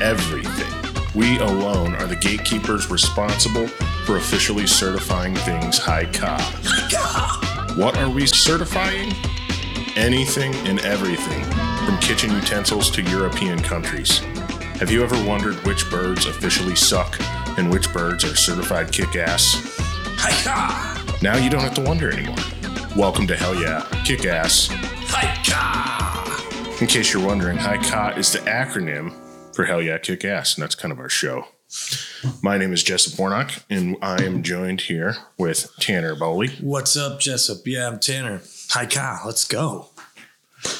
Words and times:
everything. 0.00 0.72
We 1.14 1.38
alone 1.38 1.94
are 1.96 2.06
the 2.06 2.16
gatekeepers 2.16 2.90
responsible 2.90 3.66
for 4.04 4.16
officially 4.16 4.66
certifying 4.66 5.34
things 5.34 5.78
high 5.78 6.06
ka. 6.06 6.38
What 7.76 7.96
are 7.98 8.08
we 8.08 8.26
certifying? 8.26 9.12
Anything 9.96 10.54
and 10.66 10.78
everything, 10.80 11.44
from 11.84 11.98
kitchen 11.98 12.32
utensils 12.32 12.90
to 12.92 13.02
European 13.02 13.60
countries. 13.60 14.18
Have 14.78 14.90
you 14.90 15.02
ever 15.02 15.22
wondered 15.26 15.56
which 15.66 15.90
birds 15.90 16.26
officially 16.26 16.76
suck 16.76 17.18
and 17.58 17.68
which 17.68 17.92
birds 17.92 18.24
are 18.24 18.36
certified 18.36 18.92
kick 18.92 19.16
ass? 19.16 19.76
Hi-ka! 20.18 21.18
Now 21.20 21.36
you 21.36 21.50
don't 21.50 21.62
have 21.62 21.74
to 21.74 21.82
wonder 21.82 22.12
anymore. 22.12 22.36
Welcome 22.96 23.26
to 23.26 23.36
Hell 23.36 23.60
Yeah, 23.60 23.86
Kick 24.04 24.24
Ass. 24.24 24.68
Hi-ka! 24.70 26.76
In 26.80 26.86
case 26.86 27.12
you're 27.12 27.26
wondering, 27.26 27.56
High 27.56 27.82
Ka 27.82 28.10
is 28.16 28.32
the 28.32 28.38
acronym 28.40 29.12
for 29.58 29.64
Hell 29.64 29.82
Yeah, 29.82 29.98
Kick 29.98 30.24
Ass, 30.24 30.54
and 30.54 30.62
that's 30.62 30.76
kind 30.76 30.92
of 30.92 31.00
our 31.00 31.08
show. 31.08 31.48
My 32.42 32.58
name 32.58 32.72
is 32.72 32.84
Jessup 32.84 33.18
Warnock, 33.18 33.50
and 33.68 33.96
I 34.00 34.22
am 34.22 34.44
joined 34.44 34.82
here 34.82 35.16
with 35.36 35.72
Tanner 35.80 36.14
Bowley. 36.14 36.50
What's 36.60 36.96
up, 36.96 37.18
Jessup? 37.18 37.66
Yeah, 37.66 37.88
I'm 37.88 37.98
Tanner. 37.98 38.42
Hi, 38.70 38.86
Kyle. 38.86 39.20
let's 39.26 39.44
go. 39.44 39.88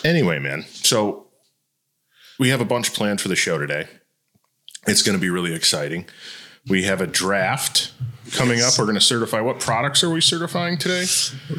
Anyway, 0.04 0.38
man, 0.38 0.64
so 0.70 1.26
we 2.38 2.50
have 2.50 2.60
a 2.60 2.64
bunch 2.64 2.94
planned 2.94 3.20
for 3.20 3.26
the 3.26 3.34
show 3.34 3.58
today. 3.58 3.88
It's 4.86 5.02
going 5.02 5.18
to 5.18 5.20
be 5.20 5.28
really 5.28 5.54
exciting. 5.54 6.06
We 6.68 6.84
have 6.84 7.00
a 7.00 7.06
draft 7.08 7.90
coming 8.30 8.60
up. 8.60 8.74
We're 8.78 8.84
going 8.84 8.94
to 8.94 9.00
certify 9.00 9.40
what 9.40 9.58
products 9.58 10.04
are 10.04 10.10
we 10.10 10.20
certifying 10.20 10.78
today? 10.78 11.04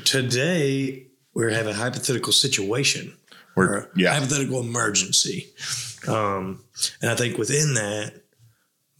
Today, 0.05 1.07
we 1.33 1.53
have 1.53 1.67
a 1.67 1.73
hypothetical 1.73 2.31
situation. 2.31 3.11
We're, 3.57 3.89
yeah, 3.93 4.13
hypothetical 4.13 4.61
emergency. 4.61 5.49
Um, 6.07 6.63
and 7.01 7.11
I 7.11 7.15
think 7.15 7.37
within 7.37 7.73
that, 7.75 8.21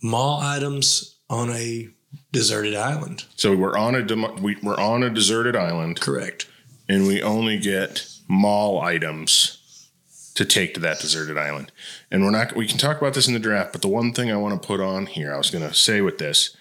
mall 0.02 0.42
items 0.42 1.17
on 1.30 1.52
a 1.52 1.89
deserted 2.31 2.75
island. 2.75 3.25
so 3.36 3.55
we're 3.55 3.78
on 3.78 3.95
a 3.95 4.03
dem- 4.03 4.42
we, 4.42 4.58
we're 4.64 4.80
on 4.80 5.03
a 5.03 5.09
deserted 5.09 5.55
island, 5.55 6.00
Correct. 6.00 6.47
and 6.88 7.05
we 7.08 7.22
only 7.22 7.58
get 7.59 8.08
mall 8.27 8.81
items 8.81 9.89
to 10.36 10.45
take 10.45 10.73
to 10.73 10.80
that 10.80 11.00
deserted 11.00 11.38
island. 11.38 11.72
And 12.09 12.23
we're 12.23 12.31
not 12.31 12.55
we 12.55 12.67
can 12.67 12.77
talk 12.77 12.97
about 12.97 13.14
this 13.14 13.27
in 13.27 13.33
the 13.33 13.39
draft, 13.39 13.73
but 13.73 13.81
the 13.81 13.88
one 13.88 14.14
thing 14.14 14.31
I 14.31 14.38
want 14.38 14.59
to 14.61 14.67
put 14.67 14.80
on 14.80 15.05
here, 15.05 15.33
I 15.33 15.38
was 15.38 15.52
going 15.52 15.67
to 15.67 15.73
say 15.73 16.02
with 16.02 16.17
this 16.17 16.55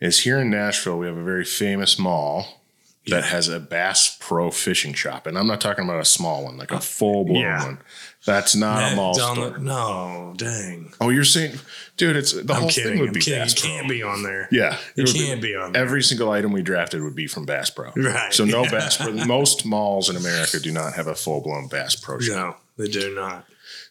is 0.00 0.20
here 0.20 0.38
in 0.38 0.50
Nashville 0.50 0.98
we 0.98 1.06
have 1.06 1.16
a 1.16 1.22
very 1.24 1.44
famous 1.44 1.98
mall 1.98 2.61
that 3.08 3.24
has 3.24 3.48
a 3.48 3.58
Bass 3.58 4.16
Pro 4.20 4.50
fishing 4.50 4.94
shop, 4.94 5.26
and 5.26 5.36
I'm 5.36 5.46
not 5.48 5.60
talking 5.60 5.84
about 5.84 6.00
a 6.00 6.04
small 6.04 6.44
one, 6.44 6.56
like 6.56 6.70
a 6.70 6.80
full 6.80 7.24
blown 7.24 7.40
Yeah. 7.42 7.64
one. 7.64 7.78
That's 8.24 8.54
not 8.54 8.92
a 8.92 8.96
mall 8.96 9.14
store. 9.14 9.50
the- 9.50 9.58
no, 9.58 10.34
dang. 10.36 10.94
oh, 11.00 11.08
you're 11.08 11.24
saying, 11.24 11.58
dude, 11.96 12.14
it's 12.14 12.30
the 12.32 12.52
I'm 12.54 12.60
whole 12.60 12.70
kidding. 12.70 12.92
thing 12.92 13.00
would 13.00 13.08
I'm 13.08 13.14
be 13.14 13.20
kidding. 13.20 13.40
Bass 13.40 13.54
It 13.54 13.60
Pro. 13.60 13.68
can't 13.70 13.88
be 13.88 14.02
on 14.04 14.22
there. 14.22 14.48
Yeah, 14.52 14.76
It 14.96 15.06
be- 15.06 15.12
can't 15.12 15.42
be 15.42 15.56
on 15.56 15.72
there. 15.72 15.82
Every 15.82 16.02
single 16.04 16.30
item 16.30 16.52
we 16.52 16.62
drafted 16.62 17.02
would 17.02 17.16
be 17.16 17.26
from 17.26 17.44
Bass 17.44 17.70
Pro. 17.70 17.90
Right, 17.96 18.32
So 18.32 18.44
no 18.44 18.62
yeah. 18.62 18.70
Bass 18.70 18.96
Pro. 18.98 19.12
Most 19.12 19.66
malls 19.66 20.08
in 20.08 20.14
America 20.16 20.60
do 20.60 20.70
not 20.70 20.94
have 20.94 21.08
a 21.08 21.16
full 21.16 21.40
blown 21.40 21.66
Bass 21.66 21.96
Pro 21.96 22.20
shop. 22.20 22.36
No, 22.78 22.84
they 22.84 22.88
do 22.90 23.12
not. 23.16 23.44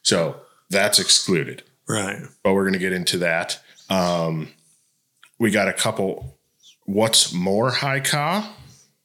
So 0.04 0.38
that's 0.70 0.98
excluded. 1.00 1.64
Right. 1.90 2.22
But 2.44 2.54
we're 2.54 2.64
going 2.64 2.74
to 2.74 2.80
get 2.80 2.94
into 2.94 3.18
that. 3.18 3.60
Um, 3.90 4.48
we 5.38 5.52
got 5.52 5.68
a 5.68 5.74
couple. 5.74 6.38
What's 6.86 7.34
more 7.34 7.70
high 7.72 8.00
ka? 8.00 8.56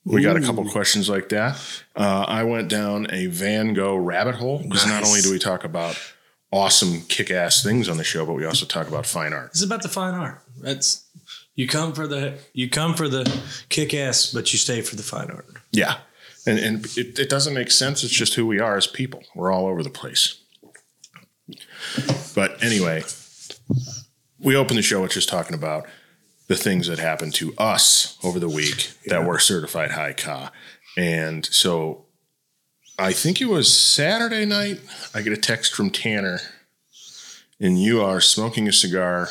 We 0.07 0.23
got 0.23 0.37
a 0.37 0.41
couple 0.41 0.65
questions 0.71 1.09
like 1.09 1.31
that. 1.31 1.61
Uh, 1.97 2.25
I 2.29 2.45
went 2.45 2.69
down 2.69 3.09
a 3.11 3.27
Van 3.27 3.75
Gogh 3.75 3.97
rabbit 3.97 4.37
hole 4.37 4.61
because 4.63 4.87
not 4.87 5.05
only 5.05 5.21
do 5.21 5.33
we 5.33 5.39
talk 5.41 5.65
about 5.65 5.99
awesome 6.53 7.03
kick 7.09 7.31
ass 7.33 7.63
things 7.63 7.89
on 7.89 7.97
the 7.97 8.05
show, 8.05 8.25
but 8.25 8.35
we 8.35 8.45
also 8.45 8.67
talk 8.67 8.87
about 8.87 9.05
fine 9.05 9.33
art. 9.33 9.51
It's 9.51 9.65
about 9.65 9.83
the 9.83 9.89
fine 9.89 10.15
art. 10.15 10.43
That's 10.61 11.05
you 11.57 11.67
come 11.67 11.93
for 11.93 12.07
the 12.07 12.39
you 12.53 12.71
come 12.71 12.95
for 12.95 13.09
the 13.09 13.41
kick 13.69 13.95
ass, 13.95 14.33
but 14.33 14.53
you 14.53 14.59
stay 14.61 14.81
for 14.81 14.95
the 14.95 15.03
fine 15.03 15.29
art. 15.29 15.47
Yeah. 15.73 15.97
And, 16.47 16.61
and 16.61 16.87
it, 16.97 17.19
it 17.19 17.29
doesn't 17.29 17.55
make 17.55 17.73
sense. 17.73 18.05
It's 18.05 18.13
just 18.13 18.35
who 18.35 18.47
we 18.47 18.61
are 18.61 18.77
as 18.77 18.87
people. 18.87 19.25
We're 19.35 19.51
all 19.51 19.67
over 19.67 19.83
the 19.83 19.91
place. 19.91 20.41
But 22.35 22.63
anyway, 22.63 23.03
we 24.39 24.55
open 24.55 24.77
the 24.77 24.83
show 24.83 25.03
with 25.03 25.13
just 25.13 25.29
talking 25.29 25.55
about 25.55 25.87
the 26.49 26.57
things 26.57 26.87
that 26.87 26.99
happened 26.99 27.35
to 27.35 27.55
us 27.59 28.19
over 28.23 28.39
the 28.39 28.49
week 28.49 28.93
that 29.07 29.25
were 29.25 29.39
certified 29.39 29.93
high 29.93 30.13
ka. 30.13 30.53
And 30.97 31.45
so 31.47 32.07
I 32.99 33.13
think 33.13 33.41
it 33.41 33.47
was 33.47 33.73
Saturday 33.73 34.47
night. 34.47 34.81
I 35.15 35.23
get 35.23 35.33
a 35.33 35.37
text 35.37 35.75
from 35.75 35.91
Tanner, 35.91 36.41
and 37.61 37.81
you 37.81 38.03
are 38.03 38.21
smoking 38.21 38.69
a 38.69 38.73
cigar 38.73 39.29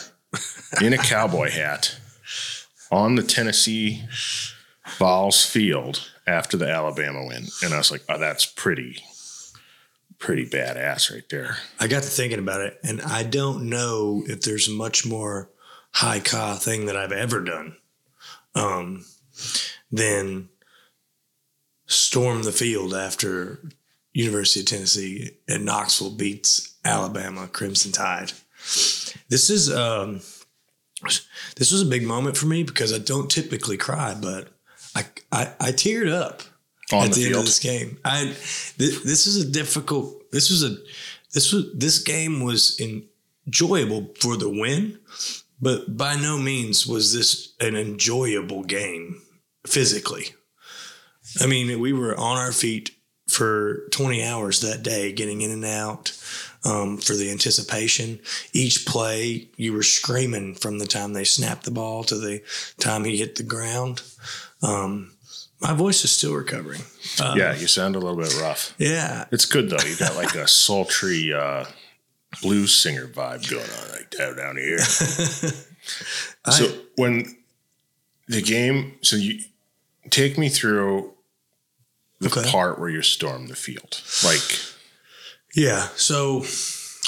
in 0.82 0.94
a 0.94 0.98
cowboy 0.98 1.50
hat 1.50 1.98
on 2.92 3.16
the 3.16 3.24
Tennessee 3.24 4.04
Vols 4.98 5.46
field 5.46 6.12
after 6.28 6.58
the 6.58 6.70
Alabama 6.70 7.26
win. 7.26 7.46
And 7.64 7.74
I 7.74 7.78
was 7.78 7.92
like, 7.92 8.04
oh, 8.10 8.20
that's 8.20 8.46
pretty, 8.46 8.98
pretty 10.20 10.46
badass 10.46 11.12
right 11.12 11.28
there. 11.30 11.58
I 11.80 11.88
got 11.88 12.04
to 12.04 12.10
thinking 12.10 12.40
about 12.40 12.62
it, 12.62 12.78
and 12.84 13.02
I 13.02 13.24
don't 13.24 13.70
know 13.70 14.24
if 14.28 14.42
there's 14.42 14.70
much 14.70 15.06
more 15.06 15.50
high 15.96 16.20
ka 16.20 16.56
thing 16.56 16.86
that 16.88 16.98
I've 16.98 17.12
ever 17.14 17.40
done 17.42 17.78
um, 18.54 19.06
than 19.92 20.50
storm 21.88 22.44
the 22.44 22.52
field 22.52 22.94
after 22.94 23.60
University 24.14 24.60
of 24.62 24.66
Tennessee 24.66 25.32
at 25.50 25.62
Knoxville 25.62 26.12
beats 26.12 26.76
Alabama 26.84 27.48
Crimson 27.48 27.92
Tide. 27.92 28.32
This 29.30 29.50
is 29.50 29.74
um, 29.74 30.22
this 31.56 31.72
was 31.72 31.82
a 31.82 31.86
big 31.86 32.04
moment 32.04 32.36
for 32.38 32.48
me 32.48 32.64
because 32.64 32.94
I 32.94 32.98
don't 32.98 33.30
typically 33.32 33.78
cry, 33.78 34.16
but 34.20 34.50
I 34.96 35.06
I, 35.32 35.54
I 35.60 35.72
teared 35.72 36.12
up 36.12 36.42
On 36.92 37.06
at 37.06 37.12
the 37.14 37.22
the, 37.22 37.26
end 37.26 37.34
field. 37.34 37.40
of 37.40 37.46
this 37.46 37.60
game. 37.60 37.98
I 38.04 38.24
th- 38.78 39.04
this 39.04 39.28
is 39.28 39.38
a 39.46 39.50
difficult. 39.50 40.32
This 40.32 40.50
was 40.50 40.64
a 40.64 40.76
this 41.34 41.54
was 41.54 41.66
this 41.74 42.00
game 42.00 42.44
was 42.44 42.80
enjoyable 43.48 44.14
for 44.20 44.38
the 44.38 44.50
win, 44.50 44.98
but 45.66 45.98
by 45.98 46.16
no 46.16 46.38
means 46.38 46.86
was 46.86 47.12
this 47.12 47.54
an 47.60 47.76
enjoyable 47.76 48.64
game 48.64 49.20
physically. 49.66 50.28
I 51.42 51.48
mean, 51.48 51.80
we 51.80 51.92
were 51.92 52.16
on 52.16 52.38
our 52.38 52.52
feet 52.52 52.92
for 53.28 53.88
20 53.90 54.24
hours 54.24 54.62
that 54.62 54.84
day, 54.84 55.12
getting 55.12 55.42
in 55.42 55.50
and 55.50 55.66
out 55.66 56.12
um, 56.66 57.00
for 57.00 57.16
the 57.16 57.32
anticipation. 57.32 58.20
Each 58.54 58.86
play, 58.86 59.50
you 59.58 59.74
were 59.74 59.82
screaming 59.82 60.54
from 60.54 60.78
the 60.78 60.86
time 60.86 61.14
they 61.14 61.24
snapped 61.24 61.66
the 61.66 61.72
ball 61.72 62.04
to 62.04 62.16
the 62.16 62.44
time 62.78 63.04
he 63.04 63.18
hit 63.18 63.36
the 63.36 63.42
ground. 63.42 64.04
Um, 64.62 65.14
my 65.62 65.74
voice 65.74 66.04
is 66.04 66.12
still 66.12 66.36
recovering. 66.36 66.82
Uh, 67.20 67.34
yeah, 67.36 67.56
you 67.56 67.66
sound 67.66 67.96
a 67.96 68.00
little 68.00 68.22
bit 68.22 68.40
rough. 68.40 68.76
Yeah. 68.78 69.26
It's 69.32 69.46
good 69.46 69.72
though. 69.72 69.84
You 69.84 69.96
got 69.96 70.16
like 70.16 70.36
a 70.36 70.48
sultry 70.48 71.34
uh, 71.34 71.66
blues 72.42 72.76
singer 72.76 73.08
vibe 73.08 73.50
going 73.50 73.64
on 73.64 73.92
like 73.92 74.12
that 74.12 74.36
down 74.38 74.58
here. 74.58 74.80
so 76.52 76.78
when 76.96 77.36
the 78.28 78.42
game, 78.42 78.98
so 79.02 79.16
you 79.16 79.40
take 80.10 80.38
me 80.38 80.50
through 80.50 81.14
the 82.20 82.28
Okay. 82.30 82.50
part 82.50 82.80
where 82.80 82.90
you 82.90 83.02
storm 83.02 83.48
the 83.48 83.56
field. 83.56 84.02
Like, 84.24 84.60
Yeah. 85.56 85.90
So, 85.96 86.46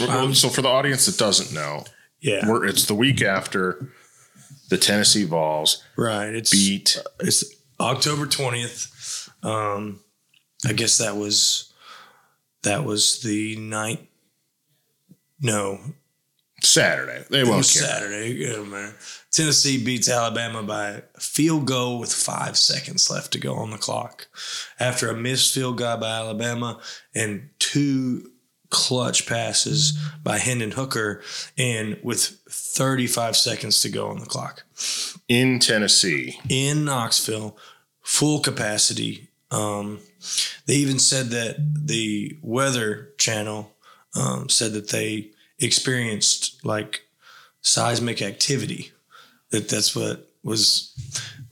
Um, 0.07 0.33
so 0.35 0.49
for 0.49 0.61
the 0.61 0.67
audience 0.69 1.05
that 1.07 1.17
doesn't 1.17 1.51
know, 1.53 1.85
yeah. 2.21 2.47
we're, 2.47 2.65
it's 2.65 2.85
the 2.85 2.93
week 2.95 3.21
after 3.21 3.91
the 4.69 4.77
Tennessee 4.77 5.23
Vols 5.23 5.81
Right. 5.95 6.33
It's 6.35 6.51
beat. 6.51 7.01
it's 7.19 7.43
October 7.79 8.25
20th. 8.27 9.29
Um, 9.43 10.01
I 10.65 10.73
guess 10.73 10.97
that 10.97 11.15
was 11.15 11.71
that 12.63 12.83
was 12.83 13.21
the 13.21 13.55
night. 13.57 14.06
No, 15.41 15.79
Saturday. 16.61 17.23
They 17.29 17.43
won't 17.43 17.57
was 17.57 17.73
care. 17.73 17.83
Saturday. 17.83 18.93
Tennessee 19.31 19.83
beats 19.83 20.09
Alabama 20.09 20.63
by 20.63 21.01
a 21.15 21.19
field 21.19 21.65
goal 21.67 21.99
with 21.99 22.11
five 22.11 22.57
seconds 22.57 23.09
left 23.09 23.31
to 23.33 23.39
go 23.39 23.55
on 23.55 23.71
the 23.71 23.77
clock. 23.77 24.27
After 24.79 25.09
a 25.09 25.15
missed 25.15 25.53
field 25.53 25.77
goal 25.77 25.97
by 25.97 26.09
Alabama 26.09 26.79
and 27.13 27.49
two 27.59 28.31
clutch 28.69 29.27
passes 29.27 29.97
by 30.23 30.37
Hendon 30.39 30.71
Hooker, 30.71 31.21
and 31.57 31.97
with 32.03 32.39
35 32.49 33.37
seconds 33.37 33.81
to 33.81 33.89
go 33.89 34.07
on 34.07 34.19
the 34.19 34.25
clock. 34.25 34.63
In 35.27 35.59
Tennessee, 35.59 36.39
in 36.49 36.85
Knoxville, 36.85 37.57
full 38.01 38.39
capacity. 38.39 39.29
Um, 39.51 39.99
they 40.65 40.75
even 40.75 40.99
said 40.99 41.27
that 41.29 41.55
the 41.59 42.37
Weather 42.41 43.13
Channel 43.17 43.71
um, 44.17 44.49
said 44.49 44.73
that 44.73 44.89
they 44.89 45.31
experienced 45.59 46.65
like 46.65 47.01
seismic 47.61 48.21
activity. 48.21 48.91
That 49.51 49.69
that's 49.69 49.95
what 49.95 50.29
was 50.43 50.93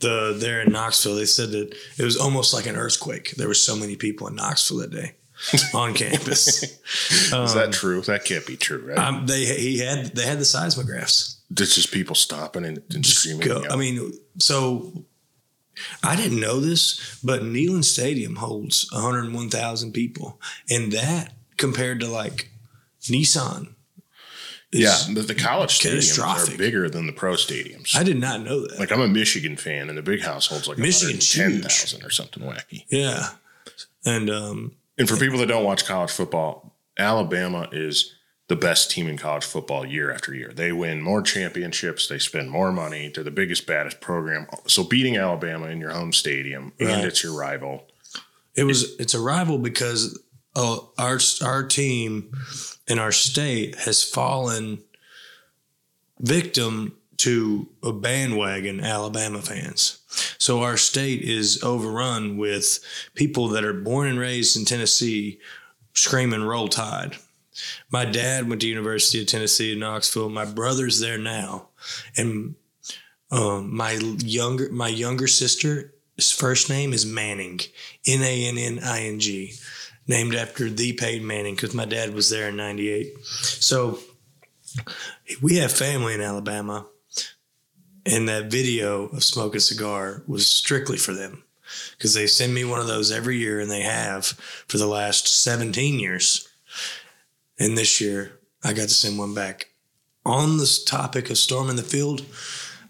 the 0.00 0.36
there 0.38 0.60
in 0.60 0.72
Knoxville. 0.72 1.16
They 1.16 1.24
said 1.24 1.50
that 1.50 1.74
it 1.98 2.04
was 2.04 2.16
almost 2.16 2.52
like 2.52 2.66
an 2.66 2.76
earthquake. 2.76 3.32
There 3.32 3.48
were 3.48 3.54
so 3.54 3.76
many 3.76 3.96
people 3.96 4.26
in 4.28 4.36
Knoxville 4.36 4.78
that 4.78 4.90
day. 4.90 5.12
on 5.74 5.92
campus. 5.92 6.62
Is 6.62 7.54
that 7.54 7.70
true? 7.70 8.00
That 8.00 8.24
can't 8.24 8.46
be 8.46 8.56
true, 8.56 8.82
right? 8.88 8.98
Um, 8.98 9.26
they 9.26 9.44
he 9.44 9.78
had 9.78 10.06
they 10.16 10.24
had 10.24 10.38
the 10.38 10.44
seismographs. 10.44 11.36
it's 11.50 11.74
just 11.74 11.92
people 11.92 12.14
stopping 12.14 12.64
and, 12.64 12.82
and 12.94 13.04
screaming. 13.04 13.46
Go, 13.46 13.62
I 13.70 13.76
mean, 13.76 14.14
so 14.38 15.04
I 16.02 16.16
didn't 16.16 16.40
know 16.40 16.60
this, 16.60 17.20
but 17.22 17.42
Neyland 17.42 17.84
Stadium 17.84 18.36
holds 18.36 18.90
101,000 18.92 19.92
people, 19.92 20.40
and 20.70 20.92
that 20.92 21.34
compared 21.56 22.00
to 22.00 22.08
like 22.08 22.50
Nissan. 23.10 23.68
is- 24.72 24.82
yeah, 25.08 25.14
but 25.14 25.28
the 25.28 25.34
college 25.34 25.78
stadiums 25.78 26.18
are 26.52 26.56
bigger 26.56 26.88
than 26.90 27.06
the 27.06 27.12
pro 27.12 27.32
stadiums. 27.34 27.94
I 27.96 28.02
did 28.02 28.18
not 28.18 28.42
know 28.42 28.66
that. 28.66 28.78
like 28.78 28.92
I'm 28.92 29.00
a 29.00 29.08
Michigan 29.08 29.56
fan, 29.56 29.88
and 29.88 29.96
the 29.96 30.02
big 30.02 30.22
house 30.22 30.46
holds 30.46 30.68
like 30.68 30.78
Michigan 30.78 31.18
ten 31.20 31.62
thousand 31.62 32.04
or 32.04 32.10
something 32.10 32.42
wacky. 32.42 32.84
yeah, 32.88 33.30
and 34.04 34.28
um, 34.30 34.76
And 34.98 35.08
for 35.08 35.16
people 35.16 35.38
that 35.38 35.46
don't 35.46 35.64
watch 35.64 35.84
college 35.86 36.10
football, 36.10 36.76
Alabama 36.98 37.68
is 37.72 38.12
the 38.48 38.56
best 38.56 38.90
team 38.92 39.08
in 39.08 39.18
college 39.18 39.44
football 39.44 39.84
year 39.84 40.12
after 40.12 40.32
year. 40.34 40.52
They 40.54 40.70
win 40.72 41.00
more 41.02 41.20
championships, 41.22 42.06
they 42.08 42.18
spend 42.18 42.48
more 42.50 42.70
money, 42.72 43.10
they're 43.14 43.24
the 43.24 43.30
biggest, 43.32 43.66
baddest 43.66 44.00
program. 44.00 44.46
So 44.68 44.84
beating 44.84 45.16
Alabama 45.16 45.66
in 45.66 45.80
your 45.80 45.90
home 45.90 46.12
stadium 46.12 46.72
Right. 46.80 46.90
and 46.90 47.04
it's 47.06 47.22
your 47.24 47.36
rival. 47.36 47.88
it 48.54 48.64
was 48.64 48.94
it's 49.00 49.14
a 49.14 49.20
rival 49.20 49.58
because 49.58 50.18
uh, 50.56 50.78
our 50.98 51.18
our 51.44 51.62
team 51.62 52.32
in 52.88 52.98
our 52.98 53.12
state 53.12 53.76
has 53.76 54.02
fallen 54.02 54.78
victim 56.18 56.96
to 57.18 57.68
a 57.82 57.92
bandwagon 57.92 58.80
Alabama 58.80 59.40
fans. 59.40 60.00
So 60.38 60.62
our 60.62 60.76
state 60.76 61.22
is 61.22 61.62
overrun 61.62 62.36
with 62.36 62.80
people 63.14 63.48
that 63.48 63.64
are 63.64 63.72
born 63.72 64.08
and 64.08 64.18
raised 64.18 64.56
in 64.56 64.64
Tennessee 64.64 65.40
screaming 65.94 66.42
roll 66.42 66.68
tide. 66.68 67.16
My 67.90 68.04
dad 68.04 68.48
went 68.48 68.60
to 68.62 68.68
University 68.68 69.20
of 69.20 69.28
Tennessee 69.28 69.72
in 69.72 69.78
Knoxville. 69.78 70.28
My 70.28 70.44
brother's 70.44 71.00
there 71.00 71.18
now. 71.18 71.68
And 72.16 72.54
um, 73.30 73.74
my 73.74 73.92
younger 73.92 74.70
my 74.70 74.88
younger 74.88 75.26
sister 75.26 75.92
his 76.16 76.32
first 76.32 76.70
name 76.70 76.92
is 76.94 77.04
Manning, 77.04 77.60
N 78.06 78.22
A 78.22 78.48
N 78.48 78.58
N 78.58 78.80
I 78.82 79.02
N 79.02 79.20
G, 79.20 79.52
named 80.06 80.34
after 80.34 80.70
the 80.70 80.92
Peyton 80.92 81.26
Manning 81.26 81.54
because 81.54 81.74
my 81.74 81.84
dad 81.84 82.14
was 82.14 82.30
there 82.30 82.48
in 82.48 82.56
'98. 82.56 83.14
So 83.24 83.98
we 85.42 85.56
have 85.56 85.72
family 85.72 86.14
in 86.14 86.20
Alabama, 86.20 86.86
and 88.04 88.28
that 88.28 88.50
video 88.50 89.06
of 89.08 89.24
Smoke 89.24 89.54
a 89.54 89.60
Cigar 89.60 90.22
was 90.26 90.46
strictly 90.46 90.96
for 90.96 91.12
them 91.12 91.42
because 91.92 92.14
they 92.14 92.26
send 92.26 92.54
me 92.54 92.64
one 92.64 92.80
of 92.80 92.86
those 92.86 93.10
every 93.10 93.38
year, 93.38 93.60
and 93.60 93.70
they 93.70 93.82
have 93.82 94.26
for 94.68 94.78
the 94.78 94.86
last 94.86 95.42
17 95.42 95.98
years. 95.98 96.48
And 97.58 97.76
this 97.76 98.00
year, 98.00 98.38
I 98.62 98.72
got 98.72 98.88
to 98.88 98.94
send 98.94 99.18
one 99.18 99.34
back. 99.34 99.70
On 100.24 100.58
this 100.58 100.82
topic 100.82 101.30
of 101.30 101.38
storming 101.38 101.76
the 101.76 101.82
field, 101.82 102.24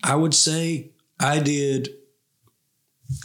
I 0.02 0.16
would 0.16 0.34
say 0.34 0.90
I 1.20 1.38
did 1.38 1.90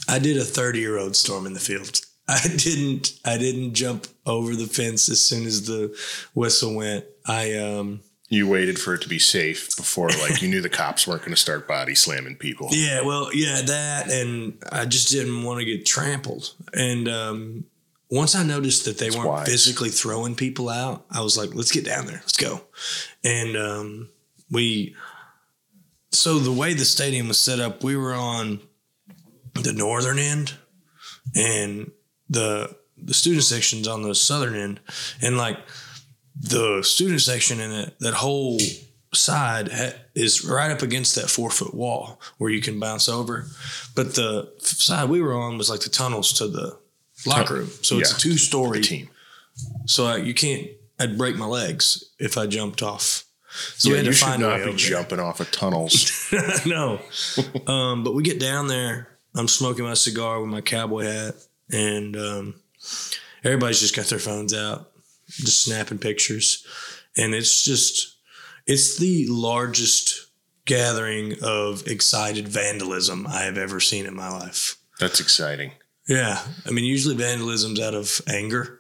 I 0.08 0.20
did 0.20 0.38
a 0.38 0.44
30 0.44 0.80
year 0.80 0.98
old 0.98 1.16
storm 1.16 1.46
in 1.46 1.54
the 1.54 1.60
field. 1.60 2.02
I 2.44 2.48
didn't 2.56 3.20
I 3.26 3.38
didn't 3.38 3.74
jump 3.74 4.08
over 4.26 4.56
the 4.56 4.68
fence 4.68 5.10
as 5.10 5.20
soon 5.22 5.46
as 5.46 5.68
the 5.68 5.98
whistle 6.34 6.76
went. 6.76 7.06
I 7.28 7.58
um 7.58 8.02
You 8.30 8.48
waited 8.48 8.80
for 8.80 8.94
it 8.96 9.02
to 9.02 9.10
be 9.10 9.20
safe 9.20 9.76
before 9.76 10.08
like 10.10 10.42
you 10.42 10.48
knew 10.48 10.62
the 10.62 10.70
cops 10.70 11.06
weren't 11.06 11.22
going 11.22 11.32
to 11.34 11.42
start 11.42 11.68
body 11.68 11.94
slamming 11.96 12.38
people. 12.38 12.70
yeah, 12.72 13.02
well, 13.02 13.30
yeah, 13.34 13.62
that 13.62 14.10
and 14.10 14.58
I 14.72 14.86
just 14.86 15.12
didn't 15.12 15.44
want 15.44 15.60
to 15.60 15.66
get 15.66 15.86
trampled. 15.86 16.54
And 16.74 17.08
um 17.10 17.66
once 18.10 18.34
I 18.36 18.44
noticed 18.44 18.86
that 18.86 18.98
they 18.98 19.10
weren't 19.10 19.28
wise. 19.28 19.48
physically 19.50 19.90
throwing 19.90 20.36
people 20.36 20.68
out, 20.70 21.06
I 21.12 21.22
was 21.22 21.38
like, 21.38 21.54
let's 21.56 21.72
get 21.72 21.86
down 21.86 22.06
there. 22.06 22.22
Let's 22.24 22.38
go. 22.38 22.62
And 23.24 23.58
um 23.58 24.10
we 24.50 24.96
so 26.14 26.40
the 26.40 26.52
way 26.52 26.74
the 26.74 26.86
stadium 26.86 27.28
was 27.28 27.40
set 27.40 27.60
up, 27.60 27.84
we 27.84 27.96
were 27.96 28.14
on 28.14 28.60
the 29.54 29.74
northern 29.74 30.20
end 30.20 30.54
and 31.36 31.92
the 32.32 32.76
the 32.98 33.14
student 33.14 33.44
section's 33.44 33.88
on 33.88 34.02
the 34.04 34.16
southern 34.16 34.56
end 34.56 34.80
and 35.22 35.38
like 35.38 35.58
the 36.40 36.82
student 36.84 37.22
section 37.22 37.60
in 37.60 37.72
it 37.72 37.94
that 38.00 38.14
whole 38.14 38.60
side 39.14 39.70
ha- 39.72 39.94
is 40.16 40.46
right 40.46 40.72
up 40.72 40.82
against 40.82 41.16
that 41.16 41.30
four 41.30 41.50
foot 41.50 41.74
wall 41.74 42.20
where 42.38 42.50
you 42.50 42.62
can 42.62 42.80
bounce 42.80 43.10
over 43.10 43.46
but 43.96 44.16
the 44.16 44.50
f- 44.60 44.66
side 44.66 45.10
we 45.10 45.22
were 45.22 45.34
on 45.34 45.58
was 45.58 45.70
like 45.70 45.82
the 45.82 45.90
tunnels 45.90 46.32
to 46.34 46.48
the 46.48 46.78
locker 47.26 47.56
room 47.56 47.70
so 47.82 48.00
it's 48.00 48.16
a 48.16 48.20
two 48.20 48.38
story 48.38 48.82
team. 48.82 49.10
so 49.86 50.06
I, 50.06 50.18
you 50.18 50.34
can't 50.34 50.68
i'd 51.00 51.18
break 51.18 51.36
my 51.36 51.46
legs 51.46 52.06
if 52.20 52.38
i 52.38 52.46
jumped 52.48 52.82
off 52.82 53.26
so 53.76 53.90
yeah, 53.90 53.94
we 53.94 53.98
had 53.98 54.06
you 54.06 54.12
to 54.14 54.18
should 54.18 54.28
find 54.28 54.42
way 54.44 54.48
not 54.50 54.58
be 54.60 54.64
there. 54.64 54.76
jumping 54.78 55.20
off 55.20 55.42
of 55.42 55.52
tunnels. 55.52 56.32
no. 56.66 57.02
Um, 57.68 58.02
but 58.06 58.14
we 58.16 58.24
get 58.24 58.40
down 58.40 58.68
there. 58.68 59.10
I'm 59.36 59.50
smoking 59.50 59.84
my 59.84 59.94
cigar 59.94 60.40
with 60.40 60.50
my 60.50 60.62
cowboy 60.62 61.04
hat, 61.04 61.36
and 61.72 62.16
um, 62.18 62.56
everybody's 63.44 63.80
just 63.80 63.96
got 63.96 64.06
their 64.06 64.20
phones 64.20 64.54
out, 64.54 64.92
just 65.28 65.64
snapping 65.64 65.98
pictures. 66.00 66.66
And 67.18 67.34
it's 67.34 67.64
just, 67.66 68.16
it's 68.66 68.98
the 68.98 69.28
largest 69.28 70.28
gathering 70.66 71.36
of 71.44 71.88
excited 71.88 72.48
vandalism 72.48 73.28
I 73.28 73.42
have 73.42 73.58
ever 73.58 73.80
seen 73.80 74.06
in 74.06 74.16
my 74.16 74.30
life. 74.30 74.78
That's 75.00 75.20
exciting. 75.20 75.72
Yeah. 76.08 76.42
I 76.66 76.72
mean, 76.72 76.86
usually 76.86 77.16
vandalism's 77.16 77.80
out 77.80 77.94
of 77.94 78.22
anger 78.28 78.80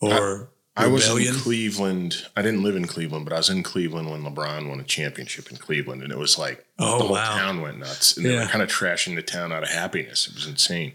or 0.00 0.50
I 0.76 0.86
was 0.86 1.04
rebellion. 1.06 1.34
in 1.34 1.40
Cleveland. 1.40 2.26
I 2.34 2.40
didn't 2.42 2.62
live 2.62 2.76
in 2.76 2.86
Cleveland, 2.86 3.24
but 3.26 3.34
I 3.34 3.38
was 3.38 3.50
in 3.50 3.62
Cleveland 3.62 4.10
when 4.10 4.22
LeBron 4.22 4.68
won 4.68 4.80
a 4.80 4.84
championship 4.84 5.50
in 5.50 5.58
Cleveland, 5.58 6.02
and 6.02 6.10
it 6.10 6.18
was 6.18 6.38
like 6.38 6.64
Oh, 6.78 6.96
the 6.98 7.04
whole 7.04 7.12
wow. 7.12 7.36
town 7.36 7.60
went 7.60 7.78
nuts, 7.78 8.16
and 8.16 8.24
they 8.24 8.34
were 8.34 8.46
kind 8.46 8.62
of 8.62 8.70
trashing 8.70 9.14
the 9.14 9.22
town 9.22 9.52
out 9.52 9.62
of 9.62 9.68
happiness. 9.68 10.26
It 10.26 10.34
was 10.34 10.46
insane. 10.46 10.94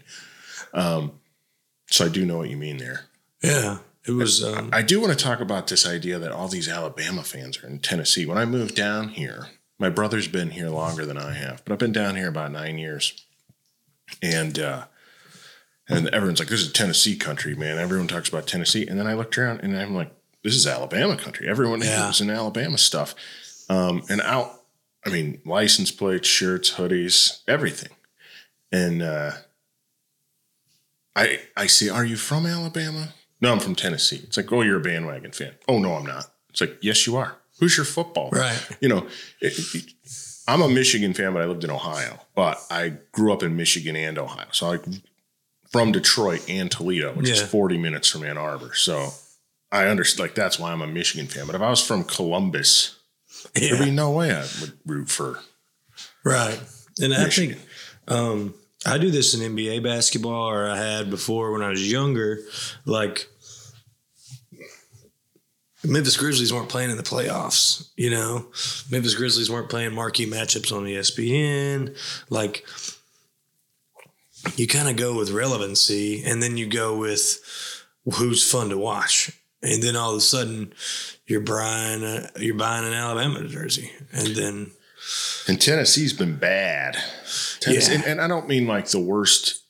Um, 0.74 1.12
so 1.86 2.04
I 2.04 2.08
do 2.08 2.24
know 2.26 2.38
what 2.38 2.50
you 2.50 2.56
mean 2.56 2.76
there. 2.78 3.06
yeah. 3.42 3.78
It 4.06 4.12
was, 4.12 4.42
um, 4.42 4.70
I 4.72 4.80
do 4.80 5.00
want 5.02 5.16
to 5.18 5.22
talk 5.22 5.40
about 5.40 5.66
this 5.66 5.86
idea 5.86 6.18
that 6.18 6.32
all 6.32 6.48
these 6.48 6.66
Alabama 6.68 7.22
fans 7.22 7.62
are 7.62 7.66
in 7.66 7.78
Tennessee. 7.78 8.24
When 8.24 8.38
I 8.38 8.46
moved 8.46 8.74
down 8.74 9.08
here, 9.10 9.48
my 9.78 9.90
brother's 9.90 10.28
been 10.28 10.50
here 10.52 10.70
longer 10.70 11.04
than 11.04 11.18
I 11.18 11.32
have, 11.34 11.62
but 11.64 11.72
I've 11.74 11.78
been 11.78 11.92
down 11.92 12.16
here 12.16 12.28
about 12.28 12.50
nine 12.50 12.78
years, 12.78 13.22
and 14.22 14.58
uh, 14.58 14.84
and 15.90 16.08
everyone's 16.08 16.38
like, 16.38 16.48
"This 16.48 16.62
is 16.62 16.72
Tennessee 16.72 17.16
country, 17.16 17.54
man." 17.54 17.76
Everyone 17.78 18.08
talks 18.08 18.30
about 18.30 18.46
Tennessee, 18.46 18.86
and 18.86 18.98
then 18.98 19.06
I 19.06 19.12
looked 19.12 19.36
around 19.36 19.60
and 19.60 19.76
I'm 19.76 19.94
like, 19.94 20.10
"This 20.42 20.54
is 20.56 20.66
Alabama 20.66 21.16
country." 21.18 21.46
Everyone 21.46 21.82
Yeah. 21.82 22.06
was 22.06 22.20
in 22.22 22.30
Alabama 22.30 22.78
stuff, 22.78 23.14
um, 23.68 24.02
and 24.08 24.22
out. 24.22 24.62
I 25.04 25.10
mean, 25.10 25.40
license 25.44 25.90
plates, 25.90 26.26
shirts, 26.28 26.72
hoodies, 26.74 27.40
everything, 27.46 27.92
and 28.72 29.02
uh, 29.02 29.32
I 31.18 31.40
I 31.56 31.66
see. 31.66 31.90
Are 31.90 32.04
you 32.04 32.16
from 32.16 32.46
Alabama? 32.46 33.14
No, 33.40 33.52
I'm 33.52 33.60
from 33.60 33.74
Tennessee. 33.74 34.20
It's 34.24 34.36
like, 34.36 34.52
oh, 34.52 34.62
you're 34.62 34.78
a 34.78 34.82
bandwagon 34.82 35.32
fan. 35.32 35.52
Oh 35.68 35.78
no, 35.78 35.94
I'm 35.94 36.06
not. 36.06 36.26
It's 36.50 36.60
like, 36.60 36.78
yes, 36.82 37.06
you 37.06 37.16
are. 37.16 37.36
Who's 37.60 37.76
your 37.76 37.86
football? 37.86 38.30
Right. 38.30 38.58
You 38.80 38.88
know, 38.88 39.06
it- 39.40 39.58
it- 39.74 39.92
I'm 40.46 40.62
a 40.62 40.68
Michigan 40.68 41.12
fan, 41.12 41.34
but 41.34 41.42
I 41.42 41.44
lived 41.44 41.62
in 41.64 41.70
Ohio. 41.70 42.20
But 42.34 42.58
I 42.70 42.94
grew 43.12 43.34
up 43.34 43.42
in 43.42 43.54
Michigan 43.56 43.96
and 43.96 44.16
Ohio, 44.18 44.46
so 44.50 44.72
I 44.72 44.78
from 45.70 45.92
Detroit 45.92 46.42
and 46.48 46.70
Toledo, 46.70 47.12
which 47.12 47.28
is 47.28 47.42
40 47.42 47.76
minutes 47.76 48.08
from 48.08 48.24
Ann 48.24 48.38
Arbor. 48.38 48.72
So 48.74 49.10
I 49.70 49.86
understand. 49.88 50.20
Like 50.28 50.34
that's 50.34 50.58
why 50.58 50.72
I'm 50.72 50.80
a 50.80 50.86
Michigan 50.86 51.26
fan. 51.26 51.46
But 51.46 51.54
if 51.54 51.60
I 51.60 51.68
was 51.68 51.84
from 51.86 52.04
Columbus, 52.04 52.96
yeah. 53.54 53.74
there'd 53.74 53.84
be 53.84 53.90
no 53.90 54.10
way 54.12 54.32
I 54.34 54.46
would 54.60 54.78
root 54.86 55.10
for. 55.10 55.40
Right. 56.24 56.58
And 57.00 57.12
I 57.12 57.28
think 57.28 57.58
um, 58.08 58.54
I 58.86 58.98
do 58.98 59.10
this 59.10 59.34
in 59.34 59.56
NBA 59.56 59.82
basketball, 59.82 60.48
or 60.48 60.68
I 60.68 60.76
had 60.76 61.10
before 61.10 61.52
when 61.52 61.62
I 61.62 61.70
was 61.70 61.90
younger. 61.90 62.38
Like 62.84 63.28
Memphis 65.84 66.16
Grizzlies 66.16 66.52
weren't 66.52 66.68
playing 66.68 66.90
in 66.90 66.96
the 66.96 67.02
playoffs, 67.02 67.88
you 67.96 68.10
know. 68.10 68.46
Memphis 68.90 69.14
Grizzlies 69.14 69.50
weren't 69.50 69.68
playing 69.68 69.94
marquee 69.94 70.26
matchups 70.26 70.72
on 70.72 70.84
ESPN. 70.84 71.96
Like 72.30 72.66
you 74.56 74.66
kind 74.66 74.88
of 74.88 74.96
go 74.96 75.16
with 75.16 75.30
relevancy, 75.30 76.22
and 76.24 76.42
then 76.42 76.56
you 76.56 76.66
go 76.66 76.96
with 76.96 77.40
who's 78.14 78.48
fun 78.48 78.70
to 78.70 78.78
watch, 78.78 79.30
and 79.62 79.82
then 79.82 79.96
all 79.96 80.12
of 80.12 80.18
a 80.18 80.20
sudden 80.20 80.72
you're 81.26 81.40
buying 81.40 82.02
a, 82.02 82.30
you're 82.38 82.54
buying 82.54 82.86
an 82.86 82.92
Alabama 82.92 83.46
jersey, 83.46 83.90
and 84.12 84.28
then 84.36 84.70
And 85.46 85.60
Tennessee's 85.60 86.12
been 86.12 86.36
bad. 86.36 86.96
Tennessee, 87.60 87.92
Yeah. 87.92 87.98
and, 87.98 88.04
and 88.06 88.20
I 88.20 88.28
don't 88.28 88.48
mean 88.48 88.66
like 88.66 88.88
the 88.88 89.00
worst 89.00 89.62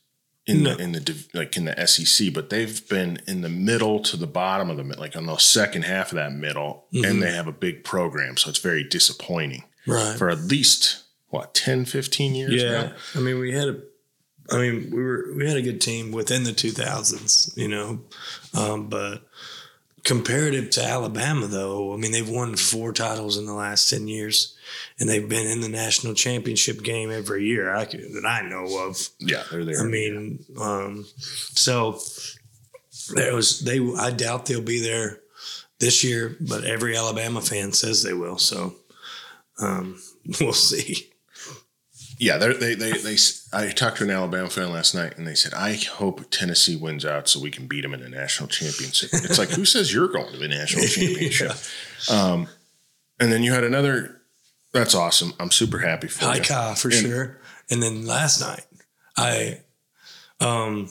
in 0.47 0.63
No. 0.63 0.75
the 0.75 0.83
in 0.83 0.93
the 0.93 1.25
like 1.35 1.57
in 1.57 1.65
the 1.67 1.87
SEC, 1.87 2.33
but 2.33 2.49
they've 2.51 2.87
been 2.89 3.21
in 3.27 3.43
the 3.43 3.49
middle 3.49 4.01
to 4.01 4.17
the 4.17 4.27
bottom 4.27 4.71
of 4.71 4.77
the 4.79 4.83
like 4.99 5.15
on 5.17 5.27
the 5.27 5.37
second 5.39 5.83
half 5.83 6.11
of 6.13 6.17
that 6.17 6.33
middle, 6.33 6.87
Mm-hmm. 6.95 7.05
and 7.05 7.23
they 7.23 7.31
have 7.33 7.47
a 7.47 7.53
big 7.53 7.85
program, 7.85 8.37
so 8.37 8.49
it's 8.51 8.59
very 8.59 8.83
disappointing 8.85 9.65
right 9.87 10.17
for 10.19 10.31
at 10.31 10.39
least 10.41 11.05
what 11.29 11.53
10, 11.55 11.85
15 11.85 12.35
years 12.35 12.55
Yeah, 12.63 12.71
now. 12.71 12.93
I 13.15 13.19
mean, 13.21 13.39
we 13.39 13.53
had 13.53 13.69
a 13.69 13.81
I 14.51 14.57
mean, 14.57 14.91
we 14.91 15.03
were 15.03 15.35
we 15.37 15.47
had 15.47 15.59
a 15.59 15.63
good 15.63 15.81
team 15.83 16.11
within 16.13 16.45
the 16.45 16.53
2000s, 16.53 17.55
you 17.55 17.69
know, 17.69 18.01
um, 18.55 18.89
but 18.89 19.28
comparative 20.05 20.71
to 20.71 20.85
Alabama, 20.85 21.47
though, 21.47 21.93
I 21.93 21.97
mean, 21.97 22.13
they've 22.13 22.29
won 22.29 22.57
four 22.57 22.93
titles 22.93 23.37
in 23.37 23.47
the 23.47 23.55
last 23.55 23.91
10 23.91 24.09
years, 24.09 24.57
and 24.99 25.09
they've 25.09 25.29
been 25.29 25.47
in 25.47 25.61
the 25.61 25.69
national 25.69 26.15
championship 26.15 26.83
game 26.83 27.11
every 27.11 27.45
year 27.45 27.75
I 27.75 27.85
can, 27.85 28.13
that 28.15 28.27
I 28.27 28.49
know 28.49 28.89
of. 28.89 29.09
Yeah, 29.19 29.43
they're 29.51 29.65
there. 29.65 29.81
I 29.81 29.85
mean, 29.85 30.45
um, 30.61 31.07
so 31.19 31.99
there 33.15 33.35
was 33.35 33.61
they. 33.61 33.81
I 33.97 34.11
doubt 34.11 34.47
they'll 34.47 34.61
be 34.61 34.81
there 34.81 35.21
this 35.79 36.05
year, 36.05 36.37
but 36.41 36.65
every 36.65 36.97
Alabama 36.97 37.41
fan 37.41 37.73
says 37.73 38.03
they 38.03 38.13
will. 38.13 38.39
So 38.39 38.75
um, 39.61 40.01
we'll 40.41 40.53
see. 40.53 41.11
Yeah, 42.19 42.37
they, 42.37 42.75
they, 42.75 42.75
they, 42.93 43.17
I 43.53 43.71
talked 43.71 43.99
to 43.99 44.05
an 44.05 44.11
Alabama 44.11 44.51
fan 44.51 44.73
last 44.73 44.95
night 44.95 45.17
and 45.17 45.27
they 45.27 45.35
said, 45.37 45.55
I 45.55 45.75
hope 45.75 46.29
Tennessee 46.31 46.75
wins 46.77 47.05
out 47.05 47.29
so 47.29 47.41
we 47.41 47.51
can 47.51 47.67
beat 47.69 47.83
them 47.83 47.95
in 47.95 48.01
the 48.01 48.09
national 48.09 48.49
championship. 48.49 49.11
It's 49.13 49.39
like, 49.39 49.51
who 49.51 49.65
says 49.65 49.93
you're 49.95 50.09
going 50.09 50.33
to 50.33 50.39
the 50.39 50.49
national 50.49 50.85
championship? 50.89 51.53
Um, 52.11 52.49
and 53.21 53.31
then 53.31 53.43
you 53.45 53.53
had 53.53 53.63
another, 53.65 54.21
that's 54.73 54.95
awesome. 54.97 55.33
I'm 55.39 55.51
super 55.53 55.79
happy 55.79 56.09
for 56.09 56.25
High 56.25 56.37
you. 56.37 56.43
Ka 56.43 56.75
for 56.75 56.89
And- 56.89 56.97
sure. 56.97 57.41
And 57.71 57.83
then 57.83 58.07
last 58.07 58.41
night, 58.41 58.65
I 59.17 59.61
um 60.41 60.89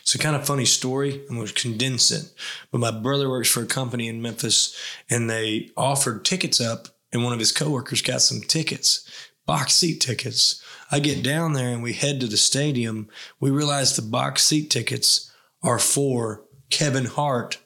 it's 0.00 0.14
a 0.14 0.18
kind 0.18 0.34
of 0.34 0.44
funny 0.46 0.64
story. 0.64 1.20
I'm 1.30 1.36
going 1.36 1.46
to 1.46 1.52
condense 1.54 2.10
it. 2.10 2.32
But 2.72 2.78
my 2.78 2.90
brother 2.90 3.28
works 3.28 3.48
for 3.48 3.62
a 3.62 3.66
company 3.66 4.08
in 4.08 4.20
Memphis, 4.20 4.76
and 5.08 5.30
they 5.30 5.70
offered 5.76 6.24
tickets 6.24 6.60
up, 6.60 6.88
and 7.12 7.22
one 7.22 7.32
of 7.32 7.38
his 7.38 7.52
coworkers 7.52 8.02
got 8.02 8.22
some 8.22 8.40
tickets, 8.40 9.08
box 9.48 9.74
seat 9.74 10.00
tickets. 10.00 10.62
I 10.92 11.00
get 11.00 11.24
down 11.24 11.54
there 11.54 11.70
and 11.70 11.82
we 11.82 11.94
head 11.94 12.20
to 12.20 12.26
the 12.28 12.36
stadium. 12.36 13.08
We 13.40 13.50
realize 13.50 13.96
the 13.96 14.02
box 14.02 14.44
seat 14.44 14.70
tickets 14.70 15.32
are 15.62 15.78
for 15.80 16.44
Kevin 16.70 17.06
Hart 17.06 17.58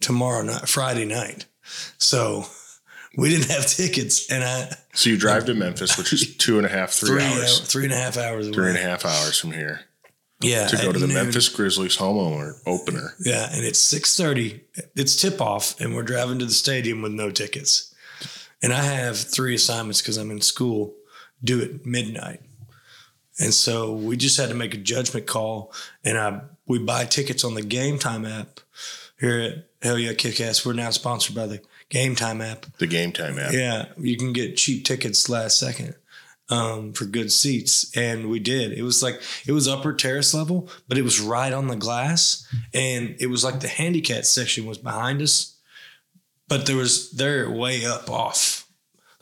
tomorrow 0.00 0.42
night, 0.42 0.68
Friday 0.68 1.04
night. 1.04 1.44
So 1.98 2.46
we 3.18 3.28
didn't 3.30 3.50
have 3.50 3.66
tickets, 3.66 4.30
and 4.30 4.42
I 4.44 4.76
So 4.94 5.10
you 5.10 5.18
drive 5.18 5.44
to 5.46 5.54
Memphis, 5.54 5.98
which 5.98 6.12
is 6.12 6.36
two 6.38 6.56
and 6.56 6.66
a 6.66 6.70
half, 6.70 6.90
three, 6.92 7.08
three 7.08 7.22
hours, 7.22 7.60
hour- 7.60 7.66
three 7.66 7.84
and 7.84 7.92
a 7.92 7.96
half 7.96 8.16
hours 8.16 8.46
away. 8.46 8.54
three 8.54 8.68
and 8.68 8.78
a 8.78 8.82
half 8.82 9.04
hours 9.04 9.38
from 9.38 9.50
here 9.52 9.80
Yeah, 10.40 10.68
to 10.68 10.76
go 10.76 10.92
to 10.92 10.98
the 10.98 11.06
noon. 11.08 11.16
Memphis 11.16 11.48
Grizzlies 11.48 11.96
homeowner 11.96 12.54
opener. 12.66 13.14
Yeah, 13.20 13.48
and 13.52 13.64
it's 13.64 13.78
six 13.80 14.16
thirty. 14.16 14.62
It's 14.94 15.16
tip 15.20 15.40
off, 15.40 15.80
and 15.80 15.94
we're 15.94 16.02
driving 16.04 16.38
to 16.38 16.46
the 16.46 16.52
stadium 16.52 17.02
with 17.02 17.12
no 17.12 17.30
tickets. 17.30 17.92
And 18.62 18.72
I 18.72 18.82
have 18.84 19.18
three 19.18 19.54
assignments 19.56 20.00
because 20.00 20.16
I'm 20.16 20.30
in 20.30 20.40
school 20.40 20.94
due 21.44 21.60
it 21.60 21.86
midnight, 21.86 22.40
and 23.38 23.52
so 23.52 23.92
we 23.92 24.16
just 24.16 24.36
had 24.36 24.48
to 24.48 24.54
make 24.54 24.74
a 24.74 24.78
judgment 24.78 25.26
call. 25.26 25.72
And 26.02 26.18
I 26.18 26.40
we 26.66 26.78
buy 26.78 27.04
tickets 27.04 27.44
on 27.44 27.54
the 27.54 27.62
Game 27.62 27.98
Time 27.98 28.24
app 28.24 28.60
here 29.20 29.40
at 29.40 29.68
Hell 29.82 29.98
Yeah 29.98 30.12
Kickass. 30.12 30.64
We're 30.64 30.72
now 30.72 30.90
sponsored 30.90 31.34
by 31.34 31.46
the 31.46 31.60
Game 31.88 32.14
Time 32.14 32.40
app. 32.40 32.66
The 32.78 32.86
game 32.86 33.12
time 33.12 33.38
app. 33.38 33.52
Yeah, 33.52 33.86
you 33.98 34.16
can 34.16 34.32
get 34.32 34.56
cheap 34.56 34.84
tickets 34.84 35.28
last 35.28 35.58
second 35.58 35.94
um, 36.50 36.92
for 36.92 37.04
good 37.04 37.32
seats, 37.32 37.94
and 37.96 38.28
we 38.28 38.38
did. 38.38 38.72
It 38.72 38.82
was 38.82 39.02
like 39.02 39.20
it 39.46 39.52
was 39.52 39.68
upper 39.68 39.92
terrace 39.92 40.34
level, 40.34 40.68
but 40.88 40.98
it 40.98 41.02
was 41.02 41.20
right 41.20 41.52
on 41.52 41.68
the 41.68 41.76
glass, 41.76 42.46
and 42.72 43.16
it 43.18 43.26
was 43.26 43.44
like 43.44 43.60
the 43.60 43.68
handicap 43.68 44.24
section 44.24 44.66
was 44.66 44.78
behind 44.78 45.22
us, 45.22 45.58
but 46.48 46.66
there 46.66 46.76
was 46.76 47.10
they're 47.12 47.50
way 47.50 47.84
up 47.84 48.10
off. 48.10 48.66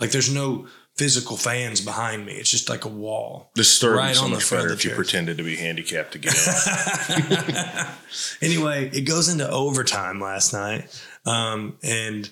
Like 0.00 0.10
there's 0.10 0.32
no 0.32 0.66
physical 0.96 1.36
fans 1.36 1.80
behind 1.80 2.26
me. 2.26 2.32
It's 2.34 2.50
just 2.50 2.68
like 2.68 2.84
a 2.84 2.88
wall. 2.88 3.50
Story 3.64 3.96
Right 3.96 4.16
so 4.16 4.24
on 4.24 4.30
the 4.32 4.40
front 4.40 4.70
if 4.70 4.84
you 4.84 4.92
pretended 4.92 5.38
to 5.38 5.44
be 5.44 5.56
handicapped 5.56 6.12
to 6.12 6.18
get 6.18 6.34
in. 6.34 7.86
anyway, 8.42 8.90
it 8.92 9.02
goes 9.02 9.28
into 9.28 9.48
overtime 9.48 10.20
last 10.20 10.52
night, 10.52 11.02
um, 11.24 11.78
and 11.82 12.28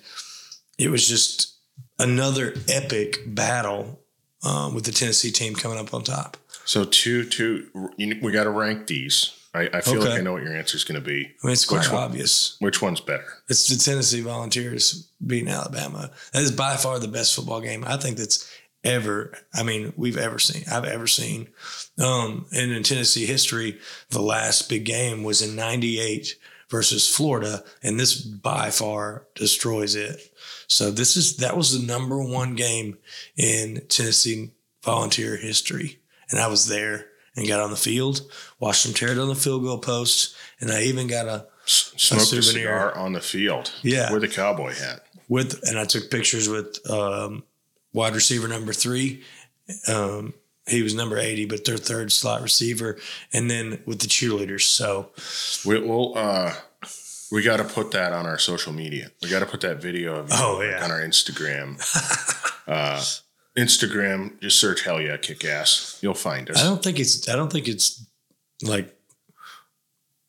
it 0.79 0.90
was 0.90 1.09
just 1.09 1.57
another 1.99 2.55
epic 2.69 3.19
battle 3.26 4.00
um, 4.45 4.75
with 4.75 4.85
the 4.85 4.93
Tennessee 4.93 5.31
team 5.31 5.55
coming 5.55 5.79
up 5.79 5.93
on 5.93 6.02
top. 6.02 6.37
so 6.64 6.85
two, 6.85 7.25
two, 7.25 7.69
you, 7.97 8.19
we 8.23 8.33
got 8.33 8.45
to 8.45 8.50
rank 8.50 8.87
these. 8.87 9.37
I, 9.52 9.69
I 9.73 9.80
feel 9.80 10.00
like 10.00 10.19
I 10.19 10.23
know 10.23 10.35
what 10.35 10.42
your 10.42 10.57
answer 10.57 10.76
is 10.76 10.85
going 10.85 11.00
to 11.00 11.07
be. 11.07 11.26
I 11.26 11.47
mean, 11.47 11.52
it's 11.52 11.64
quite 11.64 11.80
Which 11.80 11.90
one? 11.90 12.02
obvious. 12.02 12.57
Which 12.61 12.80
one's 12.80 13.00
better? 13.00 13.26
It's 13.49 13.66
the 13.66 13.76
Tennessee 13.76 14.21
Volunteers 14.21 15.11
beating 15.26 15.49
Alabama. 15.49 16.11
That 16.33 16.42
is 16.42 16.52
by 16.52 16.76
far 16.76 16.99
the 16.99 17.09
best 17.09 17.35
football 17.35 17.61
game 17.61 17.85
I 17.85 17.97
think 17.97 18.16
that's 18.16 18.49
ever. 18.85 19.33
I 19.52 19.64
mean, 19.64 19.92
we've 19.97 20.16
ever 20.16 20.38
seen. 20.38 20.64
I've 20.71 20.85
ever 20.85 21.09
seen. 21.09 21.49
Um, 21.99 22.47
and 22.52 22.71
in 22.71 22.83
Tennessee 22.85 23.26
history, 23.26 23.78
the 24.11 24.23
last 24.23 24.69
big 24.69 24.85
game 24.85 25.25
was 25.25 25.42
in 25.42 25.57
'98 25.57 26.37
versus 26.69 27.12
Florida, 27.12 27.64
and 27.83 27.99
this 27.99 28.21
by 28.21 28.71
far 28.71 29.26
destroys 29.35 29.97
it. 29.97 30.33
So 30.69 30.92
this 30.92 31.16
is 31.16 31.38
that 31.38 31.57
was 31.57 31.78
the 31.78 31.85
number 31.85 32.23
one 32.23 32.54
game 32.54 32.99
in 33.37 33.83
Tennessee 33.88 34.52
Volunteer 34.85 35.37
history, 35.37 35.99
and 36.30 36.38
I 36.38 36.47
was 36.47 36.69
there 36.69 37.10
and 37.37 37.47
got 37.49 37.61
on 37.61 37.71
the 37.71 37.77
field, 37.77 38.21
watched 38.59 38.85
them 38.85 38.95
tear 38.95 39.15
down 39.15 39.29
the 39.29 39.35
field 39.35 39.63
goal 39.63 39.79
posts, 39.79 40.35
and 40.61 40.71
I 40.71 40.83
even 40.83 41.07
got 41.07 41.27
a 41.27 41.47
Smoked 41.67 42.23
a, 42.23 42.27
souvenir. 42.27 42.63
cigar 42.65 42.97
on 42.97 43.13
the 43.13 43.21
field. 43.21 43.71
Yeah. 43.83 44.13
With 44.13 44.25
a 44.25 44.29
cowboy 44.29 44.75
hat. 44.75 45.05
with 45.29 45.61
and 45.69 45.79
I 45.79 45.85
took 45.85 46.11
pictures 46.11 46.49
with 46.49 46.79
um, 46.91 47.45
wide 47.93 48.15
receiver 48.15 48.49
number 48.49 48.73
three. 48.73 49.23
Um, 49.87 50.35
he 50.67 50.83
was 50.83 50.95
number 50.95 51.17
eighty, 51.19 51.45
but 51.47 51.65
their 51.65 51.77
third 51.77 52.11
slot 52.13 52.43
receiver, 52.43 52.99
and 53.33 53.49
then 53.51 53.81
with 53.87 54.01
the 54.01 54.07
cheerleaders. 54.09 54.63
So 54.63 55.11
We, 55.65 55.81
we'll, 55.81 56.17
uh, 56.19 56.55
we 57.31 57.43
got 57.43 57.59
to 57.59 57.65
put 57.65 57.93
that 57.93 58.13
on 58.13 58.27
our 58.27 58.39
social 58.39 58.73
media. 58.73 59.11
We 59.23 59.29
got 59.31 59.41
to 59.41 59.47
put 59.47 59.61
that 59.61 59.81
video 59.81 60.17
of 60.17 60.29
you 60.31 60.35
Oh, 60.39 60.61
yeah. 60.63 60.83
on 60.85 60.91
our 60.91 61.01
Instagram. 61.01 61.79
uh, 62.67 63.03
Instagram, 63.61 64.40
just 64.40 64.59
search 64.61 64.83
"Hell 64.83 65.00
Yeah 65.00 65.17
Kick 65.17 65.45
Ass." 65.45 65.99
You'll 66.02 66.14
find 66.14 66.50
us. 66.50 66.61
I 66.61 66.64
don't 66.64 66.83
think 66.83 66.99
it's 66.99 67.29
I 67.29 67.37
don't 67.37 67.52
think 67.52 67.69
it's 67.69 68.05
like. 68.62 68.97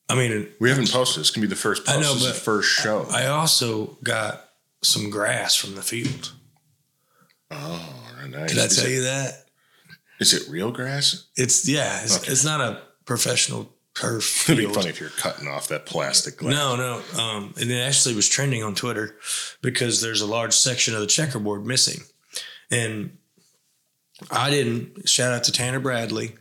I 0.09 0.15
mean, 0.15 0.49
We 0.59 0.69
haven't 0.69 0.91
posted. 0.91 1.21
This 1.21 1.31
can 1.31 1.41
be 1.41 1.47
the 1.47 1.55
first 1.55 1.85
post. 1.85 1.97
I 1.97 2.01
know, 2.01 2.13
but 2.13 2.25
the 2.27 2.33
first 2.33 2.69
show. 2.69 3.05
I 3.11 3.27
also 3.27 3.97
got 4.03 4.43
some 4.81 5.09
grass 5.09 5.55
from 5.55 5.75
the 5.75 5.81
field. 5.81 6.33
oh, 7.49 7.93
nice. 8.29 8.53
Did 8.53 8.59
I 8.63 8.67
tell 8.67 8.85
it- 8.85 8.91
you 8.91 9.01
that? 9.03 9.45
Is 10.19 10.33
it 10.33 10.47
real 10.49 10.71
grass? 10.71 11.27
It's 11.35 11.67
yeah. 11.67 12.01
It's, 12.03 12.17
Okay. 12.17 12.31
it's 12.31 12.43
not 12.45 12.61
a 12.61 12.81
professional 13.05 13.73
turf 13.95 14.47
It'd 14.49 14.67
be 14.67 14.71
funny 14.73 14.89
if 14.89 14.99
you're 14.99 15.09
cutting 15.09 15.47
off 15.47 15.67
that 15.69 15.85
plastic 15.87 16.37
glass. 16.37 16.53
No, 16.53 16.75
no. 16.75 17.19
Um, 17.19 17.53
and 17.59 17.71
it 17.71 17.79
actually 17.79 18.13
was 18.15 18.29
trending 18.29 18.63
on 18.63 18.75
Twitter 18.75 19.15
because 19.61 19.99
there's 20.01 20.21
a 20.21 20.27
large 20.27 20.53
section 20.53 20.93
of 20.93 20.99
the 21.01 21.07
checkerboard 21.07 21.65
missing. 21.65 22.01
And 22.69 23.17
I 24.29 24.49
didn't. 24.49 25.07
Shout 25.09 25.33
out 25.33 25.43
to 25.45 25.51
Tanner 25.51 25.79
Bradley, 25.79 26.35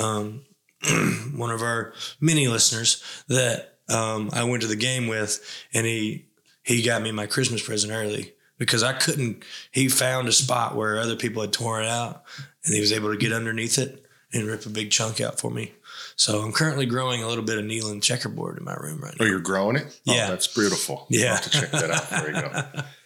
um, 0.00 0.42
one 1.34 1.50
of 1.50 1.62
our 1.62 1.92
many 2.20 2.48
listeners 2.48 3.02
that 3.28 3.78
um, 3.88 4.30
I 4.32 4.44
went 4.44 4.62
to 4.62 4.68
the 4.68 4.76
game 4.76 5.06
with, 5.06 5.40
and 5.72 5.86
he 5.86 6.26
he 6.62 6.82
got 6.82 7.02
me 7.02 7.12
my 7.12 7.26
Christmas 7.26 7.62
present 7.62 7.92
early 7.92 8.32
because 8.58 8.82
I 8.82 8.92
couldn't. 8.92 9.44
He 9.70 9.88
found 9.88 10.28
a 10.28 10.32
spot 10.32 10.76
where 10.76 10.98
other 10.98 11.16
people 11.16 11.42
had 11.42 11.52
torn 11.52 11.84
it 11.84 11.88
out, 11.88 12.24
and 12.64 12.74
he 12.74 12.80
was 12.80 12.92
able 12.92 13.10
to 13.10 13.18
get 13.18 13.32
underneath 13.32 13.78
it 13.78 14.04
and 14.32 14.46
rip 14.46 14.64
a 14.66 14.70
big 14.70 14.90
chunk 14.90 15.20
out 15.20 15.38
for 15.38 15.50
me. 15.50 15.72
So 16.16 16.40
I'm 16.42 16.52
currently 16.52 16.86
growing 16.86 17.22
a 17.22 17.28
little 17.28 17.42
bit 17.42 17.58
of 17.58 17.64
Neyland 17.64 18.02
checkerboard 18.02 18.58
in 18.58 18.64
my 18.64 18.74
room 18.74 19.00
right 19.00 19.18
now. 19.18 19.24
Oh, 19.24 19.28
you're 19.28 19.40
growing 19.40 19.76
it? 19.76 20.00
Yeah. 20.04 20.26
Oh, 20.26 20.30
that's 20.30 20.46
beautiful. 20.46 21.06
Yeah. 21.08 21.28
I'll 21.28 21.34
have 21.36 21.44
to 21.44 21.50
check 21.50 21.70
that 21.70 21.90
out. 21.90 22.10
There 22.10 22.34
you 22.34 22.40
go. 22.42 22.82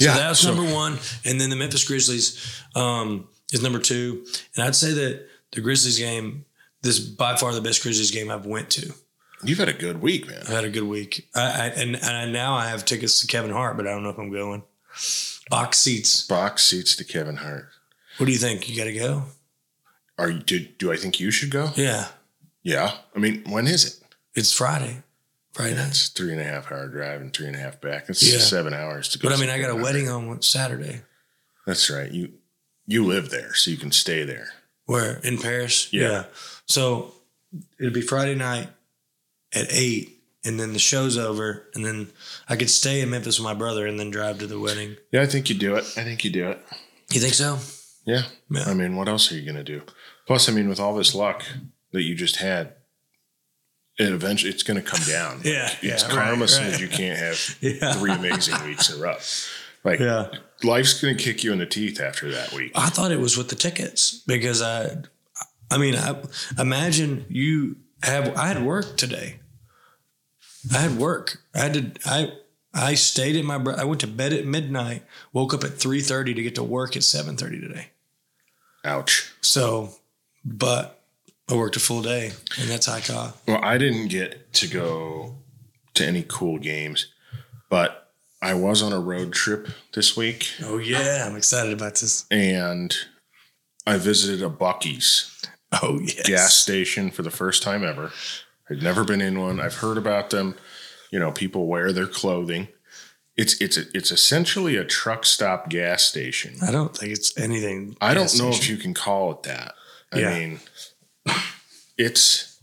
So 0.00 0.06
Yeah, 0.06 0.14
that's 0.16 0.40
so- 0.40 0.54
number 0.54 0.72
one, 0.72 0.98
and 1.24 1.40
then 1.40 1.50
the 1.50 1.56
Memphis 1.56 1.84
Grizzlies 1.86 2.62
um, 2.74 3.28
is 3.52 3.62
number 3.62 3.78
two. 3.78 4.26
And 4.56 4.64
I'd 4.64 4.74
say 4.74 4.92
that 4.92 5.26
the 5.52 5.60
Grizzlies 5.60 5.98
game, 5.98 6.44
this 6.82 6.98
is 6.98 7.06
by 7.08 7.36
far 7.36 7.52
the 7.54 7.60
best 7.60 7.82
Grizzlies 7.82 8.10
game 8.10 8.30
I've 8.30 8.46
went 8.46 8.70
to. 8.70 8.92
You've 9.44 9.58
had 9.58 9.68
a 9.68 9.72
good 9.74 10.00
week, 10.00 10.26
man. 10.26 10.38
I've 10.40 10.48
had 10.48 10.64
a 10.64 10.70
good 10.70 10.84
week, 10.84 11.28
I, 11.34 11.40
I, 11.42 11.66
and, 11.76 11.96
and 11.96 12.04
I, 12.04 12.24
now 12.26 12.54
I 12.54 12.68
have 12.68 12.84
tickets 12.84 13.20
to 13.20 13.26
Kevin 13.26 13.50
Hart, 13.50 13.76
but 13.76 13.86
I 13.86 13.90
don't 13.90 14.02
know 14.02 14.08
if 14.10 14.18
I'm 14.18 14.32
going. 14.32 14.62
Box 15.50 15.78
seats. 15.78 16.26
Box 16.26 16.64
seats 16.64 16.96
to 16.96 17.04
Kevin 17.04 17.36
Hart. 17.36 17.68
What 18.16 18.26
do 18.26 18.32
you 18.32 18.38
think? 18.38 18.68
You 18.68 18.76
got 18.76 18.84
to 18.84 18.92
go? 18.94 19.24
Are 20.18 20.30
you? 20.30 20.38
Do, 20.40 20.60
do 20.60 20.92
I 20.92 20.96
think 20.96 21.20
you 21.20 21.30
should 21.30 21.50
go? 21.50 21.70
Yeah, 21.76 22.06
Yeah. 22.62 22.94
I 23.14 23.18
mean, 23.18 23.42
when 23.48 23.66
is 23.66 23.84
it? 23.84 23.94
it's 24.34 24.52
Friday, 24.52 25.02
Friday 25.54 25.76
night. 25.76 25.88
It's 25.88 26.08
three 26.08 26.32
and 26.32 26.40
a 26.40 26.44
half 26.44 26.70
hour 26.70 26.88
drive 26.88 27.20
and 27.20 27.32
three 27.32 27.46
and 27.46 27.56
a 27.56 27.58
half 27.58 27.80
back. 27.80 28.08
It's 28.08 28.22
Yeah. 28.22 28.38
seven 28.38 28.74
hours 28.74 29.08
to 29.10 29.18
go. 29.18 29.28
But 29.28 29.36
I 29.38 29.40
mean, 29.40 29.50
I 29.50 29.58
got 29.60 29.70
a 29.70 29.76
wedding 29.76 30.06
Hart. 30.08 30.24
on 30.24 30.42
Saturday. 30.42 31.02
That's 31.66 31.88
right. 31.88 32.10
You 32.10 32.32
you 32.86 33.02
live 33.06 33.30
there, 33.30 33.54
so 33.54 33.70
you 33.70 33.78
can 33.78 33.90
stay 33.92 34.24
there. 34.24 34.52
Where 34.84 35.16
in 35.24 35.38
Paris? 35.38 35.88
Yeah. 35.90 36.24
So 36.66 37.14
it'd 37.80 37.94
be 37.94 38.02
Friday 38.02 38.34
night 38.34 38.68
at 39.54 39.68
eight, 39.72 40.20
and 40.44 40.60
then 40.60 40.74
the 40.74 40.78
show's 40.78 41.16
over, 41.16 41.66
and 41.74 41.82
then 41.86 42.08
I 42.46 42.56
could 42.56 42.68
stay 42.68 43.00
in 43.00 43.08
Memphis 43.08 43.38
with 43.38 43.44
my 43.44 43.54
brother, 43.54 43.86
and 43.86 43.98
then 43.98 44.10
drive 44.10 44.38
to 44.40 44.46
the 44.46 44.58
wedding. 44.60 44.96
Yeah, 45.12 45.22
I 45.22 45.26
think 45.26 45.48
you 45.48 45.54
do 45.54 45.76
it. 45.76 45.84
I 45.96 46.04
think 46.04 46.24
you 46.24 46.30
do 46.30 46.50
it. 46.50 46.58
You 47.10 47.20
think 47.20 47.32
so? 47.32 47.58
Yeah. 48.04 48.24
Yeah. 48.50 48.64
I 48.66 48.74
mean, 48.74 48.96
what 48.96 49.08
else 49.08 49.32
are 49.32 49.36
you 49.36 49.46
gonna 49.46 49.64
do? 49.64 49.80
Plus, 50.26 50.48
I 50.48 50.52
mean, 50.52 50.68
with 50.68 50.80
all 50.80 50.94
this 50.94 51.14
luck, 51.14 51.42
that 51.92 52.02
you 52.02 52.14
just 52.14 52.36
had, 52.36 52.74
it 53.98 54.12
eventually 54.12 54.52
it's 54.52 54.62
going 54.62 54.80
to 54.80 54.86
come 54.86 55.00
down. 55.06 55.40
Yeah, 55.44 55.68
it's 55.82 56.02
yeah, 56.02 56.08
karma 56.08 56.40
right, 56.42 56.48
says 56.50 56.72
right. 56.72 56.80
you 56.80 56.88
can't 56.88 57.18
have 57.18 57.56
Yeah. 57.60 57.92
three 57.94 58.12
amazing 58.12 58.62
weeks 58.64 58.90
in 58.90 58.98
a 58.98 59.02
row. 59.02 59.16
Like 59.84 60.00
Yeah. 60.00 60.28
life's 60.62 61.00
going 61.00 61.16
to 61.16 61.22
kick 61.22 61.44
you 61.44 61.52
in 61.52 61.58
the 61.58 61.66
teeth 61.66 62.00
after 62.00 62.30
that 62.32 62.52
week. 62.52 62.72
I 62.74 62.88
thought 62.88 63.12
it 63.12 63.20
was 63.20 63.36
with 63.36 63.48
the 63.50 63.54
tickets 63.56 64.22
because 64.26 64.62
I, 64.62 64.96
I 65.70 65.78
mean, 65.78 65.94
I 65.94 66.16
imagine 66.58 67.26
you 67.28 67.76
have. 68.02 68.36
I 68.36 68.48
had 68.48 68.62
work 68.64 68.96
today. 68.96 69.36
I 70.72 70.78
had 70.78 70.98
work. 70.98 71.38
I 71.54 71.58
had 71.60 71.74
to. 71.74 71.92
I 72.10 72.32
I 72.72 72.94
stayed 72.94 73.36
in 73.36 73.44
my. 73.46 73.56
I 73.76 73.84
went 73.84 74.00
to 74.02 74.06
bed 74.06 74.32
at 74.32 74.46
midnight. 74.46 75.02
Woke 75.32 75.52
up 75.54 75.64
at 75.64 75.74
three 75.74 76.00
thirty 76.00 76.32
to 76.34 76.42
get 76.42 76.54
to 76.56 76.62
work 76.62 76.96
at 76.96 77.02
seven 77.02 77.36
thirty 77.36 77.60
today. 77.60 77.88
Ouch. 78.84 79.32
So, 79.40 79.90
but 80.44 81.02
I 81.50 81.54
worked 81.54 81.76
a 81.76 81.80
full 81.80 82.02
day, 82.02 82.32
and 82.58 82.68
that's 82.70 82.86
high 82.86 83.00
cost. 83.00 83.36
Well, 83.46 83.60
I 83.62 83.76
didn't 83.78 84.08
get 84.08 84.52
to 84.54 84.66
go 84.66 85.36
to 85.94 86.06
any 86.06 86.24
cool 86.26 86.58
games, 86.58 87.12
but 87.68 88.10
I 88.42 88.54
was 88.54 88.82
on 88.82 88.92
a 88.92 89.00
road 89.00 89.32
trip 89.32 89.68
this 89.94 90.16
week 90.16 90.50
Oh 90.62 90.78
yeah, 90.78 91.24
I'm 91.26 91.36
excited 91.36 91.72
about 91.72 91.94
this. 91.96 92.26
and 92.30 92.94
I 93.86 93.96
visited 93.98 94.42
a 94.42 94.50
Buc-ee's 94.50 95.30
Oh 95.82 95.98
yes. 96.00 96.26
gas 96.26 96.54
station 96.54 97.10
for 97.10 97.22
the 97.22 97.30
first 97.30 97.62
time 97.62 97.84
ever. 97.84 98.12
I'd 98.70 98.82
never 98.82 99.04
been 99.04 99.20
in 99.20 99.38
one. 99.40 99.60
I've 99.60 99.76
heard 99.76 99.98
about 99.98 100.30
them. 100.30 100.56
You 101.10 101.18
know, 101.20 101.30
people 101.32 101.66
wear 101.66 101.92
their 101.92 102.06
clothing. 102.06 102.68
It's 103.36 103.60
it's 103.60 103.76
it's 103.76 104.10
essentially 104.10 104.76
a 104.76 104.84
truck 104.84 105.24
stop 105.26 105.68
gas 105.68 106.02
station. 106.02 106.56
I 106.62 106.70
don't 106.70 106.96
think 106.96 107.12
it's 107.12 107.36
anything. 107.38 107.96
I 108.00 108.14
don't 108.14 108.36
know 108.38 108.48
if 108.50 108.68
you 108.68 108.76
can 108.78 108.94
call 108.94 109.32
it 109.32 109.42
that. 109.44 109.74
I 110.12 110.18
Yeah. 110.20 110.38
mean, 110.38 110.60
it's 111.96 112.58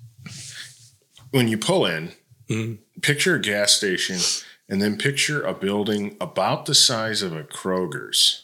when 1.31 1.47
you 1.47 1.57
pull 1.57 1.85
in, 1.85 2.13
Mhm. 2.49 2.79
picture 3.01 3.35
a 3.35 3.39
gas 3.41 3.71
station, 3.73 4.19
and 4.67 4.81
then 4.81 4.97
picture 4.97 5.41
a 5.43 5.53
building 5.53 6.17
about 6.19 6.65
the 6.65 6.75
size 6.75 7.21
of 7.21 7.33
a 7.33 7.43
Kroger's 7.43 8.43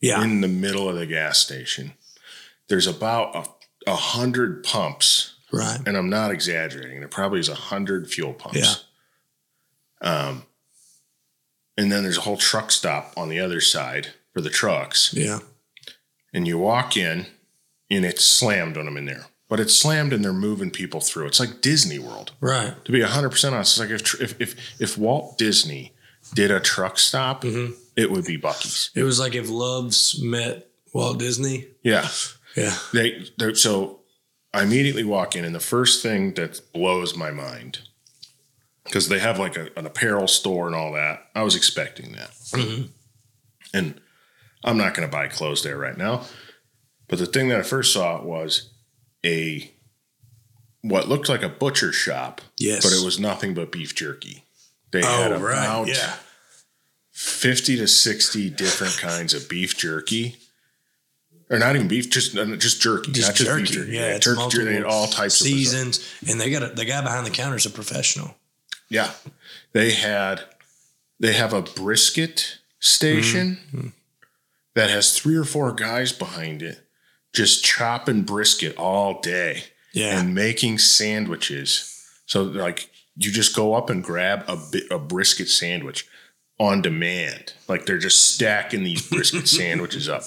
Yeah. 0.00 0.22
in 0.22 0.40
the 0.40 0.48
middle 0.48 0.88
of 0.88 0.96
the 0.96 1.06
gas 1.06 1.38
station. 1.38 1.94
There's 2.68 2.86
about 2.86 3.34
a, 3.86 3.90
a 3.90 3.96
hundred 3.96 4.62
pumps, 4.62 5.34
right. 5.52 5.80
and 5.86 5.96
I'm 5.96 6.10
not 6.10 6.30
exaggerating. 6.30 7.00
There 7.00 7.08
probably 7.08 7.40
is 7.40 7.48
a 7.48 7.54
hundred 7.54 8.10
fuel 8.10 8.34
pumps. 8.34 8.58
Yeah. 8.58 8.74
Um, 10.00 10.46
and 11.76 11.90
then 11.90 12.02
there's 12.02 12.18
a 12.18 12.22
whole 12.22 12.36
truck 12.36 12.70
stop 12.70 13.12
on 13.16 13.28
the 13.28 13.40
other 13.40 13.60
side 13.60 14.14
for 14.32 14.40
the 14.40 14.50
trucks 14.50 15.12
Yeah. 15.12 15.40
and 16.32 16.46
you 16.46 16.58
walk 16.58 16.96
in 16.96 17.26
and 17.90 18.04
it's 18.04 18.24
slammed 18.24 18.76
when 18.76 18.86
I'm 18.88 18.96
in 18.96 19.04
there. 19.06 19.26
But 19.48 19.60
it's 19.60 19.74
slammed 19.74 20.12
and 20.12 20.24
they're 20.24 20.32
moving 20.32 20.70
people 20.72 21.00
through. 21.00 21.26
It's 21.26 21.38
like 21.38 21.60
Disney 21.60 21.98
World. 22.00 22.32
Right. 22.40 22.74
To 22.84 22.90
be 22.92 23.00
100% 23.00 23.52
honest, 23.52 23.78
it's 23.78 23.78
like 23.78 23.90
if, 23.90 24.20
if, 24.20 24.40
if, 24.40 24.80
if 24.80 24.98
Walt 24.98 25.38
Disney 25.38 25.92
did 26.34 26.50
a 26.50 26.58
truck 26.58 26.98
stop, 26.98 27.42
Mhm. 27.44 27.74
it 27.94 28.10
would 28.10 28.24
be 28.24 28.36
Buc-ee's. 28.38 28.90
It 28.96 29.04
was 29.04 29.20
like 29.20 29.36
if 29.36 29.48
Love's 29.48 30.20
met 30.20 30.66
Walt 30.92 31.18
Disney. 31.20 31.68
Yeah. 31.84 32.08
Yeah. 32.56 32.76
They, 32.92 33.24
so 33.54 34.00
I 34.52 34.64
immediately 34.64 35.04
walk 35.04 35.36
in 35.36 35.44
and 35.44 35.54
the 35.54 35.60
first 35.60 36.02
thing 36.02 36.34
that 36.34 36.60
blows 36.72 37.14
my 37.16 37.30
mind, 37.30 37.80
because 38.82 39.08
they 39.08 39.20
have 39.20 39.38
like 39.38 39.56
a, 39.56 39.68
an 39.78 39.86
apparel 39.86 40.26
store 40.26 40.66
and 40.66 40.74
all 40.74 40.92
that. 40.94 41.26
I 41.36 41.42
was 41.42 41.54
expecting 41.54 42.12
that. 42.12 42.30
Mhm. 42.50 42.88
And 43.72 44.00
I'm 44.64 44.76
not 44.78 44.94
going 44.94 45.08
to 45.08 45.12
buy 45.12 45.28
clothes 45.28 45.62
there 45.62 45.76
right 45.78 45.96
now. 45.96 46.24
But 47.08 47.18
the 47.18 47.26
thing 47.26 47.48
that 47.48 47.58
I 47.58 47.62
first 47.62 47.92
saw 47.92 48.20
was 48.22 48.70
a 49.24 49.70
what 50.82 51.08
looked 51.08 51.28
like 51.28 51.42
a 51.42 51.48
butcher 51.48 51.92
shop, 51.92 52.40
Yes. 52.58 52.82
but 52.84 52.92
it 52.92 53.04
was 53.04 53.18
nothing 53.18 53.54
but 53.54 53.72
beef 53.72 53.94
jerky. 53.94 54.44
They 54.92 55.02
Oh, 55.02 55.06
had 55.22 55.40
right. 55.40 55.84
Yeah. 55.88 56.14
50 57.12 57.76
to 57.78 57.88
60 57.88 58.50
different 58.50 58.96
kinds 58.98 59.34
of 59.34 59.48
beef 59.48 59.76
jerky. 59.76 60.36
Or 61.48 61.58
not 61.60 61.76
even 61.76 61.86
beef, 61.86 62.10
just 62.10 62.36
uh, 62.36 62.44
just 62.56 62.80
jerky, 62.82 63.12
Just 63.12 63.28
not 63.28 63.36
just 63.36 63.48
jerky. 63.50 63.62
beef 63.62 63.70
jerky. 63.72 63.92
Yeah. 63.92 64.14
it's 64.16 64.24
turkey 64.26 64.42
jerky, 64.50 64.64
they 64.64 64.72
had 64.74 64.82
multiple 64.82 65.00
all 65.00 65.06
types 65.06 65.40
of 65.40 65.46
seasons, 65.46 66.12
and 66.28 66.40
they 66.40 66.50
got 66.50 66.62
a, 66.64 66.68
the 66.74 66.84
guy 66.84 67.00
behind 67.02 67.24
the 67.24 67.30
counter 67.30 67.56
is 67.56 67.66
a 67.66 67.70
professional. 67.70 68.34
Yeah. 68.88 69.12
They 69.72 69.92
had 69.92 70.42
they 71.20 71.32
have 71.34 71.52
a 71.52 71.62
brisket 71.62 72.58
station 72.80 73.58
Mm-hmm. 73.72 73.88
that 74.74 74.90
has 74.90 75.16
three 75.18 75.36
or 75.36 75.44
four 75.44 75.72
guys 75.72 76.12
behind 76.12 76.62
it 76.62 76.85
just 77.36 77.62
chopping 77.64 78.22
brisket 78.22 78.76
all 78.78 79.20
day 79.20 79.64
Yeah. 79.92 80.18
and 80.18 80.34
making 80.34 80.78
sandwiches. 80.78 81.92
So 82.26 82.42
like 82.42 82.90
you 83.16 83.30
just 83.30 83.54
go 83.54 83.74
up 83.74 83.90
and 83.90 84.02
grab 84.02 84.44
a 84.48 84.56
bit 84.72 84.84
a 84.90 84.98
brisket 84.98 85.48
sandwich 85.48 86.06
on 86.58 86.80
demand. 86.80 87.52
Like 87.68 87.84
they're 87.84 87.98
just 87.98 88.32
stacking 88.34 88.84
these 88.84 89.06
brisket 89.06 89.46
sandwiches 89.60 90.08
up. 90.08 90.22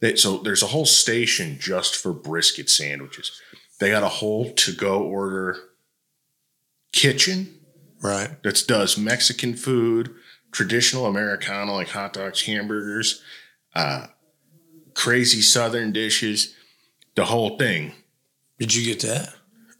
They, 0.00 0.14
so 0.14 0.38
there's 0.38 0.62
a 0.62 0.66
whole 0.68 0.86
station 0.86 1.56
just 1.58 1.96
for 1.96 2.12
brisket 2.12 2.70
sandwiches. 2.70 3.40
They 3.80 3.90
got 3.90 4.02
a 4.04 4.08
whole 4.08 4.52
to 4.52 4.72
go 4.72 5.02
order 5.02 5.56
kitchen 6.92 7.58
right. 8.02 8.40
that 8.42 8.62
does 8.68 8.96
Mexican 8.96 9.54
food, 9.54 10.14
traditional 10.52 11.06
Americana 11.06 11.72
like 11.72 11.88
hot 11.88 12.12
dogs, 12.12 12.42
hamburgers, 12.42 13.22
uh, 13.74 14.06
crazy 14.96 15.40
Southern 15.42 15.92
dishes, 15.92 16.54
the 17.14 17.26
whole 17.26 17.56
thing. 17.56 17.92
Did 18.58 18.74
you 18.74 18.84
get 18.84 19.00
that? 19.06 19.32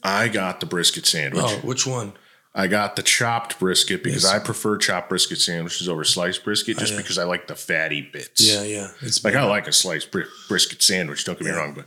I 0.02 0.29
got 0.29 0.61
the 0.61 0.66
brisket 0.66 1.07
sandwich. 1.07 1.42
Oh, 1.44 1.59
which 1.64 1.87
one? 1.87 2.12
I 2.55 2.68
got 2.68 2.96
the 2.96 3.02
chopped 3.02 3.59
brisket 3.59 4.02
because 4.02 4.22
Yes. 4.22 4.33
I 4.33 4.38
prefer 4.38 4.79
chopped 4.79 5.09
brisket 5.11 5.38
sandwiches 5.38 5.88
over 5.88 6.05
sliced 6.05 6.42
brisket 6.44 6.79
just 6.79 6.92
yeah. 6.92 6.98
because 6.98 7.18
I 7.18 7.24
like 7.24 7.48
the 7.48 7.55
fatty 7.55 8.00
bits. 8.02 8.40
Yeah, 8.50 8.62
yeah. 8.62 8.88
It's 9.02 9.22
Like 9.24 9.35
I 9.35 9.44
like 9.44 9.66
a 9.66 9.72
sliced 9.72 10.11
bri- 10.11 10.24
brisket 10.48 10.81
sandwich, 10.83 11.24
don't 11.24 11.38
get 11.38 11.44
me 11.46 11.50
Yeah. 11.50 11.57
wrong, 11.59 11.74
but 11.74 11.85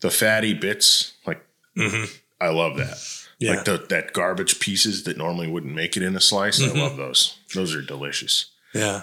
the 0.00 0.10
fatty 0.10 0.54
bits, 0.54 1.12
like 1.26 1.44
Mhm. 1.76 2.10
I 2.40 2.48
love 2.48 2.76
that. 2.78 2.98
Yeah. 3.38 3.50
Like 3.54 3.64
the, 3.64 3.84
that 3.90 4.12
garbage 4.12 4.58
pieces 4.58 5.04
that 5.04 5.16
normally 5.16 5.46
wouldn't 5.46 5.74
make 5.74 5.96
it 5.96 6.02
in 6.02 6.16
a 6.16 6.20
slice. 6.20 6.58
Mhm. 6.60 6.74
I 6.76 6.80
love 6.80 6.96
those. 6.96 7.34
Those 7.54 7.74
are 7.74 7.82
delicious. 7.82 8.46
yeah. 8.74 9.02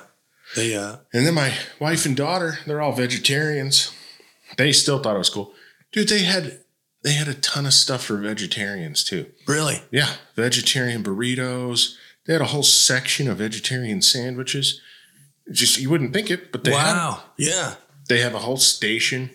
They 0.56 0.76
uh 0.76 0.98
And 1.14 1.26
then 1.26 1.34
my 1.34 1.54
wife 1.80 2.06
and 2.06 2.16
daughter, 2.16 2.60
they're 2.66 2.82
all 2.82 2.94
vegetarians. 2.94 3.92
They 4.58 4.72
still 4.72 5.00
thought 5.00 5.16
it 5.16 5.20
was 5.20 5.30
cool. 5.30 5.54
Dude, 5.92 6.10
they 6.10 6.24
had 6.24 6.60
they 7.04 7.14
had 7.14 7.28
a 7.28 7.34
ton 7.36 7.66
of 7.66 7.74
stuff 7.74 8.04
for 8.06 8.18
vegetarians 8.18 9.04
too. 9.04 9.28
really 9.48 9.82
Yeah, 9.92 10.14
vegetarian 10.36 11.04
burritos. 11.04 11.96
They 12.26 12.34
had 12.34 12.42
a 12.42 12.46
whole 12.46 12.64
section 12.64 13.28
of 13.30 13.38
vegetarian 13.38 14.02
sandwiches. 14.02 14.82
Just 15.52 15.78
you 15.80 15.90
wouldn't 15.92 16.14
think 16.14 16.32
it, 16.32 16.52
but 16.52 16.64
they 16.64 16.72
wow. 16.72 17.22
Yeah. 17.38 17.76
they 18.10 18.20
have 18.22 18.34
a 18.34 18.40
whole 18.40 18.58
station 18.58 19.30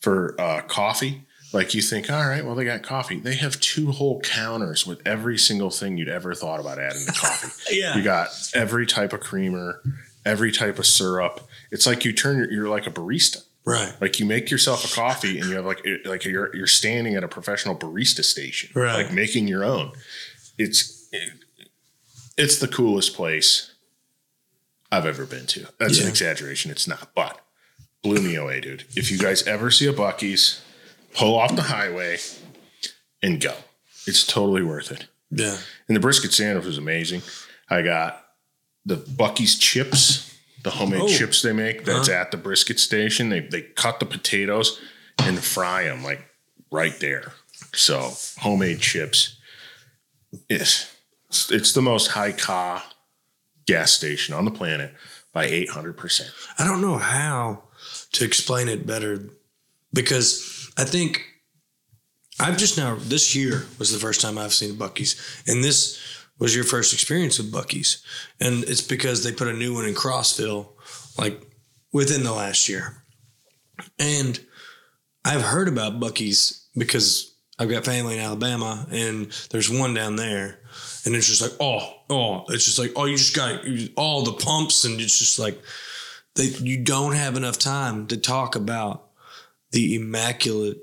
for 0.00 0.34
uh, 0.40 0.62
coffee. 0.62 1.26
Like 1.52 1.74
you 1.74 1.82
think, 1.82 2.08
all 2.10 2.26
right, 2.26 2.44
well 2.44 2.54
they 2.54 2.64
got 2.64 2.82
coffee. 2.82 3.18
They 3.20 3.34
have 3.34 3.60
two 3.60 3.90
whole 3.90 4.20
counters 4.20 4.86
with 4.86 5.02
every 5.06 5.36
single 5.36 5.70
thing 5.70 5.98
you'd 5.98 6.08
ever 6.08 6.34
thought 6.34 6.60
about 6.60 6.78
adding 6.78 7.04
to 7.06 7.12
coffee. 7.12 7.48
Yeah. 7.76 7.96
You 7.96 8.02
got 8.02 8.28
every 8.54 8.86
type 8.86 9.12
of 9.12 9.20
creamer, 9.20 9.82
every 10.24 10.52
type 10.52 10.78
of 10.78 10.86
syrup. 10.86 11.40
It's 11.70 11.86
like 11.86 12.04
you 12.04 12.12
turn 12.12 12.38
your, 12.38 12.50
you're 12.52 12.68
like 12.68 12.86
a 12.86 12.90
barista. 12.90 13.44
Right. 13.64 13.92
Like 14.00 14.18
you 14.18 14.26
make 14.26 14.50
yourself 14.50 14.90
a 14.90 14.94
coffee 14.94 15.38
and 15.38 15.48
you 15.48 15.56
have 15.56 15.66
like 15.66 15.86
like 16.04 16.24
you're 16.24 16.54
you're 16.56 16.66
standing 16.66 17.14
at 17.14 17.22
a 17.24 17.28
professional 17.28 17.76
barista 17.76 18.24
station, 18.24 18.70
Right. 18.74 19.04
Like 19.04 19.12
making 19.12 19.48
your 19.48 19.64
own. 19.64 19.92
It's 20.58 21.08
it, 21.12 21.32
it's 22.36 22.58
the 22.58 22.68
coolest 22.68 23.14
place 23.14 23.72
I've 24.90 25.06
ever 25.06 25.26
been 25.26 25.46
to. 25.46 25.68
That's 25.78 26.00
an 26.00 26.08
exaggeration. 26.08 26.70
It's 26.70 26.88
not, 26.88 27.10
but 27.14 27.38
blew 28.02 28.20
me 28.20 28.34
away, 28.34 28.60
dude. 28.60 28.84
If 28.96 29.10
you 29.10 29.18
guys 29.18 29.46
ever 29.46 29.70
see 29.70 29.86
a 29.86 29.92
Buc-ee's, 29.92 30.62
pull 31.14 31.38
off 31.38 31.54
the 31.54 31.62
highway 31.62 32.18
and 33.22 33.40
go. 33.40 33.54
It's 34.06 34.26
totally 34.26 34.62
worth 34.62 34.90
it. 34.90 35.06
Yeah. 35.30 35.56
And 35.86 35.96
the 35.96 36.00
brisket 36.00 36.32
sandwich 36.32 36.64
was 36.64 36.78
amazing. 36.78 37.22
I 37.68 37.82
got 37.82 38.24
the 38.84 38.96
Buc-ee's 38.96 39.58
chips, 39.58 40.34
the 40.62 40.70
homemade 40.70 41.02
Oh. 41.02 41.08
chips 41.08 41.42
they 41.42 41.52
make. 41.52 41.84
That's 41.84 42.08
Uh-huh. 42.08 42.20
at 42.20 42.30
the 42.30 42.36
brisket 42.36 42.78
station. 42.80 43.28
They 43.28 43.40
they 43.40 43.62
cut 43.62 44.00
the 44.00 44.06
potatoes 44.06 44.78
and 45.18 45.42
fry 45.42 45.84
them 45.84 46.02
like 46.04 46.22
right 46.70 46.98
there. 47.00 47.32
So 47.74 48.14
homemade 48.38 48.80
chips. 48.80 49.36
It's 50.48 50.86
it's 51.50 51.72
the 51.72 51.82
most 51.82 52.08
high 52.08 52.32
ca 52.32 52.84
gas 53.66 53.92
station 53.92 54.34
on 54.34 54.44
the 54.44 54.50
planet 54.50 54.94
by 55.32 55.44
eight 55.46 55.70
hundred 55.70 55.96
percent. 55.96 56.30
I 56.58 56.64
don't 56.64 56.80
know 56.80 56.98
how 56.98 57.64
to 58.12 58.24
explain 58.24 58.68
it 58.68 58.86
better 58.86 59.24
because 59.92 60.70
I 60.76 60.84
think 60.84 61.22
I've 62.38 62.56
just 62.56 62.76
now 62.76 62.96
this 63.00 63.34
year 63.34 63.66
was 63.78 63.92
the 63.92 63.98
first 63.98 64.20
time 64.20 64.38
I've 64.38 64.54
seen 64.54 64.74
Buc-ee's, 64.76 65.14
and 65.46 65.62
this 65.62 65.98
was 66.40 66.54
your 66.54 66.64
first 66.64 66.92
experience 66.92 67.38
with 67.38 67.52
Buc-ee's, 67.52 68.02
and 68.40 68.64
it's 68.64 68.80
because 68.80 69.22
they 69.22 69.30
put 69.30 69.46
a 69.46 69.52
new 69.52 69.74
one 69.74 69.84
in 69.84 69.94
Crossville, 69.94 70.70
like 71.16 71.40
within 71.92 72.24
the 72.24 72.32
last 72.32 72.68
year, 72.68 73.04
and 73.98 74.40
I've 75.24 75.42
heard 75.42 75.68
about 75.68 76.00
Buc-ee's 76.00 76.66
because 76.76 77.34
I've 77.58 77.68
got 77.68 77.84
family 77.84 78.14
in 78.14 78.20
Alabama, 78.20 78.86
and 78.90 79.30
there's 79.50 79.70
one 79.70 79.92
down 79.92 80.16
there, 80.16 80.58
and 81.04 81.14
it's 81.14 81.28
just 81.28 81.42
like, 81.42 81.52
oh, 81.60 81.94
oh, 82.08 82.44
it's 82.48 82.64
just 82.64 82.78
like, 82.78 82.92
oh, 82.96 83.04
you 83.04 83.18
just 83.18 83.36
got 83.36 83.62
all 83.96 84.22
the 84.22 84.32
pumps, 84.32 84.84
and 84.84 84.98
it's 84.98 85.18
just 85.18 85.38
like, 85.38 85.60
they, 86.36 86.44
you 86.44 86.82
don't 86.82 87.14
have 87.14 87.36
enough 87.36 87.58
time 87.58 88.06
to 88.06 88.16
talk 88.16 88.56
about 88.56 89.10
the 89.72 89.94
immaculate 89.94 90.78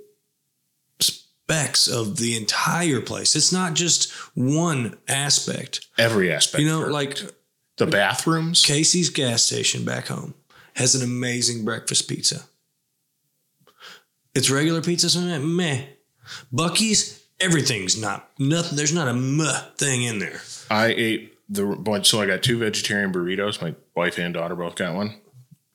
specs 1.48 1.88
of 1.88 2.18
the 2.18 2.36
entire 2.36 3.00
place. 3.00 3.34
It's 3.36 3.54
not 3.54 3.74
just 3.74 4.12
one 4.36 4.98
aspect. 5.08 5.88
Every 5.98 6.32
aspect. 6.32 6.62
You 6.62 6.68
know, 6.68 6.82
like 6.82 7.20
the 7.78 7.88
bathrooms. 7.88 8.66
Casey's 8.66 9.10
gas 9.10 9.44
station 9.44 9.86
back 9.86 10.08
home 10.08 10.34
has 10.76 10.94
an 10.94 11.04
amazing 11.04 11.64
breakfast 11.64 12.10
pizza. 12.10 12.44
It's 14.36 14.50
regular 14.50 14.82
pizza, 14.82 15.10
so 15.10 15.22
meh. 15.40 15.86
Buc-ee's, 16.54 17.24
everything's 17.40 18.00
not 18.00 18.30
nothing. 18.38 18.76
There's 18.76 18.94
not 18.94 19.08
a 19.08 19.14
meh 19.14 19.62
thing 19.78 20.04
in 20.04 20.20
there. 20.20 20.42
I 20.70 20.88
ate 20.88 21.38
the 21.48 21.66
bunch. 21.66 22.10
So 22.10 22.22
I 22.22 22.26
got 22.26 22.44
two 22.44 22.60
vegetarian 22.60 23.14
burritos. 23.14 23.62
My 23.62 23.74
wife 23.96 24.20
and 24.20 24.34
daughter 24.34 24.56
both 24.56 24.76
got 24.76 24.96
one. 24.96 25.16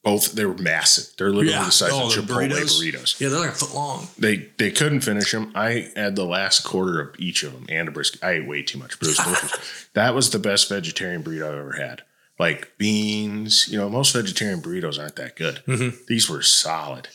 Both 0.02 0.32
they 0.32 0.44
were 0.44 0.54
massive. 0.58 1.14
They're 1.16 1.30
literally 1.30 1.52
the 1.64 1.70
size 1.70 1.90
Oh, 1.92 2.08
of 2.08 2.12
Chipotle 2.12 2.50
burritos. 2.50 3.20
Yeah, 3.20 3.28
they're 3.28 3.38
like 3.38 3.50
a 3.50 3.52
foot 3.52 3.72
long. 3.74 4.08
They 4.18 4.48
they 4.58 4.72
couldn't 4.72 5.02
finish 5.02 5.30
them. 5.30 5.52
I 5.54 5.90
had 5.94 6.16
the 6.16 6.24
last 6.24 6.64
quarter 6.64 7.00
of 7.00 7.14
each 7.20 7.44
of 7.44 7.52
them 7.52 7.66
and 7.68 7.86
a 7.88 7.92
brisket. 7.92 8.22
I 8.24 8.32
ate 8.32 8.48
way 8.48 8.62
too 8.62 8.78
much, 8.78 8.98
but 8.98 9.06
it 9.06 9.10
was 9.10 9.18
delicious. 9.18 9.88
that 9.94 10.14
was 10.14 10.30
the 10.30 10.40
best 10.40 10.68
vegetarian 10.68 11.22
burrito 11.22 11.46
I've 11.48 11.58
ever 11.58 11.72
had. 11.72 12.02
Like 12.38 12.76
beans, 12.78 13.68
you 13.68 13.78
know, 13.78 13.88
most 13.88 14.12
vegetarian 14.12 14.60
burritos 14.60 14.98
aren't 14.98 15.14
that 15.16 15.36
good. 15.36 15.62
Mm-hmm. 15.68 15.96
These 16.08 16.28
were 16.28 16.42
solid. 16.42 17.06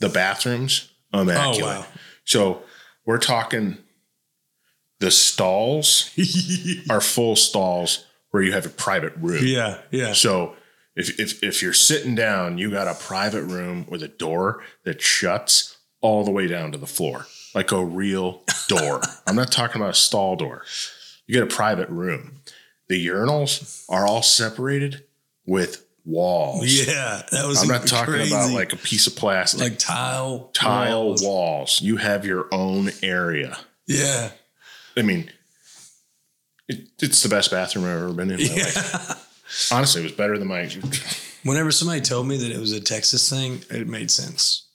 The 0.00 0.08
bathrooms, 0.08 0.90
immaculate. 1.12 1.76
Oh, 1.76 1.80
wow. 1.80 1.86
So 2.24 2.62
we're 3.04 3.18
talking 3.18 3.76
the 5.00 5.10
stalls 5.10 6.10
are 6.90 7.02
full 7.02 7.36
stalls 7.36 8.06
where 8.30 8.42
you 8.42 8.52
have 8.52 8.64
a 8.64 8.70
private 8.70 9.12
room. 9.16 9.44
Yeah, 9.44 9.78
yeah. 9.90 10.14
So 10.14 10.56
if, 10.94 11.18
if 11.18 11.42
if 11.42 11.62
you're 11.62 11.72
sitting 11.72 12.14
down, 12.14 12.58
you 12.58 12.70
got 12.70 12.88
a 12.88 12.94
private 12.94 13.44
room 13.44 13.86
with 13.88 14.02
a 14.02 14.08
door 14.08 14.62
that 14.84 15.00
shuts 15.00 15.76
all 16.00 16.24
the 16.24 16.30
way 16.30 16.46
down 16.46 16.72
to 16.72 16.78
the 16.78 16.86
floor, 16.86 17.26
like 17.54 17.72
a 17.72 17.84
real 17.84 18.42
door. 18.68 19.00
I'm 19.26 19.36
not 19.36 19.50
talking 19.52 19.80
about 19.80 19.92
a 19.92 19.98
stall 19.98 20.36
door. 20.36 20.64
You 21.26 21.34
get 21.34 21.42
a 21.44 21.54
private 21.54 21.88
room. 21.88 22.40
The 22.88 23.06
urinals 23.06 23.84
are 23.88 24.06
all 24.06 24.22
separated 24.22 25.04
with 25.46 25.86
walls. 26.04 26.70
Yeah, 26.86 27.22
that 27.30 27.46
was 27.46 27.62
I'm 27.62 27.68
not 27.68 27.86
talking 27.86 28.14
crazy. 28.14 28.34
about 28.34 28.52
like 28.52 28.72
a 28.72 28.76
piece 28.76 29.06
of 29.06 29.16
plastic. 29.16 29.60
like 29.60 29.78
tile 29.78 30.50
tile 30.52 31.06
walls. 31.06 31.22
walls. 31.22 31.80
You 31.80 31.96
have 31.96 32.26
your 32.26 32.48
own 32.52 32.90
area. 33.02 33.56
Yeah, 33.86 34.30
I 34.96 35.02
mean, 35.02 35.30
it, 36.68 36.88
it's 37.00 37.22
the 37.22 37.28
best 37.28 37.50
bathroom 37.50 37.86
I've 37.86 38.02
ever 38.02 38.12
been 38.12 38.30
in. 38.30 38.40
in 38.40 38.48
my 38.48 38.54
life. 38.56 39.28
Honestly, 39.70 40.00
it 40.00 40.04
was 40.04 40.12
better 40.12 40.38
than 40.38 40.48
my. 40.48 40.68
Whenever 41.44 41.70
somebody 41.72 42.00
told 42.00 42.26
me 42.28 42.36
that 42.38 42.50
it 42.52 42.58
was 42.58 42.72
a 42.72 42.80
Texas 42.80 43.28
thing, 43.28 43.62
it 43.70 43.86
made 43.88 44.10
sense. 44.10 44.66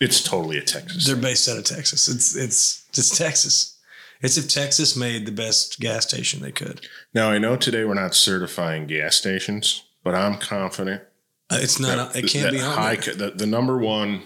It's 0.00 0.22
totally 0.22 0.58
a 0.58 0.62
Texas. 0.62 1.06
They're 1.06 1.16
based 1.16 1.48
out 1.48 1.56
of 1.56 1.64
Texas. 1.64 2.08
It's 2.08 2.36
it's 2.36 2.84
it's 2.90 3.16
Texas. 3.16 3.78
It's 4.20 4.36
if 4.36 4.48
Texas 4.48 4.96
made 4.96 5.26
the 5.26 5.32
best 5.32 5.78
gas 5.80 6.06
station 6.06 6.40
they 6.42 6.52
could. 6.52 6.86
Now 7.14 7.30
I 7.30 7.38
know 7.38 7.56
today 7.56 7.84
we're 7.84 7.94
not 7.94 8.14
certifying 8.14 8.86
gas 8.86 9.16
stations, 9.16 9.84
but 10.02 10.14
I'm 10.14 10.36
confident 10.38 11.02
Uh, 11.50 11.58
It's 11.60 11.78
not. 11.78 12.14
it 12.16 12.26
can't 12.28 12.50
be 12.52 12.58
high, 12.58 12.96
there. 12.96 13.14
the, 13.14 13.30
the 13.30 13.46
number 13.46 13.78
one 13.78 14.22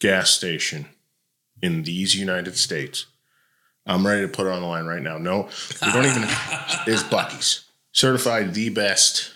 gas 0.00 0.30
station 0.30 0.86
in 1.62 1.82
these 1.84 2.14
United 2.14 2.56
States. 2.56 3.06
I'm 3.86 4.06
ready 4.06 4.22
to 4.22 4.28
put 4.28 4.46
it 4.46 4.52
on 4.52 4.60
the 4.62 4.68
line 4.68 4.86
right 4.86 5.02
now. 5.02 5.16
No, 5.18 5.48
we 5.84 5.92
don't 5.92 6.04
even 6.06 6.22
is 6.86 7.02
Buc-ee's 7.04 7.64
certified 7.92 8.54
the 8.54 8.68
best 8.70 9.32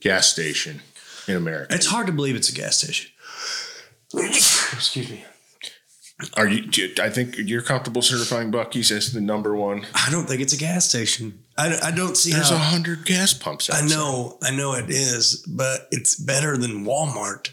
gas 0.00 0.28
station 0.28 0.80
in 1.26 1.36
America. 1.36 1.74
It's 1.74 1.86
hard 1.86 2.06
to 2.06 2.12
believe 2.12 2.36
it's 2.36 2.48
a 2.48 2.54
gas 2.54 2.76
station. 2.76 3.10
Excuse 4.14 5.10
me. 5.10 5.24
Are 6.36 6.48
you? 6.48 6.68
you- 6.72 6.94
I 7.00 7.10
think 7.10 7.36
you're 7.38 7.62
comfortable 7.62 8.02
certifying 8.02 8.50
Buc-ee's 8.50 8.90
as 8.90 9.12
the 9.12 9.20
number 9.20 9.54
one. 9.54 9.86
I 9.94 10.08
don't 10.10 10.26
think 10.26 10.40
it's 10.40 10.52
a 10.52 10.56
gas 10.58 10.88
station. 10.88 11.44
I, 11.56 11.78
I 11.84 11.90
don't 11.92 12.16
see 12.16 12.32
There's 12.32 12.50
how. 12.50 12.56
a 12.56 12.58
hundred 12.58 13.04
gas 13.04 13.32
pumps. 13.34 13.70
I 13.72 13.86
know, 13.86 14.38
I 14.42 14.50
know 14.54 14.72
it 14.74 14.90
is, 14.90 15.44
but 15.46 15.86
it's 15.92 16.16
better 16.16 16.56
than 16.56 16.84
Walmart. 16.84 17.50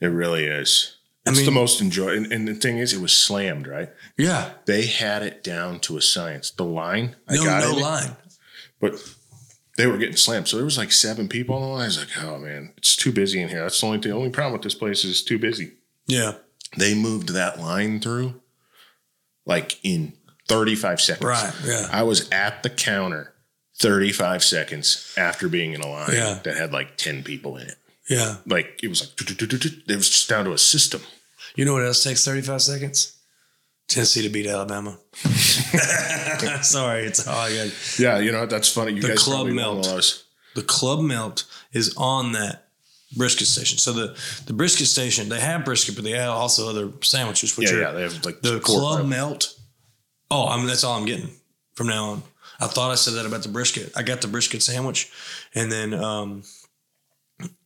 it 0.00 0.06
really 0.06 0.44
is. 0.44 0.94
I 1.26 1.30
It's 1.30 1.44
the 1.44 1.50
most 1.50 1.82
enjoy. 1.82 2.16
And, 2.16 2.32
and 2.32 2.48
the 2.48 2.54
thing 2.54 2.78
is, 2.78 2.94
it 2.94 3.02
was 3.02 3.12
slammed. 3.12 3.66
Right? 3.66 3.90
Yeah, 4.16 4.52
They 4.64 4.86
had 4.86 5.22
it 5.22 5.44
down 5.44 5.80
to 5.80 5.98
a 5.98 6.00
science. 6.02 6.50
The 6.50 6.64
line, 6.64 7.16
I 7.28 7.34
no, 7.36 7.44
got 7.44 7.62
no 7.64 7.76
it, 7.76 7.82
line. 7.82 8.16
but 8.80 8.92
they 9.78 9.86
were 9.86 9.96
getting 9.96 10.16
slammed. 10.16 10.48
So 10.48 10.56
there 10.56 10.64
was 10.64 10.76
like 10.76 10.92
seven 10.92 11.28
people 11.28 11.54
on 11.54 11.62
the 11.62 11.68
line. 11.68 11.82
I 11.82 11.86
was 11.86 11.98
like, 11.98 12.24
oh 12.24 12.36
man, 12.38 12.72
it's 12.76 12.94
too 12.96 13.12
busy 13.12 13.40
in 13.40 13.48
here. 13.48 13.62
That's 13.62 13.80
the 13.80 13.86
only 13.86 13.98
the 14.00 14.10
only 14.10 14.28
problem 14.30 14.52
with 14.52 14.62
this 14.62 14.74
place 14.74 15.04
is 15.04 15.12
it's 15.12 15.22
too 15.22 15.38
busy. 15.38 15.72
Yeah, 16.06 16.34
They 16.76 16.94
moved 16.94 17.30
that 17.30 17.58
line 17.60 18.00
through 18.00 18.40
like 19.46 19.78
in 19.82 20.12
35 20.48 21.00
seconds. 21.00 21.24
right. 21.26 21.54
Yeah, 21.64 21.88
I 21.92 22.02
was 22.02 22.28
at 22.30 22.62
the 22.62 22.70
counter 22.70 23.34
35 23.76 24.42
seconds 24.42 25.14
after 25.16 25.48
being 25.48 25.72
in 25.74 25.80
a 25.80 25.86
line 25.88 26.10
Yeah. 26.12 26.40
that 26.44 26.56
had 26.56 26.72
like 26.72 26.96
10 26.96 27.22
people 27.22 27.56
in 27.56 27.68
it. 27.68 27.76
yeah. 28.08 28.36
Like 28.46 28.80
it 28.82 28.88
was 28.88 29.00
like 29.02 29.30
it 29.30 29.96
was 29.96 30.08
just 30.10 30.28
down 30.28 30.44
to 30.46 30.52
a 30.52 30.58
system. 30.58 31.02
You 31.54 31.64
know 31.64 31.74
what 31.74 31.84
else 31.84 32.02
takes 32.04 32.24
35 32.24 32.62
seconds? 32.62 33.17
Tennessee 33.88 34.22
to 34.22 34.28
beat 34.28 34.46
Alabama. 34.46 34.98
Sorry, 36.62 37.04
it's 37.04 37.26
all 37.26 37.36
I 37.38 37.54
got. 37.56 37.98
Yeah, 37.98 38.18
you 38.18 38.32
know 38.32 38.46
that's 38.46 38.70
funny. 38.70 38.92
You 38.92 39.02
The 39.02 39.08
guys 39.08 39.22
club 39.22 39.46
melt. 39.48 39.76
one 39.78 39.84
of 39.86 39.92
those. 39.92 40.24
The 40.54 40.62
Club 40.62 41.00
Melt 41.00 41.44
is 41.72 41.94
on 41.96 42.32
that 42.32 42.68
brisket 43.16 43.46
station. 43.46 43.78
So 43.78 43.92
the, 43.92 44.18
the 44.46 44.52
brisket 44.52 44.86
station, 44.88 45.28
they 45.28 45.38
have 45.40 45.64
brisket, 45.64 45.94
but 45.94 46.02
they 46.04 46.12
have 46.12 46.30
also 46.30 46.68
other 46.68 46.90
sandwiches, 47.00 47.56
which 47.56 47.70
Yeah, 47.70 47.76
are 47.76 47.80
yeah, 47.82 47.90
they 47.92 48.02
have 48.02 48.24
like 48.24 48.40
the 48.40 48.58
Club. 48.58 49.06
Melt. 49.06 49.54
Oh, 50.30 50.48
I 50.48 50.56
mean, 50.56 50.66
that's 50.66 50.82
all 50.84 50.98
I'm 50.98 51.06
getting 51.06 51.30
from 51.74 51.86
now 51.86 52.06
on. 52.06 52.22
I 52.60 52.66
thought 52.66 52.90
I 52.90 52.96
said 52.96 53.14
that 53.14 53.26
about 53.26 53.42
the 53.44 53.50
brisket. 53.50 53.92
I 53.96 54.02
got 54.02 54.20
the 54.20 54.26
brisket 54.28 54.62
sandwich, 54.62 55.12
and 55.54 55.70
then 55.70 55.94
um, 55.94 56.42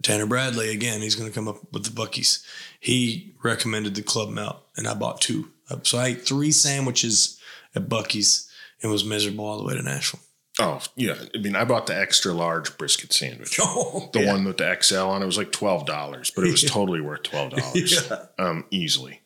Tanner 0.03 0.27
Bradley 0.27 0.71
again. 0.71 1.01
He's 1.01 1.15
going 1.15 1.31
to 1.31 1.35
come 1.35 1.49
up 1.49 1.57
with 1.73 1.85
the 1.85 1.91
Buc-ee's. 1.91 2.45
He 2.79 3.33
recommended 3.43 3.95
the 3.95 4.03
Club 4.03 4.29
Melt, 4.29 4.59
and 4.77 4.87
I 4.87 4.93
bought 4.95 5.21
two. 5.23 5.49
So 5.83 5.99
I 5.99 6.09
ate 6.09 6.27
three 6.27 6.51
sandwiches 6.53 7.39
at 7.75 7.89
Buc-ee's 7.89 8.51
and 8.83 8.91
was 8.93 9.05
miserable 9.05 9.47
all 9.47 9.59
the 9.59 9.65
way 9.65 9.75
to 9.75 9.83
Nashville. 9.83 10.21
Oh 10.59 10.81
yeah, 10.97 11.15
I 11.35 11.39
mean 11.39 11.57
I 11.57 11.65
bought 11.65 11.87
the 11.87 11.99
extra 11.99 12.33
large 12.33 12.77
brisket 12.77 13.13
sandwich. 13.13 13.59
Oh, 13.63 14.11
The 14.13 14.27
one 14.27 14.45
with 14.45 14.59
the 14.59 14.77
XL 14.83 14.97
on 14.99 15.23
it 15.23 15.27
was 15.27 15.39
like 15.39 15.51
twelve 15.53 15.87
dollars, 15.87 16.31
but 16.31 16.45
it 16.45 16.51
was 16.51 16.63
totally 16.71 17.01
worth 17.01 17.23
twelve 17.23 17.53
dollars, 17.53 18.07
Yeah. 18.11 18.27
um, 18.39 18.65
easily. 18.71 19.23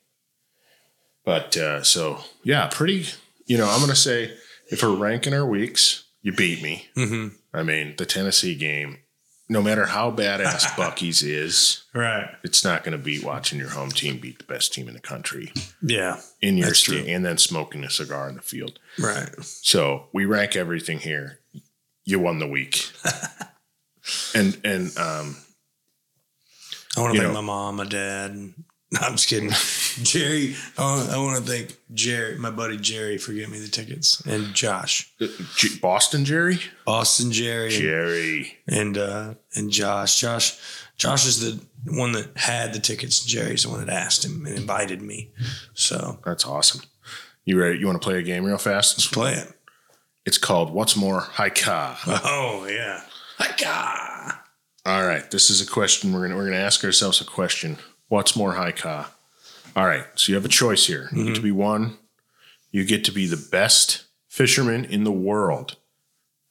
But 1.25 1.57
uh, 1.57 1.83
so 1.83 2.21
yeah, 2.45 2.69
pretty. 2.71 3.07
You 3.47 3.59
know, 3.59 3.69
I'm 3.69 3.81
gonna 3.81 3.97
say 3.97 4.33
if 4.71 4.83
we're 4.83 4.95
ranking 4.95 5.35
our 5.35 5.47
weeks, 5.47 6.05
you 6.23 6.33
beat 6.33 6.63
me. 6.63 6.87
hmm 6.95 7.29
I 7.53 7.63
mean, 7.63 7.95
the 7.97 8.07
Tennessee 8.07 8.55
game, 8.55 8.99
no 9.49 9.63
matter 9.63 9.87
how 9.87 10.11
badass 10.11 10.65
Buc-ee's 10.77 11.23
is, 11.23 11.85
Right. 11.95 12.29
it's 12.43 12.65
not 12.65 12.83
going 12.85 12.93
to 12.99 13.03
beat 13.03 13.23
watching 13.25 13.59
your 13.59 13.69
home 13.71 13.91
team 13.91 14.19
beat 14.19 14.39
the 14.39 14.45
best 14.45 14.73
team 14.75 14.89
in 14.89 14.95
the 14.95 15.01
country 15.01 15.53
Yeah. 15.81 16.21
in 16.43 16.57
your 16.57 16.75
state 16.75 17.07
and 17.09 17.25
then 17.25 17.39
smoking 17.39 17.85
a 17.85 17.91
cigar 17.91 18.29
in 18.29 18.35
the 18.37 18.43
field. 18.43 18.79
Right. 18.99 19.31
So 19.43 20.09
we 20.13 20.25
rank 20.25 20.57
everything 20.57 20.99
here. 20.99 21.39
You 22.05 22.19
won 22.19 22.39
the 22.39 22.47
week. 22.49 22.91
and 24.35 24.59
and 24.65 24.97
um 24.99 25.37
I 26.97 27.01
want 27.01 27.15
to 27.15 27.21
thank 27.21 27.33
know- 27.33 27.41
my 27.43 27.47
mom, 27.47 27.77
my 27.77 27.85
dad. 27.85 28.53
No, 28.93 29.01
I'm 29.03 29.13
just 29.17 29.29
kidding. 29.29 29.51
Jerry, 30.05 30.55
I 30.79 30.83
want, 30.83 31.11
I 31.11 31.17
want 31.19 31.45
to 31.45 31.51
thank 31.51 31.77
Jerry, 31.93 32.39
my 32.39 32.51
buddy 32.53 32.77
Jerry, 32.77 33.19
for 33.19 33.33
getting 33.33 33.51
me 33.51 33.59
the 33.59 33.67
tickets, 33.69 34.21
and 34.25 34.55
Josh, 34.55 35.13
Boston 35.83 36.25
Jerry, 36.25 36.61
Boston 36.85 37.33
Jerry, 37.33 37.71
Jerry. 37.71 38.59
and 38.69 38.97
uh, 38.97 39.35
and 39.57 39.73
Josh. 39.73 40.21
Josh, 40.21 40.57
Josh 40.97 41.27
is 41.27 41.41
the 41.41 41.61
one 41.97 42.13
that 42.13 42.37
had 42.37 42.73
the 42.73 42.79
tickets. 42.79 43.25
Jerry's 43.25 43.65
the 43.65 43.71
one 43.71 43.85
that 43.85 43.93
asked 43.93 44.25
him 44.25 44.47
and 44.47 44.57
invited 44.57 45.03
me. 45.03 45.33
So 45.75 46.21
That's 46.25 46.47
awesome. 46.47 46.83
You 47.45 47.61
ready? 47.61 47.79
You 47.81 47.87
want 47.87 48.01
to 48.01 48.07
play 48.07 48.19
a 48.19 48.23
game 48.23 48.45
real 48.45 48.57
fast? 48.57 48.99
Let's 48.99 49.09
play 49.09 49.33
it. 49.33 49.53
It's 50.25 50.39
called 50.39 50.73
What's 50.73 50.95
More 50.97 51.23
Haika. 51.23 51.97
Oh 52.25 52.67
yeah. 52.71 53.03
Hi-ka. 53.39 54.43
All 54.87 55.05
right, 55.05 55.29
this 55.31 55.51
is 55.51 55.61
a 55.61 55.67
question 55.67 56.13
we're 56.13 56.23
gonna 56.23 56.37
we're 56.37 56.45
gonna 56.45 56.57
ask 56.63 56.85
ourselves 56.85 57.21
a 57.21 57.25
question. 57.25 57.79
What's 58.09 58.37
more 58.37 58.55
Haika? 58.55 59.07
All 59.75 59.87
right, 59.87 60.05
so 60.15 60.31
you 60.31 60.37
have 60.37 60.45
a 60.45 60.49
choice 60.49 60.87
here. 60.87 61.09
You 61.13 61.27
get 61.27 61.35
to 61.37 61.41
be 61.43 61.51
one. 61.53 61.99
You 62.71 62.85
get 62.85 63.05
to 63.05 63.13
be 63.13 63.27
the 63.27 63.49
best 63.51 64.05
fisherman 64.29 64.85
in 64.85 65.05
the 65.05 65.13
world. 65.13 65.77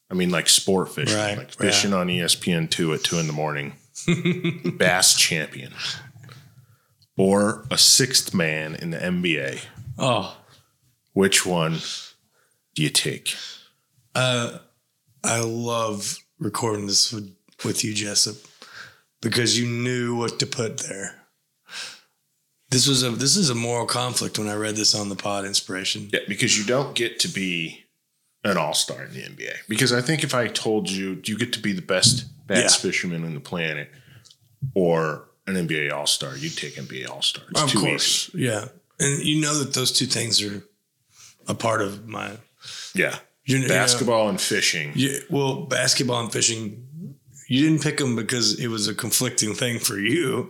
I 0.10 0.14
mean, 0.14 0.30
like 0.30 0.48
sport 0.50 0.90
fishing, 0.90 1.18
Right, 1.18 1.38
like 1.38 1.52
fishing 1.54 1.94
on 1.94 2.10
E 2.10 2.20
ESPN 2.20 2.70
two 2.70 2.94
at 2.94 3.04
two 3.04 3.18
in 3.18 3.28
the 3.28 3.34
morning. 3.34 3.74
Bass 4.78 5.16
champion, 5.16 5.74
or 7.18 7.66
a 7.72 7.78
sixth 7.78 8.34
man 8.34 8.76
in 8.76 8.92
the 8.92 8.98
NBA. 8.98 9.62
Oh, 9.98 10.38
Which 11.14 11.46
one 11.46 11.78
do 12.76 12.84
you 12.84 12.90
take? 12.90 13.34
Uh, 14.14 14.60
I 15.24 15.40
love 15.40 16.18
recording 16.40 16.88
this 16.88 17.12
with, 17.14 17.34
with 17.64 17.84
you, 17.84 17.94
Jessup, 17.94 18.36
because 19.22 19.58
you 19.58 19.66
knew 19.68 20.16
what 20.16 20.40
to 20.40 20.46
put 20.46 20.78
there. 20.80 21.22
This 22.76 22.88
was 22.90 23.04
a 23.04 23.12
this 23.12 23.38
is 23.38 23.50
a 23.50 23.56
moral 23.56 23.86
conflict 23.86 24.38
when 24.38 24.50
I 24.50 24.56
read 24.56 24.76
this 24.76 24.94
on 24.94 25.08
the 25.08 25.16
pod 25.16 25.46
inspiration. 25.46 26.10
Yeah, 26.12 26.20
because 26.28 26.58
you 26.58 26.66
don't 26.66 26.94
get 26.94 27.20
to 27.22 27.30
be 27.30 27.86
an 28.44 28.58
all 28.58 28.74
star 28.74 29.06
in 29.06 29.14
the 29.14 29.22
NBA. 29.22 29.54
Because 29.70 29.94
I 29.94 30.02
think 30.02 30.26
if 30.26 30.36
I 30.36 30.48
told 30.48 30.90
you 30.92 31.22
you 31.24 31.38
get 31.38 31.54
to 31.54 31.62
be 31.62 31.72
the 31.72 31.82
best 31.82 32.26
bass 32.48 32.76
Yeah. 32.76 32.82
fisherman 32.92 33.24
on 33.24 33.34
the 33.34 33.40
planet 33.40 33.90
or 34.74 35.30
an 35.48 35.56
NBA 35.56 35.90
all 35.94 36.06
star, 36.06 36.36
you'd 36.36 36.58
take 36.58 36.76
NBA 36.78 37.06
all 37.10 37.22
star. 37.22 37.46
Of 37.56 37.72
too 37.72 37.80
course, 37.80 38.30
yeah, 38.34 38.66
and 39.00 39.24
you 39.24 39.40
know 39.40 39.58
that 39.60 39.74
those 39.74 39.94
two 39.94 40.06
things 40.06 40.42
are 40.42 40.62
a 41.48 41.54
part 41.54 41.82
of 41.82 42.06
my. 42.10 42.32
Yeah. 42.94 43.20
you 43.46 43.60
know- 43.60 43.70
Basketball 43.70 44.28
and 44.28 44.42
fishing. 44.42 44.92
Yeah, 44.96 45.20
well, 45.30 45.62
basketball 45.64 46.20
and 46.24 46.32
fishing, 46.34 46.86
you 47.48 47.62
didn't 47.62 47.84
pick 47.84 48.00
them 48.00 48.18
because 48.18 48.60
it 48.60 48.68
was 48.68 48.90
a 48.90 48.94
conflicting 48.94 49.54
thing 49.56 49.80
for 49.80 49.98
you. 49.98 50.50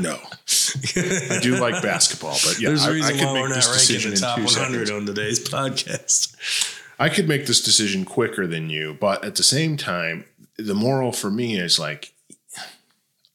No. 0.00 0.14
I 0.96 1.38
do 1.40 1.56
like 1.60 1.82
basketball, 1.82 2.36
but 2.44 2.58
yeah, 2.60 2.68
There's 2.70 2.84
I, 2.84 2.88
a 2.88 2.90
I 2.90 2.94
reason 2.94 3.16
could 3.18 3.26
why 3.26 3.32
make 3.34 3.42
we're 3.42 3.54
this 3.54 3.66
not 3.66 3.76
ranking 3.76 3.94
decision 3.96 4.10
the 4.12 4.16
top 4.20 4.36
two 4.38 4.44
100 4.44 4.86
seconds. 4.86 4.90
on 4.90 5.06
today's 5.06 5.48
podcast. 5.48 6.80
I 6.98 7.08
could 7.08 7.28
make 7.28 7.46
this 7.46 7.62
decision 7.62 8.04
quicker 8.04 8.46
than 8.46 8.70
you, 8.70 8.96
but 9.00 9.24
at 9.24 9.36
the 9.36 9.42
same 9.42 9.76
time, 9.76 10.24
the 10.56 10.74
moral 10.74 11.12
for 11.12 11.30
me 11.30 11.58
is 11.58 11.78
like, 11.78 12.12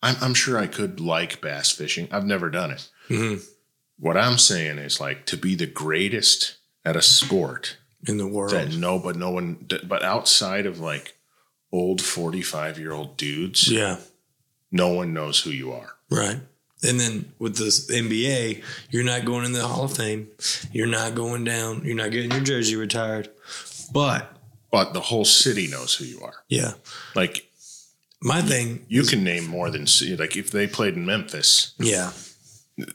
I'm, 0.02 0.16
I'm 0.22 0.34
sure 0.34 0.58
I 0.58 0.68
could 0.68 1.00
like 1.00 1.42
bass 1.42 1.72
fishing. 1.72 2.08
I've 2.12 2.26
never 2.26 2.50
done 2.50 2.72
it. 2.72 2.88
Mhm. 3.10 3.44
What 3.98 4.16
I'm 4.18 4.38
saying 4.38 4.78
is 4.78 5.00
like 5.02 5.26
to 5.28 5.38
be 5.38 5.56
the 5.56 5.66
greatest 5.68 6.56
at 6.86 6.96
a 6.96 7.02
sport 7.02 7.78
In 8.08 8.18
the 8.18 8.28
world, 8.28 8.52
that 8.52 8.74
no, 8.76 8.98
but 9.00 9.16
no 9.18 9.32
one, 9.32 9.66
but 9.86 10.04
outside 10.04 10.66
of 10.66 10.80
like 10.80 11.16
old 11.72 12.02
45 12.02 12.80
year 12.80 12.94
old 12.94 13.18
dudes, 13.18 13.70
yeah, 13.70 13.98
no 14.72 14.88
one 14.90 15.14
knows 15.14 15.42
who 15.42 15.50
you 15.50 15.74
are. 15.74 15.96
Right. 16.10 16.40
And 16.82 17.00
then 17.00 17.34
with 17.40 17.58
the 17.58 17.66
NBA, 17.66 18.64
you're 18.90 19.04
not 19.04 19.26
going 19.26 19.46
in 19.46 19.52
the 19.52 19.68
Hall 19.68 19.84
of 19.84 19.98
Fame. 19.98 20.30
You're 20.72 20.88
not 20.88 21.14
going 21.14 21.44
down. 21.44 21.84
You're 21.84 21.96
not 21.96 22.12
getting 22.12 22.32
your 22.32 22.40
jersey 22.40 22.76
retired. 22.78 23.30
But 23.92 24.32
But 24.72 24.94
the 24.94 25.02
whole 25.02 25.26
city 25.26 25.68
knows 25.68 25.94
who 25.96 26.06
you 26.06 26.22
are. 26.22 26.36
yeah, 26.48 26.74
Like 27.16 27.50
my 28.22 28.42
thing, 28.42 28.86
you 28.88 29.04
can 29.04 29.24
name 29.24 29.46
more 29.48 29.70
than 29.70 29.86
like 30.18 30.38
if 30.38 30.52
they 30.52 30.68
played 30.68 30.94
in 30.96 31.06
Memphis, 31.06 31.74
yeah, 31.80 32.12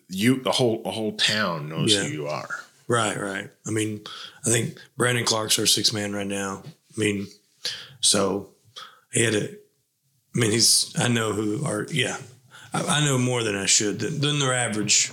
you 0.09 0.40
the 0.42 0.53
whole 0.53 0.83
the 0.83 0.90
whole 0.90 1.12
town 1.16 1.68
knows 1.68 1.92
Yeah. 1.94 2.05
who 2.05 2.09
you 2.12 2.27
are. 2.29 2.48
Right, 2.88 3.18
right. 3.18 3.50
I 3.66 3.70
mean, 3.70 4.03
I 4.46 4.50
think 4.50 4.79
Brandon 4.96 5.24
Clarke's 5.24 5.59
our 5.59 5.66
six 5.66 5.92
man 5.92 6.12
right 6.14 6.27
now. 6.27 6.62
I 6.66 7.00
mean, 7.00 7.27
so 8.00 8.50
he 9.12 9.24
had 9.24 9.35
a. 9.35 9.44
I 9.50 9.55
mean, 10.35 10.50
he's. 10.53 10.92
I 10.98 11.09
know 11.09 11.33
who 11.33 11.64
are. 11.64 11.87
Yeah, 11.90 12.18
I, 12.74 12.98
I 12.98 13.04
know 13.04 13.16
more 13.16 13.42
than 13.42 13.56
I 13.56 13.66
should 13.66 14.00
than, 14.00 14.20
than 14.20 14.38
their 14.38 14.52
average. 14.52 15.12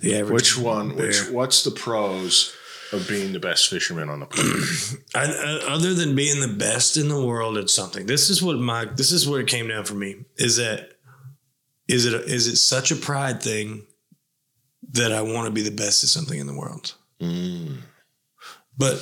The 0.00 0.16
average. 0.16 0.32
Which 0.32 0.58
one? 0.58 0.96
Which 0.96 1.28
what's 1.30 1.62
the 1.62 1.70
pros 1.70 2.54
of 2.92 3.06
being 3.08 3.32
the 3.32 3.40
best 3.40 3.68
fisherman 3.68 4.08
on 4.08 4.20
the 4.20 4.26
planet? 4.26 5.04
I, 5.14 5.24
I, 5.24 5.72
other 5.72 5.94
than 5.94 6.16
being 6.16 6.40
the 6.40 6.48
best 6.48 6.96
in 6.96 7.08
the 7.08 7.24
world 7.24 7.56
at 7.58 7.70
something, 7.70 8.06
this 8.06 8.30
is 8.30 8.42
what 8.42 8.58
my. 8.58 8.86
This 8.86 9.12
is 9.12 9.28
what 9.28 9.40
it 9.40 9.46
came 9.46 9.68
down 9.68 9.84
for 9.84 9.94
me. 9.94 10.24
Is 10.36 10.56
that. 10.56 10.90
Is 11.86 12.06
it 12.06 12.14
a, 12.14 12.24
is 12.24 12.46
it 12.46 12.56
such 12.56 12.90
a 12.90 12.96
pride 12.96 13.42
thing 13.42 13.82
that 14.92 15.12
I 15.12 15.20
want 15.20 15.46
to 15.46 15.50
be 15.50 15.60
the 15.60 15.70
best 15.70 16.02
at 16.02 16.08
something 16.08 16.38
in 16.38 16.46
the 16.46 16.56
world? 16.56 16.94
Mm. 17.20 17.76
But 18.78 18.94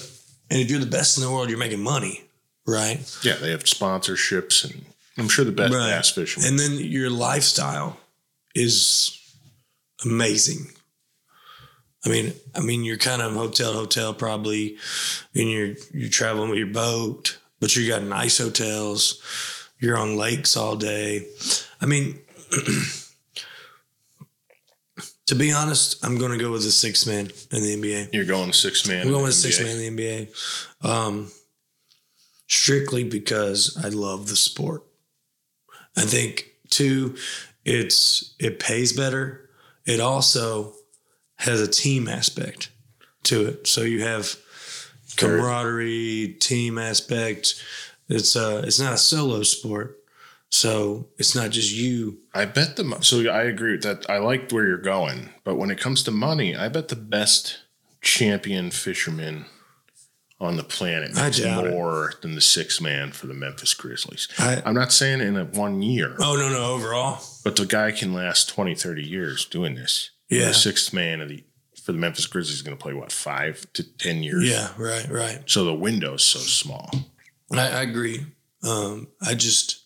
and 0.50 0.60
if 0.60 0.70
you're 0.70 0.80
the 0.80 0.86
best 0.86 1.16
in 1.16 1.24
the 1.24 1.30
world, 1.30 1.48
you're 1.48 1.58
making 1.58 1.82
money, 1.82 2.24
right? 2.66 2.98
Yeah, 3.22 3.36
they 3.36 3.52
have 3.52 3.64
sponsorships, 3.64 4.64
and 4.68 4.84
I'm 5.18 5.28
sure 5.28 5.44
the 5.44 5.52
best 5.52 5.74
Right. 5.74 5.90
bass 5.90 6.10
fishermen. 6.10 6.48
And 6.48 6.58
then 6.58 6.78
your 6.78 7.10
lifestyle 7.10 7.98
is 8.54 9.18
amazing. 10.04 10.72
I 12.04 12.08
mean, 12.08 12.32
I 12.54 12.60
mean, 12.60 12.82
you're 12.82 12.96
kind 12.96 13.22
of 13.22 13.32
hotel 13.34 13.72
to 13.72 13.78
hotel 13.78 14.14
probably, 14.14 14.76
and 15.34 15.50
you're 15.50 15.74
you're 15.92 16.08
traveling 16.10 16.50
with 16.50 16.58
your 16.58 16.66
boat, 16.68 17.38
but 17.60 17.76
you 17.76 17.86
got 17.86 18.02
nice 18.02 18.38
hotels. 18.38 19.20
You're 19.78 19.96
on 19.98 20.16
lakes 20.16 20.56
all 20.56 20.76
day. 20.76 21.26
I 21.80 21.86
mean, 21.86 22.18
to 25.26 25.34
be 25.34 25.52
honest, 25.52 26.04
I'm 26.04 26.18
going 26.18 26.32
to 26.32 26.38
go 26.38 26.50
with 26.52 26.62
the 26.64 26.70
six 26.70 27.06
man 27.06 27.30
in 27.50 27.62
the 27.62 27.76
NBA. 27.76 28.12
You're 28.12 28.24
going 28.24 28.52
six 28.52 28.86
man. 28.88 29.02
I'm 29.06 29.12
going 29.12 29.24
with 29.24 29.34
six 29.34 29.60
man 29.60 29.76
in 29.78 29.96
the 29.96 30.02
NBA. 30.02 30.84
Um, 30.88 31.30
strictly 32.48 33.04
because 33.04 33.78
I 33.82 33.88
love 33.88 34.28
the 34.28 34.36
sport. 34.36 34.82
I 35.96 36.02
think 36.02 36.46
two, 36.70 37.16
it's 37.64 38.34
it 38.38 38.58
pays 38.58 38.92
better. 38.92 39.48
It 39.84 40.00
also 40.00 40.74
has 41.36 41.60
a 41.60 41.68
team 41.68 42.08
aspect 42.08 42.70
to 43.24 43.46
it. 43.46 43.66
So 43.66 43.82
you 43.82 44.02
have 44.02 44.36
camaraderie, 45.16 46.36
team 46.40 46.78
aspect. 46.78 47.62
It's 48.08 48.36
uh 48.36 48.62
it's 48.66 48.80
not 48.80 48.94
a 48.94 48.98
solo 48.98 49.42
sport. 49.42 49.98
So 50.48 51.08
it's 51.16 51.34
not 51.34 51.50
just 51.50 51.72
you. 51.72 52.18
I 52.34 52.44
bet 52.44 52.76
the 52.76 52.98
so 53.00 53.28
I 53.30 53.44
agree 53.44 53.72
with 53.72 53.82
that. 53.84 54.08
I 54.08 54.18
liked 54.18 54.52
where 54.52 54.66
you're 54.66 54.78
going, 54.78 55.30
but 55.44 55.56
when 55.56 55.70
it 55.70 55.80
comes 55.80 56.02
to 56.04 56.10
money, 56.10 56.54
I 56.54 56.68
bet 56.68 56.88
the 56.88 56.96
best 56.96 57.58
champion 58.02 58.70
fisherman 58.70 59.46
on 60.42 60.56
the 60.56 60.62
planet 60.64 61.16
I 61.16 61.30
doubt 61.30 61.66
it. 61.66 61.70
more 61.70 62.14
than 62.20 62.34
the 62.34 62.40
six 62.40 62.80
man 62.80 63.12
for 63.12 63.26
the 63.26 63.34
Memphis 63.34 63.74
Grizzlies. 63.74 64.28
I, 64.38 64.60
I'm 64.64 64.74
not 64.74 64.92
saying 64.92 65.20
in 65.20 65.36
a 65.36 65.44
one 65.44 65.82
year, 65.82 66.16
oh 66.18 66.36
no 66.36 66.48
no 66.48 66.72
overall. 66.74 67.22
but 67.44 67.56
the 67.56 67.64
guy 67.66 67.92
can 67.92 68.12
last 68.12 68.48
20, 68.48 68.74
30 68.74 69.02
years 69.02 69.44
doing 69.46 69.74
this. 69.76 70.10
Yeah. 70.28 70.48
the 70.48 70.54
sixth 70.54 70.92
man 70.92 71.20
of 71.20 71.28
the 71.28 71.44
for 71.82 71.92
the 71.92 71.98
Memphis 71.98 72.26
Grizzlies 72.26 72.56
is 72.56 72.62
going 72.62 72.76
to 72.76 72.82
play 72.82 72.94
what 72.94 73.10
five 73.12 73.66
to 73.72 73.82
ten 73.82 74.22
years. 74.22 74.48
Yeah, 74.48 74.68
right, 74.78 75.08
right. 75.10 75.40
So 75.46 75.64
the 75.64 75.74
window's 75.74 76.22
so 76.22 76.38
small. 76.38 76.90
I, 77.52 77.68
I 77.68 77.82
agree. 77.82 78.24
Um, 78.62 79.08
I 79.20 79.34
just, 79.34 79.80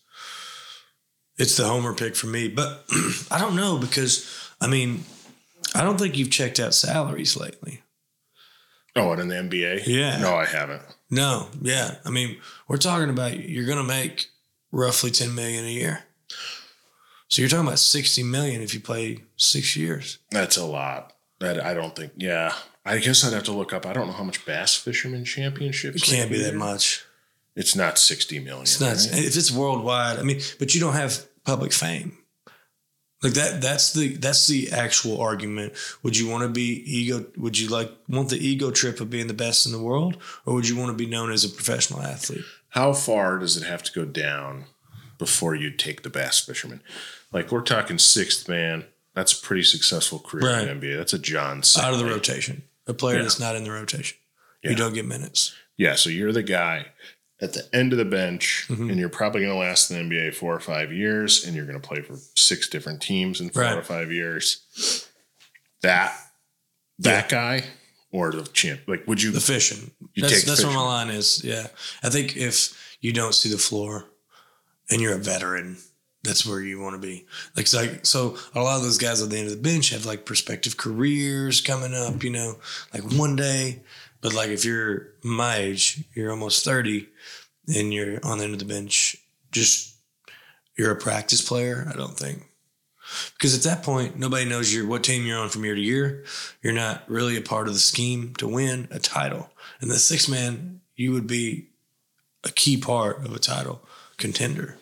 it's 1.38 1.56
the 1.56 1.64
homer 1.66 1.94
pick 1.94 2.14
for 2.14 2.26
me. 2.26 2.48
But 2.48 2.84
I 3.30 3.38
don't 3.38 3.56
know 3.56 3.78
because, 3.78 4.30
I 4.60 4.66
mean, 4.66 5.04
I 5.74 5.82
don't 5.82 5.98
think 5.98 6.16
you've 6.18 6.30
checked 6.30 6.60
out 6.60 6.74
salaries 6.74 7.36
lately. 7.36 7.80
Oh, 8.96 9.12
and 9.12 9.20
in 9.20 9.28
the 9.28 9.34
NBA? 9.34 9.86
Yeah. 9.86 10.18
No, 10.18 10.34
I 10.34 10.46
haven't. 10.46 10.82
No, 11.10 11.48
yeah. 11.60 11.96
I 12.04 12.10
mean, 12.10 12.38
we're 12.68 12.78
talking 12.78 13.10
about 13.10 13.38
you're 13.38 13.66
going 13.66 13.78
to 13.78 13.84
make 13.84 14.26
roughly 14.72 15.10
10 15.10 15.34
million 15.34 15.64
a 15.64 15.70
year. 15.70 16.04
So 17.28 17.42
you're 17.42 17.48
talking 17.48 17.66
about 17.66 17.78
60 17.78 18.22
million 18.22 18.62
if 18.62 18.72
you 18.74 18.80
play 18.80 19.24
six 19.36 19.76
years. 19.76 20.18
That's 20.30 20.56
a 20.56 20.64
lot. 20.64 21.12
That 21.40 21.64
I 21.64 21.74
don't 21.74 21.94
think. 21.94 22.12
Yeah, 22.16 22.54
I 22.84 22.98
guess 22.98 23.24
I'd 23.24 23.34
have 23.34 23.42
to 23.44 23.52
look 23.52 23.72
up. 23.72 23.84
I 23.84 23.92
don't 23.92 24.06
know 24.06 24.14
how 24.14 24.24
much 24.24 24.46
bass 24.46 24.74
fisherman 24.74 25.24
championships. 25.24 26.02
It 26.02 26.16
can't 26.16 26.30
be 26.30 26.42
that 26.42 26.54
much. 26.54 27.04
It's 27.54 27.76
not 27.76 27.98
sixty 27.98 28.38
million. 28.38 28.62
It's 28.62 28.80
not, 28.80 28.96
right? 28.96 29.24
if 29.24 29.36
it's 29.36 29.52
worldwide, 29.52 30.18
I 30.18 30.22
mean, 30.22 30.40
but 30.58 30.74
you 30.74 30.80
don't 30.80 30.94
have 30.94 31.26
public 31.44 31.74
fame. 31.74 32.15
Like 33.22 33.32
that, 33.32 33.60
that's 33.62 33.92
the 33.94 34.16
that's 34.16 34.46
the 34.46 34.70
actual 34.72 35.20
argument. 35.20 35.72
Would 36.02 36.18
you 36.18 36.28
want 36.28 36.42
to 36.42 36.48
be 36.50 36.82
ego? 36.86 37.24
Would 37.38 37.58
you 37.58 37.68
like 37.68 37.90
want 38.08 38.28
the 38.28 38.36
ego 38.36 38.70
trip 38.70 39.00
of 39.00 39.08
being 39.10 39.26
the 39.26 39.34
best 39.34 39.64
in 39.66 39.72
the 39.72 39.80
world, 39.82 40.18
or 40.44 40.54
would 40.54 40.68
you 40.68 40.76
want 40.76 40.90
to 40.90 41.04
be 41.04 41.10
known 41.10 41.32
as 41.32 41.44
a 41.44 41.48
professional 41.48 42.02
athlete? 42.02 42.44
How 42.70 42.92
far 42.92 43.38
does 43.38 43.56
it 43.56 43.64
have 43.66 43.82
to 43.84 43.92
go 43.92 44.04
down 44.04 44.64
before 45.18 45.54
you 45.54 45.70
take 45.70 46.02
the 46.02 46.10
bass 46.10 46.40
fisherman? 46.40 46.82
Like 47.32 47.50
we're 47.50 47.62
talking 47.62 47.98
sixth 47.98 48.48
man. 48.48 48.84
That's 49.14 49.32
a 49.32 49.40
pretty 49.42 49.62
successful 49.62 50.18
career 50.18 50.50
in 50.68 50.78
the 50.80 50.86
NBA. 50.86 50.96
That's 50.98 51.14
a 51.14 51.18
John 51.18 51.62
Out 51.78 51.94
of 51.94 51.98
the 51.98 52.04
rotation, 52.04 52.64
a 52.86 52.92
player 52.92 53.16
Yeah. 53.16 53.22
that's 53.22 53.40
not 53.40 53.56
in 53.56 53.64
the 53.64 53.70
rotation, 53.72 54.18
Yeah. 54.62 54.70
you 54.70 54.76
don't 54.76 54.92
get 54.92 55.06
minutes. 55.06 55.54
Yeah, 55.78 55.94
so 55.94 56.10
you're 56.10 56.32
the 56.32 56.42
guy 56.42 56.88
at 57.40 57.52
the 57.52 57.68
end 57.74 57.92
of 57.92 57.98
the 57.98 58.04
bench, 58.04 58.64
Mhm. 58.68 58.90
and 58.90 58.98
you're 58.98 59.08
probably 59.10 59.42
going 59.42 59.52
to 59.52 59.58
last 59.58 59.90
in 59.90 60.08
the 60.08 60.16
NBA 60.16 60.30
four 60.34 60.54
or 60.54 60.60
five 60.60 60.90
years, 60.92 61.44
and 61.44 61.54
you're 61.54 61.66
going 61.66 61.80
to 61.80 61.86
play 61.86 62.00
for 62.00 62.16
six 62.34 62.68
different 62.68 63.02
teams 63.02 63.40
in 63.40 63.50
four 63.50 63.62
Right. 63.62 63.76
or 63.76 63.82
five 63.82 64.10
years. 64.10 64.60
That 65.82 66.16
that 66.98 67.28
guy 67.28 67.64
or 68.10 68.32
the 68.32 68.44
champ? 68.44 68.80
Like, 68.86 69.06
would 69.06 69.22
you? 69.22 69.30
The 69.32 69.40
fishing. 69.40 69.90
You 70.14 70.22
that's 70.22 70.44
that's 70.44 70.64
where 70.64 70.72
my 70.72 70.80
line 70.80 71.10
is. 71.10 71.42
Yeah, 71.44 71.66
I 72.02 72.08
think 72.08 72.36
if 72.36 72.72
you 73.00 73.12
don't 73.12 73.34
see 73.34 73.50
the 73.50 73.58
floor, 73.58 74.06
and 74.88 75.02
you're 75.02 75.12
a 75.14 75.18
veteran, 75.18 75.76
that's 76.22 76.46
where 76.46 76.60
you 76.62 76.80
want 76.80 76.94
to 76.94 77.06
be. 77.06 77.26
Like, 77.54 77.66
so, 77.66 77.78
like, 77.82 78.06
so 78.06 78.38
a 78.54 78.60
lot 78.62 78.78
of 78.78 78.82
those 78.82 78.96
guys 78.98 79.20
at 79.20 79.28
the 79.28 79.36
end 79.36 79.46
of 79.48 79.52
the 79.52 79.60
bench 79.62 79.90
have 79.90 80.06
like 80.06 80.24
prospective 80.24 80.78
careers 80.78 81.60
coming 81.60 81.92
up. 81.94 82.22
You 82.24 82.30
know, 82.30 82.58
like 82.94 83.02
one 83.12 83.36
day. 83.36 83.82
But 84.26 84.34
like, 84.34 84.48
if 84.48 84.64
you're 84.64 85.12
my 85.22 85.54
age, 85.54 86.02
you're 86.12 86.32
almost 86.32 86.64
thirty, 86.64 87.06
and 87.72 87.94
you're 87.94 88.18
on 88.24 88.38
the 88.38 88.44
end 88.44 88.54
of 88.54 88.58
the 88.58 88.64
bench, 88.64 89.14
just 89.52 89.94
you're 90.76 90.90
a 90.90 90.96
practice 90.96 91.40
player. 91.40 91.86
I 91.88 91.96
don't 91.96 92.18
think. 92.18 92.42
Because 93.34 93.56
at 93.56 93.62
that 93.70 93.84
point, 93.84 94.18
nobody 94.18 94.44
knows 94.44 94.74
your 94.74 94.84
what 94.84 95.04
team 95.04 95.24
you're 95.24 95.38
on 95.38 95.48
from 95.48 95.64
year 95.64 95.76
to 95.76 95.80
year. 95.80 96.24
You're 96.60 96.72
not 96.72 97.08
really 97.08 97.36
a 97.36 97.40
part 97.40 97.68
of 97.68 97.74
the 97.74 97.78
scheme 97.78 98.34
to 98.38 98.48
win 98.48 98.88
a 98.90 98.98
title. 98.98 99.48
And 99.80 99.92
the 99.92 99.94
six 99.94 100.28
man, 100.28 100.80
you 100.96 101.12
would 101.12 101.28
be 101.28 101.68
a 102.42 102.48
key 102.48 102.78
part 102.78 103.24
of 103.24 103.32
a 103.32 103.38
title 103.38 103.86
contender. 104.16 104.76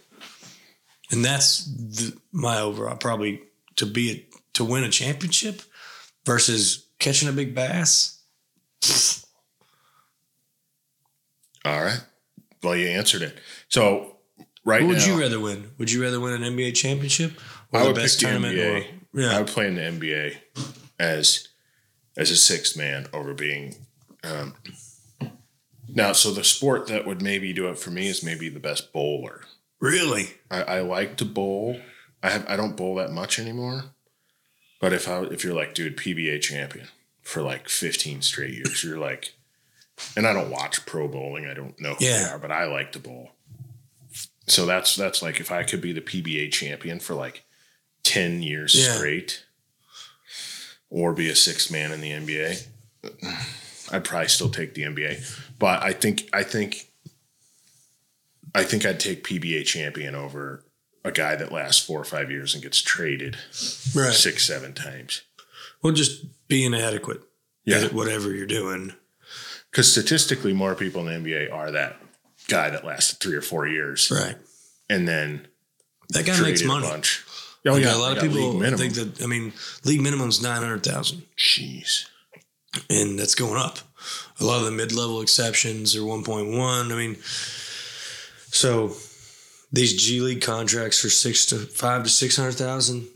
And 1.11 1.23
that's 1.23 1.67
the, 1.67 2.17
my 2.33 2.61
overall 2.61 2.97
probably 2.97 3.43
to 3.77 3.85
be 3.85 4.11
a, 4.11 4.27
to 4.55 4.65
win 4.65 4.85
a 4.85 4.91
championship 4.91 5.61
versus 6.25 6.87
catching 6.99 7.29
a 7.29 7.33
big 7.33 7.55
bass. 7.55 8.23
All 11.65 11.83
right. 11.83 12.01
Well, 12.63 12.77
you 12.77 12.89
answered 12.89 13.23
it. 13.23 13.39
So 13.69 14.17
right 14.65 14.83
What 14.83 14.89
would 14.89 14.99
now, 14.99 15.07
you 15.07 15.21
rather 15.21 15.41
win? 15.41 15.71
Would 15.79 15.91
you 15.91 16.03
rather 16.03 16.21
win 16.21 16.43
an 16.43 16.57
NBA 16.57 16.75
championship 16.75 17.33
or 17.73 17.81
I 17.81 17.87
the 17.87 17.95
best 17.95 18.21
pick 18.21 18.29
the 18.29 18.33
tournament? 18.33 18.57
NBA. 18.57 18.87
Or, 19.15 19.21
yeah, 19.21 19.37
I 19.37 19.39
would 19.39 19.49
play 19.49 19.67
in 19.67 19.75
the 19.77 19.83
NBA 19.83 20.37
as 20.99 21.49
as 22.17 22.31
a 22.31 22.37
sixth 22.37 22.77
man 22.77 23.07
over 23.13 23.35
being. 23.35 23.75
Um, 24.23 24.55
now, 25.89 26.13
so 26.13 26.33
the 26.33 26.45
sport 26.45 26.87
that 26.89 27.07
would 27.07 27.23
maybe 27.23 27.53
do 27.53 27.69
it 27.69 27.79
for 27.79 27.91
me 27.91 28.09
is 28.09 28.23
maybe 28.25 28.49
the 28.49 28.61
best 28.61 28.93
bowler. 28.93 29.43
really. 29.81 30.31
I, 30.51 30.63
I 30.63 30.81
like 30.81 31.17
to 31.19 31.25
bowl. 31.25 31.79
I 32.23 32.31
have 32.31 32.47
I 32.49 32.57
don't 32.57 32.77
bowl 32.77 32.95
that 32.97 33.13
much 33.13 33.39
anymore. 33.39 33.85
But 34.81 34.93
if 34.93 35.09
I 35.09 35.23
if 35.25 35.45
you're 35.45 35.55
like, 35.55 35.75
dude, 35.75 35.97
PBA 35.97 36.41
champion 36.41 36.89
for 37.23 37.43
like 37.43 37.69
15 37.69 38.23
straight 38.23 38.55
years, 38.55 38.83
you're 38.83 38.99
like, 38.99 39.34
and 40.17 40.27
I 40.27 40.33
don't 40.33 40.51
watch 40.51 40.85
pro 40.87 41.09
bowling. 41.09 41.47
I 41.47 41.55
don't 41.55 41.79
know 41.81 41.95
who 41.95 42.05
they 42.05 42.11
Yeah. 42.11 42.35
are, 42.35 42.39
but 42.39 42.51
I 42.51 42.65
like 42.65 42.93
to 42.93 42.99
bowl. 42.99 43.31
So 44.47 44.67
that's 44.67 44.95
that's 44.97 45.23
like 45.23 45.41
if 45.41 45.51
I 45.51 45.63
could 45.63 45.81
be 45.81 45.93
the 45.93 46.01
PBA 46.03 46.53
champion 46.53 47.01
for 47.01 47.15
like 47.15 47.45
10 48.03 48.43
years 48.43 48.75
Yeah. 48.75 48.95
straight, 48.97 49.45
or 50.91 51.13
be 51.15 51.31
a 51.31 51.37
sixth 51.37 51.71
man 51.71 51.93
in 51.93 52.01
the 52.01 52.11
NBA, 52.13 52.67
I'd 53.91 54.05
probably 54.05 54.29
still 54.29 54.51
take 54.51 54.75
the 54.75 54.83
NBA. 54.83 55.23
But 55.59 55.83
I 55.83 55.93
think 55.93 56.29
I 56.33 56.43
think 56.43 56.91
I 58.55 58.63
think 58.65 58.85
I'd 58.87 59.01
take 59.01 59.25
PBA 59.27 59.65
champion 59.67 60.15
over 60.15 60.65
a 61.05 61.11
guy 61.11 61.35
that 61.37 61.51
lasts 61.53 61.85
four 61.85 62.01
or 62.01 62.05
five 62.05 62.31
years 62.31 62.55
and 62.55 62.63
gets 62.63 62.81
traded 62.81 63.37
Right. 63.95 64.15
six, 64.15 64.45
seven 64.45 64.73
times. 64.75 65.23
Well, 65.83 65.93
just 65.93 66.25
being 66.49 66.75
adequate 66.75 67.21
Yeah. 67.65 67.87
whatever 67.89 68.33
you're 68.33 68.47
doing. 68.47 68.95
Because 69.75 69.91
statistically, 69.91 70.53
more 70.53 70.77
people 70.77 71.05
in 71.09 71.25
the 71.25 71.29
NBA 71.31 71.53
are 71.53 71.73
that 71.73 71.97
guy 72.47 72.71
that 72.71 72.85
lasted 72.85 73.19
three 73.19 73.35
or 73.35 73.41
four 73.43 73.67
years 73.67 74.09
Right. 74.09 74.37
and 74.89 75.09
then 75.09 75.49
That 76.11 76.25
guy 76.27 76.41
makes 76.41 76.63
money. 76.63 76.87
a 76.87 76.91
bunch. 76.91 77.25
Oh, 77.67 77.73
Like, 77.73 77.83
yeah. 77.83 77.97
a 77.97 77.99
lot 77.99 78.17
of 78.17 78.23
people 78.23 78.61
think 78.77 78.95
that. 78.95 79.21
I 79.21 79.27
mean, 79.27 79.53
league 79.85 80.01
minimum's 80.01 80.41
nine 80.41 80.61
hundred 80.63 80.85
thousand, 80.85 81.23
Jeez. 81.37 82.05
and 82.89 83.19
that's 83.19 83.35
going 83.35 83.61
up. 83.61 83.81
A 84.39 84.45
lot 84.45 84.59
of 84.61 84.67
the 84.67 84.71
mid-level 84.71 85.21
exceptions 85.23 85.97
are 85.97 86.05
one 86.05 86.23
point 86.23 86.51
one. 86.53 86.93
I 86.93 86.95
mean, 86.95 87.17
so 88.53 88.95
these 89.73 89.95
G 90.01 90.21
League 90.21 90.43
contracts 90.43 91.05
are 91.05 91.11
six 91.11 91.47
to 91.47 91.57
five 91.57 92.05
to 92.05 92.11
six 92.11 92.37
hundred 92.37 92.55
thousand 92.55 93.09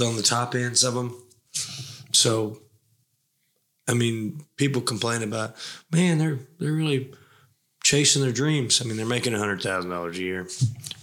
on 0.00 0.16
the 0.16 0.22
top 0.24 0.56
ends 0.56 0.82
of 0.82 0.94
them. 0.94 1.14
So, 2.12 2.60
I 3.88 3.94
mean, 3.94 4.44
people 4.56 4.82
complain 4.82 5.22
about, 5.22 5.56
man, 5.90 6.18
they're 6.18 6.38
they're 6.58 6.72
really 6.72 7.10
chasing 7.82 8.20
their 8.20 8.32
dreams. 8.32 8.82
I 8.82 8.84
mean, 8.84 8.96
they're 8.96 9.06
making 9.06 9.32
hundred 9.32 9.62
thousand 9.62 9.90
dollars 9.90 10.18
a 10.18 10.22
year 10.22 10.46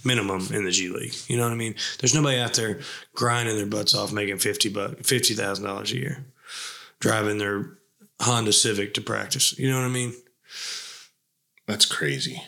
minimum 0.04 0.46
in 0.52 0.64
the 0.64 0.70
G 0.70 0.88
League. 0.88 1.14
You 1.26 1.36
know 1.36 1.42
what 1.42 1.52
I 1.52 1.56
mean? 1.56 1.74
There's 1.98 2.14
nobody 2.14 2.38
out 2.38 2.54
there 2.54 2.80
grinding 3.14 3.56
their 3.56 3.66
butts 3.66 3.94
off 3.94 4.12
making 4.12 4.38
fifty 4.38 4.68
buck 4.68 4.98
fifty 4.98 5.34
thousand 5.34 5.64
dollars 5.64 5.90
a 5.92 5.96
year, 5.96 6.24
driving 7.00 7.38
their 7.38 7.78
Honda 8.20 8.52
Civic 8.52 8.94
to 8.94 9.00
practice. 9.00 9.58
You 9.58 9.70
know 9.70 9.78
what 9.78 9.86
I 9.86 9.92
mean? 9.92 10.14
That's 11.66 11.84
crazy. 11.84 12.42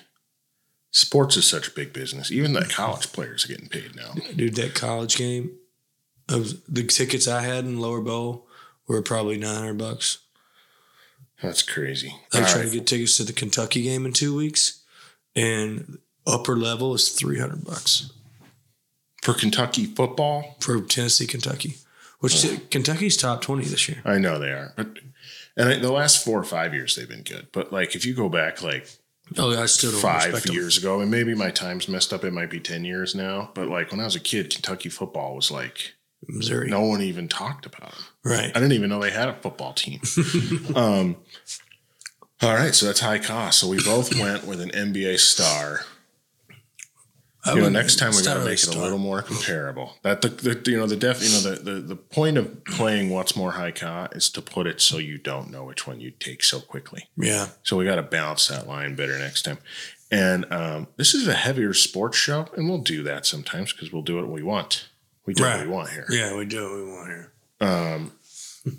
Sports 0.90 1.36
is 1.36 1.46
such 1.46 1.68
a 1.68 1.72
big 1.72 1.92
business. 1.92 2.30
Even 2.30 2.52
the 2.52 2.64
college 2.64 3.12
players 3.12 3.44
are 3.44 3.48
getting 3.48 3.68
paid 3.68 3.94
now. 3.94 4.14
Dude, 4.34 4.54
that 4.54 4.74
college 4.74 5.16
game, 5.16 5.50
was, 6.28 6.62
the 6.62 6.84
tickets 6.84 7.28
I 7.28 7.42
had 7.42 7.64
in 7.64 7.80
lower 7.80 8.00
bowl 8.00 8.46
were 8.86 9.02
probably 9.02 9.36
nine 9.36 9.56
hundred 9.56 9.78
bucks. 9.78 10.18
That's 11.42 11.62
crazy. 11.62 12.14
I 12.34 12.38
All 12.40 12.44
tried 12.46 12.54
right. 12.62 12.64
to 12.70 12.78
get 12.78 12.86
tickets 12.86 13.16
to 13.18 13.24
the 13.24 13.32
Kentucky 13.32 13.82
game 13.82 14.04
in 14.06 14.12
two 14.12 14.34
weeks, 14.34 14.82
and 15.36 15.98
upper 16.26 16.56
level 16.56 16.94
is 16.94 17.10
three 17.10 17.38
hundred 17.38 17.64
bucks 17.64 18.10
For 19.22 19.34
Kentucky 19.34 19.86
football, 19.86 20.56
for 20.60 20.80
Tennessee, 20.80 21.26
Kentucky, 21.26 21.76
which 22.20 22.44
Kentucky's 22.70 23.16
top 23.16 23.40
twenty 23.42 23.64
this 23.64 23.88
year. 23.88 24.02
I 24.04 24.18
know 24.18 24.38
they 24.38 24.50
are. 24.50 24.72
But 24.76 24.98
and 25.56 25.68
I, 25.68 25.78
the 25.78 25.92
last 25.92 26.24
four 26.24 26.38
or 26.38 26.44
five 26.44 26.74
years 26.74 26.96
they've 26.96 27.08
been 27.08 27.22
good. 27.22 27.48
But 27.52 27.72
like 27.72 27.94
if 27.94 28.04
you 28.04 28.14
go 28.14 28.28
back 28.28 28.62
like 28.62 28.88
Oh, 29.36 29.54
I 29.62 29.66
still 29.66 29.92
five 29.92 30.24
respect 30.32 30.46
them. 30.46 30.54
years 30.54 30.78
ago, 30.78 31.00
and 31.02 31.10
maybe 31.10 31.34
my 31.34 31.50
time's 31.50 31.86
messed 31.86 32.14
up. 32.14 32.24
It 32.24 32.32
might 32.32 32.48
be 32.48 32.60
ten 32.60 32.84
years 32.84 33.14
now. 33.14 33.50
But 33.54 33.68
like 33.68 33.90
when 33.90 34.00
I 34.00 34.04
was 34.04 34.16
a 34.16 34.20
kid, 34.20 34.48
Kentucky 34.50 34.88
football 34.88 35.34
was 35.36 35.50
like 35.50 35.92
Missouri, 36.26 36.68
no 36.70 36.80
one 36.80 37.02
even 37.02 37.28
talked 37.28 37.66
about 37.66 37.90
it. 37.92 38.04
Right? 38.30 38.50
I 38.54 38.60
didn't 38.60 38.72
even 38.72 38.90
know 38.90 39.00
they 39.00 39.10
had 39.10 39.28
a 39.28 39.34
football 39.34 39.72
team. 39.72 40.00
um, 40.74 41.16
all 42.40 42.54
right, 42.54 42.74
so 42.74 42.86
that's 42.86 43.00
HYKA. 43.00 43.52
So 43.52 43.68
we 43.68 43.82
both 43.82 44.14
went 44.18 44.46
with 44.46 44.60
an 44.60 44.70
NBA 44.70 45.18
star. 45.18 45.80
I 47.44 47.54
You 47.54 47.62
know, 47.62 47.68
next 47.68 47.96
time 47.96 48.10
we 48.10 48.18
it's 48.18 48.26
got 48.26 48.34
not 48.34 48.40
to 48.44 48.50
make 48.50 48.58
it 48.62 48.74
a 48.74 48.78
little 48.78 48.98
more 48.98 49.22
comparable. 49.22 49.94
That 50.02 50.22
the, 50.22 50.28
the 50.28 50.70
you 50.70 50.76
know 50.76 50.86
the 50.86 50.96
def 50.96 51.22
you 51.22 51.30
know 51.30 51.40
the, 51.54 51.62
the 51.62 51.80
the 51.80 51.96
point 51.96 52.36
of 52.36 52.64
playing 52.64 53.10
what's 53.10 53.36
more 53.36 53.52
HYKA 53.52 54.14
is 54.16 54.28
to 54.30 54.42
put 54.42 54.66
it 54.66 54.80
so 54.80 54.98
you 54.98 55.18
don't 55.18 55.50
know 55.50 55.64
which 55.64 55.86
one 55.86 56.00
you 56.00 56.10
take 56.10 56.42
so 56.42 56.60
quickly. 56.60 57.08
Yeah, 57.16 57.48
So 57.62 57.76
we 57.76 57.84
got 57.84 57.96
to 57.96 58.02
balance 58.02 58.48
that 58.48 58.66
line 58.66 58.96
better 58.96 59.16
next 59.18 59.42
time. 59.42 59.58
And 60.10 60.50
um, 60.52 60.88
this 60.96 61.14
is 61.14 61.28
a 61.28 61.34
heavier 61.34 61.74
sports 61.74 62.16
show, 62.18 62.48
and 62.56 62.68
we'll 62.68 62.78
do 62.78 63.02
that 63.04 63.24
sometimes 63.24 63.72
because 63.72 63.92
we'll 63.92 64.02
do 64.02 64.16
what 64.16 64.28
we 64.28 64.42
want. 64.42 64.88
We 65.26 65.34
do 65.34 65.44
Right. 65.44 65.58
what 65.58 65.66
we 65.66 65.72
want 65.72 65.90
here. 65.90 66.06
yeah, 66.10 66.34
we 66.36 66.44
do 66.44 66.62
what 66.64 66.76
we 66.76 66.90
want 66.90 67.08
here. 67.08 67.32
Um, 67.60 68.12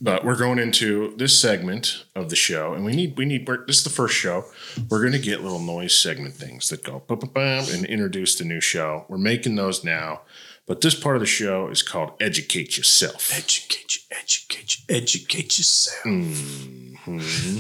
but 0.02 0.24
we're 0.26 0.38
going 0.38 0.60
into 0.60 1.14
this 1.18 1.40
segment 1.40 2.06
of 2.16 2.30
the 2.30 2.36
show, 2.36 2.74
and 2.74 2.86
we 2.86 2.94
need 2.94 3.18
we 3.18 3.26
need. 3.26 3.48
We're, 3.48 3.66
this 3.66 3.78
is 3.80 3.84
the 3.84 3.90
first 3.90 4.16
show. 4.16 4.46
We're 4.90 5.02
going 5.02 5.14
to 5.14 5.20
get 5.20 5.42
little 5.42 5.60
noise 5.60 5.94
segment 5.94 6.36
things 6.36 6.70
that 6.70 6.84
go 6.84 7.04
bum, 7.08 7.20
bum, 7.20 7.30
bum, 7.30 7.66
and 7.72 7.86
introduce 7.86 8.36
the 8.36 8.46
new 8.46 8.62
show. 8.62 9.06
We're 9.08 9.18
making 9.18 9.56
those 9.56 9.84
now, 9.84 10.22
but 10.66 10.82
this 10.82 10.96
part 10.96 11.16
of 11.16 11.22
the 11.22 11.26
show 11.26 11.68
is 11.70 11.82
called 11.82 12.14
"Educate 12.20 12.78
Yourself." 12.78 13.32
Educate 13.36 13.96
you, 13.96 14.02
educate 14.12 14.78
you, 14.78 14.96
educate 14.96 15.58
yourself. 15.58 16.04
Mm-hmm. 16.06 17.60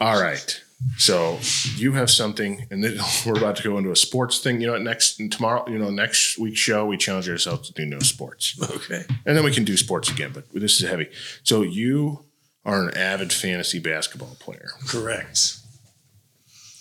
All 0.00 0.20
right. 0.20 0.62
So 0.96 1.38
you 1.76 1.92
have 1.92 2.08
something, 2.10 2.66
and 2.70 2.84
then 2.84 2.98
we're 3.26 3.36
about 3.36 3.56
to 3.56 3.62
go 3.62 3.78
into 3.78 3.90
a 3.90 3.96
sports 3.96 4.38
thing. 4.38 4.60
You 4.60 4.68
know, 4.68 4.72
what, 4.74 4.82
next 4.82 5.16
tomorrow, 5.32 5.68
you 5.68 5.78
know, 5.78 5.90
next 5.90 6.38
week's 6.38 6.58
show, 6.60 6.86
we 6.86 6.96
challenge 6.96 7.28
ourselves 7.28 7.68
to 7.68 7.74
do 7.74 7.84
no 7.86 7.98
sports. 7.98 8.56
Okay. 8.70 9.04
and 9.26 9.36
then 9.36 9.44
we 9.44 9.52
can 9.52 9.64
do 9.64 9.76
sports 9.76 10.08
again. 10.10 10.30
But 10.32 10.44
this 10.52 10.80
is 10.80 10.88
heavy. 10.88 11.08
So 11.42 11.62
you 11.62 12.24
are 12.64 12.82
an 12.88 12.96
avid 12.96 13.32
fantasy 13.32 13.78
basketball 13.80 14.36
player, 14.40 14.68
Correct. 14.86 15.56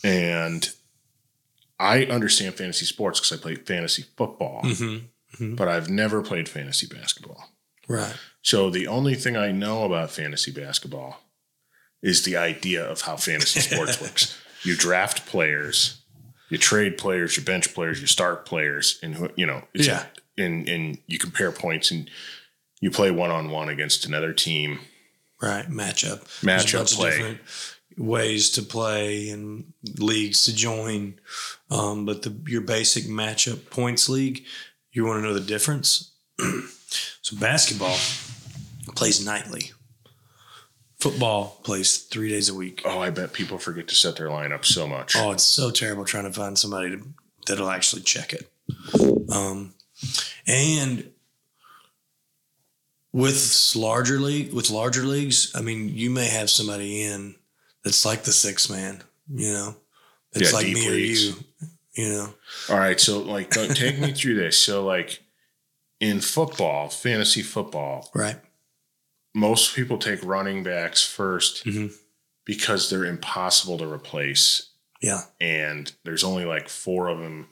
and 0.04 0.70
I 1.80 2.06
understand 2.06 2.56
fantasy 2.56 2.86
sports 2.86 3.20
because 3.20 3.38
I 3.38 3.42
play 3.42 3.56
fantasy 3.56 4.04
football, 4.16 4.62
Mm-hmm. 4.64 5.56
but 5.56 5.68
I've 5.68 5.90
never 5.90 6.22
played 6.22 6.48
fantasy 6.50 6.88
basketball. 6.88 7.50
Right. 7.88 8.16
So 8.42 8.70
the 8.70 8.88
only 8.88 9.16
thing 9.16 9.36
I 9.38 9.52
know 9.52 9.84
about 9.86 10.10
fantasy 10.12 10.52
basketball 10.52 11.22
is 12.02 12.24
the 12.24 12.38
idea 12.38 12.84
of 12.84 13.02
how 13.02 13.16
fantasy 13.18 13.60
sports 13.62 14.00
works. 14.02 14.38
You 14.64 14.76
draft 14.76 15.26
players, 15.26 16.02
you 16.50 16.58
trade 16.58 16.98
players, 16.98 17.38
you 17.38 17.44
bench 17.44 17.74
players, 17.74 18.02
you 18.02 18.08
start 18.08 18.46
players, 18.46 19.00
and 19.04 19.16
who- 19.16 19.32
you 19.36 19.46
know, 19.46 19.64
it's 19.74 19.88
Yeah. 19.88 20.06
and 20.38 20.68
and 20.70 20.98
you 21.08 21.18
compare 21.20 21.52
points 21.52 21.92
and 21.92 22.10
you 22.80 22.92
play 22.92 23.10
one 23.12 23.32
on 23.32 23.50
one 23.50 23.70
against 23.70 24.06
another 24.06 24.34
team. 24.34 24.80
Right. 25.42 25.68
Matchup. 25.70 26.22
Matchup 26.44 26.94
play. 26.96 27.10
different 27.12 27.40
ways 27.98 28.52
to 28.52 28.62
play 28.62 29.30
and 29.30 29.74
leagues 29.98 30.44
to 30.46 30.56
join. 30.56 31.20
Um, 31.72 32.06
but 32.06 32.22
the 32.24 32.36
your 32.48 32.62
basic 32.62 33.06
matchup 33.06 33.70
points 33.72 34.08
league, 34.10 34.44
you 34.92 35.06
want 35.06 35.18
to 35.20 35.28
know 35.28 35.34
the 35.34 35.40
difference. 35.40 36.12
so 37.22 37.36
basketball 37.38 37.98
plays 38.96 39.24
nightly. 39.26 39.72
Football 41.12 41.60
plays 41.64 41.98
three 42.00 42.30
days 42.30 42.50
a 42.50 42.54
week. 42.56 42.82
Oh, 42.86 43.00
I 43.00 43.10
bet 43.10 43.34
people 43.34 43.58
forget 43.58 43.88
to 43.90 43.96
set 43.96 44.16
their 44.18 44.28
lineup 44.28 44.66
so 44.66 44.88
much. 44.88 45.16
Oh, 45.16 45.32
it's 45.32 45.44
so 45.44 45.72
terrible 45.72 46.06
trying 46.06 46.26
to 46.26 46.34
find 46.34 46.58
somebody 46.58 46.92
to, 46.98 47.04
that'll 47.46 47.70
actually 47.70 48.02
check 48.04 48.34
it. 48.34 48.50
Um, 49.32 49.74
and 50.46 51.10
with 53.14 53.74
larger 53.76 54.20
league, 54.20 54.54
with 54.54 54.70
larger 54.70 55.04
leagues, 55.04 55.52
I 55.56 55.62
mean, 55.62 55.90
you 55.90 56.10
may 56.10 56.28
have 56.28 56.50
somebody 56.50 57.04
in 57.04 57.36
that's 57.84 58.06
like 58.06 58.24
the 58.24 58.32
six 58.32 58.70
man, 58.70 59.02
you 59.34 59.52
know, 59.54 59.76
it's 60.34 60.52
Yeah, 60.52 60.58
like 60.58 60.68
me 60.68 60.90
leagues. 60.90 61.26
or 61.30 61.30
you, 61.30 61.36
you 61.96 62.10
know. 62.14 62.34
All 62.70 62.78
right, 62.78 63.00
so 63.00 63.20
like 63.20 63.50
take 63.52 63.98
me 64.00 64.12
through 64.16 64.36
this. 64.36 64.58
So 64.58 64.86
like 64.86 65.24
in 66.00 66.20
football, 66.22 66.90
fantasy 66.90 67.42
football, 67.42 68.10
Right. 68.14 68.38
Most 69.38 69.76
people 69.76 69.98
take 69.98 70.24
running 70.24 70.64
backs 70.64 71.04
1st 71.04 71.64
Mhm. 71.66 71.94
because 72.46 72.90
they're 72.90 73.06
impossible 73.06 73.78
to 73.78 73.86
replace. 73.92 74.70
Yeah. 75.02 75.22
And 75.40 75.92
there's 76.04 76.24
only 76.24 76.46
like 76.46 76.70
four 76.70 77.08
of 77.08 77.20
them 77.20 77.48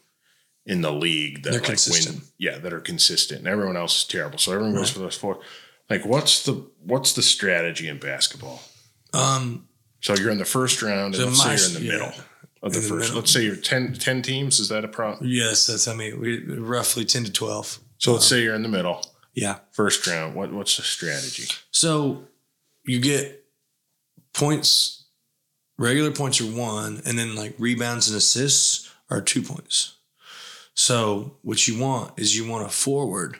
in 0.65 0.81
the 0.81 0.91
league 0.91 1.43
that 1.43 1.51
They're 1.51 1.59
like 1.59 1.69
consistent. 1.69 2.15
win. 2.17 2.27
Yeah, 2.39 2.57
that 2.57 2.73
are 2.73 2.79
consistent. 2.79 3.39
And 3.39 3.47
everyone 3.47 3.77
else 3.77 3.99
is 3.99 4.03
terrible. 4.05 4.39
So 4.39 4.51
everyone 4.51 4.73
goes 4.75 4.89
for 4.89 4.99
those 4.99 5.15
four. 5.15 5.41
Like, 5.89 6.05
what's 6.05 6.43
the 6.43 6.53
what's 6.79 7.13
the 7.13 7.21
strategy 7.21 7.88
in 7.88 7.99
basketball? 7.99 8.63
Um, 9.13 9.67
So 10.01 10.15
you're 10.15 10.31
in 10.31 10.38
the 10.39 10.45
first 10.45 10.81
round, 10.81 11.15
and 11.15 11.36
So 11.36 11.43
let's 11.43 11.43
say 11.43 11.55
you're 11.55 11.67
in 11.67 11.73
the 11.73 11.81
yeah. 11.81 11.91
middle 11.93 12.13
of 12.63 12.73
the 12.73 12.79
the 12.79 12.88
first. 12.88 13.01
middle. 13.09 13.15
Let's 13.17 13.31
say 13.31 13.43
you're 13.43 13.55
10, 13.55 13.93
10 13.93 14.21
teams. 14.23 14.59
Is 14.59 14.69
that 14.69 14.83
a 14.83 14.88
problem? 14.88 15.27
yes, 15.29 15.67
that's, 15.67 15.88
I 15.88 15.93
mean, 15.95 16.19
we 16.19 16.39
roughly 16.45 17.05
10 17.05 17.23
to 17.25 17.31
12. 17.31 17.79
So 17.99 18.13
let's 18.13 18.25
say 18.25 18.41
you're 18.43 18.55
in 18.55 18.63
the 18.63 18.69
middle, 18.69 19.01
Yeah. 19.36 19.59
first 19.71 20.07
round. 20.07 20.33
What 20.36 20.51
what's 20.51 20.77
the 20.77 20.83
strategy? 20.83 21.53
So 21.71 22.23
you 22.86 22.99
get 22.99 23.43
points, 24.33 25.05
regular 25.77 26.11
points 26.11 26.39
are 26.41 26.45
one, 26.45 27.01
and 27.05 27.17
then 27.19 27.36
like 27.36 27.53
rebounds 27.59 28.07
and 28.07 28.17
assists 28.17 28.89
are 29.09 29.21
two 29.21 29.41
points. 29.41 29.95
So 30.73 31.38
what 31.41 31.67
you 31.67 31.77
want 31.79 32.17
is 32.17 32.36
you 32.38 32.49
want 32.49 32.65
a 32.65 32.69
forward 32.69 33.39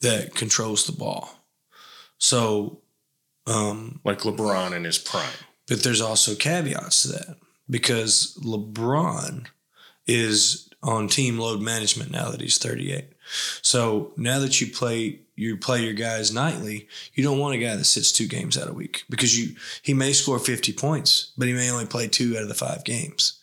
that 0.00 0.34
controls 0.34 0.86
the 0.86 0.92
ball. 0.92 1.30
So, 2.18 2.82
um, 3.46 4.00
Like 4.04 4.20
LeBron 4.20 4.72
in 4.72 4.84
his 4.84 4.98
prime. 4.98 5.32
but 5.66 5.82
there's 5.82 6.00
also 6.00 6.34
caveats 6.34 7.02
to 7.02 7.08
that 7.08 7.36
because 7.68 8.38
LeBron 8.42 9.46
is 10.06 10.68
on 10.82 11.08
team 11.08 11.38
load 11.38 11.60
management 11.60 12.10
now 12.10 12.30
that 12.30 12.40
he's 12.40 12.58
38. 12.58 13.12
So 13.62 14.12
now 14.16 14.38
that 14.40 14.60
you 14.60 14.68
play 14.68 15.20
you 15.38 15.56
play 15.58 15.84
your 15.84 15.92
guys 15.92 16.32
nightly, 16.32 16.88
you 17.14 17.22
don't 17.22 17.38
want 17.38 17.54
a 17.54 17.58
guy 17.58 17.76
that 17.76 17.84
sits 17.84 18.10
two 18.10 18.26
games 18.26 18.56
out 18.56 18.68
a 18.70 18.72
week 18.72 19.04
because 19.10 19.38
you 19.38 19.54
he 19.82 19.92
may 19.92 20.12
score 20.12 20.38
50 20.38 20.72
points, 20.72 21.32
but 21.36 21.46
he 21.48 21.52
may 21.54 21.70
only 21.70 21.86
play 21.86 22.08
two 22.08 22.34
out 22.36 22.42
of 22.42 22.48
the 22.48 22.54
five 22.54 22.84
games. 22.84 23.38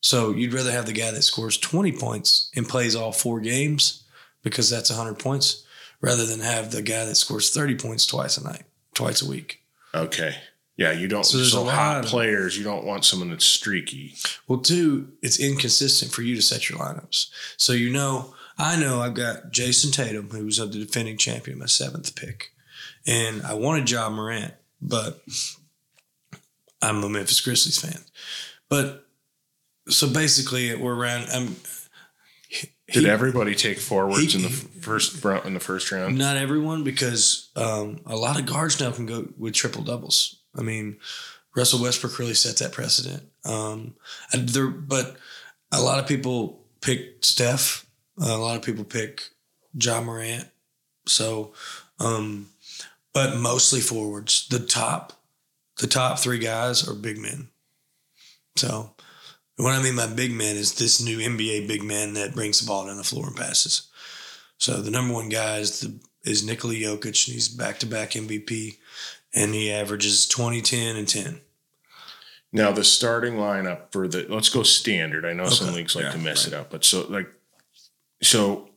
So 0.00 0.30
you'd 0.30 0.54
rather 0.54 0.72
have 0.72 0.86
the 0.86 0.92
guy 0.92 1.10
that 1.10 1.22
scores 1.22 1.58
20 1.58 1.92
points 1.92 2.50
and 2.56 2.68
plays 2.68 2.94
all 2.94 3.12
four 3.12 3.40
games 3.40 4.04
because 4.42 4.70
that's 4.70 4.90
100 4.90 5.18
points 5.18 5.64
rather 6.00 6.24
than 6.24 6.40
have 6.40 6.70
the 6.70 6.82
guy 6.82 7.04
that 7.04 7.16
scores 7.16 7.50
30 7.50 7.74
points 7.74 8.06
twice 8.06 8.38
a 8.38 8.44
night, 8.44 8.62
twice 8.94 9.20
a 9.20 9.28
week. 9.28 9.60
Okay. 9.94 10.36
Yeah, 10.76 10.92
you 10.92 11.08
don't. 11.08 11.24
So 11.26 11.32
So, 11.32 11.36
there's 11.38 11.54
a 11.54 11.60
lot 11.60 11.74
hot 11.74 12.04
of- 12.04 12.10
players. 12.10 12.56
You 12.56 12.62
don't 12.62 12.84
want 12.84 13.04
someone 13.04 13.30
that's 13.30 13.44
streaky. 13.44 14.14
Well, 14.46 14.60
two, 14.60 15.12
it's 15.22 15.40
inconsistent 15.40 16.12
for 16.12 16.22
you 16.22 16.36
to 16.36 16.42
set 16.42 16.70
your 16.70 16.78
lineups. 16.78 17.26
So 17.56 17.72
you 17.72 17.90
know, 17.90 18.32
I 18.58 18.76
know 18.76 19.00
I've 19.00 19.14
got 19.14 19.52
Jayson 19.52 19.92
Tatum, 19.92 20.30
who 20.30 20.44
was 20.44 20.56
the 20.56 20.66
defending 20.66 21.16
champion, 21.16 21.58
my 21.58 21.66
seventh 21.66 22.16
pick, 22.16 22.50
and 23.06 23.42
I 23.42 23.54
wanted 23.54 23.88
Ja 23.90 24.10
Morant, 24.10 24.52
but 24.82 25.20
I'm 26.82 27.02
a 27.04 27.08
Memphis 27.08 27.40
Grizzlies 27.40 27.80
fan. 27.80 28.00
But 28.68 29.06
so 29.88 30.08
basically, 30.08 30.74
we're 30.74 30.94
around. 30.94 31.28
I'm. 31.32 31.56
Did 32.90 33.04
everybody 33.04 33.54
take 33.54 33.78
forwards 33.78 34.32
he- 34.32 34.38
in 34.38 34.42
the 34.42 34.50
first 34.50 35.22
round? 35.22 35.44
In 35.46 35.54
the 35.54 35.60
first 35.60 35.92
round, 35.92 36.16
Not 36.16 36.36
everyone, 36.38 36.84
because 36.84 37.50
um, 37.54 38.00
a 38.06 38.16
lot 38.16 38.40
of 38.40 38.46
guards 38.46 38.80
now 38.80 38.90
can 38.90 39.04
go 39.06 39.28
with 39.36 39.54
triple 39.54 39.82
doubles. 39.82 40.40
I 40.56 40.62
mean, 40.62 40.96
Russell 41.54 41.82
Westbrook 41.82 42.18
really 42.18 42.34
set 42.34 42.56
that 42.56 42.72
precedent. 42.72 43.24
Um, 43.44 43.94
there, 44.32 44.68
but 44.68 45.16
a 45.70 45.82
lot 45.82 45.98
of 45.98 46.06
people 46.06 46.64
pick 46.80 47.22
Steph. 47.24 47.84
A 48.20 48.36
lot 48.36 48.56
of 48.56 48.62
people 48.62 48.84
pick 48.84 49.28
Ja 49.74 50.00
Morant. 50.00 50.48
So, 51.06 51.52
um, 52.00 52.48
but 53.12 53.36
mostly 53.38 53.80
forwards. 53.80 54.46
The 54.48 54.58
top, 54.58 55.12
the 55.78 55.86
top 55.86 56.18
three 56.18 56.38
guys 56.38 56.86
are 56.88 56.94
big 56.94 57.18
men. 57.18 57.48
So, 58.56 58.90
what 59.56 59.72
I 59.74 59.82
mean 59.82 59.96
by 59.96 60.06
big 60.06 60.32
man 60.32 60.56
is 60.56 60.74
this 60.74 61.02
new 61.02 61.18
NBA 61.18 61.66
big 61.68 61.82
man 61.82 62.14
that 62.14 62.34
brings 62.34 62.60
the 62.60 62.66
ball 62.66 62.86
down 62.86 62.96
the 62.96 63.04
floor 63.04 63.26
and 63.26 63.36
passes. 63.36 63.88
So 64.58 64.80
the 64.82 64.90
number 64.90 65.14
one 65.14 65.28
guy 65.28 65.58
is 65.58 65.80
the 65.80 65.94
is 66.24 66.44
Nikola 66.44 66.74
Jokic, 66.74 67.26
and 67.26 67.34
he's 67.34 67.48
back 67.48 67.78
to 67.78 67.86
back 67.86 68.10
MVP, 68.10 68.76
and 69.34 69.54
he 69.54 69.72
averages 69.72 70.26
20, 70.26 70.60
10, 70.60 70.96
and 70.96 71.08
10. 71.08 71.40
now 72.52 72.70
the 72.72 72.84
starting 72.84 73.34
lineup 73.34 73.92
for 73.92 74.08
the 74.08 74.26
let's 74.28 74.48
go 74.48 74.62
standard. 74.64 75.24
I 75.24 75.32
know 75.32 75.48
some 75.48 75.74
leagues 75.74 75.94
like 75.94 76.04
Yeah, 76.06 76.10
to 76.12 76.18
mess 76.18 76.44
right. 76.46 76.54
it 76.54 76.60
up, 76.60 76.70
but 76.70 76.84
so 76.84 77.06
like, 77.08 77.28
so 78.22 78.70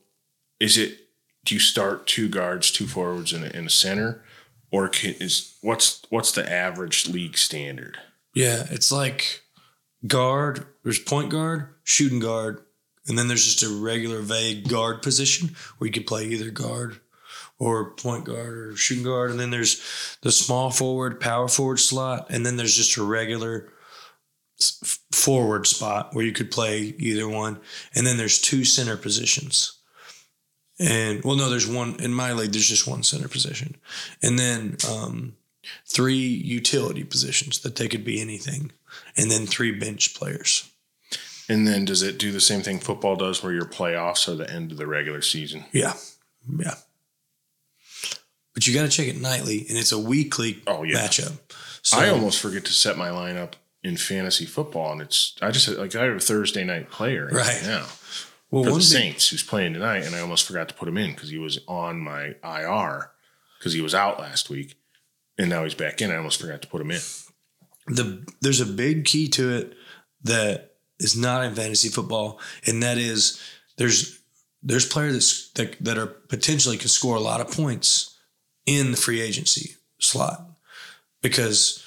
is 0.60 0.78
it? 0.78 0.98
Do 1.44 1.54
you 1.54 1.60
start 1.60 2.06
two 2.06 2.28
guards, 2.28 2.70
two 2.70 2.86
forwards, 2.86 3.32
and 3.32 3.44
a, 3.44 3.56
and 3.56 3.66
a 3.66 3.70
center, 3.70 4.22
or 4.70 4.88
can, 4.88 5.14
is 5.14 5.56
what's 5.60 6.02
what's 6.08 6.32
the 6.32 6.50
average 6.50 7.08
league 7.08 7.36
standard? 7.36 7.98
Yeah, 8.34 8.66
it's 8.70 8.92
like 8.92 9.42
guard, 10.06 10.66
there's 10.84 10.98
point 10.98 11.30
guard, 11.30 11.68
shooting 11.84 12.20
guard, 12.20 12.62
and 13.06 13.18
then 13.18 13.28
there's 13.28 13.44
just 13.44 13.62
a 13.62 13.82
regular 13.82 14.20
vague 14.20 14.68
guard 14.68 15.02
position 15.02 15.56
where 15.78 15.86
you 15.86 15.92
could 15.92 16.06
play 16.06 16.24
either 16.24 16.50
guard 16.50 17.00
or 17.58 17.90
point 17.90 18.24
guard 18.24 18.58
or 18.58 18.76
shooting 18.76 19.04
guard. 19.04 19.30
And 19.30 19.38
then 19.38 19.50
there's 19.50 20.16
the 20.22 20.32
small 20.32 20.70
forward, 20.70 21.20
power 21.20 21.48
forward 21.48 21.80
slot, 21.80 22.26
and 22.30 22.46
then 22.46 22.56
there's 22.56 22.76
just 22.76 22.96
a 22.96 23.02
regular 23.02 23.72
forward 25.22 25.66
spot 25.66 26.14
where 26.14 26.24
you 26.24 26.32
could 26.32 26.50
play 26.50 26.94
either 26.98 27.28
one. 27.28 27.58
And 27.94 28.06
then 28.06 28.16
there's 28.16 28.40
two 28.40 28.64
center 28.64 28.96
positions. 28.96 29.78
And 30.78 31.22
well, 31.22 31.36
no, 31.36 31.48
there's 31.48 31.66
one 31.68 31.96
in 32.00 32.12
my 32.12 32.32
league. 32.32 32.52
There's 32.52 32.68
just 32.68 32.88
one 32.88 33.02
center 33.04 33.28
position, 33.28 33.76
and 34.22 34.36
then 34.38 34.76
um, 34.90 35.36
three 35.86 36.16
utility 36.16 37.04
positions 37.04 37.60
that 37.60 37.76
they 37.76 37.86
could 37.86 38.04
be 38.04 38.20
anything, 38.20 38.72
and 39.16 39.30
then 39.30 39.46
three 39.46 39.70
bench 39.70 40.14
players. 40.14 40.68
And 41.48 41.68
then 41.68 41.84
does 41.84 42.02
it 42.02 42.18
do 42.18 42.32
the 42.32 42.40
same 42.40 42.62
thing 42.62 42.80
football 42.80 43.14
does, 43.14 43.42
where 43.42 43.52
your 43.52 43.66
playoffs 43.66 44.26
are 44.28 44.34
the 44.34 44.50
end 44.50 44.72
of 44.72 44.78
the 44.78 44.86
regular 44.86 45.22
season? 45.22 45.66
Yeah, 45.72 45.92
yeah. 46.58 46.74
But 48.54 48.66
you 48.66 48.74
got 48.74 48.82
to 48.82 48.88
check 48.88 49.06
it 49.06 49.20
nightly, 49.20 49.66
and 49.68 49.78
it's 49.78 49.92
a 49.92 49.98
weekly 49.98 50.62
Oh, 50.66 50.82
yeah. 50.82 50.96
matchup. 50.96 51.38
So 51.82 51.98
I 51.98 52.08
almost 52.08 52.40
forget 52.40 52.64
to 52.64 52.72
set 52.72 52.96
my 52.98 53.08
lineup 53.10 53.52
in 53.84 53.96
fantasy 53.96 54.46
football, 54.46 54.92
and 54.92 55.00
it's 55.02 55.34
I 55.42 55.50
just 55.50 55.68
like 55.68 55.94
I 55.96 56.04
have 56.04 56.16
a 56.16 56.20
Thursday 56.20 56.64
night 56.64 56.90
player 56.90 57.28
Right. 57.32 57.60
now 57.64 57.86
well 58.50 58.64
for 58.64 58.70
the 58.72 58.80
Saints 58.82 59.28
who's 59.28 59.42
playing 59.42 59.74
tonight, 59.74 60.04
and 60.04 60.14
I 60.14 60.20
almost 60.20 60.46
forgot 60.46 60.68
to 60.68 60.74
put 60.74 60.88
him 60.88 60.98
in 60.98 61.12
because 61.12 61.30
he 61.30 61.38
was 61.38 61.58
on 61.66 61.98
my 62.00 62.34
IR 62.44 63.10
because 63.58 63.72
he 63.72 63.80
was 63.80 63.94
out 63.94 64.18
last 64.20 64.50
week, 64.50 64.76
and 65.38 65.48
now 65.50 65.64
he's 65.64 65.74
back 65.74 66.00
in. 66.02 66.10
I 66.10 66.16
almost 66.16 66.40
forgot 66.40 66.62
to 66.62 66.68
put 66.68 66.80
him 66.80 66.90
in. 66.90 67.00
the 67.88 68.24
there's 68.40 68.60
a 68.60 68.66
big 68.66 69.04
key 69.04 69.28
to 69.28 69.50
it 69.52 69.74
that 70.24 70.74
is 71.00 71.16
not 71.16 71.44
in 71.44 71.54
fantasy 71.54 71.88
football, 71.88 72.40
and 72.66 72.82
that 72.82 72.98
is 72.98 73.40
there's 73.78 74.20
there's 74.62 74.86
players 74.86 75.50
that 75.56 75.76
that 75.84 75.98
are 75.98 76.06
potentially 76.06 76.76
can 76.76 76.88
score 76.88 77.16
a 77.16 77.20
lot 77.20 77.40
of 77.40 77.50
points 77.50 78.16
in 78.66 78.92
the 78.92 78.96
free 78.96 79.20
agency 79.20 79.74
slot 79.98 80.46
because 81.20 81.81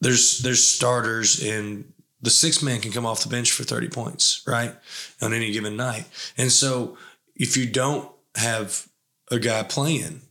there's 0.00 0.40
there's 0.40 0.62
starters 0.62 1.42
and 1.42 1.92
the 2.20 2.30
six 2.30 2.62
man 2.62 2.80
can 2.80 2.92
come 2.92 3.06
off 3.06 3.22
the 3.22 3.28
bench 3.28 3.52
for 3.52 3.62
30 3.62 3.88
points 3.88 4.42
right 4.46 4.74
on 5.20 5.32
any 5.32 5.52
given 5.52 5.76
night. 5.76 6.06
And 6.36 6.50
so 6.50 6.96
if 7.34 7.56
you 7.56 7.66
don't 7.66 8.10
have 8.34 8.88
a 9.30 9.38
guy 9.38 9.62
playing 9.62 10.22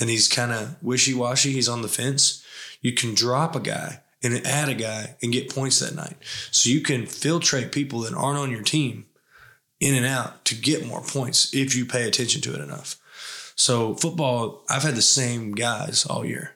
and 0.00 0.10
he's 0.10 0.28
kind 0.28 0.52
of 0.52 0.82
wishy-washy 0.82 1.52
he's 1.52 1.68
on 1.68 1.82
the 1.82 1.88
fence 1.88 2.44
you 2.80 2.92
can 2.92 3.14
drop 3.14 3.56
a 3.56 3.60
guy 3.60 4.00
and 4.22 4.46
add 4.46 4.68
a 4.68 4.74
guy 4.74 5.16
and 5.22 5.32
get 5.32 5.54
points 5.54 5.80
that 5.80 5.94
night. 5.94 6.16
So 6.50 6.70
you 6.70 6.80
can 6.80 7.02
filtrate 7.02 7.72
people 7.72 8.00
that 8.00 8.14
aren't 8.14 8.38
on 8.38 8.50
your 8.50 8.62
team 8.62 9.06
in 9.80 9.94
and 9.94 10.06
out 10.06 10.44
to 10.46 10.54
get 10.54 10.86
more 10.86 11.02
points 11.02 11.54
if 11.54 11.74
you 11.74 11.84
pay 11.84 12.06
attention 12.06 12.40
to 12.42 12.54
it 12.54 12.60
enough. 12.60 12.96
So 13.54 13.94
football 13.94 14.64
i've 14.68 14.82
had 14.82 14.96
the 14.96 15.02
same 15.02 15.52
guys 15.52 16.04
all 16.06 16.24
year 16.24 16.55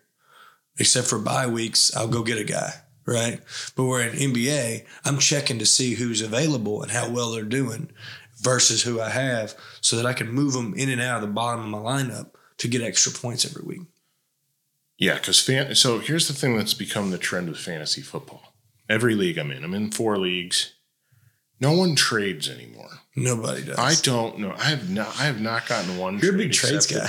except 0.81 1.07
for 1.07 1.19
bye 1.21 1.47
weeks 1.47 1.95
i'll 1.97 2.09
go 2.09 2.23
get 2.25 2.39
a 2.39 2.45
guy 2.45 2.73
right 3.07 3.41
but 3.77 3.85
we're 3.85 4.03
in 4.03 4.13
nba 4.33 4.85
i'm 5.05 5.19
checking 5.19 5.59
to 5.61 5.67
see 5.67 5.95
who's 5.95 6.21
available 6.21 6.83
and 6.83 6.91
how 6.91 7.09
well 7.09 7.31
they're 7.31 7.45
doing 7.45 7.89
versus 8.41 8.83
who 8.83 9.01
i 9.01 9.09
have 9.11 9.55
so 9.81 9.95
that 9.97 10.07
i 10.07 10.13
can 10.13 10.29
move 10.33 10.53
them 10.55 10.75
in 10.75 10.89
and 10.89 11.01
out 11.01 11.23
of 11.23 11.29
the 11.29 11.33
bottom 11.35 11.63
of 11.63 11.71
my 11.71 11.79
lineup 11.79 12.31
to 12.57 12.67
get 12.69 12.83
extra 12.83 13.13
points 13.13 13.45
every 13.45 13.63
week 13.65 13.83
Yeah, 14.99 15.15
because 15.15 15.41
fan. 15.41 15.75
So 15.75 15.99
here's 15.99 16.29
the 16.29 16.35
thing 16.35 16.57
that's 16.59 16.75
become 16.75 17.11
the 17.11 17.17
trend 17.19 17.49
with 17.49 17.59
fantasy 17.59 18.03
football. 18.03 18.53
Every 18.87 19.15
league 19.15 19.39
I'm 19.39 19.51
in, 19.51 19.65
I'm 19.65 19.73
in 19.73 19.91
four 19.91 20.19
leagues. 20.19 20.75
No 21.59 21.73
one 21.73 21.95
trades 21.95 22.51
anymore. 22.51 22.91
nobody 23.17 23.65
does 23.65 23.79
I 23.79 23.95
don't 24.03 24.39
know. 24.41 24.53
I 24.59 24.65
have 24.65 24.91
not. 24.91 25.19
I 25.19 25.25
have 25.25 25.41
not 25.41 25.67
gotten 25.67 25.97
one. 25.97 26.19
you're 26.19 26.35
a 26.35 26.39
big 26.39 26.53
trades 26.53 26.87
guy 26.87 27.09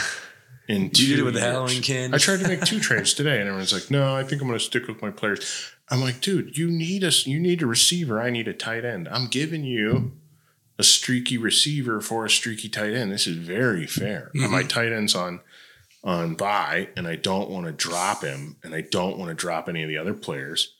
In 0.71 0.83
You 0.83 0.89
did 0.89 1.11
it 1.11 1.15
two 1.17 1.25
with 1.25 1.33
the 1.33 1.39
years. 1.41 1.51
Halloween 1.53 1.81
candy? 1.81 2.15
I 2.15 2.17
tried 2.17 2.39
to 2.39 2.47
make 2.47 2.61
two 2.63 2.79
trades 2.79 3.13
today, 3.13 3.39
and 3.39 3.47
everyone's 3.47 3.73
like, 3.73 3.91
"No, 3.91 4.15
I 4.15 4.23
think 4.23 4.41
I'm 4.41 4.47
going 4.47 4.59
to 4.59 4.63
stick 4.65 4.87
with 4.87 5.01
my 5.01 5.11
players." 5.11 5.71
I'm 5.89 6.01
like, 6.01 6.21
"Dude, 6.21 6.57
you 6.57 6.69
need 6.71 7.03
us. 7.03 7.27
You 7.27 7.39
need 7.39 7.61
a 7.61 7.65
receiver. 7.67 8.21
I 8.21 8.29
need 8.29 8.47
a 8.47 8.53
tight 8.53 8.85
end. 8.85 9.07
I'm 9.09 9.27
giving 9.27 9.63
you 9.63 10.13
a 10.79 10.83
streaky 10.83 11.37
receiver 11.37 11.99
for 12.01 12.25
a 12.25 12.29
streaky 12.29 12.69
tight 12.69 12.93
end. 12.93 13.11
This 13.11 13.27
is 13.27 13.37
very 13.37 13.85
fair. 13.85 14.31
Mhm. 14.35 14.49
My 14.49 14.63
tight 14.63 14.91
end's 14.91 15.13
on 15.15 15.41
on 16.03 16.33
buy, 16.35 16.89
and 16.95 17.07
I 17.07 17.15
don't 17.15 17.49
want 17.49 17.67
to 17.67 17.71
drop 17.71 18.23
him, 18.23 18.55
and 18.63 18.73
I 18.73 18.81
don't 18.81 19.17
want 19.19 19.29
to 19.29 19.35
drop 19.35 19.69
any 19.69 19.83
of 19.83 19.89
the 19.89 19.97
other 19.97 20.13
players. 20.15 20.73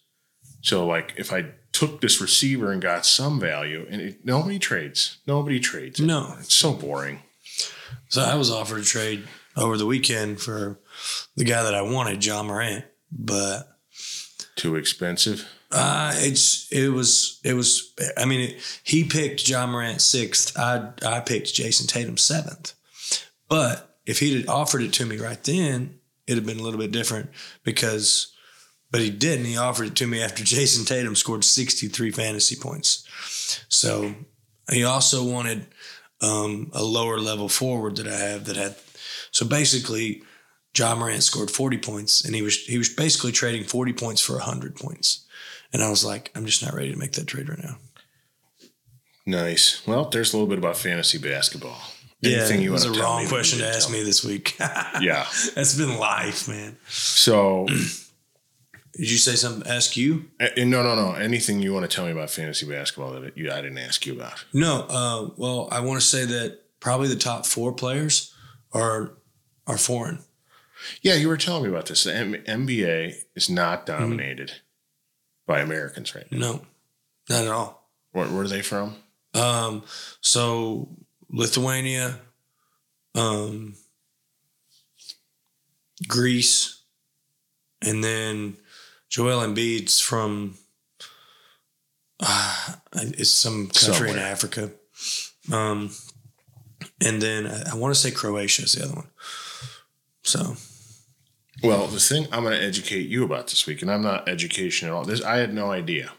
So, 0.61 0.85
like, 0.87 1.13
if 1.17 1.31
I 1.31 1.45
took 1.73 2.01
this 2.01 2.19
receiver 2.19 2.71
and 2.71 2.81
got 2.81 3.05
some 3.05 3.39
value, 3.39 3.85
and 3.89 4.01
it, 4.01 4.25
nobody 4.25 4.57
trades, 4.57 5.17
nobody 5.27 5.59
trades. 5.59 5.99
it. 5.99 6.05
No. 6.05 6.35
it's 6.39 6.53
so 6.55 6.73
boring. 6.73 7.21
So 8.09 8.21
I 8.23 8.35
was 8.35 8.49
offered 8.49 8.79
a 8.81 8.83
trade 8.83 9.27
over 9.55 9.77
the 9.77 9.85
weekend 9.85 10.39
for 10.41 10.79
the 11.35 11.43
guy 11.43 11.63
that 11.63 11.75
I 11.75 11.81
wanted, 11.81 12.25
Ja 12.25 12.41
Morant, 12.43 12.85
but 13.11 13.67
Too 14.55 14.75
expensive. 14.75 15.47
uh, 15.71 16.13
it's 16.15 16.71
it 16.71 16.89
was 16.89 17.39
it 17.43 17.53
was. 17.53 17.93
I 18.17 18.25
mean, 18.25 18.41
it, 18.51 18.81
he 18.83 19.03
picked 19.03 19.47
Ja 19.47 19.65
Morant 19.67 20.01
sixth. 20.01 20.57
I 20.57 20.89
I 21.05 21.19
picked 21.21 21.53
Jayson 21.55 21.87
Tatum 21.87 22.17
seventh. 22.17 22.73
But 23.49 23.97
if 24.05 24.19
he'd 24.19 24.37
had 24.41 24.47
offered 24.49 24.81
it 24.81 24.93
to 24.93 25.05
me 25.05 25.17
right 25.17 25.41
then, 25.43 25.99
it'd 26.27 26.37
have 26.43 26.45
been 26.47 26.59
a 26.59 26.63
little 26.63 26.79
bit 26.79 26.91
different 26.91 27.29
because. 27.63 28.27
But 28.91 28.99
he 28.99 29.09
didn't. 29.09 29.45
He 29.45 29.55
offered 29.55 29.87
it 29.87 29.95
to 29.95 30.07
me 30.07 30.21
after 30.21 30.43
Jayson 30.45 30.85
Tatum 30.85 31.15
scored 31.15 31.45
63 31.45 32.11
fantasy 32.11 32.57
points. 32.57 33.07
So 33.69 34.13
he 34.69 34.83
also 34.83 35.23
wanted 35.23 35.65
um, 36.21 36.69
a 36.73 36.83
lower 36.83 37.17
level 37.17 37.47
forward 37.47 37.95
that 37.95 38.07
I 38.09 38.17
have 38.17 38.43
that 38.45 38.57
had. 38.57 38.75
So 39.31 39.45
basically, 39.45 40.23
Ja 40.77 40.95
Morant 40.95 41.23
scored 41.23 41.51
40 41.51 41.77
points, 41.79 42.23
and 42.25 42.33
he 42.35 42.41
was 42.41 42.57
he 42.65 42.77
was 42.77 42.89
basically 42.89 43.31
trading 43.31 43.63
40 43.63 43.93
points 43.93 44.21
for 44.21 44.33
100 44.33 44.75
points. 44.75 45.25
And 45.73 45.81
I 45.81 45.89
was 45.89 46.03
like, 46.03 46.31
I'm 46.35 46.45
just 46.45 46.63
not 46.63 46.73
ready 46.73 46.91
to 46.91 46.97
make 46.99 47.13
that 47.13 47.27
trade 47.27 47.47
right 47.49 47.63
now. 47.63 47.77
Nice. 49.25 49.85
Well, 49.87 50.05
there's 50.09 50.33
a 50.33 50.37
little 50.37 50.49
bit 50.49 50.57
about 50.57 50.77
fantasy 50.77 51.17
basketball. 51.17 51.79
Yeah, 52.21 52.39
Anything 52.39 52.61
you 52.61 52.69
it 52.69 52.73
was 52.73 52.85
a 52.85 52.91
wrong 52.91 53.23
me, 53.23 53.29
question 53.29 53.59
to 53.59 53.67
ask 53.67 53.87
tell 53.87 53.97
me 53.97 54.03
this 54.03 54.23
week. 54.23 54.55
Yeah. 55.01 55.25
that's 55.55 55.75
been 55.75 55.97
life, 55.97 56.47
man. 56.47 56.77
So, 56.87 57.67
Did 58.93 59.09
you 59.09 59.17
say 59.17 59.35
something? 59.35 59.71
Ask 59.71 59.95
you? 59.95 60.25
eh, 60.39 60.65
no, 60.65 60.83
no, 60.83 60.95
no. 60.95 61.13
Anything 61.13 61.61
you 61.61 61.73
want 61.73 61.89
to 61.89 61.95
tell 61.95 62.05
me 62.05 62.11
about 62.11 62.29
fantasy 62.29 62.65
basketball 62.67 63.19
that 63.21 63.37
you, 63.37 63.49
I 63.49 63.61
didn't 63.61 63.77
ask 63.77 64.05
you 64.05 64.13
about? 64.13 64.43
No. 64.53 64.85
Uh, 64.89 65.29
well, 65.37 65.69
I 65.71 65.79
want 65.79 66.01
to 66.01 66.05
say 66.05 66.25
that 66.25 66.59
probably 66.81 67.07
the 67.07 67.15
top 67.15 67.45
four 67.45 67.71
players 67.71 68.30
are 68.73 69.13
are 69.67 69.77
foreign. 69.77 70.19
Yeah, 71.01 71.13
you 71.15 71.27
were 71.27 71.37
telling 71.37 71.63
me 71.63 71.69
about 71.69 71.85
this. 71.85 72.03
The 72.05 72.13
M- 72.15 72.33
NBA 72.33 73.13
is 73.35 73.49
not 73.49 73.85
Mm-hmm. 73.85 73.99
dominated 74.01 74.51
by 75.45 75.59
Americans 75.59 76.15
right 76.15 76.29
now. 76.31 76.37
No, 76.39 76.61
not 77.29 77.41
at 77.45 77.51
all. 77.51 77.89
Where, 78.11 78.27
where 78.27 78.43
are 78.43 78.47
they 78.47 78.61
from? 78.61 78.95
Um, 79.33 79.83
so 80.21 80.89
Lithuania, 81.29 82.19
um, 83.15 83.75
Greece, 86.07 86.81
and 87.81 88.03
then 88.03 88.57
Joel 89.09 89.45
Embiid's 89.45 89.99
from 89.99 90.55
uh, 92.19 92.73
it's 92.93 93.29
some 93.31 93.67
country 93.67 94.11
in 94.11 94.19
Africa. 94.19 94.71
Um, 95.51 95.91
and 97.05 97.21
then 97.21 97.47
I, 97.47 97.71
I 97.71 97.75
want 97.75 97.93
to 97.93 97.99
say 97.99 98.11
Croatia 98.11 98.63
is 98.63 98.73
the 98.73 98.85
other 98.85 98.95
one. 98.95 99.07
So 100.23 100.55
Well, 101.63 101.87
the 101.87 101.99
thing 101.99 102.27
I'm 102.31 102.43
going 102.43 102.57
to 102.57 102.63
educate 102.63 103.07
you 103.07 103.23
about 103.23 103.47
this 103.47 103.65
week, 103.67 103.81
and 103.81 103.91
I'm 103.91 104.01
not 104.01 104.27
education 104.29 104.87
at 104.87 104.93
all. 104.93 105.05
This 105.05 105.23
I 105.23 105.37
had 105.37 105.53
no 105.53 105.71
idea. 105.71 106.11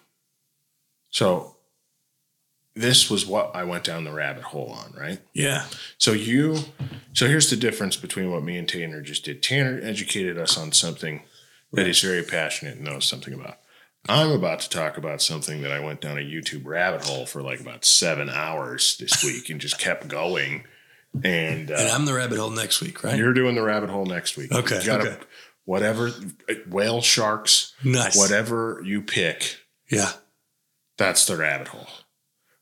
So, 1.11 1.57
this 2.75 3.11
was 3.11 3.27
what 3.27 3.55
I 3.55 3.65
went 3.65 3.85
down 3.85 4.05
the 4.05 4.13
rabbit 4.13 4.45
hole 4.45 4.71
on, 4.71 4.95
right? 4.99 5.21
yeah, 5.35 5.67
So 5.99 6.13
you, 6.13 6.57
so 7.13 7.27
here's 7.27 7.51
the 7.51 7.57
difference 7.57 7.97
between 7.97 8.31
what 8.31 8.43
me 8.43 8.57
and 8.57 8.67
Tanner 8.67 9.03
just 9.03 9.27
did. 9.27 9.43
Tanner 9.43 9.79
educated 9.83 10.39
us 10.39 10.57
on 10.57 10.73
something 10.73 11.23
that 11.73 11.87
he's 11.87 12.01
very 12.01 12.23
passionate 12.23 12.77
and 12.77 12.85
knows 12.85 13.05
something 13.05 13.35
about. 13.35 13.59
I'm 14.09 14.31
about 14.31 14.61
to 14.61 14.71
talk 14.71 14.97
about 14.97 15.21
something 15.23 15.61
that 15.63 15.71
I 15.71 15.81
went 15.81 16.01
down 16.01 16.19
a 16.19 16.23
YouTube 16.23 16.65
rabbit 16.65 17.05
hole 17.05 17.27
for 17.27 17.43
like 17.43 17.61
about 17.61 17.85
seven 17.85 18.29
hours 18.31 18.97
this 18.97 19.23
week 19.23 19.51
and 19.51 19.61
just 19.61 19.79
kept 19.79 20.09
going. 20.09 20.65
And, 21.23 21.71
uh, 21.71 21.75
and 21.75 21.89
I'm 21.91 22.07
the 22.07 22.15
rabbit 22.15 22.39
hole 22.39 22.51
next 22.51 22.81
week, 22.81 23.05
right? 23.05 23.17
you're 23.19 23.35
doing 23.35 23.55
the 23.55 23.63
rabbit 23.63 23.91
hole 23.91 24.07
next 24.07 24.37
week. 24.37 24.51
Okay, 24.53 24.79
You 24.81 24.87
gotta- 24.87 25.11
okay. 25.13 25.23
Whatever, 25.65 26.11
whale 26.67 27.01
sharks, 27.03 27.73
Nice. 27.85 28.17
whatever 28.17 28.83
you 28.85 29.01
pick, 29.03 29.59
Yeah. 29.89 30.11
that's 30.99 31.25
the 31.27 31.37
rabbit 31.37 31.69
hole. 31.69 31.87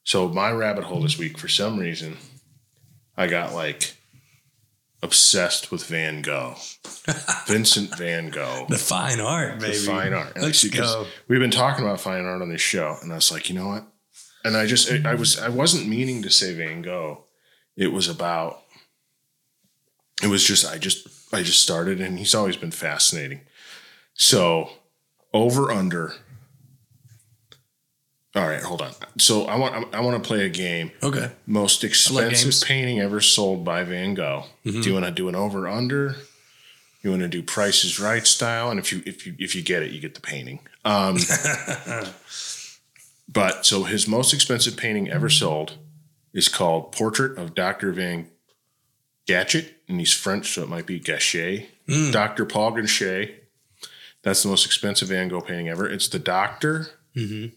So 0.04 0.28
my 0.28 0.50
rabbit 0.50 0.84
hole 0.84 1.00
this 1.00 1.16
week, 1.16 1.38
for 1.38 1.48
some 1.48 1.78
reason, 1.78 2.18
I 3.16 3.26
got 3.26 3.54
like 3.54 3.94
obsessed 5.02 5.70
with 5.72 5.86
Van 5.86 6.20
Gogh, 6.20 6.56
Vincent 7.46 7.96
Van 7.96 8.28
Gogh, 8.28 8.66
The 8.68 8.76
fine 8.78 9.20
art, 9.20 9.60
baby. 9.60 9.78
the 9.78 9.86
fine 9.86 10.12
art. 10.12 10.34
And 10.34 10.44
Let's 10.44 10.62
go. 10.68 11.06
We've 11.28 11.40
been 11.40 11.50
talking 11.50 11.84
about 11.84 12.00
fine 12.00 12.24
art 12.24 12.42
on 12.42 12.50
this 12.50 12.60
show, 12.60 12.96
and 13.02 13.12
I 13.12 13.16
was 13.16 13.32
like, 13.32 13.48
you 13.48 13.54
know 13.54 13.68
what? 13.68 13.86
And 14.44 14.56
I 14.56 14.66
just, 14.66 14.90
I, 14.92 15.12
I 15.12 15.14
was, 15.14 15.38
I 15.38 15.48
wasn't 15.48 15.88
meaning 15.88 16.22
to 16.22 16.30
say 16.30 16.52
Van 16.54 16.82
Gogh. 16.82 17.24
It 17.76 17.92
was 17.92 18.08
about. 18.08 18.62
It 20.22 20.26
was 20.26 20.44
just, 20.44 20.66
I 20.66 20.76
just, 20.76 21.08
I 21.32 21.42
just 21.42 21.62
started, 21.62 22.00
and 22.00 22.18
he's 22.18 22.34
always 22.34 22.56
been 22.56 22.70
fascinating. 22.70 23.40
So, 24.12 24.70
over 25.32 25.70
under. 25.70 26.12
All 28.36 28.46
right, 28.46 28.62
hold 28.62 28.82
on. 28.82 28.92
So 29.18 29.46
I 29.46 29.56
want, 29.56 29.94
I 29.94 30.00
want 30.00 30.22
to 30.22 30.26
play 30.26 30.44
a 30.44 30.48
game. 30.48 30.92
Okay. 31.02 31.30
Most 31.46 31.82
expensive 31.82 32.66
painting 32.66 33.00
ever 33.00 33.20
sold 33.20 33.64
by 33.64 33.82
Van 33.82 34.14
Gogh. 34.14 34.44
Do 34.64 34.72
you 34.72 34.92
want 34.92 35.06
to 35.06 35.10
do 35.10 35.28
an 35.28 35.34
over 35.34 35.66
under? 35.66 36.16
You 37.02 37.10
want 37.10 37.22
to 37.22 37.28
do 37.28 37.42
Price 37.42 37.82
is 37.82 37.98
Right 37.98 38.26
style, 38.26 38.70
and 38.70 38.78
if 38.78 38.92
you 38.92 39.02
if 39.06 39.26
you 39.26 39.34
if 39.38 39.54
you 39.54 39.62
get 39.62 39.82
it, 39.82 39.90
you 39.90 40.00
get 40.00 40.14
the 40.14 40.20
painting. 40.20 40.60
Um, 40.84 41.16
but 43.28 43.64
so 43.64 43.84
his 43.84 44.06
most 44.06 44.34
expensive 44.34 44.76
painting 44.76 45.10
ever 45.10 45.30
sold 45.30 45.78
is 46.32 46.48
called 46.48 46.92
Portrait 46.92 47.38
of 47.38 47.54
Doctor 47.54 47.92
Van 47.92 48.28
Gachet, 49.26 49.68
and 49.88 49.98
he's 49.98 50.12
French, 50.12 50.52
so 50.52 50.62
it 50.62 50.68
might 50.68 50.86
be 50.86 51.00
Gachet. 51.00 51.66
Hmm. 51.88 52.10
Doctor 52.10 52.44
Paul 52.44 52.72
Gachet. 52.72 53.34
That's 54.22 54.42
the 54.42 54.48
most 54.48 54.66
expensive 54.66 55.08
Van 55.08 55.28
Gogh 55.28 55.40
painting 55.40 55.68
ever. 55.68 55.88
It's 55.88 56.08
the 56.08 56.18
doctor 56.18 56.88
mm-hmm. 57.16 57.54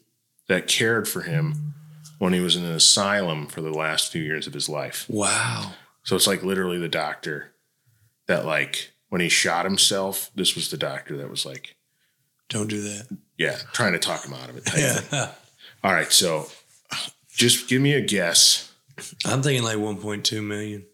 that 0.48 0.68
cared 0.68 1.08
for 1.08 1.22
him 1.22 1.74
when 2.20 2.34
he 2.34 2.40
was 2.40 2.56
in 2.56 2.64
an 2.64 2.72
asylum 2.72 3.48
for 3.48 3.62
the 3.62 3.74
last 3.74 4.12
few 4.12 4.24
years 4.24 4.48
of 4.48 4.54
his 4.54 4.70
life. 4.70 5.06
Wow. 5.10 5.74
So 6.04 6.16
it's 6.16 6.28
like 6.28 6.44
literally 6.44 6.78
the 6.78 6.88
doctor 6.88 7.54
that 8.28 8.46
like 8.46 8.94
when 9.10 9.22
he 9.22 9.30
shot 9.30 9.66
himself, 9.66 10.32
this 10.36 10.56
was 10.56 10.72
the 10.72 10.78
doctor 10.78 11.18
that 11.18 11.30
was 11.30 11.46
like, 11.46 11.76
Don't 12.50 12.70
do 12.70 12.82
that. 12.82 13.18
yeah, 13.38 13.58
trying 13.74 13.94
to 13.94 14.00
talk 14.00 14.26
him 14.26 14.34
out 14.34 14.50
of 14.50 14.58
it. 14.58 14.70
Yeah. 14.76 15.32
All 15.84 15.94
right, 15.94 16.12
so 16.12 16.48
just 17.34 17.68
give 17.68 17.82
me 17.82 17.94
a 17.94 18.02
guess. 18.02 18.72
I'm 19.26 19.42
thinking 19.42 19.64
like 19.64 19.78
1.2 19.78 20.44
million. 20.44 20.86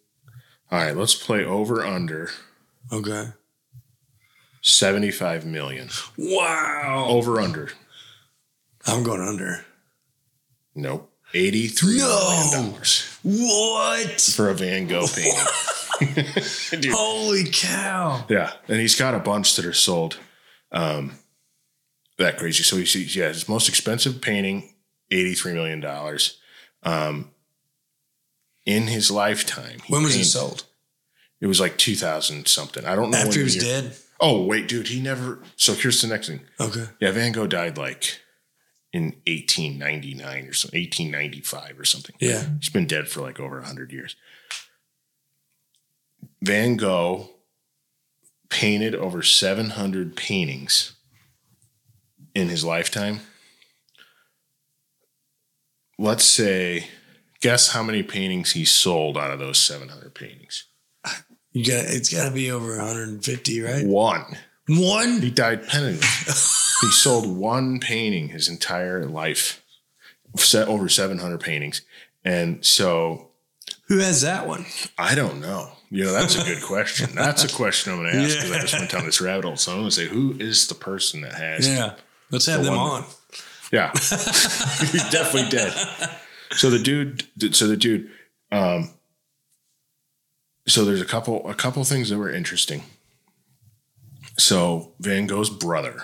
All 0.72 0.80
right, 0.80 0.96
let's 0.96 1.16
play 1.16 1.44
over 1.44 1.86
under 1.86 2.30
Okay. 2.92 3.28
75 4.62 5.46
million. 5.46 5.90
Wow. 6.18 7.06
Over 7.10 7.40
under. 7.40 7.70
I'm 8.88 9.04
going 9.04 9.22
under. 9.22 9.66
Nope. 10.76 11.12
83 11.34 11.98
No. 11.98 12.08
million 12.08 12.72
dollars 12.72 13.18
What? 13.24 14.20
for 14.22 14.50
a 14.50 14.54
Van 14.56 14.88
Gogh 14.88 15.06
painting. 15.08 16.92
Holy 16.92 17.44
cow. 17.52 18.26
Yeah, 18.30 18.54
and 18.68 18.80
he's 18.80 18.96
got 18.96 19.14
a 19.14 19.20
bunch 19.20 19.56
that 19.58 19.66
are 19.66 19.74
sold. 19.74 20.18
Um, 20.72 21.12
that 22.18 22.38
crazy. 22.38 22.64
So 22.64 22.78
he's 22.78 23.16
yeah, 23.16 23.28
his 23.28 23.48
most 23.48 23.70
expensive 23.70 24.22
painting, 24.22 24.74
eighty 25.12 25.34
three 25.34 25.54
million 25.54 25.80
dollars. 25.80 26.40
Um, 26.84 27.32
in 28.66 28.84
his 28.88 29.10
lifetime, 29.10 29.80
he 29.86 29.94
When 29.94 30.04
was 30.04 30.14
he 30.14 30.24
sold? 30.24 30.66
It 31.42 31.48
was 31.48 31.60
like 31.60 31.78
two 31.78 31.96
thousand 31.96 32.48
something. 32.48 32.86
I 32.86 32.96
don't 32.96 33.12
know. 33.12 33.18
After 33.18 33.30
when 33.30 33.38
he 33.38 33.44
was 33.44 33.56
year- 33.56 33.82
dead? 33.82 33.96
Oh 34.20 34.46
wait, 34.46 34.68
dude, 34.68 34.88
he 34.90 35.00
never. 35.02 35.40
So 35.56 35.74
here's 35.74 36.02
the 36.02 36.08
next 36.08 36.28
thing. 36.28 36.42
Okay. 36.60 36.86
Yeah, 37.00 37.12
Van 37.12 37.32
Gogh 37.32 37.48
died 37.48 37.78
like 37.78 38.20
in 38.92 39.16
eighteen 39.26 39.78
ninety 39.80 40.14
nine 40.14 40.46
or 40.46 40.54
something, 40.54 40.80
eighteen 40.80 41.10
ninety 41.12 41.40
five 41.42 41.80
or 41.80 41.86
something. 41.86 42.16
Yeah. 42.20 42.44
He's 42.60 42.70
been 42.70 42.88
dead 42.88 43.08
for 43.08 43.22
like 43.22 43.40
over 43.40 43.56
100 43.56 43.92
years. 43.94 44.16
Van 46.42 46.76
Gogh 46.78 47.30
painted 48.50 48.96
over 48.96 49.22
700 49.22 50.16
paintings 50.16 50.94
in 52.34 52.50
his 52.50 52.64
lifetime. 52.66 53.20
Let's 56.00 56.24
say, 56.24 56.88
guess 57.42 57.74
how 57.74 57.84
many 57.84 58.04
paintings 58.04 58.54
he 58.54 58.64
sold 58.64 59.18
out 59.18 59.32
of 59.32 59.40
those 59.40 59.58
700 59.58 60.16
paintings? 60.16 60.66
You 61.52 61.66
got 61.66 61.86
it's 61.86 62.14
got 62.14 62.28
to 62.30 62.34
be 62.34 62.52
over 62.52 62.78
150, 62.78 63.62
right? 63.62 63.86
One. 63.86 64.38
One? 64.70 65.22
He 65.22 65.30
died 65.30 65.68
penniless. 65.68 66.78
he 66.82 66.88
sold 66.92 67.36
one 67.36 67.80
painting 67.80 68.30
his 68.30 68.48
entire 68.48 69.06
life, 69.06 69.62
set 70.38 70.68
over 70.70 70.88
700 70.88 71.40
paintings. 71.40 71.82
And 72.24 72.64
so 72.64 73.32
Who 73.88 73.98
has 73.98 74.22
that 74.22 74.48
one? 74.48 74.66
I 74.98 75.16
don't 75.16 75.42
know. 75.42 75.72
You 75.90 76.06
know, 76.06 76.14
that's 76.14 76.40
a 76.40 76.46
good 76.46 76.64
question. 76.64 77.10
That's 77.16 77.44
a 77.44 77.54
question 77.56 77.92
I'm 77.92 78.00
going 78.00 78.14
to 78.14 78.20
ask 78.20 78.38
because 78.38 78.52
I 78.52 78.60
just 78.60 78.74
went 78.78 78.92
down 78.92 79.06
this 79.06 79.20
rabbit 79.20 79.44
hole. 79.46 79.58
So 79.58 79.72
I'm 79.72 79.80
going 79.80 79.90
to 79.90 79.96
say, 79.96 80.08
who 80.08 80.36
is 80.40 80.68
the 80.68 80.76
person 80.76 81.22
that 81.22 81.34
has? 81.34 81.68
Yeah. 81.68 81.96
Let's 82.32 82.46
have 82.46 82.64
them 82.64 82.76
one 82.76 83.04
on. 83.04 83.06
Yeah, 83.72 83.92
he 83.94 84.98
definitely 85.12 85.50
did. 85.50 85.74
So 86.52 86.70
the 86.70 86.80
dude, 86.80 87.26
so 87.56 87.68
the 87.68 87.78
dude, 87.78 88.10
um, 88.52 88.90
so 90.68 90.86
there's 90.86 91.02
a 91.02 91.06
couple, 91.06 91.48
a 91.48 91.54
couple 91.54 91.84
things 91.84 92.10
that 92.10 92.18
were 92.18 92.32
interesting. 92.32 92.84
So 94.38 94.94
Van 95.00 95.28
Gogh's 95.28 95.50
brother 95.50 96.04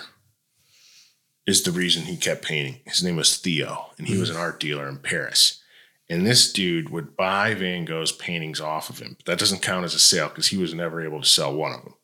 is 1.46 1.62
the 1.62 1.70
reason 1.70 2.04
he 2.04 2.16
kept 2.16 2.44
painting. 2.44 2.80
His 2.84 3.02
name 3.02 3.16
was 3.16 3.36
Theo, 3.36 3.86
and 3.98 4.06
he 4.06 4.18
was 4.18 4.30
an 4.30 4.36
art 4.36 4.60
dealer 4.60 4.88
in 4.88 4.98
Paris. 4.98 5.62
And 6.08 6.24
this 6.24 6.52
dude 6.52 6.90
would 6.90 7.16
buy 7.16 7.54
Van 7.54 7.84
Gogh's 7.84 8.12
paintings 8.12 8.60
off 8.60 8.90
of 8.90 9.00
him. 9.00 9.16
But 9.16 9.26
that 9.26 9.38
doesn't 9.38 9.62
count 9.62 9.84
as 9.84 9.94
a 9.94 9.98
sale 9.98 10.28
because 10.28 10.48
he 10.48 10.56
was 10.56 10.74
never 10.74 11.04
able 11.04 11.20
to 11.20 11.28
sell 11.28 11.54
one 11.54 11.72
of 11.72 11.82
them. 11.82 11.94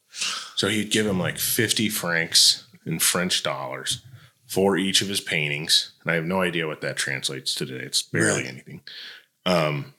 So 0.57 0.69
he'd 0.69 0.91
give 0.91 1.07
him 1.07 1.21
like 1.21 1.39
50 1.39 1.89
francs 1.89 2.67
in 2.85 2.99
French 2.99 3.43
dollars 3.43 4.03
for 4.53 4.77
each 4.77 5.01
of 5.01 5.09
his 5.09 5.21
paintings. 5.23 5.93
And 6.03 6.13
I 6.13 6.15
have 6.17 6.27
no 6.27 6.43
idea 6.43 6.67
what 6.67 6.83
that 6.83 6.97
translates 6.99 7.55
to 7.55 7.65
today. 7.65 7.85
It's 7.87 8.03
barely 8.03 8.47
anything. 8.47 8.83
Um, 9.47 9.95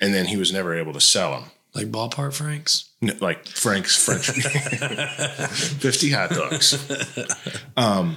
and 0.00 0.14
then 0.14 0.24
he 0.26 0.38
was 0.38 0.50
never 0.50 0.74
able 0.74 0.94
to 0.94 1.00
sell 1.00 1.32
them. 1.32 1.50
Like 1.74 1.88
ballpark 1.88 2.32
Franks? 2.32 2.88
N- 3.02 3.18
Like 3.20 3.46
Frank's 3.46 4.02
French 4.02 4.30
50 5.80 6.10
hot 6.12 6.30
dogs. 6.30 6.72
Um, 7.76 8.16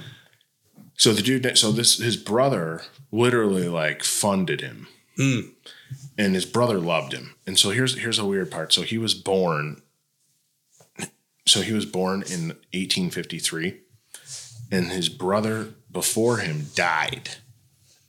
so 0.94 1.12
the 1.12 1.20
dude, 1.22 1.58
so 1.58 1.70
this, 1.70 1.98
his 1.98 2.16
brother 2.16 2.82
literally 3.12 3.68
like 3.68 4.02
funded 4.02 4.60
him 4.62 4.88
Mm. 5.18 5.50
and 6.16 6.34
his 6.34 6.46
brother 6.46 6.78
loved 6.78 7.12
him. 7.12 7.34
And 7.46 7.58
so 7.58 7.68
here's, 7.70 7.98
here's 7.98 8.18
a 8.20 8.24
weird 8.24 8.50
part. 8.52 8.72
So 8.72 8.80
he 8.82 8.96
was 8.98 9.12
born, 9.14 9.82
so 11.46 11.60
he 11.60 11.72
was 11.72 11.84
born 11.84 12.22
in 12.22 12.48
1853 12.72 13.80
and 14.70 14.86
his 14.90 15.08
brother 15.08 15.74
before 15.90 16.38
him 16.38 16.66
died 16.74 17.30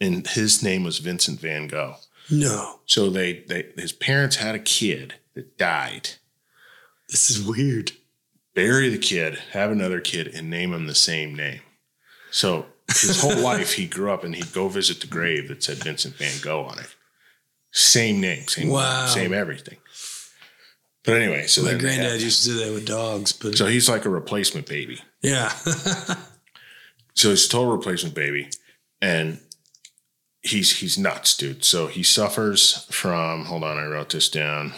and 0.01 0.25
his 0.27 0.61
name 0.63 0.83
was 0.83 0.99
Vincent 0.99 1.39
van 1.39 1.67
Gogh. 1.67 1.95
No. 2.31 2.79
So 2.85 3.09
they, 3.09 3.43
they, 3.47 3.65
his 3.77 3.91
parents 3.91 4.35
had 4.37 4.55
a 4.55 4.59
kid 4.59 5.15
that 5.35 5.57
died 5.57 6.09
This 7.09 7.29
is 7.29 7.41
weird. 7.41 7.91
bury 8.53 8.89
the 8.89 8.97
kid, 8.97 9.39
have 9.51 9.71
another 9.71 9.99
kid, 9.99 10.27
and 10.27 10.49
name 10.49 10.73
him 10.73 10.87
the 10.87 10.95
same 10.95 11.33
name. 11.35 11.61
So 12.31 12.65
his 12.87 13.19
whole 13.21 13.37
life 13.41 13.73
he 13.73 13.87
grew 13.87 14.11
up 14.11 14.23
and 14.23 14.35
he'd 14.35 14.53
go 14.53 14.67
visit 14.67 15.01
the 15.01 15.07
grave 15.07 15.47
that 15.47 15.63
said 15.63 15.77
Vincent 15.77 16.15
Van 16.15 16.39
Gogh 16.41 16.65
on 16.65 16.79
it. 16.79 16.95
Same 17.71 18.19
name, 18.21 18.47
same 18.47 18.69
Wow. 18.69 19.05
same 19.07 19.33
everything. 19.33 19.77
But 21.05 21.21
anyway, 21.21 21.47
so 21.47 21.63
My 21.63 21.75
granddad 21.75 22.11
had- 22.13 22.21
used 22.21 22.43
to 22.43 22.49
do 22.49 22.65
that 22.65 22.73
with 22.73 22.85
dogs, 22.85 23.31
but 23.31 23.55
so 23.55 23.65
he's 23.67 23.87
like 23.89 24.05
a 24.05 24.09
replacement 24.09 24.67
baby. 24.67 24.99
yeah. 25.21 25.51
So 27.19 27.31
he's 27.31 27.47
a 27.47 27.49
total 27.49 27.75
replacement 27.75 28.15
baby, 28.15 28.49
and 29.01 29.41
he's 30.41 30.77
he's 30.79 30.97
nuts, 30.97 31.35
dude. 31.35 31.65
So 31.65 31.87
he 31.87 32.01
suffers 32.01 32.85
from. 32.91 33.43
Hold 33.43 33.65
on, 33.65 33.77
I 33.77 33.85
wrote 33.87 34.11
this 34.11 34.29
down. 34.29 34.71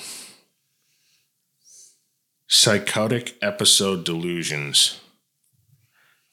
Psychotic 2.48 3.36
episode 3.44 4.04
delusions. 4.06 5.00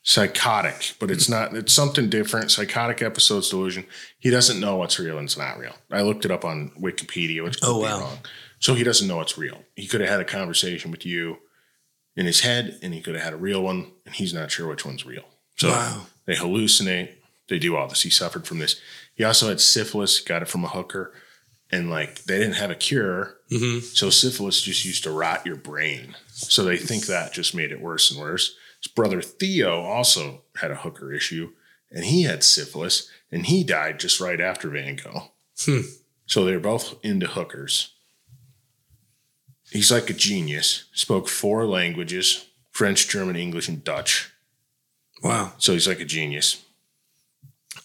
Psychotic, 0.02 0.94
but 0.98 1.10
it's 1.10 1.28
not. 1.28 1.54
It's 1.54 1.74
something 1.74 2.08
different. 2.08 2.50
Psychotic 2.52 3.02
episodes 3.02 3.50
delusion. 3.50 3.84
He 4.18 4.30
doesn't 4.30 4.58
know 4.58 4.76
what's 4.76 4.98
real 4.98 5.18
and 5.18 5.26
it's 5.26 5.36
not 5.36 5.58
real. 5.58 5.74
I 5.92 6.00
looked 6.00 6.24
it 6.24 6.30
up 6.30 6.42
on 6.42 6.70
Wikipedia, 6.80 7.44
which 7.44 7.60
could 7.60 7.68
Oh, 7.68 7.80
be 7.80 7.82
wow. 7.82 8.00
wrong. 8.00 8.18
So 8.60 8.72
he 8.72 8.82
doesn't 8.82 9.06
know 9.06 9.18
what's 9.18 9.36
real. 9.36 9.58
He 9.76 9.86
could 9.86 10.00
have 10.00 10.08
had 10.08 10.20
a 10.20 10.24
conversation 10.24 10.90
with 10.90 11.04
you 11.04 11.36
in 12.16 12.24
his 12.24 12.40
head, 12.40 12.78
and 12.82 12.94
he 12.94 13.02
could 13.02 13.14
have 13.14 13.24
had 13.24 13.34
a 13.34 13.36
real 13.36 13.62
one, 13.62 13.92
and 14.06 14.14
he's 14.14 14.32
not 14.32 14.50
sure 14.50 14.66
which 14.66 14.86
one's 14.86 15.04
real. 15.04 15.24
So 15.58 15.68
Wow. 15.70 16.06
they 16.26 16.34
hallucinate. 16.34 17.14
They 17.48 17.58
do 17.58 17.76
all 17.76 17.88
this. 17.88 18.02
He 18.02 18.10
suffered 18.10 18.46
from 18.46 18.58
this. 18.58 18.80
He 19.14 19.24
also 19.24 19.48
had 19.48 19.60
syphilis, 19.60 20.20
got 20.20 20.42
it 20.42 20.48
from 20.48 20.64
a 20.64 20.68
hooker, 20.68 21.12
and 21.70 21.90
like 21.90 22.24
they 22.24 22.38
didn't 22.38 22.54
have 22.54 22.70
a 22.70 22.74
cure. 22.74 23.36
hmm 23.50 23.80
So 23.80 24.10
syphilis 24.10 24.60
just 24.62 24.84
used 24.84 25.02
to 25.04 25.10
rot 25.10 25.44
your 25.46 25.56
brain. 25.56 26.14
So 26.32 26.64
they 26.64 26.76
think 26.76 27.06
that 27.06 27.32
just 27.32 27.54
made 27.54 27.72
it 27.72 27.80
worse 27.80 28.10
and 28.10 28.20
worse. 28.20 28.54
His 28.82 28.92
brother 28.92 29.20
Theo 29.20 29.80
also 29.82 30.42
had 30.56 30.70
a 30.70 30.76
hooker 30.76 31.12
issue, 31.12 31.50
and 31.90 32.04
he 32.04 32.22
had 32.22 32.44
syphilis, 32.44 33.10
and 33.32 33.46
he 33.46 33.64
died 33.64 33.98
just 33.98 34.20
right 34.20 34.40
after 34.40 34.68
Van 34.70 34.96
Gogh. 34.96 35.32
Hmm. 35.64 35.80
So 36.26 36.44
they're 36.44 36.60
both 36.60 36.94
into 37.02 37.26
hookers. 37.26 37.94
He's 39.70 39.90
like 39.90 40.08
a 40.08 40.14
genius. 40.14 40.84
Spoke 40.92 41.28
four 41.28 41.66
languages: 41.66 42.46
French, 42.70 43.08
German, 43.08 43.36
English, 43.36 43.68
and 43.68 43.82
Dutch. 43.82 44.30
Wow. 45.22 45.52
So 45.58 45.72
he's 45.72 45.88
like 45.88 46.00
a 46.00 46.04
genius. 46.04 46.62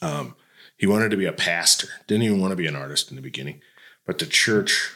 Um, 0.01 0.35
he 0.77 0.85
wanted 0.87 1.09
to 1.11 1.17
be 1.17 1.25
a 1.25 1.31
pastor. 1.33 1.87
Didn't 2.07 2.23
even 2.23 2.41
want 2.41 2.51
to 2.51 2.55
be 2.57 2.67
an 2.67 2.75
artist 2.75 3.09
in 3.09 3.15
the 3.15 3.21
beginning, 3.21 3.61
but 4.05 4.19
the 4.19 4.25
church 4.25 4.91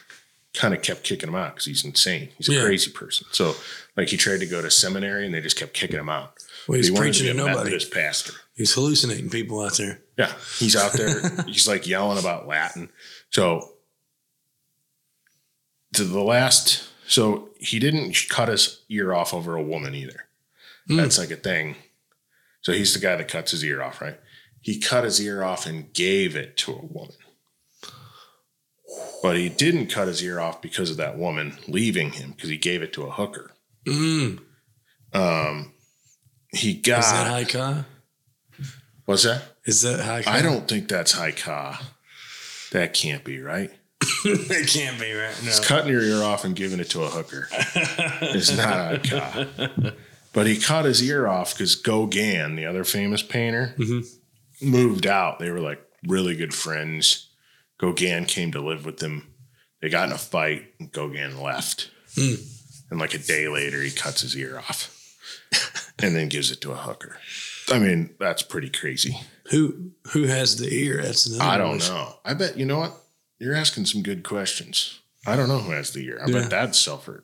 kind 0.54 0.74
of 0.74 0.82
kept 0.82 1.04
kicking 1.04 1.28
him 1.28 1.34
out 1.34 1.54
because 1.54 1.66
he's 1.66 1.84
insane. 1.84 2.30
He's 2.36 2.48
a 2.48 2.54
Yeah. 2.54 2.64
crazy 2.64 2.90
person. 2.90 3.26
So 3.32 3.54
like 3.96 4.08
he 4.08 4.16
tried 4.16 4.40
to 4.40 4.46
go 4.46 4.60
to 4.60 4.70
seminary 4.70 5.24
and 5.24 5.34
they 5.34 5.40
just 5.40 5.56
kept 5.56 5.72
kicking 5.74 5.98
him 5.98 6.08
out. 6.08 6.34
Well, 6.66 6.76
he's 6.76 6.88
he 6.88 6.96
preaching 6.96 7.26
to 7.26 7.32
to 7.32 7.36
nobody. 7.38 7.56
Methodist 7.58 7.92
pastor. 7.92 8.32
He's 8.54 8.72
hallucinating 8.74 9.30
people 9.30 9.60
out 9.60 9.76
there. 9.76 10.00
Yeah, 10.18 10.32
he's 10.58 10.74
out 10.74 10.92
there. 10.94 11.20
he's 11.46 11.68
like 11.68 11.86
yelling 11.86 12.18
about 12.18 12.46
Latin. 12.48 12.90
So 13.30 13.74
to 15.94 16.04
the 16.04 16.20
last, 16.22 16.84
so 17.06 17.50
he 17.58 17.78
didn't 17.78 18.16
cut 18.28 18.48
his 18.48 18.82
ear 18.88 19.14
off 19.14 19.32
over 19.32 19.54
a 19.56 19.62
woman 19.62 19.94
either. 19.94 20.26
Hmm. 20.88 20.96
That's 20.96 21.18
like 21.18 21.30
a 21.30 21.36
thing. 21.36 21.76
So 22.68 22.74
he's 22.74 22.92
the 22.92 23.00
guy 23.00 23.16
that 23.16 23.28
cuts 23.28 23.52
his 23.52 23.64
ear 23.64 23.82
off, 23.82 24.02
right? 24.02 24.20
He 24.60 24.78
cut 24.78 25.04
his 25.04 25.18
ear 25.22 25.42
off 25.42 25.64
and 25.64 25.90
gave 25.94 26.36
it 26.36 26.58
to 26.58 26.72
a 26.72 26.84
woman. 26.84 27.16
But 29.22 29.38
he 29.38 29.48
didn't 29.48 29.86
cut 29.86 30.06
his 30.06 30.22
ear 30.22 30.38
off 30.38 30.60
because 30.60 30.90
of 30.90 30.98
that 30.98 31.16
woman 31.16 31.56
leaving 31.66 32.12
him 32.12 32.32
because 32.32 32.50
he 32.50 32.58
gave 32.58 32.82
it 32.82 32.92
to 32.92 33.04
a 33.04 33.10
hooker. 33.10 33.52
Mm. 33.86 34.40
Um, 35.14 35.72
he 36.52 36.74
got 36.74 36.98
Is 36.98 37.10
that 37.10 37.48
HYKA? 37.48 37.86
what's 39.06 39.22
that? 39.22 39.44
Is 39.64 39.80
that 39.80 40.00
HYKA? 40.00 40.30
I 40.30 40.42
don't 40.42 40.68
think 40.68 40.88
that's 40.88 41.14
HYKA. 41.14 41.82
That 42.72 42.92
can't 42.92 43.24
be 43.24 43.40
right. 43.40 43.70
it 44.26 44.68
can't 44.68 45.00
be 45.00 45.10
right. 45.14 45.34
No. 45.42 45.48
It's 45.48 45.66
cutting 45.66 45.90
your 45.90 46.02
ear 46.02 46.22
off 46.22 46.44
and 46.44 46.54
giving 46.54 46.80
it 46.80 46.90
to 46.90 47.02
a 47.04 47.08
hooker 47.08 47.48
it's 47.52 48.54
not 48.54 48.66
high 48.66 48.98
ka. 48.98 49.92
But 50.32 50.46
he 50.46 50.58
cut 50.58 50.84
his 50.84 51.02
ear 51.02 51.26
off 51.26 51.54
because 51.54 51.74
Gauguin, 51.74 52.56
the 52.56 52.66
other 52.66 52.84
famous 52.84 53.22
painter, 53.22 53.74
Mhm. 53.78 54.06
moved 54.62 55.06
out. 55.06 55.38
They 55.38 55.50
were 55.50 55.60
like 55.60 55.82
really 56.06 56.36
good 56.36 56.54
friends. 56.54 57.28
Gauguin 57.78 58.26
came 58.26 58.52
to 58.52 58.60
live 58.60 58.84
with 58.84 58.98
them. 58.98 59.34
They 59.80 59.88
got 59.88 60.08
in 60.08 60.12
a 60.14 60.18
fight, 60.18 60.74
and 60.80 60.90
Gauguin 60.92 61.40
left. 61.40 61.90
Hmm. 62.14 62.34
And 62.90 62.98
like 63.00 63.14
a 63.14 63.18
day 63.18 63.48
later, 63.48 63.82
he 63.82 63.90
cuts 63.90 64.22
his 64.22 64.36
ear 64.36 64.58
off 64.58 64.94
and 65.98 66.16
then 66.16 66.28
gives 66.28 66.50
it 66.50 66.60
to 66.62 66.72
a 66.72 66.76
hooker. 66.76 67.18
I 67.70 67.78
mean, 67.78 68.14
that's 68.18 68.42
pretty 68.42 68.70
crazy. 68.70 69.20
Who 69.50 69.92
who 70.12 70.24
has 70.24 70.56
the 70.56 70.72
ear? 70.72 71.02
That's 71.02 71.38
I 71.38 71.56
don't 71.58 71.76
question. 71.78 71.94
know. 71.94 72.18
I 72.24 72.34
bet 72.34 72.58
you 72.58 72.64
know 72.66 72.78
what? 72.78 72.94
You're 73.38 73.54
asking 73.54 73.86
some 73.86 74.02
good 74.02 74.24
questions. 74.24 74.98
I 75.26 75.36
don't 75.36 75.48
know 75.48 75.58
who 75.58 75.72
has 75.72 75.90
the 75.92 76.04
ear. 76.06 76.20
I 76.22 76.28
Yeah. 76.30 76.40
bet 76.40 76.50
that's 76.50 76.82
Selford. 76.84 77.22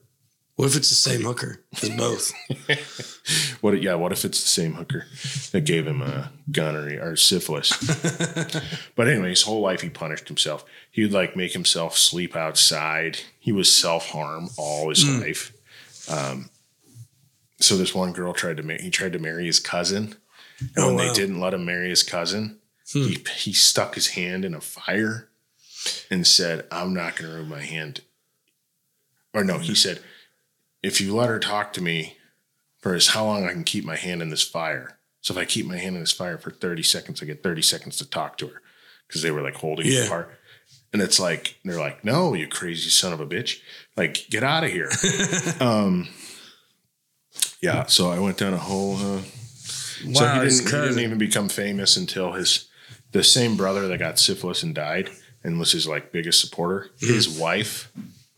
What 0.57 0.67
if 0.67 0.77
it's 0.77 0.89
the 0.89 0.95
same 0.95 1.23
hooker 1.23 1.61
as 1.83 1.89
both? 1.91 2.33
What? 3.61 3.81
Yeah. 3.83 3.95
What 3.95 4.13
if 4.13 4.25
it's 4.27 4.43
the 4.43 4.49
same 4.49 4.75
hooker 4.75 5.07
that 5.53 5.63
gave 5.65 5.87
him 5.87 6.03
a 6.03 6.31
gonorrhea 6.53 7.03
or 7.05 7.17
syphilis? 7.17 7.73
but 8.95 9.09
anyway, 9.09 9.31
his 9.31 9.43
whole 9.43 9.63
life 9.63 9.81
he 9.81 9.89
punished 9.89 10.29
himself. 10.29 10.65
He 10.91 11.03
would 11.03 11.13
like 11.13 11.35
make 11.35 11.55
himself 11.55 11.97
sleep 11.97 12.37
outside. 12.37 13.21
He 13.41 13.51
was 13.51 13.73
self 13.73 14.11
harm 14.11 14.51
all 14.59 14.91
his 14.91 15.03
Hmm. 15.03 15.21
life. 15.21 15.53
Um, 16.11 16.51
so 17.59 17.77
this 17.79 17.95
one 17.95 18.13
girl 18.13 18.35
tried 18.35 18.59
to 18.59 18.63
marry. 18.63 18.83
He 18.83 18.91
tried 18.91 19.15
to 19.15 19.19
marry 19.19 19.47
his 19.47 19.59
cousin, 19.61 20.17
and 20.61 20.71
Oh, 20.77 20.87
when 20.89 20.97
wow. 20.97 21.07
they 21.09 21.15
didn't 21.15 21.41
let 21.41 21.55
him 21.55 21.65
marry 21.65 21.89
his 21.89 22.03
cousin, 22.03 22.59
Hmm. 22.93 23.05
he 23.09 23.25
he 23.37 23.53
stuck 23.55 23.95
his 23.95 24.09
hand 24.09 24.45
in 24.45 24.55
a 24.55 24.61
fire 24.61 25.31
and 26.11 26.27
said, 26.27 26.67
"I'm 26.71 26.93
not 26.93 27.17
going 27.17 27.31
to 27.31 27.37
ruin 27.39 27.49
my 27.49 27.63
hand." 27.63 28.03
Or 29.33 29.43
no, 29.43 29.59
he 29.59 29.75
said, 29.75 30.01
"If 30.85 31.01
you 31.01 31.15
let 31.17 31.29
her 31.29 31.39
talk 31.39 31.73
to 31.75 31.83
me 31.83 32.17
for 32.79 32.95
as 32.95 33.09
how 33.09 33.25
long 33.25 33.45
I 33.47 33.53
can 33.53 33.65
keep 33.65 33.85
my 33.85 33.97
hand 33.97 34.21
in 34.23 34.29
this 34.31 34.43
fire. 34.43 34.99
So 35.23 35.33
if 35.33 35.39
I 35.39 35.45
keep 35.47 35.65
my 35.67 35.79
hand 35.79 35.97
in 35.97 36.03
this 36.03 36.13
fire 36.13 36.37
for 36.37 36.51
30 36.51 36.83
seconds, 36.83 37.23
I 37.23 37.25
get 37.27 37.43
30 37.43 37.63
seconds 37.63 37.97
to 37.97 38.09
talk 38.09 38.37
to 38.39 38.47
her 38.49 38.61
because 39.09 39.23
they 39.23 39.31
were 39.31 39.41
like 39.41 39.55
holding 39.57 39.87
Yeah. 39.87 40.01
it 40.01 40.07
apart." 40.07 40.31
And 40.93 41.03
it's 41.03 41.19
like 41.19 41.57
they're 41.65 41.79
like, 41.81 42.05
"No, 42.05 42.35
you 42.35 42.47
crazy 42.47 42.91
son 42.91 43.13
of 43.13 43.21
a 43.21 43.27
bitch! 43.27 43.61
Like, 43.97 44.27
get 44.31 44.43
out 44.45 44.65
of 44.65 44.71
here." 44.71 44.91
um, 45.61 46.09
yeah. 47.61 47.87
So 47.87 48.11
I 48.11 48.19
went 48.19 48.39
down 48.39 48.55
a 48.55 48.59
whole. 48.59 48.97
Uh, 48.97 49.21
so 49.23 50.07
he 50.07 50.41
didn't, 50.41 50.65
he 50.65 50.71
didn't 50.71 50.99
even 51.01 51.19
become 51.19 51.49
famous 51.49 51.97
until 51.97 52.33
his 52.33 52.69
the 53.13 53.25
same 53.25 53.57
brother 53.57 53.89
that 53.89 53.99
got 53.99 54.19
syphilis 54.19 54.63
and 54.63 54.75
died 54.75 55.09
and 55.43 55.59
was 55.59 55.73
his 55.73 55.87
like 55.87 56.13
biggest 56.13 56.41
supporter. 56.41 56.91
His 56.99 57.29
wife 57.29 57.91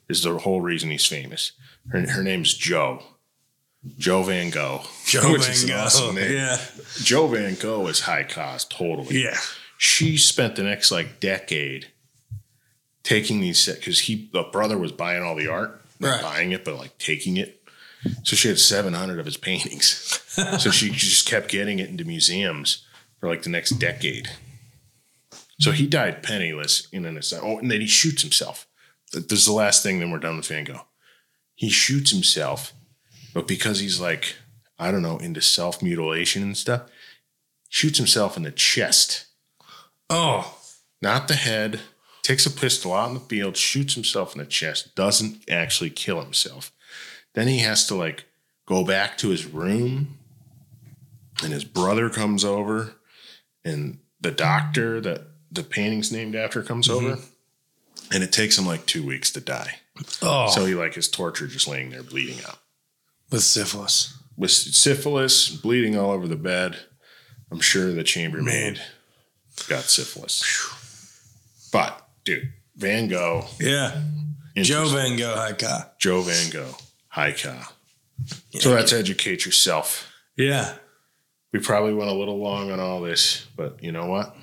is 0.08 0.22
the 0.22 0.38
whole 0.38 0.60
reason 0.60 0.90
he's 0.90 1.06
famous. 1.06 1.52
Her, 1.90 2.00
her 2.10 2.22
name's 2.22 2.54
Joe. 2.54 3.02
Joe 3.98 4.22
Van 4.24 4.50
Gogh. 4.50 4.82
Joe 5.06 5.32
which 5.32 5.48
is 5.48 5.62
Van 5.64 5.70
an 5.72 5.78
Gogh. 5.78 5.84
awesome 5.86 6.14
name. 6.16 6.32
Yeah. 6.32 6.58
Joe 7.02 7.26
Van 7.28 7.54
Gogh 7.54 7.86
is 7.86 8.00
HYKA, 8.02 8.68
totally. 8.68 9.22
Yeah. 9.22 9.36
She 9.78 10.16
spent 10.16 10.56
the 10.56 10.62
next 10.64 10.90
like 10.90 11.20
decade 11.20 11.88
taking 13.02 13.40
these 13.40 13.66
because 13.66 14.00
he 14.00 14.28
the 14.32 14.42
brother 14.44 14.76
was 14.78 14.90
buying 14.92 15.22
all 15.22 15.36
the 15.36 15.48
art, 15.48 15.80
not 16.00 16.08
Right. 16.14 16.22
buying 16.22 16.52
it, 16.52 16.64
but 16.64 16.76
like 16.76 16.96
taking 16.98 17.36
it. 17.36 17.62
So 18.24 18.36
she 18.36 18.48
had 18.48 18.58
seven 18.58 18.94
hundred 18.94 19.18
of 19.18 19.26
his 19.26 19.36
paintings. 19.36 19.88
so 20.58 20.70
she 20.70 20.90
just 20.90 21.26
kept 21.28 21.48
getting 21.48 21.78
it 21.78 21.88
into 21.90 22.04
museums 22.04 22.84
for 23.20 23.28
like 23.28 23.42
the 23.42 23.50
next 23.50 23.70
decade. 23.72 24.28
So 25.60 25.72
he 25.72 25.86
died 25.86 26.22
penniless 26.22 26.86
in 26.92 27.04
an 27.06 27.16
asylum. 27.16 27.46
Oh, 27.46 27.58
and 27.58 27.70
then 27.70 27.80
he 27.80 27.86
shoots 27.86 28.22
himself. 28.22 28.66
Th- 29.12 29.26
This 29.26 29.40
is 29.40 29.46
the 29.46 29.52
last 29.52 29.82
thing. 29.82 29.98
Then 30.00 30.10
we're 30.10 30.18
done 30.18 30.36
with 30.36 30.48
Van 30.48 30.64
Gogh. 30.64 30.86
He 31.54 31.70
shoots 31.70 32.10
himself, 32.10 32.72
but 33.32 33.46
because 33.48 33.80
he's 33.80 34.00
like 34.00 34.36
I 34.78 34.90
don't 34.90 35.02
know 35.02 35.18
into 35.18 35.40
self 35.40 35.82
mutilation 35.82 36.42
and 36.42 36.56
stuff, 36.56 36.82
shoots 37.68 37.98
himself 37.98 38.36
in 38.36 38.42
the 38.42 38.50
chest 38.50 39.26
Oh. 40.08 40.58
not 41.02 41.28
the 41.28 41.34
head, 41.34 41.80
takes 42.22 42.46
a 42.46 42.50
pistol 42.50 42.94
out 42.94 43.08
in 43.08 43.14
the 43.14 43.20
field, 43.20 43.56
shoots 43.56 43.94
himself 43.94 44.34
in 44.34 44.38
the 44.38 44.46
chest, 44.46 44.94
doesn't 44.94 45.48
actually 45.50 45.90
kill 45.90 46.20
himself. 46.20 46.72
Then 47.34 47.48
he 47.48 47.58
has 47.58 47.86
to 47.88 47.94
like 47.94 48.24
go 48.66 48.84
back 48.84 49.18
to 49.18 49.28
his 49.30 49.46
room, 49.46 50.18
and 51.42 51.52
his 51.52 51.64
brother 51.64 52.08
comes 52.08 52.44
over, 52.44 52.94
and 53.64 53.98
the 54.20 54.30
doctor 54.30 55.00
that 55.00 55.22
the 55.50 55.62
painting's 55.62 56.10
named 56.10 56.34
after 56.34 56.62
comes 56.62 56.88
mm-hmm. 56.88 57.06
over, 57.06 57.22
and 58.12 58.22
it 58.22 58.32
takes 58.32 58.58
him 58.58 58.66
like 58.66 58.86
two 58.86 59.04
weeks 59.06 59.30
to 59.32 59.40
die. 59.40 59.76
Oh. 60.22 60.48
So 60.48 60.64
he 60.66 60.74
like 60.74 60.96
is 60.96 61.08
tortured, 61.08 61.50
just 61.50 61.68
laying 61.68 61.90
there 61.90 62.02
bleeding 62.02 62.38
out 62.46 62.58
with 63.30 63.42
syphilis. 63.42 64.16
with 64.36 64.50
syphilis, 64.50 65.48
bleeding 65.50 65.96
all 65.98 66.10
over 66.10 66.28
the 66.28 66.36
bed. 66.36 66.76
I'm 67.50 67.60
sure 67.60 67.92
the 67.92 68.04
chambermaid 68.04 68.80
got 69.68 69.84
syphilis. 69.84 70.42
But 71.72 72.06
dude, 72.24 72.52
Van 72.76 73.08
Gogh, 73.08 73.46
Yeah. 73.60 74.02
Joe. 74.56 74.86
Van 74.88 75.16
Gogh 75.16 75.34
HYKA. 75.36 75.90
Joe 75.98 76.22
Van 76.22 76.50
Gogh, 76.50 76.76
HYKA. 77.14 77.66
So 78.60 78.70
that's 78.74 78.92
educate 78.92 79.44
yourself. 79.44 80.10
Yeah. 80.36 80.74
We 81.52 81.60
probably 81.60 81.94
went 81.94 82.10
a 82.10 82.14
little 82.14 82.38
long 82.38 82.70
on 82.70 82.80
all 82.80 83.00
this, 83.00 83.46
but 83.56 83.82
you 83.82 83.92
know 83.92 84.06
what? 84.06 84.34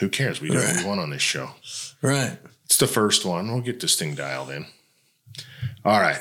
Who 0.00 0.08
cares? 0.08 0.40
We 0.40 0.48
do 0.48 0.56
what 0.56 0.66
we 0.68 0.72
Right. 0.78 0.86
want 0.86 1.00
on 1.00 1.10
this 1.10 1.22
show. 1.22 1.50
Right. 2.04 2.38
It's 2.66 2.76
the 2.76 2.86
first 2.86 3.24
one. 3.24 3.50
We'll 3.50 3.62
get 3.62 3.80
this 3.80 3.96
thing 3.96 4.14
dialed 4.14 4.50
in. 4.50 4.66
All 5.84 5.98
right. 6.00 6.20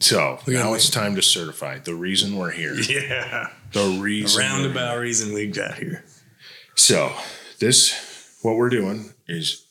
So 0.00 0.38
We 0.46 0.54
now 0.54 0.66
make- 0.70 0.76
it's 0.76 0.88
time 0.90 1.16
to 1.16 1.22
certify 1.22 1.78
the 1.80 1.94
reason 1.96 2.36
we're 2.36 2.52
here. 2.52 2.74
Yeah. 2.88 3.48
The 3.72 3.98
reason. 4.00 4.38
we're 4.38 4.48
here. 4.48 4.50
Roundabout 4.52 4.98
reason 4.98 5.34
we 5.34 5.48
got 5.48 5.74
here. 5.74 6.04
So, 6.76 7.12
this, 7.58 8.38
what 8.42 8.54
we're 8.56 8.68
doing 8.70 9.12
is 9.26 9.66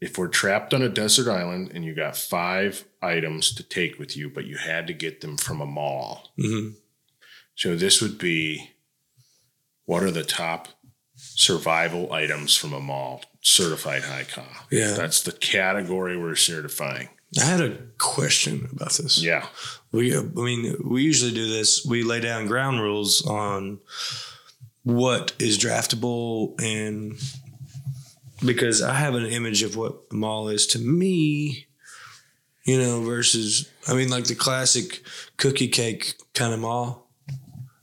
if 0.00 0.16
we're 0.16 0.28
trapped 0.28 0.72
on 0.72 0.80
a 0.82 0.88
desert 0.88 1.30
island 1.30 1.70
and 1.74 1.84
you 1.84 1.94
got 1.94 2.16
five 2.16 2.84
items 3.02 3.52
to 3.56 3.62
take 3.62 3.98
with 3.98 4.16
you, 4.16 4.30
but 4.30 4.46
you 4.46 4.56
had 4.56 4.86
to 4.86 4.94
get 4.94 5.20
them 5.20 5.36
from 5.36 5.60
a 5.60 5.66
mall. 5.66 6.30
hmm 6.38 6.70
So, 7.56 7.76
this 7.76 8.00
would 8.00 8.16
be 8.18 8.70
what 9.84 10.02
are 10.02 10.10
the 10.10 10.24
top 10.24 10.68
survival 11.36 12.12
items 12.12 12.56
from 12.56 12.72
a 12.72 12.80
mall? 12.80 13.22
Certified 13.42 14.02
HYKA. 14.02 14.44
Yeah. 14.72 14.94
That's 14.94 15.22
the 15.22 15.30
category 15.30 16.16
we're 16.16 16.34
certifying. 16.34 17.10
I 17.40 17.44
had 17.44 17.60
a 17.60 17.76
question 17.98 18.68
about 18.72 18.94
this. 18.94 19.22
Yeah. 19.22 19.46
We, 19.92 20.16
I 20.16 20.22
mean, 20.22 20.76
we 20.84 21.02
usually 21.02 21.32
do 21.32 21.48
this. 21.48 21.84
We 21.84 22.02
lay 22.02 22.20
down 22.20 22.46
ground 22.46 22.80
rules 22.80 23.24
on 23.26 23.78
what 24.82 25.32
is 25.38 25.58
draftable, 25.58 26.60
and 26.62 27.18
because 28.44 28.82
I 28.82 28.94
have 28.94 29.14
an 29.14 29.26
image 29.26 29.62
of 29.62 29.76
what 29.76 29.96
a 30.12 30.14
mall 30.14 30.48
is 30.48 30.66
to 30.68 30.78
me, 30.78 31.66
you 32.64 32.78
know, 32.78 33.02
versus 33.02 33.68
I 33.88 33.94
mean, 33.94 34.08
like 34.08 34.24
the 34.24 34.34
classic 34.34 35.02
cookie 35.36 35.68
cake 35.68 36.14
kind 36.34 36.54
of 36.54 36.60
mall. 36.60 37.05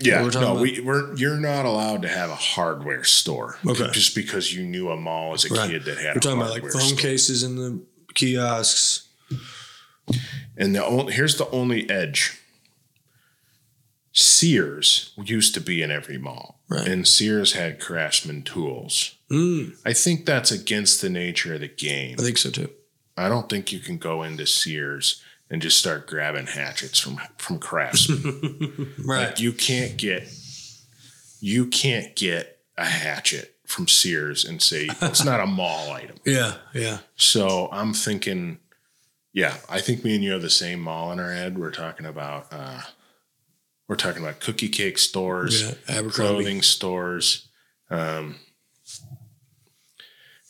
Yeah, 0.06 0.24
we're 0.24 0.32
no, 0.32 0.52
about- 0.54 0.60
we, 0.62 0.80
we're 0.82 1.16
you're 1.16 1.38
not 1.40 1.66
allowed 1.66 2.02
to 2.04 2.08
have 2.08 2.30
a 2.30 2.36
hardware 2.36 3.04
store. 3.04 3.58
Okay. 3.66 3.90
just 3.92 4.16
because 4.16 4.54
you 4.54 4.64
knew 4.64 4.90
a 4.90 4.98
mall 4.98 5.34
as 5.34 5.46
a 5.46 5.50
Right. 5.54 5.70
kid 5.72 5.86
that 5.86 5.98
had. 5.98 6.16
We're 6.16 6.20
talking 6.22 6.40
about 6.40 6.52
like 6.52 6.62
phone 6.64 6.82
store. 6.82 6.98
cases 6.98 7.44
in 7.44 7.56
the 7.56 7.82
kiosks. 8.14 9.08
And 10.58 10.76
the 10.76 10.86
only, 10.86 11.14
here's 11.14 11.38
the 11.38 11.50
only 11.50 11.90
edge. 11.90 12.40
Sears 14.16 15.12
used 15.24 15.56
to 15.56 15.62
be 15.62 15.82
in 15.82 15.90
every 15.90 16.20
mall, 16.20 16.60
Right. 16.70 16.88
and 16.88 17.08
Sears 17.08 17.54
had 17.54 17.80
Craftsman 17.80 18.44
tools. 18.44 19.16
Mm, 19.32 19.76
I 19.86 19.94
think 19.94 20.26
that's 20.28 20.52
against 20.52 21.02
the 21.02 21.10
nature 21.10 21.56
of 21.56 21.62
the 21.62 21.68
game. 21.68 22.18
I 22.20 22.22
think 22.24 22.38
so 22.38 22.52
too. 22.52 22.70
I 23.18 23.28
don't 23.28 23.50
think 23.50 23.72
you 23.72 23.80
can 23.80 23.98
go 23.98 24.22
into 24.22 24.46
Sears 24.46 25.22
and 25.54 25.62
just 25.62 25.78
start 25.78 26.08
grabbing 26.08 26.48
hatchets 26.48 27.00
from 27.00 27.22
from 27.38 27.60
Craftsman. 27.60 28.92
Right. 29.06 29.28
Like, 29.28 29.40
you 29.40 29.54
can't 29.54 29.96
get 29.98 30.28
you 31.40 31.68
can't 31.68 32.16
get 32.16 32.58
a 32.76 32.86
hatchet 32.86 33.54
from 33.68 33.88
Sears 33.88 34.44
and 34.46 34.60
say 34.62 34.90
it's 35.02 35.24
not 35.24 35.40
a 35.40 35.46
mall 35.46 35.92
item. 35.92 36.18
Yeah. 36.26 36.56
Yeah. 36.74 36.98
So 37.16 37.70
I'm 37.72 37.94
thinking, 37.94 38.58
yeah, 39.32 39.56
I 39.70 39.80
think 39.80 40.04
me 40.04 40.16
and 40.16 40.24
you 40.24 40.32
have 40.32 40.42
the 40.42 40.50
same 40.50 40.80
mall 40.80 41.12
in 41.12 41.20
our 41.20 41.32
head. 41.32 41.58
We're 41.60 41.72
talking 41.72 42.06
about, 42.08 42.48
uh, 42.52 42.82
we're 43.88 43.96
talking 43.96 44.24
about 44.24 44.40
cookie 44.40 44.70
cake 44.70 44.98
stores, 44.98 45.62
Yeah. 45.88 46.02
Clothing 46.10 46.62
stores, 46.64 47.48
um, 47.92 48.38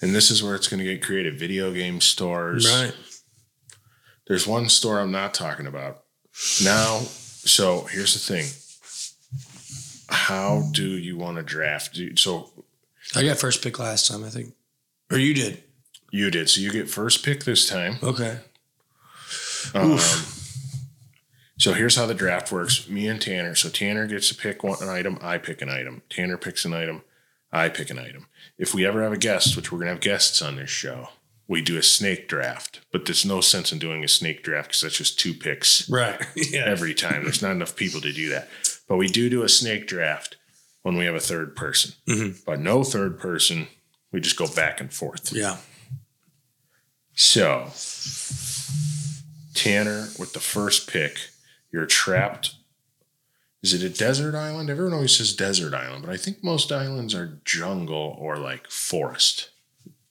and 0.01 0.13
this 0.15 0.31
is 0.31 0.41
where 0.43 0.55
it's 0.55 0.67
going 0.67 0.79
to 0.79 0.85
get 0.85 1.03
creative. 1.03 1.35
Video 1.35 1.73
game 1.73 1.99
stores. 2.01 2.69
Right. 2.69 2.93
There's 4.28 4.47
one 4.47 4.69
store 4.69 4.99
I'm 4.99 5.11
not 5.11 5.34
talking 5.34 5.67
about 5.67 6.03
now. 6.63 6.99
So 6.99 7.82
here's 7.91 8.13
the 8.13 8.19
thing: 8.19 8.45
How 10.09 10.69
do 10.71 10.88
you 10.88 11.17
want 11.17 11.38
to 11.38 11.43
draft? 11.43 11.99
So 12.15 12.49
I 13.15 13.24
got 13.24 13.38
first 13.38 13.61
pick 13.61 13.80
last 13.80 14.07
time, 14.07 14.24
I 14.24 14.30
think. 14.30 14.53
Or 15.11 15.17
you 15.17 15.34
did. 15.34 15.63
you 16.11 16.32
did. 16.32 16.49
So 16.49 16.61
you 16.61 16.71
get 16.71 16.89
first 16.89 17.24
pick 17.24 17.43
this 17.43 17.67
time. 17.67 17.97
Okay. 18.01 18.39
Um, 19.76 19.99
so 21.57 21.74
here's 21.74 21.95
how 21.95 22.05
the 22.05 22.13
draft 22.13 22.51
works. 22.51 22.88
Me 22.89 23.07
and 23.07 23.21
Tanner. 23.21 23.55
So 23.55 23.69
Tanner 23.69 24.07
gets 24.07 24.30
to 24.30 24.36
pick 24.36 24.63
one 24.63 24.82
an 24.82 24.89
item. 24.89 25.17
I 25.21 25.38
pick 25.38 25.61
an 25.61 25.69
item. 25.69 26.01
Tanner 26.09 26.38
picks 26.38 26.65
an 26.65 26.74
item. 26.74 27.03
I 27.51 27.69
pick 27.69 27.89
an 27.89 27.99
item. 27.99 28.28
If 28.57 28.74
we 28.74 28.86
ever 28.86 29.03
have 29.03 29.13
a 29.13 29.17
guest, 29.17 29.55
which 29.55 29.71
we're 29.71 29.80
gonna 29.80 29.91
have 29.91 29.99
guests 29.99 30.41
on 30.41 30.55
this 30.55 30.69
show, 30.69 31.09
we 31.47 31.61
do 31.61 31.77
a 31.77 31.83
snake 31.83 32.27
draft. 32.27 32.81
But 32.91 33.05
there's 33.05 33.25
no 33.25 33.41
sense 33.41 33.71
in 33.71 33.79
doing 33.79 34.03
a 34.03 34.07
snake 34.07 34.43
draft 34.43 34.69
because 34.69 34.81
that's 34.81 34.97
just 34.97 35.19
two 35.19 35.33
picks 35.33 35.89
Right. 35.89 36.21
Yeah. 36.35 36.63
every 36.65 36.93
time. 36.93 37.23
There's 37.23 37.41
not 37.41 37.51
enough 37.51 37.75
people 37.75 38.01
to 38.01 38.13
do 38.13 38.29
that. 38.29 38.49
But 38.87 38.97
we 38.97 39.07
do 39.07 39.29
do 39.29 39.43
a 39.43 39.49
snake 39.49 39.87
draft 39.87 40.37
when 40.83 40.95
we 40.97 41.05
have 41.05 41.15
a 41.15 41.19
third 41.19 41.55
person. 41.55 41.93
Mhm. 42.07 42.43
But 42.45 42.59
no 42.59 42.83
third 42.83 43.19
person. 43.19 43.67
We 44.11 44.19
just 44.21 44.37
go 44.37 44.47
back 44.47 44.79
and 44.79 44.93
forth. 44.93 45.31
Yeah. 45.33 45.57
So, 47.15 47.71
Tanner, 49.53 50.09
with 50.17 50.33
the 50.33 50.39
first 50.39 50.89
pick, 50.89 51.17
you're 51.71 51.85
trapped. 51.85 52.55
Is 53.61 53.73
it 53.73 53.83
a 53.83 53.89
desert 53.89 54.35
island? 54.35 54.69
Everyone 54.69 54.93
always 54.93 55.15
says 55.15 55.33
desert 55.33 55.73
island, 55.73 56.03
but 56.05 56.11
I 56.11 56.17
think 56.17 56.43
most 56.43 56.71
islands 56.71 57.13
are 57.15 57.39
jungle 57.45 58.17
or 58.19 58.37
like 58.37 58.69
forest. 58.69 59.51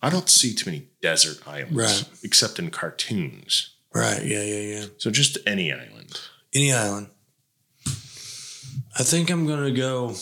I 0.00 0.10
don't 0.10 0.30
see 0.30 0.54
too 0.54 0.70
many 0.70 0.86
desert 1.02 1.46
islands, 1.46 1.74
Right. 1.76 2.04
except 2.22 2.58
in 2.58 2.70
cartoons. 2.70 3.70
Right. 3.94 4.24
Yeah. 4.24 4.42
Yeah. 4.42 4.78
Yeah. 4.80 4.86
So 4.98 5.10
just 5.10 5.36
any 5.46 5.70
island. 5.72 6.18
Any 6.54 6.72
island. 6.72 7.08
I 8.98 9.02
think 9.02 9.30
I'm 9.30 9.46
gonna 9.46 9.72
go. 9.72 10.14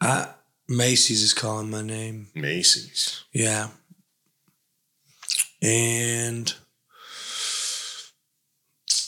I 0.00 0.28
Macy's 0.68 1.22
is 1.22 1.34
calling 1.34 1.70
my 1.70 1.82
name. 1.82 2.28
Macy's. 2.34 3.24
Yeah. 3.32 3.68
And 5.60 6.52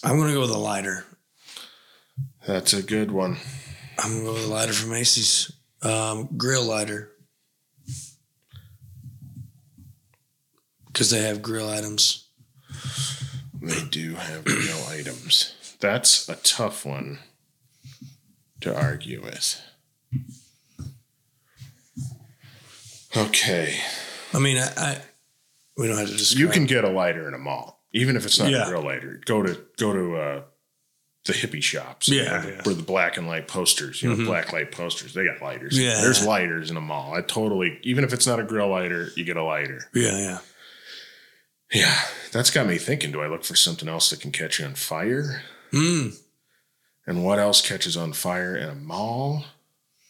I'm 0.02 0.18
gonna 0.18 0.32
go 0.34 0.40
with 0.42 0.50
a 0.50 0.58
lighter. 0.58 1.04
That's 2.46 2.72
a 2.72 2.82
good 2.82 3.10
one. 3.10 3.38
I'm 3.98 4.12
gonna 4.12 4.24
go 4.24 4.32
with 4.34 4.44
a 4.44 4.48
lighter 4.48 4.72
from 4.72 4.90
Macy's. 4.90 5.50
Um, 5.84 6.28
grill 6.36 6.64
lighter. 6.64 7.10
Because 10.86 11.10
they 11.10 11.22
have 11.22 11.42
grill 11.42 11.68
items. 11.68 12.28
They 13.60 13.82
do 13.90 14.14
have 14.14 14.44
grill 14.44 14.84
items. 14.88 15.54
That's 15.80 16.28
a 16.28 16.36
tough 16.36 16.84
one. 16.86 17.18
to 18.60 18.74
argue 18.74 19.20
with. 19.22 19.60
Okay. 23.16 23.76
I 24.32 24.38
mean, 24.38 24.56
I, 24.58 24.68
I 24.76 24.98
we 25.76 25.86
don't 25.86 25.98
have 25.98 26.08
to 26.08 26.14
just 26.16 26.34
You 26.36 26.48
can 26.48 26.64
get 26.66 26.84
a 26.84 26.88
lighter 26.88 27.28
in 27.28 27.34
a 27.34 27.38
mall, 27.38 27.84
even 27.92 28.16
if 28.16 28.24
it's 28.24 28.38
not 28.38 28.50
Yeah. 28.50 28.68
a 28.68 28.72
real 28.72 28.82
lighter. 28.82 29.20
Go 29.26 29.42
to 29.42 29.60
go 29.76 29.92
to 29.92 30.16
uh, 30.16 30.42
the 31.24 31.32
hippie 31.32 31.62
shops, 31.62 32.08
Yeah, 32.08 32.16
you 32.16 32.24
know, 32.24 32.34
yeah. 32.34 32.60
Mm-hmm. 32.62 32.76
the 32.76 32.82
black 32.82 33.16
and 33.16 33.26
light 33.26 33.48
posters, 33.48 34.02
you 34.02 34.14
know, 34.14 34.24
black 34.26 34.52
light 34.52 34.70
posters. 34.72 35.14
They 35.14 35.24
got 35.24 35.40
lighters. 35.40 35.78
Yeah. 35.78 36.00
there's 36.02 36.26
lighters 36.26 36.70
in 36.70 36.76
a 36.76 36.80
mall. 36.82 37.14
I 37.14 37.22
totally, 37.22 37.78
even 37.82 38.04
if 38.04 38.12
it's 38.12 38.26
not 38.26 38.40
a 38.40 38.44
grill 38.44 38.68
lighter, 38.68 39.08
you 39.16 39.24
get 39.24 39.36
a 39.36 39.42
lighter. 39.42 39.88
Yeah, 39.94 40.18
yeah. 40.18 40.38
Yeah, 41.72 41.98
that's 42.30 42.50
got 42.50 42.66
me 42.66 42.76
thinking. 42.78 43.10
Do 43.10 43.22
I 43.22 43.26
look 43.26 43.42
for 43.42 43.56
something 43.56 43.88
else 43.88 44.10
that 44.10 44.20
can 44.20 44.32
catch 44.32 44.60
on 44.62 44.74
fire? 44.74 45.42
Mm. 45.72 46.14
And 47.06 47.24
what 47.24 47.38
else 47.38 47.66
catches 47.66 47.96
on 47.96 48.12
fire 48.12 48.54
in 48.56 48.68
a 48.68 48.74
mall? 48.74 49.44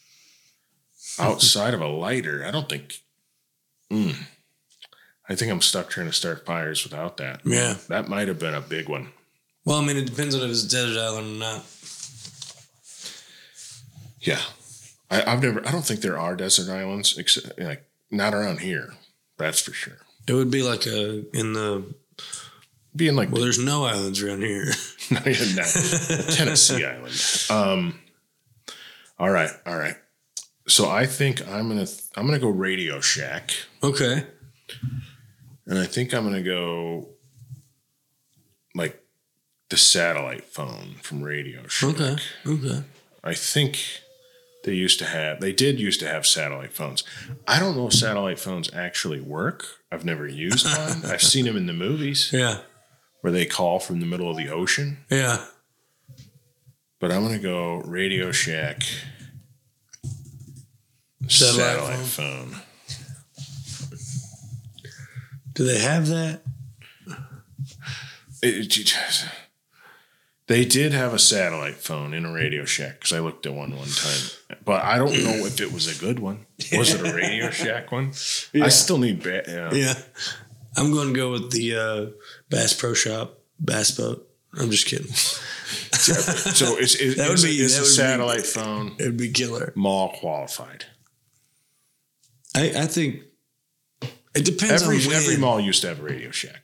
Outside 1.19 1.73
of 1.73 1.81
a 1.81 1.87
lighter, 1.87 2.45
I 2.45 2.51
don't 2.51 2.67
think. 2.69 2.99
Mm. 3.89 4.15
I 5.29 5.35
think 5.35 5.51
I'm 5.51 5.61
stuck 5.61 5.89
trying 5.89 6.07
to 6.07 6.13
start 6.13 6.45
fires 6.45 6.83
without 6.83 7.17
that. 7.17 7.41
Yeah. 7.45 7.75
that 7.87 8.09
might 8.09 8.27
have 8.27 8.37
been 8.37 8.53
a 8.53 8.61
big 8.61 8.89
one. 8.89 9.09
Well, 9.65 9.77
I 9.77 9.85
mean, 9.85 9.97
it 9.97 10.05
depends 10.05 10.35
on 10.35 10.41
if 10.43 10.51
it's 10.51 10.63
a 10.63 10.69
desert 10.69 10.99
island 11.01 11.37
or 11.37 11.39
not. 11.39 11.65
Yeah, 14.21 14.41
I, 15.09 15.31
I've 15.31 15.41
never. 15.43 15.67
I 15.67 15.71
don't 15.71 15.83
think 15.85 16.01
there 16.01 16.17
are 16.17 16.35
desert 16.35 16.71
islands, 16.71 17.17
except 17.17 17.59
like 17.59 17.83
not 18.11 18.33
around 18.33 18.59
here. 18.59 18.93
That's 19.37 19.59
for 19.59 19.73
sure. 19.73 19.97
It 20.27 20.33
would 20.33 20.49
be 20.51 20.63
like 20.63 20.85
a 20.85 21.25
in 21.37 21.53
the 21.53 21.83
Being 22.95 23.15
like 23.15 23.31
well, 23.31 23.41
there's 23.41 23.59
no 23.63 23.85
islands 23.85 24.21
around 24.21 24.41
here. 24.41 24.65
no, 25.11 25.19
Tennessee 25.19 26.85
island. 26.85 27.45
Um, 27.49 27.99
all 29.19 29.29
right, 29.29 29.51
all 29.65 29.77
right. 29.77 29.95
So 30.67 30.89
I 30.89 31.05
think 31.05 31.47
I'm 31.47 31.67
gonna 31.67 31.87
I'm 32.15 32.25
gonna 32.25 32.39
go 32.39 32.49
Radio 32.49 33.01
Shack. 33.01 33.51
okay. 33.83 34.25
And 35.67 35.79
I 35.79 35.85
think 35.85 36.13
I'm 36.13 36.23
gonna 36.23 36.41
go 36.43 37.09
the 39.69 39.77
satellite 39.77 40.43
phone 40.45 40.95
from 41.01 41.23
Radio 41.23 41.67
Shack. 41.67 41.89
Okay. 41.95 42.15
Okay. 42.45 42.83
I 43.23 43.33
think 43.33 43.79
they 44.63 44.73
used 44.73 44.99
to 44.99 45.05
have 45.05 45.39
they 45.41 45.51
did 45.53 45.79
used 45.79 45.99
to 46.01 46.07
have 46.07 46.25
satellite 46.25 46.73
phones. 46.73 47.03
I 47.47 47.59
don't 47.59 47.75
know 47.75 47.87
if 47.87 47.93
satellite 47.93 48.39
phones 48.39 48.71
actually 48.73 49.19
work. 49.21 49.65
I've 49.91 50.05
never 50.05 50.27
used 50.27 50.65
one. 50.65 51.05
I've 51.11 51.21
seen 51.21 51.45
them 51.45 51.57
in 51.57 51.65
the 51.65 51.73
movies 51.73 52.29
Yeah. 52.33 52.59
where 53.21 53.31
they 53.33 53.45
call 53.45 53.79
from 53.79 53.99
the 53.99 54.05
middle 54.05 54.29
of 54.29 54.37
the 54.37 54.49
ocean. 54.49 54.97
Yeah. 55.09 55.45
But 56.99 57.11
I'm 57.11 57.23
gonna 57.23 57.39
go 57.39 57.77
Radio 57.85 58.31
Shack 58.31 58.83
Satellite 61.27 61.77
satellite, 61.77 62.05
phone. 62.05 62.55
Do 65.53 65.63
they 65.65 65.79
have 65.79 66.07
that? 66.07 66.41
It- 68.43 68.55
it 68.57 68.69
they 70.47 70.63
did 70.65 70.91
have 70.91 71.13
a 71.13 71.19
satellite 71.19 71.75
phone 71.75 72.13
in 72.13 72.25
a 72.25 72.31
Radio 72.31 72.65
Shack 72.65 72.99
because 72.99 73.13
I 73.13 73.19
looked 73.19 73.45
at 73.45 73.53
one 73.53 73.75
one 73.75 73.87
time, 73.87 74.57
but 74.63 74.83
I 74.83 74.97
don't 74.97 75.11
know 75.23 75.45
if 75.45 75.59
it 75.59 75.71
was 75.73 75.87
a 75.87 75.99
good 75.99 76.19
one. 76.19 76.45
Was 76.71 76.93
it 76.93 77.01
a 77.01 77.13
Radio 77.13 77.49
Shack 77.63 77.91
one? 77.91 78.09
I 78.53 78.69
still 78.69 78.97
need. 78.99 79.23
Ba- 79.23 79.43
yeah. 79.47 79.73
Yeah. 79.73 79.93
I'm 80.77 80.91
going 80.91 81.07
to 81.09 81.13
go 81.15 81.31
with 81.31 81.51
the 81.51 81.75
uh, 81.75 82.05
Bass 82.49 82.73
Pro 82.73 82.93
Shop 82.93 83.39
Bass 83.59 83.91
Boat. 83.91 84.27
I'm 84.57 84.69
just 84.71 84.85
kidding. 84.87 85.11
So 85.11 86.77
it's 86.77 86.95
it, 86.95 87.15
That 87.17 87.29
would 87.29 87.33
it's, 87.33 87.43
be- 87.43 87.49
it's 87.51 87.73
that 87.75 87.79
a 87.79 87.81
would 87.81 87.87
be- 87.87 88.43
satellite 88.43 88.45
phone 88.45 88.95
It'd 88.99 89.17
be 89.17 89.31
killer. 89.31 89.73
mall 89.75 90.09
qualified. 90.19 90.85
I, 92.55 92.71
I 92.75 92.85
think 92.85 93.21
it 94.35 94.45
depends 94.45 94.83
Every 94.83 94.97
on 95.01 95.07
when. 95.07 95.15
every 95.15 95.37
mall 95.37 95.59
used 95.59 95.81
to 95.81 95.87
have 95.89 95.99
a 95.99 96.03
Radio 96.03 96.31
Shack. 96.31 96.61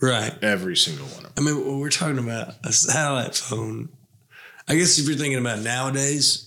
Right. 0.00 0.32
Every 0.42 0.76
single 0.76 1.06
one 1.06 1.24
of 1.26 1.34
them. 1.34 1.44
I 1.48 1.50
mean, 1.52 1.80
we're 1.80 1.90
talking 1.90 2.18
about 2.18 2.54
a 2.64 2.72
satellite 2.72 3.34
phone, 3.34 3.88
I 4.68 4.76
guess 4.76 4.98
if 4.98 5.08
you're 5.08 5.16
thinking 5.16 5.38
about 5.40 5.60
nowadays 5.60 6.44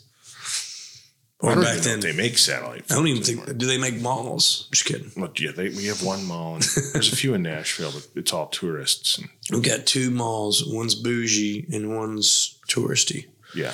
or 1.39 1.55
back 1.55 1.77
then, 1.79 1.99
they 2.01 2.13
make 2.13 2.37
satellite. 2.37 2.85
I 2.91 2.95
don't 2.95 3.07
even 3.07 3.23
anymore. 3.23 3.45
think. 3.47 3.57
Do 3.57 3.65
they 3.65 3.79
make 3.79 3.99
malls? 3.99 4.69
Just 4.71 4.85
kidding. 4.85 5.11
Look, 5.17 5.39
yeah, 5.39 5.51
they, 5.51 5.69
we 5.69 5.85
have 5.87 6.03
one 6.03 6.23
mall, 6.25 6.53
and 6.55 6.63
there's 6.93 7.11
a 7.11 7.15
few 7.15 7.33
in 7.33 7.41
Nashville, 7.41 7.91
but 7.91 8.07
it's 8.15 8.31
all 8.31 8.45
tourists. 8.47 9.17
And 9.17 9.27
We've 9.49 9.63
got 9.63 9.87
two 9.87 10.11
malls. 10.11 10.63
One's 10.67 10.93
bougie 10.93 11.65
and 11.73 11.95
one's 11.97 12.59
touristy. 12.69 13.25
yeah, 13.55 13.73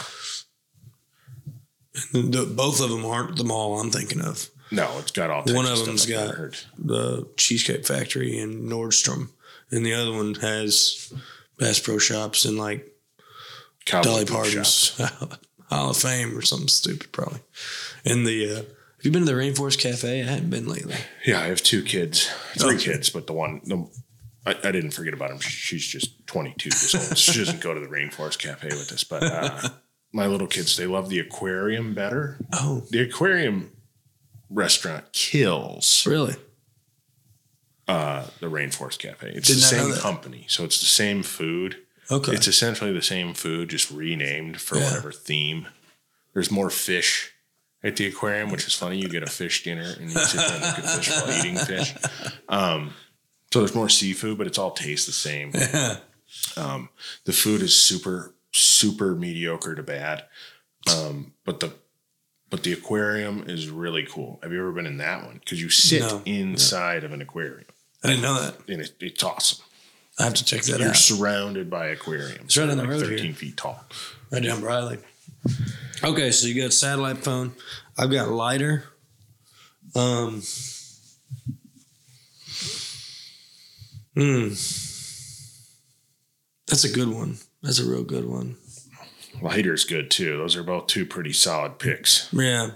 And 2.13 2.33
the, 2.33 2.45
both 2.45 2.79
of 2.81 2.89
them 2.89 3.05
aren't 3.05 3.35
the 3.37 3.43
mall 3.43 3.79
I'm 3.79 3.91
thinking 3.91 4.21
of. 4.21 4.49
no, 4.71 4.89
it's 4.99 5.11
got 5.11 5.29
all. 5.29 5.43
One 5.53 5.65
of 5.65 5.85
them's 5.85 6.05
got- 6.05 6.35
heard. 6.35 6.57
The 6.77 7.27
Cheesecake 7.37 7.85
Factory 7.85 8.39
and 8.39 8.71
Nordstrom, 8.71 9.29
and 9.71 9.85
the 9.85 9.93
other 9.93 10.11
one 10.13 10.35
has 10.35 11.11
Bass 11.57 11.79
Pro 11.79 11.97
Shops 11.97 12.45
and 12.45 12.57
like 12.57 12.87
Cowboy 13.85 14.03
Dolly 14.03 14.25
Parton's. 14.25 14.99
Hall 15.69 15.89
of 15.89 15.97
Fame 15.97 16.37
or 16.37 16.41
something 16.41 16.69
stupid, 16.69 17.11
probably. 17.11 17.41
And 18.05 18.25
the 18.25 18.49
uh, 18.51 18.55
have 18.55 18.65
you 19.03 19.11
been 19.11 19.25
to 19.25 19.31
the 19.33 19.37
Rainforest 19.37 19.77
Cafe? 19.79 20.21
I 20.21 20.25
haven't 20.25 20.49
been 20.49 20.65
lately. 20.67 20.95
Yeah, 21.25 21.41
I 21.41 21.47
have 21.47 21.61
two 21.61 21.83
kids, 21.83 22.29
three 22.57 22.75
Okay. 22.75 22.85
kids, 22.93 23.09
but 23.09 23.27
the 23.27 23.33
one, 23.33 23.59
the, 23.65 23.85
I, 24.45 24.51
I 24.65 24.71
didn't 24.71 24.91
forget 24.91 25.13
about 25.13 25.29
him. 25.31 25.39
She's 25.39 25.85
just 25.85 26.25
22 26.27 26.69
years 26.69 26.95
old. 26.95 27.17
She 27.17 27.37
doesn't 27.37 27.59
go 27.59 27.73
to 27.73 27.81
the 27.81 27.87
Rainforest 27.87 28.39
Cafe 28.39 28.69
with 28.69 28.93
us, 28.93 29.03
but 29.03 29.23
uh, 29.23 29.69
my 30.13 30.25
little 30.25 30.47
kids, 30.47 30.77
they 30.77 30.85
love 30.87 31.09
the 31.09 31.19
aquarium 31.19 31.93
better. 31.93 32.37
Oh, 32.53 32.83
The 32.89 33.01
aquarium 33.01 33.71
restaurant 34.49 35.11
kills 35.11 36.07
really? 36.07 36.35
Uh, 37.87 38.25
the 38.39 38.47
Rainforest 38.47 38.99
Cafe. 38.99 39.31
It's 39.33 39.47
Did 39.47 39.57
the 39.57 39.61
same 39.61 39.93
company, 39.93 40.45
so 40.47 40.63
it's 40.63 40.79
the 40.79 40.85
same 40.85 41.23
food. 41.23 41.77
Okay. 42.11 42.33
It's 42.33 42.47
essentially 42.47 42.91
the 42.93 43.01
same 43.01 43.33
food, 43.33 43.69
just 43.69 43.91
renamed 43.91 44.59
for 44.61 44.77
Yeah. 44.77 44.85
whatever 44.85 45.11
theme. 45.11 45.67
There's 46.33 46.51
more 46.51 46.69
fish 46.69 47.31
at 47.83 47.95
the 47.97 48.07
aquarium, 48.07 48.49
which 48.51 48.65
is 48.67 48.73
funny. 48.75 48.97
You 48.99 49.09
get 49.09 49.23
a 49.23 49.27
fish 49.27 49.63
dinner 49.63 49.93
and 49.99 50.09
you 50.11 50.17
sit 50.19 50.37
there 50.37 50.51
and 50.53 50.61
look 50.63 50.79
at 50.79 50.85
fish 50.85 51.09
while 51.09 51.31
eating 51.39 51.57
fish. 51.57 51.93
Um, 52.49 52.93
so 53.51 53.59
there's 53.59 53.75
more 53.75 53.89
seafood, 53.89 54.37
but 54.37 54.47
it's 54.47 54.57
all 54.57 54.71
tastes 54.71 55.05
the 55.05 55.11
same. 55.11 55.51
Um, 56.57 56.89
the 57.23 57.31
food 57.31 57.61
is 57.61 57.73
super, 57.73 58.35
super 58.51 59.15
mediocre 59.15 59.75
to 59.75 59.81
bad. 59.81 60.25
Um, 60.93 61.33
but 61.45 61.61
the 61.61 61.73
but 62.49 62.63
the 62.63 62.73
aquarium 62.73 63.45
is 63.47 63.69
really 63.69 64.05
cool. 64.05 64.39
Have 64.43 64.51
you 64.51 64.59
ever 64.59 64.71
been 64.73 64.85
in 64.85 64.97
that 64.97 65.25
one? 65.25 65.35
Because 65.39 65.61
you 65.61 65.69
sit 65.69 66.01
No. 66.01 66.21
inside 66.25 67.03
of 67.05 67.13
an 67.13 67.21
aquarium, 67.21 67.66
I 68.07 68.11
didn't 68.11 68.23
know 68.23 68.41
that. 68.41 68.55
and 68.69 68.81
it, 68.81 68.93
it's 68.99 69.23
awesome. 69.23 69.63
I 70.19 70.23
have 70.23 70.33
to 70.35 70.45
check 70.45 70.63
that 70.63 70.75
out. 70.75 70.79
You're 70.79 70.89
out. 70.89 70.95
surrounded 70.95 71.69
by 71.69 71.87
aquariums. 71.87 72.45
It's 72.45 72.57
right 72.57 72.65
down 72.67 72.77
the 72.77 72.83
like 72.83 72.91
road 72.91 73.01
13 73.01 73.17
here. 73.25 73.33
feet 73.33 73.57
tall. 73.57 73.83
Right 74.31 74.41
down 74.43 74.61
Briley. 74.61 74.97
Okay, 76.03 76.31
so 76.31 76.47
you 76.47 76.61
got 76.61 76.73
satellite 76.73 77.17
phone. 77.19 77.53
I've 77.97 78.11
got 78.11 78.29
lighter. 78.29 78.85
Um. 79.95 80.41
Hmm. 84.15 84.47
That's 86.67 86.83
a 86.83 86.91
good 86.91 87.09
one. 87.09 87.37
That's 87.61 87.79
a 87.79 87.85
real 87.85 88.03
good 88.03 88.25
one. 88.25 88.57
Lighter's 89.41 89.85
good 89.85 90.09
too. 90.09 90.37
Those 90.37 90.55
are 90.55 90.63
both 90.63 90.87
two 90.87 91.05
pretty 91.05 91.33
solid 91.33 91.77
picks. 91.79 92.27
Yeah. 92.33 92.71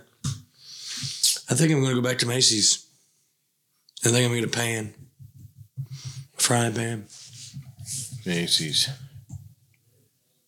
I 1.50 1.56
think 1.56 1.72
I'm 1.72 1.82
going 1.82 1.96
to 1.96 2.02
go 2.02 2.08
back 2.08 2.20
to 2.20 2.28
Macy's. 2.28 2.86
I 4.06 4.10
think 4.10 4.18
I'm 4.26 4.32
going 4.32 4.42
to 4.42 4.48
get 4.48 4.56
a 4.56 4.60
pan, 4.60 4.94
frying 6.42 6.74
pan, 6.74 7.06
Macy's. 8.26 8.90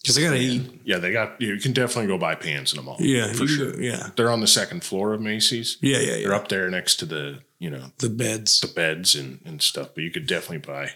because 0.02 0.18
I 0.18 0.22
got 0.22 0.32
to 0.32 0.38
eat. 0.38 0.82
Yeah, 0.84 0.98
they 0.98 1.12
got. 1.12 1.40
You 1.42 1.58
can 1.58 1.74
definitely 1.74 2.08
go 2.08 2.18
buy 2.18 2.36
pans 2.36 2.74
in 2.74 2.80
a 2.80 2.82
mall. 2.82 2.98
Yeah, 3.00 3.32
for 3.34 3.48
sure. 3.48 3.72
go- 3.74 3.80
yeah, 3.80 4.10
They're 4.16 4.32
on 4.32 4.42
the 4.42 4.48
second 4.48 4.84
floor 4.84 5.14
of 5.14 5.22
Macy's. 5.22 5.78
yeah, 5.82 6.00
yeah, 6.00 6.16
yeah. 6.16 6.24
They're 6.28 6.34
up 6.36 6.48
there 6.50 6.70
next 6.70 6.98
to 6.98 7.06
the 7.06 7.40
you 7.60 7.70
know 7.70 7.92
The 8.00 8.10
beds. 8.10 8.60
the 8.62 8.68
beds 8.68 9.16
and 9.16 9.40
and 9.46 9.62
stuff. 9.62 9.90
But 9.96 10.04
you 10.04 10.12
could 10.12 10.28
definitely 10.28 10.58
buy 10.60 10.92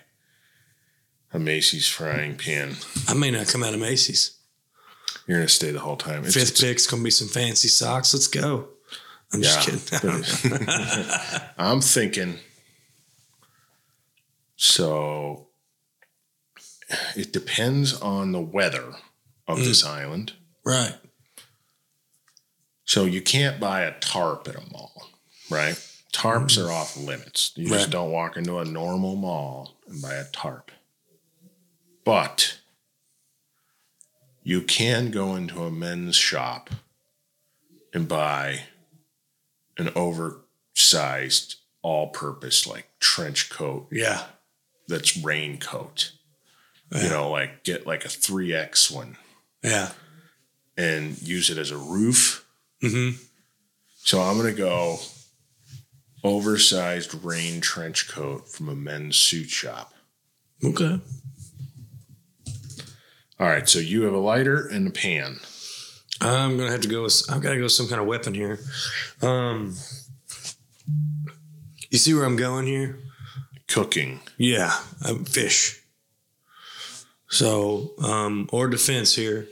a 1.34 1.39
Macy's 1.39 1.88
frying 1.88 2.36
pan. 2.36 2.76
I 3.08 3.14
may 3.14 3.32
not 3.32 3.48
come 3.48 3.64
out 3.64 3.74
of 3.74 3.80
Macy's. 3.80 4.38
You're 5.28 5.39
gonna 5.39 5.50
stay 5.50 5.72
the 5.72 5.80
whole 5.80 5.98
time. 5.98 6.24
It's, 6.26 6.34
Fifth 6.34 6.52
it's- 6.52 6.62
pick's 6.62 6.88
going 6.88 7.02
to 7.02 7.06
be 7.06 7.12
some 7.12 7.28
fancy 7.28 7.68
socks. 7.68 8.14
Let's 8.14 8.28
go. 8.28 8.70
I'm 9.34 9.41
just 9.41 9.60
kidding. 9.91 10.24
I'm 11.58 11.82
thinking. 11.82 12.36
So 14.58 15.47
it 17.16 17.32
depends 17.32 17.99
on 17.99 18.32
the 18.32 18.41
weather 18.41 18.93
of 19.47 19.60
this 19.60 19.84
mm. 19.84 19.89
island. 19.89 20.34
right. 20.66 20.95
So 22.84 23.03
you 23.03 23.22
can't 23.22 23.60
buy 23.60 23.82
a 23.82 23.99
tarp 23.99 24.47
at 24.47 24.55
a 24.55 24.62
mall, 24.72 25.10
right? 25.49 25.76
Tarps 26.14 26.58
mm. 26.58 26.66
are 26.66 26.72
off 26.72 26.95
limits. 26.95 27.51
You 27.55 27.68
just 27.68 27.89
don't 27.89 28.12
walk 28.12 28.38
into 28.38 28.60
a 28.60 28.66
normal 28.66 29.18
mall 29.18 29.78
and 29.88 30.01
buy 30.01 30.14
a 30.14 30.24
tarp. 30.32 30.72
But 32.05 32.60
you 34.41 34.62
can 34.62 35.12
go 35.12 35.36
into 35.36 35.64
a 35.64 35.70
men's 35.70 36.16
shop 36.16 36.70
and 37.93 38.08
buy 38.08 38.62
an 39.78 39.89
oversized 39.93 41.58
all-purpose 41.82 42.66
like 42.66 42.88
trench 43.01 43.49
coat 43.49 43.88
Yeah. 43.91 44.24
That's 44.88 45.18
raincoat. 45.18 46.12
You 46.96 47.10
know, 47.10 47.30
like 47.30 47.64
get 47.64 47.86
like 47.86 48.06
a 48.06 48.08
3X 48.08 48.90
one 48.90 49.18
Yeah. 49.62 49.90
and 50.78 51.22
use 51.22 51.50
it 51.50 51.58
as 51.58 51.70
a 51.72 51.78
roof. 51.78 52.46
Mm-hmm. 52.82 53.18
So 53.98 54.22
I'm 54.22 54.38
going 54.38 54.56
to 54.56 54.58
go 54.58 54.98
oversized 56.24 57.14
rain 57.26 57.60
trench 57.60 58.08
coat 58.10 58.48
from 58.48 58.70
a 58.70 58.76
men's 58.76 59.18
suit 59.18 59.50
shop. 59.50 59.94
Okay. 60.64 61.00
All 63.40 63.48
right, 63.48 63.68
so 63.70 63.80
you 63.80 64.04
have 64.04 64.14
a 64.14 64.18
lighter 64.18 64.66
and 64.68 64.88
a 64.88 64.92
pan. 64.92 65.38
I'm 66.22 66.58
gonna 66.58 66.72
have 66.72 66.82
to 66.82 66.88
go 66.88 67.04
with. 67.04 67.22
I've 67.30 67.42
got 67.42 67.52
to 67.52 67.58
go 67.58 67.64
with 67.64 67.72
some 67.72 67.88
kind 67.88 68.02
of 68.02 68.08
weapon 68.08 68.34
here. 68.34 68.60
Um, 69.22 69.76
you 71.92 72.00
see 72.00 72.16
where 72.16 72.24
I'm 72.26 72.36
going 72.38 72.66
here? 72.66 72.98
Cooking. 73.68 74.22
Yeah, 74.38 74.74
um, 75.05 75.26
fish. 75.26 75.84
So, 77.30 77.91
um, 78.01 78.49
or 78.53 78.68
defense 78.68 79.13
here, 79.15 79.47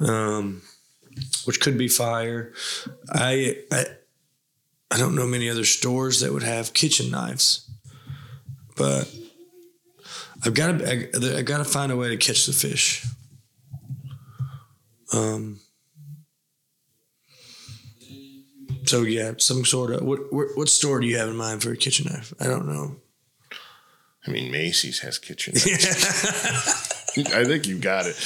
um, 0.00 0.62
which 1.44 1.60
could 1.60 1.76
be 1.76 1.88
fire. 1.88 2.52
I, 3.12 3.58
I, 3.72 3.86
I 4.90 4.98
don't 4.98 5.16
know 5.16 5.26
many 5.26 5.50
other 5.50 5.64
stores 5.64 6.20
that 6.20 6.32
would 6.32 6.44
have 6.44 6.72
kitchen 6.72 7.10
knives, 7.10 7.68
but 8.76 9.12
I've 10.44 10.54
got 10.54 10.78
to. 10.78 10.88
I, 10.88 11.38
I 11.38 11.42
got 11.42 11.58
to 11.58 11.64
find 11.64 11.90
a 11.90 11.96
way 11.96 12.10
to 12.10 12.16
catch 12.16 12.46
the 12.46 12.52
fish. 12.52 13.04
Um. 15.12 15.60
So 18.86 19.02
yeah, 19.02 19.32
some 19.38 19.64
sort 19.64 19.90
of 19.90 20.02
what 20.02 20.20
what 20.30 20.68
store 20.68 21.00
do 21.00 21.06
you 21.06 21.16
have 21.16 21.28
in 21.28 21.36
mind 21.36 21.62
for 21.62 21.72
a 21.72 21.76
kitchen 21.76 22.06
knife? 22.12 22.34
I 22.38 22.44
don't 22.44 22.68
know. 22.68 22.96
I 24.26 24.30
mean, 24.30 24.50
Macy's 24.50 25.00
has 25.00 25.18
kitchen. 25.18 25.54
I 27.34 27.44
think 27.44 27.66
you 27.66 27.78
got 27.78 28.06
it. 28.06 28.16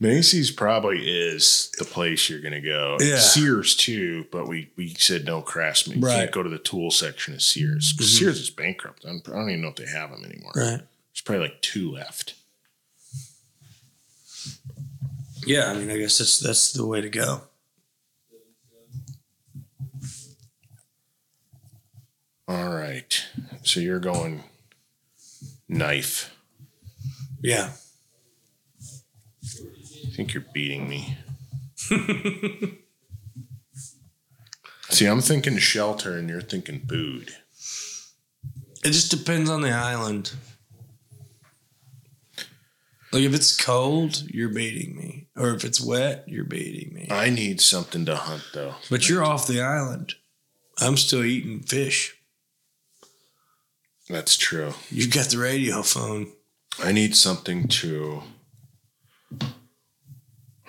Macy's 0.00 0.50
probably 0.50 0.98
is 1.06 1.70
the 1.78 1.84
place 1.84 2.28
you're 2.28 2.40
going 2.40 2.54
to 2.54 2.60
go. 2.60 2.96
Yeah. 3.00 3.18
Sears 3.18 3.76
too, 3.76 4.26
but 4.32 4.48
we 4.48 4.70
we 4.76 4.94
said 4.94 5.24
no 5.24 5.42
craftsman. 5.42 5.98
You 6.00 6.06
Right. 6.06 6.16
can't 6.16 6.32
go 6.32 6.42
to 6.42 6.48
the 6.50 6.58
tool 6.58 6.90
section 6.90 7.34
of 7.34 7.42
Sears. 7.42 7.94
'Cause 7.96 8.18
Sears 8.18 8.40
is 8.40 8.50
bankrupt. 8.50 9.04
I'm, 9.04 9.22
I 9.26 9.30
don't 9.30 9.48
even 9.50 9.62
know 9.62 9.68
if 9.68 9.76
they 9.76 9.86
have 9.86 10.10
them 10.10 10.24
anymore. 10.24 10.52
Right. 10.56 10.80
There's 11.12 11.20
probably 11.24 11.44
like 11.44 11.60
two 11.62 11.92
left. 11.92 12.34
Yeah, 15.46 15.70
I 15.70 15.74
mean, 15.74 15.90
I 15.90 15.98
guess 15.98 16.18
that's 16.18 16.40
that's 16.40 16.72
the 16.72 16.86
way 16.86 17.00
to 17.00 17.10
go. 17.10 17.42
All 22.48 22.70
right. 22.74 23.24
So 23.62 23.80
you're 23.80 23.98
going 24.00 24.42
knife. 25.72 26.34
Yeah. 27.42 27.70
I 29.42 30.14
think 30.14 30.34
you're 30.34 30.44
beating 30.52 30.88
me. 30.88 31.16
See, 34.90 35.06
I'm 35.06 35.22
thinking 35.22 35.56
shelter 35.56 36.16
and 36.16 36.28
you're 36.28 36.42
thinking 36.42 36.80
food. 36.80 37.34
It 38.84 38.90
just 38.90 39.10
depends 39.10 39.48
on 39.48 39.62
the 39.62 39.70
island. 39.70 40.32
Like 43.12 43.22
if 43.22 43.34
it's 43.34 43.56
cold, 43.56 44.22
you're 44.28 44.48
beating 44.48 44.96
me, 44.96 45.28
or 45.36 45.50
if 45.50 45.64
it's 45.64 45.80
wet, 45.80 46.24
you're 46.26 46.44
beating 46.44 46.94
me. 46.94 47.08
I 47.10 47.30
need 47.30 47.60
something 47.60 48.06
to 48.06 48.16
hunt 48.16 48.42
though. 48.54 48.74
But 48.90 49.08
you're 49.08 49.24
off 49.24 49.46
the 49.46 49.60
island. 49.60 50.14
I'm 50.78 50.96
still 50.96 51.22
eating 51.22 51.60
fish. 51.60 52.16
That's 54.12 54.36
true. 54.36 54.74
You 54.90 55.08
got 55.08 55.30
the 55.30 55.38
radio 55.38 55.82
phone. 55.82 56.30
I 56.82 56.92
need 56.92 57.16
something 57.16 57.66
to. 57.68 58.22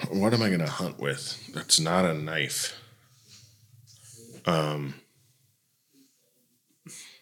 What 0.10 0.34
am 0.34 0.42
I 0.42 0.48
going 0.48 0.60
to 0.60 0.70
hunt 0.70 0.98
with? 1.00 1.52
That's 1.54 1.80
not 1.80 2.06
a 2.06 2.14
knife. 2.14 2.80
Um, 4.46 4.96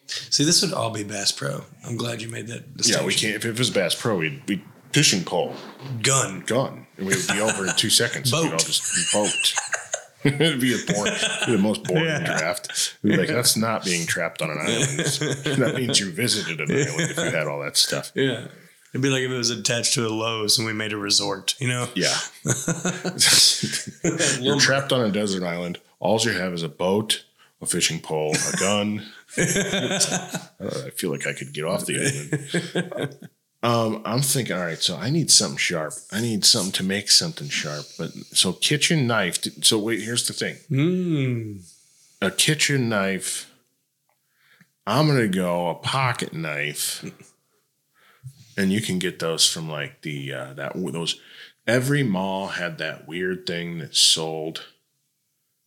See, 0.08 0.44
this 0.44 0.62
would 0.62 0.74
all 0.74 0.90
be 0.92 1.04
Bass 1.04 1.32
Pro. 1.32 1.64
I'm 1.86 1.96
glad 1.96 2.22
you 2.22 2.28
made 2.30 2.48
that. 2.48 2.64
yeah, 2.86 3.04
we 3.06 3.14
can't. 3.14 3.36
If 3.36 3.46
it 3.46 3.58
was 3.58 3.70
Bass 3.70 3.96
Pro, 3.96 4.18
we'd 4.18 4.46
be 4.46 4.62
fishing 4.92 5.24
pole, 5.24 5.56
Gun. 6.02 6.42
gun, 6.46 6.86
and 6.98 7.08
we 7.08 7.16
would 7.16 7.28
be 7.28 7.40
over 7.40 7.66
in 7.66 7.76
two 7.78 7.90
seconds. 7.90 8.32
We'd 8.34 8.40
all 8.40 8.50
Boat. 8.52 8.60
just 8.66 9.14
boat. 9.14 9.54
It'd 10.42 10.62
be 10.62 10.74
a 10.74 10.78
boring, 10.94 11.14
it'd 11.14 11.46
be 11.48 11.52
the 11.54 11.58
most 11.58 11.84
boring 11.84 12.06
Yeah. 12.06 12.38
draft. 12.38 12.98
Like, 13.04 13.28
that's 13.30 13.56
not 13.58 13.84
being 13.86 14.06
trapped 14.06 14.42
on 14.42 14.50
an 14.52 14.58
island. 14.62 15.00
that 15.60 15.74
means 15.76 16.00
you 16.00 16.12
visited 16.12 16.60
an 16.62 16.72
island 16.72 17.12
if 17.12 17.18
you 17.18 17.24
had 17.24 17.48
all 17.48 17.60
that 17.62 17.76
stuff. 17.78 18.12
Yeah. 18.16 18.46
It'd 18.94 19.02
be 19.02 19.10
like 19.10 19.22
if 19.22 19.32
it 19.32 19.38
was 19.38 19.50
attached 19.50 19.94
to 19.94 20.06
a 20.06 20.10
Lowe's 20.10 20.58
and 20.58 20.68
we 20.68 20.74
made 20.74 20.92
a 20.94 20.98
resort, 20.98 21.56
you 21.60 21.68
know? 21.70 21.88
Yeah. 21.96 22.14
You're 24.42 24.60
trapped 24.60 24.92
on 24.92 25.02
a 25.06 25.12
desert 25.12 25.44
island. 25.44 25.80
All 26.00 26.20
you 26.20 26.32
have 26.32 26.54
is 26.54 26.62
a 26.64 26.70
boat, 26.70 27.24
a 27.62 27.66
fishing 27.66 28.00
pole, 28.02 28.36
a 28.54 28.58
gun. 28.58 29.06
I 29.38 30.90
feel 30.96 31.10
like 31.12 31.26
I 31.26 31.34
could 31.34 31.54
get 31.54 31.64
off 31.66 31.86
the 31.86 32.00
island. 32.02 33.30
Um, 33.64 34.02
I'm 34.06 34.22
thinking, 34.22 34.56
all 34.56 34.64
right, 34.64 34.80
so 34.80 34.98
I 34.98 35.10
need 35.12 35.30
something 35.30 35.58
sharp. 35.58 35.94
I 36.12 36.20
need 36.20 36.44
something 36.46 36.72
to 36.74 36.84
make 36.84 37.12
something 37.12 37.48
sharp. 37.48 37.86
But 37.98 38.12
so 38.32 38.54
kitchen 38.54 39.06
knife. 39.06 39.40
So 39.64 39.78
wait, 39.78 40.02
here's 40.02 40.26
the 40.28 40.34
thing: 40.34 40.56
Mm. 40.70 41.62
a 42.22 42.32
kitchen 42.32 42.90
knife. 42.90 43.52
I'm 44.88 45.06
gonna 45.08 45.28
go 45.28 45.70
a 45.70 45.76
pocket 45.76 46.34
knife, 46.34 47.06
and 48.58 48.72
you 48.74 48.82
can 48.82 48.98
get 48.98 49.20
those 49.20 49.48
from 49.48 49.70
like 49.70 50.02
the 50.02 50.34
uh, 50.34 50.54
that 50.54 50.74
those. 50.76 51.20
Every 51.68 52.02
mall 52.02 52.48
had 52.48 52.80
that 52.80 53.08
weird 53.08 53.46
thing 53.46 53.78
that 53.78 53.96
sold 53.96 54.66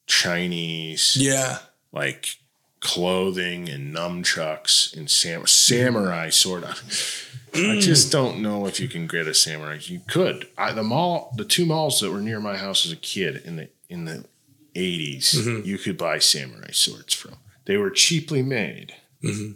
Chinese 0.07 1.17
Yeah. 1.17 1.59
like 1.93 2.37
clothing 2.81 3.69
and 3.69 3.95
nunchucks 3.95 4.95
and 4.97 5.09
sam- 5.09 5.47
samurai 5.47 6.31
sword. 6.31 6.65
I 7.55 7.79
just 7.81 8.11
don't 8.13 8.41
know 8.41 8.67
if 8.67 8.81
you 8.81 8.89
can 8.89 9.07
get 9.07 9.27
a 9.29 9.35
samurai. 9.35 9.79
You 9.81 10.01
could. 10.09 10.49
I, 10.59 10.73
the 10.73 10.83
mall, 10.83 11.33
the 11.37 11.45
two 11.45 11.65
malls 11.67 12.01
that 12.01 12.11
were 12.11 12.21
near 12.21 12.41
my 12.41 12.57
house 12.57 12.85
as 12.87 12.93
a 12.93 12.97
kid 12.97 13.43
in 13.45 13.57
the 13.57 13.69
in 13.89 14.05
the 14.07 14.25
80s, 14.75 15.65
you 15.65 15.79
could 15.79 15.97
buy 15.97 16.19
samurai 16.19 16.71
swords 16.73 17.15
from. 17.15 17.35
They 17.67 17.77
were 17.77 17.91
cheaply 17.91 18.43
made. 18.43 18.95
Mhm. 19.23 19.55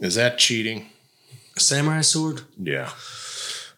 Is 0.00 0.14
that 0.14 0.38
cheating? 0.38 0.86
A 1.56 1.60
samurai 1.60 2.02
sword? 2.02 2.42
Yeah. 2.56 2.90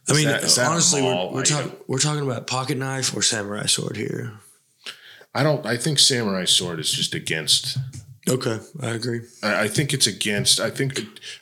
I 0.08 0.12
mean, 0.12 0.26
that- 0.26 0.44
is 0.44 0.58
honestly, 0.58 1.02
we're, 1.02 1.30
we're, 1.32 1.40
item? 1.42 1.70
talk, 1.70 1.88
we're 1.88 1.98
talking 1.98 2.22
about 2.24 2.46
pocket 2.46 2.76
knife 2.76 3.16
or 3.16 3.22
samurai 3.22 3.66
sword 3.66 3.96
here. 3.96 4.34
I 5.34 5.42
don't. 5.42 5.64
I 5.64 5.76
think 5.76 5.98
samurai 5.98 6.44
sword 6.44 6.80
is 6.80 6.90
just 6.90 7.14
against. 7.14 7.78
Okay, 8.30 8.58
I 8.80 8.90
agree. 8.90 9.22
I, 9.42 9.64
I 9.64 9.68
think 9.68 9.92
it's 9.92 10.06
against. 10.06 10.60
I 10.60 10.70
think. 10.70 10.98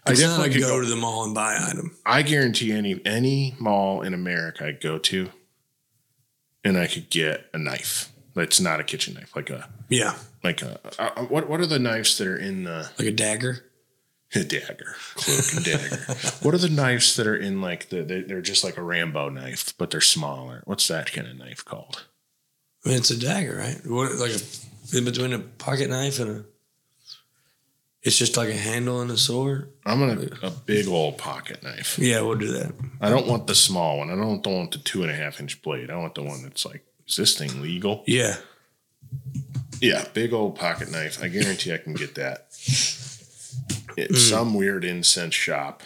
I 0.07 0.13
definitely 0.15 0.39
like 0.39 0.53
could 0.53 0.61
go, 0.63 0.69
go 0.69 0.81
to 0.81 0.87
the 0.89 0.97
mall 0.97 1.25
and 1.25 1.35
buy 1.35 1.57
item. 1.57 1.97
I 2.07 2.23
guarantee 2.23 2.73
any 2.73 3.01
any 3.05 3.55
mall 3.61 4.03
in 4.03 4.15
America 4.15 4.67
I 4.67 4.73
go 4.73 4.99
to, 4.99 5.29
and 6.65 6.79
I 6.79 6.87
could 6.87 7.11
get 7.11 7.47
a 7.53 7.59
knife. 7.59 8.11
That's 8.35 8.61
not 8.61 8.81
a 8.81 8.85
kitchen 8.85 9.15
knife, 9.15 9.35
like 9.37 9.51
a 9.51 9.69
Yeah, 9.89 10.15
like 10.45 10.63
a 10.63 10.81
uh, 10.99 11.25
what 11.25 11.49
what 11.49 11.61
are 11.61 11.67
the 11.67 11.79
knives 11.79 12.17
that 12.19 12.27
are 12.27 12.37
in 12.37 12.65
the 12.65 12.91
like 12.99 13.09
a 13.09 13.13
dagger. 13.13 13.65
a 14.35 14.45
dagger, 14.45 14.95
cloak 15.15 15.41
and 15.57 15.65
dagger? 15.65 15.97
what 16.43 16.55
are 16.55 16.59
the 16.59 16.69
knives 16.69 17.17
that 17.17 17.27
are 17.27 17.35
in 17.37 17.61
like 17.63 17.89
the 17.89 18.03
they- 18.03 18.21
they're 18.23 18.43
just 18.43 18.63
like 18.63 18.77
a 18.77 18.83
Rambo 18.83 19.31
knife, 19.31 19.73
but 19.79 19.91
they're 19.91 20.01
smaller? 20.03 20.63
What's 20.67 20.87
that 20.89 21.11
kind 21.13 21.27
of 21.27 21.37
knife 21.39 21.65
called? 21.65 22.05
I 22.85 22.91
mean, 22.91 22.99
it's 22.99 23.11
a 23.11 23.19
dagger, 23.19 23.57
right? 23.57 23.81
What, 23.87 24.13
like 24.17 24.33
a 24.33 24.97
in 24.97 25.05
between 25.07 25.33
a 25.33 25.39
pocket 25.39 25.89
knife 25.91 26.21
and 26.21 26.31
a. 26.31 26.45
It's 28.09 28.17
just 28.17 28.39
like 28.39 28.49
a 28.49 28.57
handle 28.57 29.03
and 29.03 29.11
a 29.11 29.19
sword. 29.19 29.71
I'm 29.85 29.99
gonna 29.99 30.31
a 30.43 30.51
big 30.51 30.89
old 30.89 31.19
pocket 31.19 31.63
knife. 31.63 31.99
Yeah, 31.99 32.23
we'll 32.23 32.39
do 32.39 32.53
that. 32.53 32.73
I 33.03 33.11
don't 33.11 33.27
want 33.27 33.47
the 33.47 33.55
small 33.55 33.99
one. 33.99 34.09
I 34.09 34.17
don't 34.17 34.47
want 34.47 34.73
the 34.73 34.79
two 34.79 35.03
and 35.03 35.11
a 35.11 35.15
half 35.15 35.41
inch 35.41 35.61
blade. 35.61 35.91
I 35.91 35.97
want 35.97 36.15
the 36.15 36.23
one 36.23 36.43
that's 36.43 36.65
like, 36.65 36.87
is 37.07 37.17
this 37.17 37.37
thing 37.37 37.61
legal? 37.61 38.05
Yeah, 38.07 38.37
Yeah, 39.83 40.07
big 40.15 40.33
old 40.33 40.57
pocket 40.57 40.91
knife. 40.91 41.23
I 41.23 41.29
guarantee 41.29 41.75
I 41.75 41.77
can 41.77 41.93
get 41.93 42.15
that. 42.15 42.47
At 43.99 44.15
some 44.15 44.55
weird 44.55 44.87
incense 44.87 45.35
shop 45.35 45.83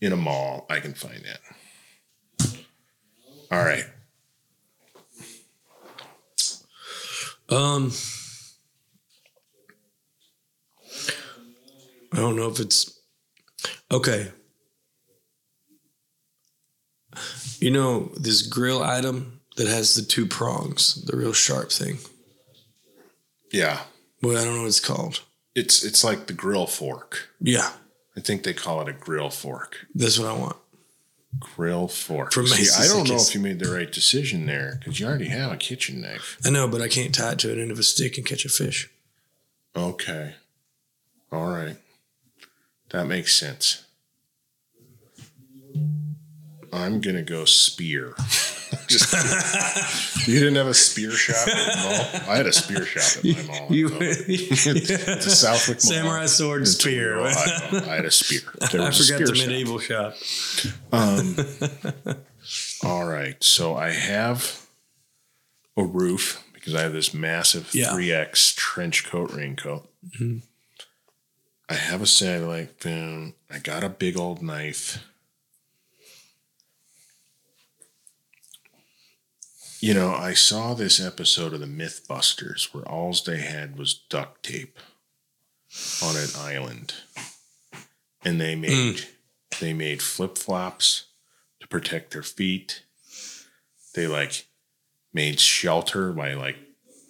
in 0.00 0.12
a 0.12 0.16
mall, 0.16 0.64
I 0.70 0.78
can 0.78 0.94
find 0.94 1.24
that. 2.38 2.56
All 3.50 3.64
right. 3.64 3.84
Um, 7.48 7.90
I 12.12 12.16
don't 12.16 12.36
know 12.36 12.48
if 12.48 12.58
it's 12.60 12.98
okay. 13.90 14.32
You 17.60 17.70
know 17.70 18.12
this 18.16 18.42
grill 18.42 18.82
item 18.82 19.40
that 19.56 19.66
has 19.66 19.94
the 19.94 20.02
two 20.02 20.26
prongs, 20.26 21.04
the 21.04 21.16
real 21.16 21.32
sharp 21.32 21.72
thing. 21.72 21.98
Yeah. 23.50 23.80
Well, 24.22 24.38
I 24.38 24.44
don't 24.44 24.54
know 24.54 24.60
what 24.62 24.68
it's 24.68 24.80
called. 24.80 25.22
It's 25.54 25.84
it's 25.84 26.04
like 26.04 26.26
the 26.26 26.32
grill 26.32 26.66
fork. 26.66 27.30
Yeah, 27.40 27.72
I 28.16 28.20
think 28.20 28.44
they 28.44 28.54
call 28.54 28.80
it 28.82 28.88
a 28.88 28.92
grill 28.92 29.30
fork. 29.30 29.86
that's 29.94 30.18
what 30.18 30.28
I 30.28 30.32
want. 30.32 30.56
Grill 31.40 31.88
fork. 31.88 32.32
From 32.32 32.46
See, 32.46 32.68
I 32.80 32.86
don't 32.86 33.08
know 33.08 33.16
if 33.16 33.34
you 33.34 33.40
made 33.40 33.58
the 33.58 33.70
right 33.70 33.90
decision 33.90 34.46
there 34.46 34.76
because 34.78 34.98
you 35.00 35.06
already 35.06 35.28
have 35.28 35.52
a 35.52 35.56
kitchen 35.56 36.00
knife. 36.00 36.38
I 36.44 36.50
know, 36.50 36.68
but 36.68 36.80
I 36.80 36.88
can't 36.88 37.14
tie 37.14 37.32
it 37.32 37.38
to 37.40 37.52
an 37.52 37.60
end 37.60 37.70
of 37.70 37.78
a 37.78 37.82
stick 37.82 38.16
and 38.16 38.26
catch 38.26 38.44
a 38.44 38.48
fish. 38.48 38.88
Okay. 39.76 40.34
All 41.32 41.48
right. 41.48 41.76
That 42.90 43.06
makes 43.06 43.34
sense. 43.34 43.84
I'm 46.72 47.00
gonna 47.00 47.22
go 47.22 47.44
spear. 47.44 48.14
Just 48.86 50.28
you 50.28 50.38
didn't 50.38 50.56
have 50.56 50.66
a 50.66 50.74
spear 50.74 51.10
shop 51.10 51.48
at 51.48 51.54
the 51.54 51.82
mall. 51.82 52.30
I 52.30 52.36
had 52.36 52.46
a 52.46 52.52
spear 52.52 52.84
shop 52.84 53.24
at 53.24 53.46
my 53.48 53.54
mall. 53.60 53.66
You, 53.70 53.88
it's 54.00 54.66
a 55.26 55.30
Southwick 55.30 55.76
Mall. 55.78 55.80
samurai 55.80 56.26
sword 56.26 56.60
in 56.60 56.66
spear. 56.66 57.16
Ohio. 57.18 57.82
I 57.90 57.96
had 57.96 58.04
a 58.04 58.10
spear. 58.10 58.40
There 58.70 58.82
I 58.82 58.90
forgot 58.90 58.94
spear 58.94 59.26
the 59.26 59.32
medieval 59.32 59.78
shop. 59.78 60.16
Um, 60.92 61.36
all 62.84 63.06
right. 63.06 63.42
So 63.42 63.74
I 63.74 63.90
have 63.90 64.66
a 65.76 65.84
roof 65.84 66.44
because 66.52 66.74
I 66.74 66.82
have 66.82 66.92
this 66.92 67.14
massive 67.14 67.74
Yeah. 67.74 67.88
3X 67.92 68.54
trench 68.54 69.06
coat 69.06 69.32
raincoat. 69.32 69.88
Mhm. 70.20 70.42
I 71.68 71.74
have 71.74 72.00
a 72.00 72.06
satellite 72.06 72.80
phone. 72.80 73.24
Um, 73.24 73.34
I 73.50 73.58
got 73.58 73.84
a 73.84 73.88
big 73.88 74.16
old 74.16 74.42
knife. 74.42 75.04
You 79.80 79.94
know, 79.94 80.12
I 80.12 80.32
saw 80.32 80.74
this 80.74 80.98
episode 80.98 81.52
of 81.52 81.60
the 81.60 81.66
Mythbusters 81.66 82.74
where 82.74 82.88
all 82.88 83.14
they 83.24 83.38
had 83.38 83.78
was 83.78 83.94
duct 83.94 84.42
tape 84.42 84.78
on 86.02 86.16
an 86.16 86.28
island. 86.36 86.94
And 88.24 88.40
they 88.40 88.54
hmm. 88.54 88.62
made 88.62 89.06
they 89.60 89.72
made 89.72 90.02
flip-flops 90.02 91.06
to 91.60 91.68
protect 91.68 92.12
their 92.12 92.22
feet. 92.22 92.82
They 93.94 94.06
like 94.06 94.46
made 95.12 95.38
shelter 95.38 96.12
by 96.12 96.34
like 96.34 96.56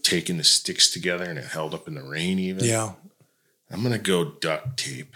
taking 0.02 0.36
the 0.36 0.44
sticks 0.44 0.90
together 0.90 1.24
and 1.24 1.38
it 1.38 1.46
held 1.46 1.74
up 1.74 1.88
in 1.88 1.94
the 1.94 2.02
rain 2.02 2.38
even. 2.38 2.64
Yeah, 2.64 2.92
I'm 3.71 3.83
gonna 3.83 3.99
go 3.99 4.25
duct 4.25 4.77
tape. 4.77 5.14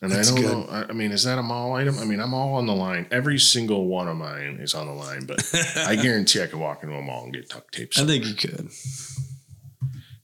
And 0.00 0.10
That's 0.10 0.32
I 0.32 0.34
don't 0.34 0.42
good. 0.42 0.52
know. 0.52 0.66
I, 0.68 0.84
I 0.88 0.92
mean, 0.92 1.12
is 1.12 1.22
that 1.22 1.38
a 1.38 1.42
mall 1.44 1.74
item? 1.74 1.96
I 2.00 2.04
mean, 2.04 2.18
I'm 2.18 2.34
all 2.34 2.54
on 2.54 2.66
the 2.66 2.74
line. 2.74 3.06
Every 3.12 3.38
single 3.38 3.86
one 3.86 4.08
of 4.08 4.16
mine 4.16 4.58
is 4.60 4.74
on 4.74 4.88
the 4.88 4.92
line, 4.92 5.26
but 5.26 5.48
I 5.76 5.94
guarantee 5.94 6.42
I 6.42 6.48
could 6.48 6.58
walk 6.58 6.82
into 6.82 6.96
a 6.96 7.02
mall 7.02 7.22
and 7.22 7.32
get 7.32 7.48
duct 7.48 7.72
tape. 7.72 7.92
I 7.96 8.04
think 8.04 8.26
you 8.26 8.34
could. 8.34 8.68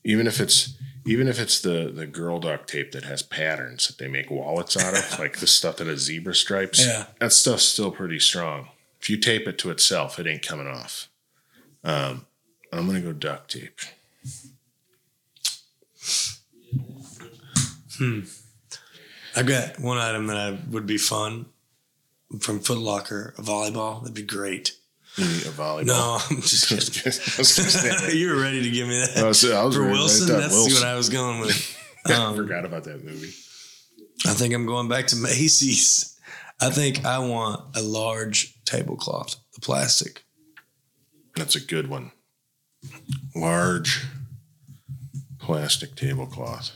even 0.05 0.27
if 0.27 0.41
it's 0.41 0.75
even 1.07 1.29
if 1.29 1.39
it's 1.41 1.61
the 1.61 1.93
the 1.95 2.07
girl 2.09 2.41
duct 2.41 2.69
tape 2.69 2.91
that 2.91 3.05
has 3.05 3.23
patterns 3.23 3.87
that 3.87 3.99
they 3.99 4.09
make 4.09 4.31
wallets 4.33 4.77
out 4.77 4.95
of, 4.99 5.19
like 5.21 5.39
the 5.39 5.47
stuff 5.47 5.77
that 5.77 5.87
has 5.87 6.01
zebra 6.01 6.35
stripes. 6.35 6.85
Yeah. 6.85 7.07
that 7.21 7.33
stuff's 7.33 7.63
still 7.65 7.93
pretty 7.93 8.19
strong. 8.19 8.69
If 9.01 9.09
you 9.09 9.17
tape 9.17 9.47
it 9.47 9.59
to 9.59 9.71
itself, 9.71 10.19
it 10.19 10.27
ain't 10.27 10.45
coming 10.45 10.67
off. 10.67 11.09
Um, 11.85 12.27
I'm 12.73 12.87
gonna 12.87 13.01
go 13.01 13.13
duct 13.13 13.53
tape. 13.53 13.79
I 19.37 19.43
got 19.43 19.79
one 19.79 19.99
item 19.99 20.27
that 20.29 20.37
I 20.37 20.59
would 20.71 20.87
be 20.87 20.99
fun 20.99 21.47
from 22.41 22.61
Foot 22.61 22.79
Locker, 22.79 23.35
a 23.39 23.43
volleyball. 23.43 24.01
That'd 24.01 24.15
be 24.15 24.23
great. 24.23 24.75
You 25.17 25.25
need 25.25 25.47
a 25.47 25.51
volleyball. 25.51 25.87
No, 25.87 26.19
I'm 26.31 26.41
just 26.43 26.69
kidding. 26.69 26.85
gonna- 26.95 27.17
I 27.37 27.39
was 27.39 27.57
gonna 27.57 27.71
say- 27.71 28.17
you 28.17 28.31
were 28.35 28.41
ready 28.41 28.63
to 28.63 28.71
give 28.71 28.87
me 28.89 28.99
that. 28.99 29.17
I 29.17 29.27
was, 29.29 29.45
I 29.45 29.63
was 29.65 29.75
For 29.77 29.83
ready 29.83 29.93
to 29.95 29.99
write 29.99 30.01
Wilson, 30.01 30.27
that 30.29 30.41
that's 30.41 30.55
Wilson. 30.55 30.75
what 30.75 30.85
I 30.87 30.95
was 30.97 31.09
going 31.09 31.41
with. 31.41 31.77
I 32.07 32.13
Um, 32.15 32.37
forgot 32.37 32.65
about 32.65 32.85
that 32.85 33.05
movie. 33.05 33.33
I 34.27 34.33
think 34.35 34.55
I'm 34.55 34.67
going 34.67 34.89
back 34.89 35.07
to 35.09 35.17
Macy's. 35.17 36.17
I 36.61 36.71
think 36.71 37.05
I 37.05 37.19
want 37.21 37.77
a 37.77 37.83
large 37.83 38.55
tablecloth, 38.65 39.37
the 39.55 39.61
plastic. 39.61 40.25
That's 41.37 41.55
a 41.55 41.61
good 41.61 41.89
one. 41.89 42.11
Large 43.35 44.05
plastic 45.39 45.95
tablecloth. 45.95 46.73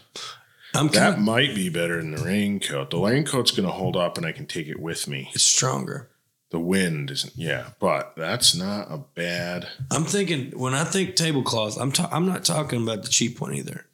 I'm 0.74 0.88
That 0.88 1.14
kind 1.14 1.24
might 1.24 1.54
be 1.54 1.68
better 1.68 1.98
than 1.98 2.12
the 2.12 2.22
raincoat. 2.24 2.90
The 2.90 2.98
raincoat's 2.98 3.50
going 3.50 3.66
to 3.66 3.72
hold 3.72 3.96
up 3.96 4.16
and 4.16 4.26
I 4.26 4.32
can 4.32 4.46
take 4.46 4.68
it 4.68 4.80
with 4.80 5.06
me. 5.08 5.30
it's 5.34 5.42
stronger. 5.44 6.08
The 6.50 6.60
wind 6.60 7.10
isn't, 7.10 7.32
yeah, 7.34 7.68
but 7.80 8.12
that's 8.14 8.54
not 8.54 8.88
a 8.90 8.98
bad. 8.98 9.68
I'm 9.90 10.04
thinking 10.04 10.50
when 10.50 10.74
I 10.74 10.84
think 10.84 11.16
tablecloth, 11.16 11.80
I'm 11.80 11.92
ta- 11.92 12.10
I'm 12.12 12.26
not 12.26 12.44
talking 12.44 12.82
about 12.82 13.04
the 13.04 13.08
cheap 13.08 13.40
one 13.40 13.54
either. 13.54 13.86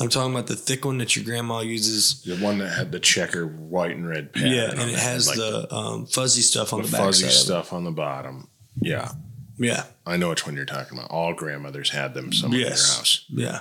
I'm 0.00 0.08
talking 0.08 0.32
about 0.32 0.48
the 0.48 0.56
thick 0.56 0.84
one 0.84 0.98
that 0.98 1.14
your 1.14 1.24
grandma 1.24 1.60
uses. 1.60 2.22
The 2.22 2.36
one 2.36 2.58
that 2.58 2.70
had 2.70 2.90
the 2.90 2.98
checker 2.98 3.46
white 3.46 3.94
and 3.94 4.08
red 4.08 4.32
pattern. 4.32 4.50
Yeah, 4.50 4.70
and 4.70 4.90
it 4.90 4.98
has 4.98 5.28
like 5.28 5.36
the 5.36 5.72
um, 5.72 6.06
fuzzy 6.06 6.42
stuff 6.42 6.72
on 6.72 6.80
the 6.82 6.86
the, 6.88 6.92
back 6.92 7.00
fuzzy 7.06 7.28
stuff 7.28 7.72
on 7.72 7.84
the 7.84 7.92
bottom. 7.92 8.48
Yeah, 8.80 9.12
Yeah. 9.56 9.84
I 10.04 10.16
know 10.16 10.30
which 10.30 10.44
one 10.44 10.56
you're 10.56 10.64
talking 10.64 10.98
about. 10.98 11.10
All 11.12 11.32
grandmothers 11.32 11.90
had 11.90 12.14
them 12.14 12.32
somewhere 12.32 12.58
in 12.60 12.66
their 12.66 12.72
house. 12.72 13.24
Yeah. 13.28 13.60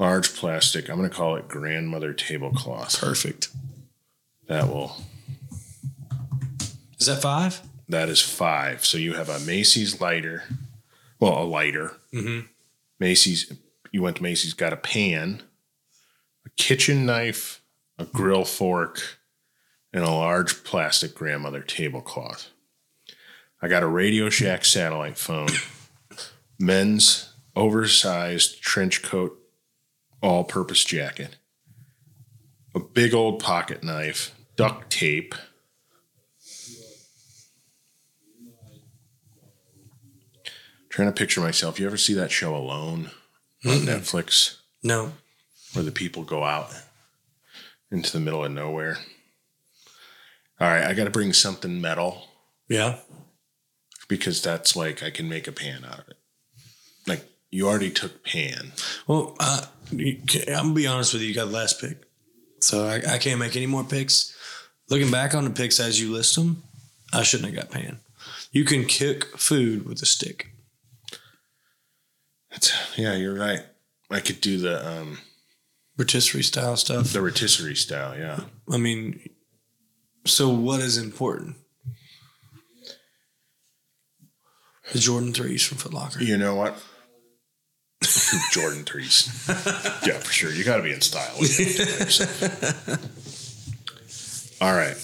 Large 0.00 0.34
plastic. 0.34 0.88
I'm 0.88 0.96
going 0.96 1.10
to 1.10 1.14
call 1.14 1.36
it 1.36 1.46
grandmother 1.46 2.14
tablecloth. 2.14 2.98
Perfect. 2.98 3.48
That 4.48 4.66
will 4.66 4.96
Is 6.98 7.04
that 7.06 7.20
five? 7.20 7.60
That 7.86 8.08
is 8.08 8.22
five. 8.22 8.86
So 8.86 8.96
you 8.96 9.12
have 9.12 9.28
a 9.28 9.38
Macy's 9.40 10.00
lighter, 10.00 10.44
well, 11.20 11.42
a 11.42 11.44
lighter. 11.44 11.96
Mm-hmm. 12.14 12.46
Macy's, 12.98 13.52
you 13.92 14.00
went 14.00 14.16
to 14.16 14.22
Macy's, 14.22 14.54
got 14.54 14.72
a 14.72 14.78
pan, 14.78 15.42
a 16.46 16.50
kitchen 16.56 17.04
knife, 17.04 17.60
a 17.98 18.06
grill 18.06 18.46
fork, 18.46 19.18
and 19.92 20.02
a 20.02 20.10
large 20.10 20.64
plastic 20.64 21.14
grandmother 21.14 21.60
tablecloth. 21.60 22.48
I 23.60 23.68
got 23.68 23.82
a 23.82 23.86
Radio 23.86 24.30
Shack 24.30 24.64
satellite 24.64 25.18
phone, 25.18 25.50
men's 26.58 27.34
oversized 27.54 28.62
trench 28.62 29.02
coat, 29.02 29.39
all 30.22 30.44
purpose 30.44 30.84
jacket, 30.84 31.36
a 32.74 32.80
big 32.80 33.14
old 33.14 33.40
pocket 33.42 33.82
knife, 33.82 34.34
duct 34.56 34.90
tape. 34.90 35.34
Trying 40.88 41.08
to 41.08 41.12
picture 41.12 41.40
myself. 41.40 41.78
You 41.78 41.86
ever 41.86 41.96
see 41.96 42.14
that 42.14 42.30
show 42.32 42.54
Alone 42.56 43.10
on 43.64 43.78
Netflix 43.80 44.56
No. 44.82 45.12
where 45.72 45.84
the 45.84 45.92
people 45.92 46.24
go 46.24 46.42
out 46.42 46.70
into 47.90 48.12
the 48.12 48.20
middle 48.20 48.44
of 48.44 48.50
nowhere? 48.52 48.98
All 50.60 50.68
right, 50.68 50.84
I 50.84 50.94
got 50.94 51.04
to 51.04 51.10
bring 51.10 51.32
something 51.32 51.80
metal 51.80 52.28
Yeah. 52.68 52.98
because 54.08 54.42
that's 54.42 54.74
like 54.74 55.02
I 55.02 55.10
can 55.10 55.28
make 55.28 55.46
a 55.46 55.52
pan 55.52 55.84
out 55.84 56.00
of 56.00 56.08
it. 56.08 56.16
Like 57.06 57.24
you 57.50 57.68
already 57.68 57.90
took 57.90 58.24
pan. 58.24 58.72
Well, 59.06 59.36
uh, 59.38 59.66
I'm 59.92 60.46
gonna 60.46 60.74
be 60.74 60.86
honest 60.86 61.12
with 61.12 61.22
you. 61.22 61.28
You 61.28 61.34
got 61.34 61.46
the 61.46 61.52
last 61.52 61.80
pick, 61.80 61.98
so 62.60 62.86
I, 62.86 63.14
I 63.14 63.18
can't 63.18 63.40
make 63.40 63.56
any 63.56 63.66
more 63.66 63.84
picks. 63.84 64.36
Looking 64.88 65.10
back 65.10 65.34
on 65.34 65.44
the 65.44 65.50
picks 65.50 65.78
as 65.80 66.00
you 66.00 66.12
list 66.12 66.34
them, 66.36 66.62
I 67.12 67.22
shouldn't 67.22 67.54
have 67.54 67.62
got 67.64 67.70
pan. 67.70 68.00
You 68.52 68.64
can 68.64 68.84
cook 68.86 69.38
food 69.38 69.86
with 69.86 70.02
a 70.02 70.06
stick. 70.06 70.48
That's, 72.50 72.72
yeah, 72.98 73.14
you're 73.14 73.34
right. 73.38 73.60
I 74.10 74.20
could 74.20 74.40
do 74.40 74.58
the 74.58 74.86
um 74.86 75.18
Rotisserie 75.96 76.42
style 76.42 76.76
stuff. 76.76 77.12
the 77.12 77.20
rotisserie 77.20 77.74
style. 77.76 78.16
Yeah, 78.18 78.40
I 78.70 78.78
mean, 78.78 79.20
so 80.26 80.48
what 80.48 80.80
is 80.80 80.96
important? 80.96 81.56
The 84.92 84.98
Jordan 84.98 85.32
threes 85.32 85.62
from 85.62 85.78
Foot 85.78 85.94
Locker. 85.94 86.22
you 86.22 86.36
know 86.36 86.56
what? 86.56 86.74
Jordan 88.52 88.84
threes. 88.84 89.28
yeah, 90.06 90.18
for 90.18 90.32
sure. 90.32 90.52
You 90.52 90.64
got 90.64 90.76
to 90.78 90.82
be 90.82 90.92
in 90.92 91.00
style. 91.00 91.34
All 94.60 94.74
right. 94.74 94.96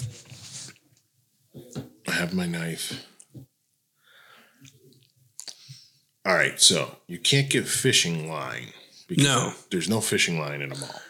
I 2.07 2.11
have 2.11 2.33
my 2.33 2.45
knife. 2.45 3.05
All 6.25 6.35
right, 6.35 6.59
so 6.59 6.97
you 7.07 7.19
can't 7.19 7.49
get 7.49 7.67
fishing 7.67 8.29
line 8.29 8.67
because 9.07 9.23
No. 9.25 9.53
there's 9.71 9.87
no 9.89 10.01
fishing 10.01 10.37
line 10.39 10.61
in 10.61 10.71
a 10.73 10.77
mall. 10.77 11.01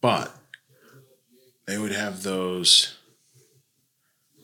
But 0.00 0.34
they 1.66 1.76
would 1.78 1.92
have 1.92 2.22
those 2.22 2.96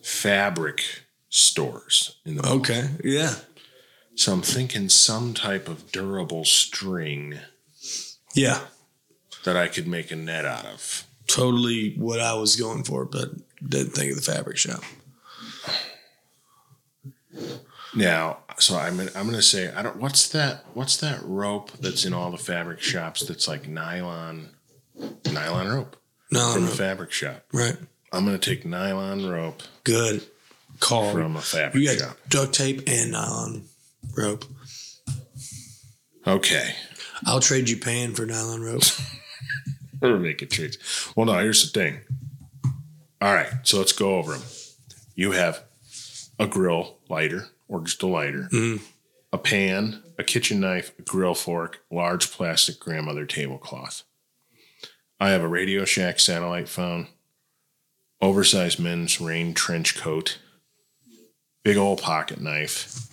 fabric 0.02 0.82
stores 1.30 2.16
in 2.26 2.36
the 2.36 2.42
mall. 2.42 2.52
Okay. 2.58 2.88
Yeah. 3.02 3.34
So 4.14 4.32
I'm 4.32 4.42
thinking 4.42 4.88
some 4.88 5.34
type 5.34 5.68
of 5.68 5.90
durable 5.92 6.44
string 6.44 7.38
Yeah. 8.34 8.60
that 9.44 9.56
I 9.56 9.68
could 9.68 9.86
make 9.86 10.10
a 10.10 10.16
net 10.16 10.44
out 10.44 10.66
of. 10.66 11.04
Totally 11.26 11.94
what 11.94 12.20
I 12.20 12.34
was 12.34 12.56
going 12.56 12.84
for, 12.84 13.04
but 13.04 13.30
didn't 13.66 13.92
think 13.94 14.10
of 14.10 14.16
the 14.16 14.32
fabric 14.32 14.58
shop. 14.58 14.82
Now, 17.94 18.38
so 18.58 18.76
I'm 18.76 18.98
I'm 19.00 19.26
gonna 19.26 19.42
say 19.42 19.72
I 19.72 19.82
don't. 19.82 19.96
What's 19.96 20.28
that? 20.30 20.64
What's 20.74 20.96
that 20.98 21.20
rope 21.22 21.72
that's 21.72 22.04
in 22.04 22.14
all 22.14 22.30
the 22.30 22.38
fabric 22.38 22.80
shops? 22.80 23.20
That's 23.26 23.46
like 23.48 23.68
nylon, 23.68 24.50
nylon 25.30 25.68
rope 25.68 25.96
No, 26.30 26.52
from 26.54 26.64
no. 26.66 26.70
a 26.72 26.74
fabric 26.74 27.12
shop. 27.12 27.44
right. 27.52 27.76
I'm 28.12 28.24
gonna 28.26 28.38
take 28.38 28.64
nylon 28.66 29.26
rope 29.28 29.62
Good 29.84 30.22
call. 30.80 31.12
from 31.12 31.36
a 31.36 31.40
fabric 31.40 31.82
you 31.82 31.88
got 31.98 31.98
shop. 32.08 32.16
duct 32.28 32.54
tape 32.54 32.82
and 32.86 33.12
nylon 33.12 33.64
rope. 34.16 34.44
Okay, 36.26 36.74
I'll 37.26 37.40
trade 37.40 37.68
you 37.68 37.76
pan 37.76 38.14
for 38.14 38.26
nylon 38.26 38.62
rope. 38.62 38.82
we're 40.00 40.18
making 40.18 40.48
trades. 40.48 40.78
Well, 41.16 41.26
no. 41.26 41.38
Here's 41.38 41.70
the 41.70 41.78
thing. 41.80 42.00
All 43.20 43.34
right, 43.34 43.50
so 43.64 43.78
let's 43.78 43.92
go 43.92 44.16
over 44.16 44.34
them. 44.34 44.42
You 45.14 45.32
have 45.32 45.62
a 46.38 46.46
grill 46.46 46.98
lighter 47.08 47.46
or 47.68 47.80
just 47.82 48.02
a 48.02 48.06
lighter, 48.06 48.48
Mhm. 48.52 48.82
a 49.32 49.38
pan, 49.38 50.02
a 50.18 50.24
kitchen 50.24 50.60
knife, 50.60 50.92
a 50.98 51.02
grill 51.02 51.34
fork, 51.34 51.80
large 51.90 52.30
plastic 52.30 52.78
grandmother 52.80 53.26
tablecloth. 53.26 54.02
I 55.20 55.30
have 55.30 55.42
a 55.42 55.48
Radio 55.48 55.84
Shack 55.84 56.18
satellite 56.20 56.68
phone, 56.68 57.08
oversized 58.20 58.78
men's 58.78 59.20
rain 59.20 59.54
trench 59.54 59.96
coat, 59.96 60.38
big 61.62 61.76
old 61.76 62.00
pocket 62.02 62.40
knife, 62.40 63.08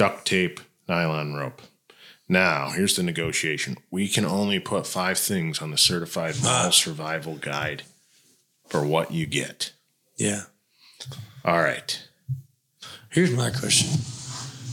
duct 0.00 0.26
tape, 0.26 0.60
nylon 0.88 1.34
rope. 1.34 1.60
Now, 2.26 2.70
here's 2.70 2.96
the 2.96 3.02
negotiation. 3.02 3.76
We 3.90 4.08
can 4.08 4.24
only 4.24 4.58
put 4.58 4.86
five 4.86 5.18
things 5.18 5.60
on 5.60 5.72
the 5.72 5.76
certified 5.76 6.36
mall 6.42 6.68
Ah. 6.68 6.70
survival 6.70 7.34
guide 7.36 7.82
for 8.66 8.82
what 8.82 9.12
you 9.12 9.26
get. 9.26 9.72
Yeah. 10.16 10.44
All 11.44 11.60
right. 11.60 12.02
Here's 13.10 13.30
my 13.32 13.50
question: 13.50 13.88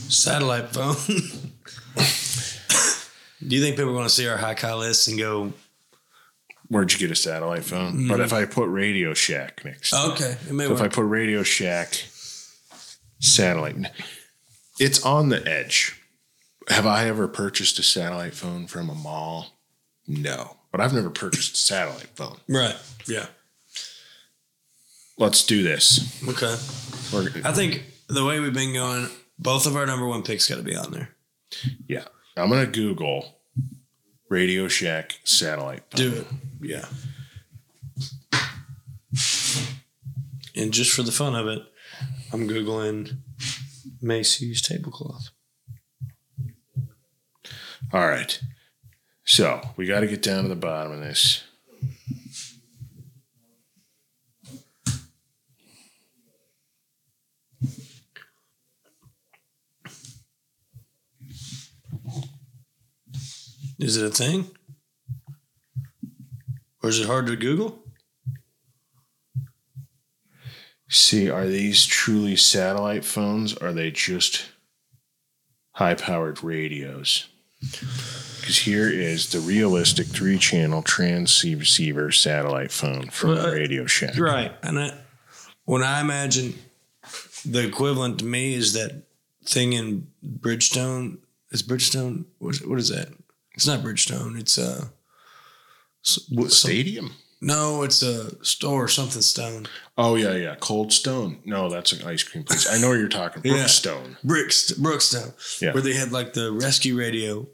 Satellite 0.08 0.70
phone. 0.72 0.96
Do 3.46 3.54
you 3.54 3.60
think 3.62 3.76
people 3.76 3.90
are 3.90 3.94
going 3.94 4.04
to 4.06 4.10
see 4.10 4.26
our 4.26 4.38
HYKA 4.38 4.78
list 4.78 5.08
and 5.08 5.18
go, 5.18 5.52
Where'd 6.68 6.90
you 6.92 6.98
get 6.98 7.10
a 7.10 7.14
satellite 7.16 7.64
phone? 7.64 8.08
But 8.08 8.20
if 8.20 8.32
I 8.32 8.46
put 8.46 8.68
Radio 8.70 9.12
Shack 9.14 9.62
next, 9.64 9.92
"Okay, 9.92 10.36
so 10.48 10.72
if 10.72 10.80
I 10.80 10.88
put 10.88 11.02
Radio 11.02 11.42
Shack 11.42 11.94
satellite, 13.20 13.76
it's 14.78 15.04
on 15.04 15.28
the 15.28 15.46
edge. 15.46 16.00
Have 16.68 16.86
I 16.86 17.06
ever 17.08 17.28
purchased 17.28 17.78
a 17.78 17.82
satellite 17.82 18.34
phone 18.34 18.66
from 18.66 18.90
a 18.90 18.94
mall? 18.94 19.58
No, 20.06 20.56
but 20.70 20.80
I've 20.80 20.92
never 20.92 21.10
purchased 21.10 21.54
a 21.54 21.56
satellite 21.58 22.10
phone. 22.14 22.36
Right. 22.48 22.76
Yeah. 23.06 23.26
Let's 25.16 25.44
do 25.44 25.62
this. 25.62 26.22
Okay. 26.28 26.56
We're- 27.12 27.42
I 27.44 27.52
think 27.52 27.82
the 28.08 28.24
way 28.24 28.38
we've 28.40 28.52
been 28.54 28.72
going, 28.74 29.08
both 29.38 29.66
of 29.66 29.76
our 29.76 29.84
number 29.86 30.06
one 30.06 30.22
picks 30.22 30.48
got 30.48 30.56
to 30.56 30.62
be 30.62 30.76
on 30.76 30.92
there. 30.92 31.10
yeah, 31.88 32.04
I'm 32.36 32.50
gonna 32.50 32.66
Google 32.66 33.40
Radio 34.28 34.68
Shack 34.68 35.18
satellite. 35.24 35.82
Phone. 35.90 36.10
Do 36.10 36.12
it. 36.18 36.26
Yeah. 36.60 36.84
And 40.54 40.72
just 40.72 40.92
for 40.92 41.02
the 41.02 41.12
fun 41.12 41.34
of 41.34 41.46
it, 41.46 41.62
I'm 42.32 42.48
googling 42.48 43.16
Macy's 44.00 44.62
tablecloth. 44.62 45.30
All 47.92 48.06
right. 48.06 48.40
So 49.24 49.60
we 49.76 49.86
got 49.86 50.00
to 50.00 50.06
get 50.06 50.22
down 50.22 50.42
to 50.42 50.48
the 50.48 50.56
bottom 50.56 50.92
of 50.92 51.00
this. 51.00 51.44
Is 63.78 63.96
it 63.96 64.04
a 64.04 64.10
thing? 64.10 64.50
Or 66.82 66.88
is 66.88 67.00
it 67.00 67.06
hard 67.06 67.26
to 67.26 67.36
Google? 67.36 67.87
See, 70.88 71.28
are 71.28 71.46
these 71.46 71.84
truly 71.84 72.36
satellite 72.36 73.04
phones? 73.04 73.56
Or 73.56 73.68
are 73.68 73.72
they 73.72 73.90
just 73.90 74.46
high 75.72 75.94
powered 75.94 76.42
radios? 76.42 77.28
Because 77.60 78.58
here 78.58 78.88
is 78.88 79.30
the 79.32 79.40
realistic 79.40 80.06
three 80.06 80.38
channel 80.38 80.82
transceiver 80.82 82.10
satellite 82.12 82.70
phone 82.72 83.10
from 83.10 83.30
Well, 83.30 83.52
Radio 83.52 83.84
Shack. 83.86 84.16
Right. 84.18 84.52
And 84.62 84.78
I, 84.78 84.98
when 85.64 85.82
I 85.82 86.00
imagine 86.00 86.54
the 87.44 87.66
equivalent 87.66 88.20
to 88.20 88.24
me 88.24 88.54
is 88.54 88.72
that 88.72 89.02
thing 89.44 89.72
in 89.74 90.06
Bridgestone. 90.24 91.18
Is 91.50 91.62
Bridgestone? 91.62 92.24
What 92.38 92.54
is, 92.54 92.66
what 92.66 92.78
is 92.78 92.88
that? 92.90 93.08
It's 93.54 93.66
not 93.66 93.80
Bridgestone. 93.80 94.38
It's 94.38 94.56
uh, 94.56 94.86
what- 96.30 96.52
some- 96.52 96.70
Stadium? 96.70 97.12
No, 97.40 97.82
it's 97.82 98.02
a 98.02 98.42
store, 98.44 98.88
something 98.88 99.22
stone. 99.22 99.66
Oh, 99.96 100.14
yeah, 100.16 100.34
yeah. 100.34 100.54
Cold 100.60 100.92
Stone. 100.92 101.38
No, 101.44 101.68
that's 101.68 101.92
an 101.92 102.06
ice 102.06 102.22
cream 102.22 102.44
place. 102.44 102.70
I 102.70 102.78
know 102.80 102.88
what 102.90 102.98
you're 102.98 103.08
talking 103.08 103.42
Yeah. 103.44 103.54
Brookstone. 103.64 104.16
Bricks, 104.24 104.72
Brookstone. 104.72 105.32
Yeah. 105.62 105.72
Where 105.72 105.82
they 105.82 105.94
had 105.94 106.12
like 106.12 106.34
the 106.34 106.52
rescue 106.52 106.96
radio 106.96 107.46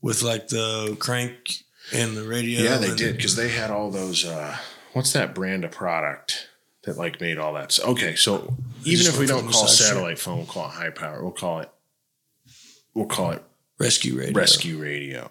with 0.00 0.22
like 0.22 0.48
the 0.48 0.96
crank 1.00 1.62
and 1.92 2.16
the 2.16 2.22
radio. 2.26 2.60
Yeah, 2.62 2.76
they 2.78 2.94
did 2.94 3.16
because 3.16 3.34
they 3.36 3.48
had 3.48 3.70
all 3.70 3.90
those. 3.90 4.24
Uh, 4.24 4.56
what's 4.92 5.12
that 5.12 5.34
brand 5.34 5.64
of 5.64 5.70
product 5.72 6.48
that 6.84 6.96
like 6.96 7.20
made 7.20 7.38
all 7.38 7.54
that? 7.54 7.78
Okay, 7.84 8.14
so 8.14 8.54
even 8.84 9.06
if 9.06 9.18
we 9.18 9.26
don't 9.26 9.42
call 9.50 9.62
the 9.62 9.68
side 9.68 9.76
share. 9.84 9.86
satellite 9.94 10.18
phone, 10.18 10.38
we'll 10.38 10.46
call 10.46 10.66
it 10.66 10.72
high 10.74 10.90
power. 10.90 11.22
We'll 11.22 11.32
call 11.32 11.60
it. 11.60 11.70
We'll 12.94 13.06
call 13.06 13.32
it 13.32 13.42
Rescue 13.78 14.18
radio. 14.18 14.32
rescue 14.34 14.76
radio, 14.78 15.28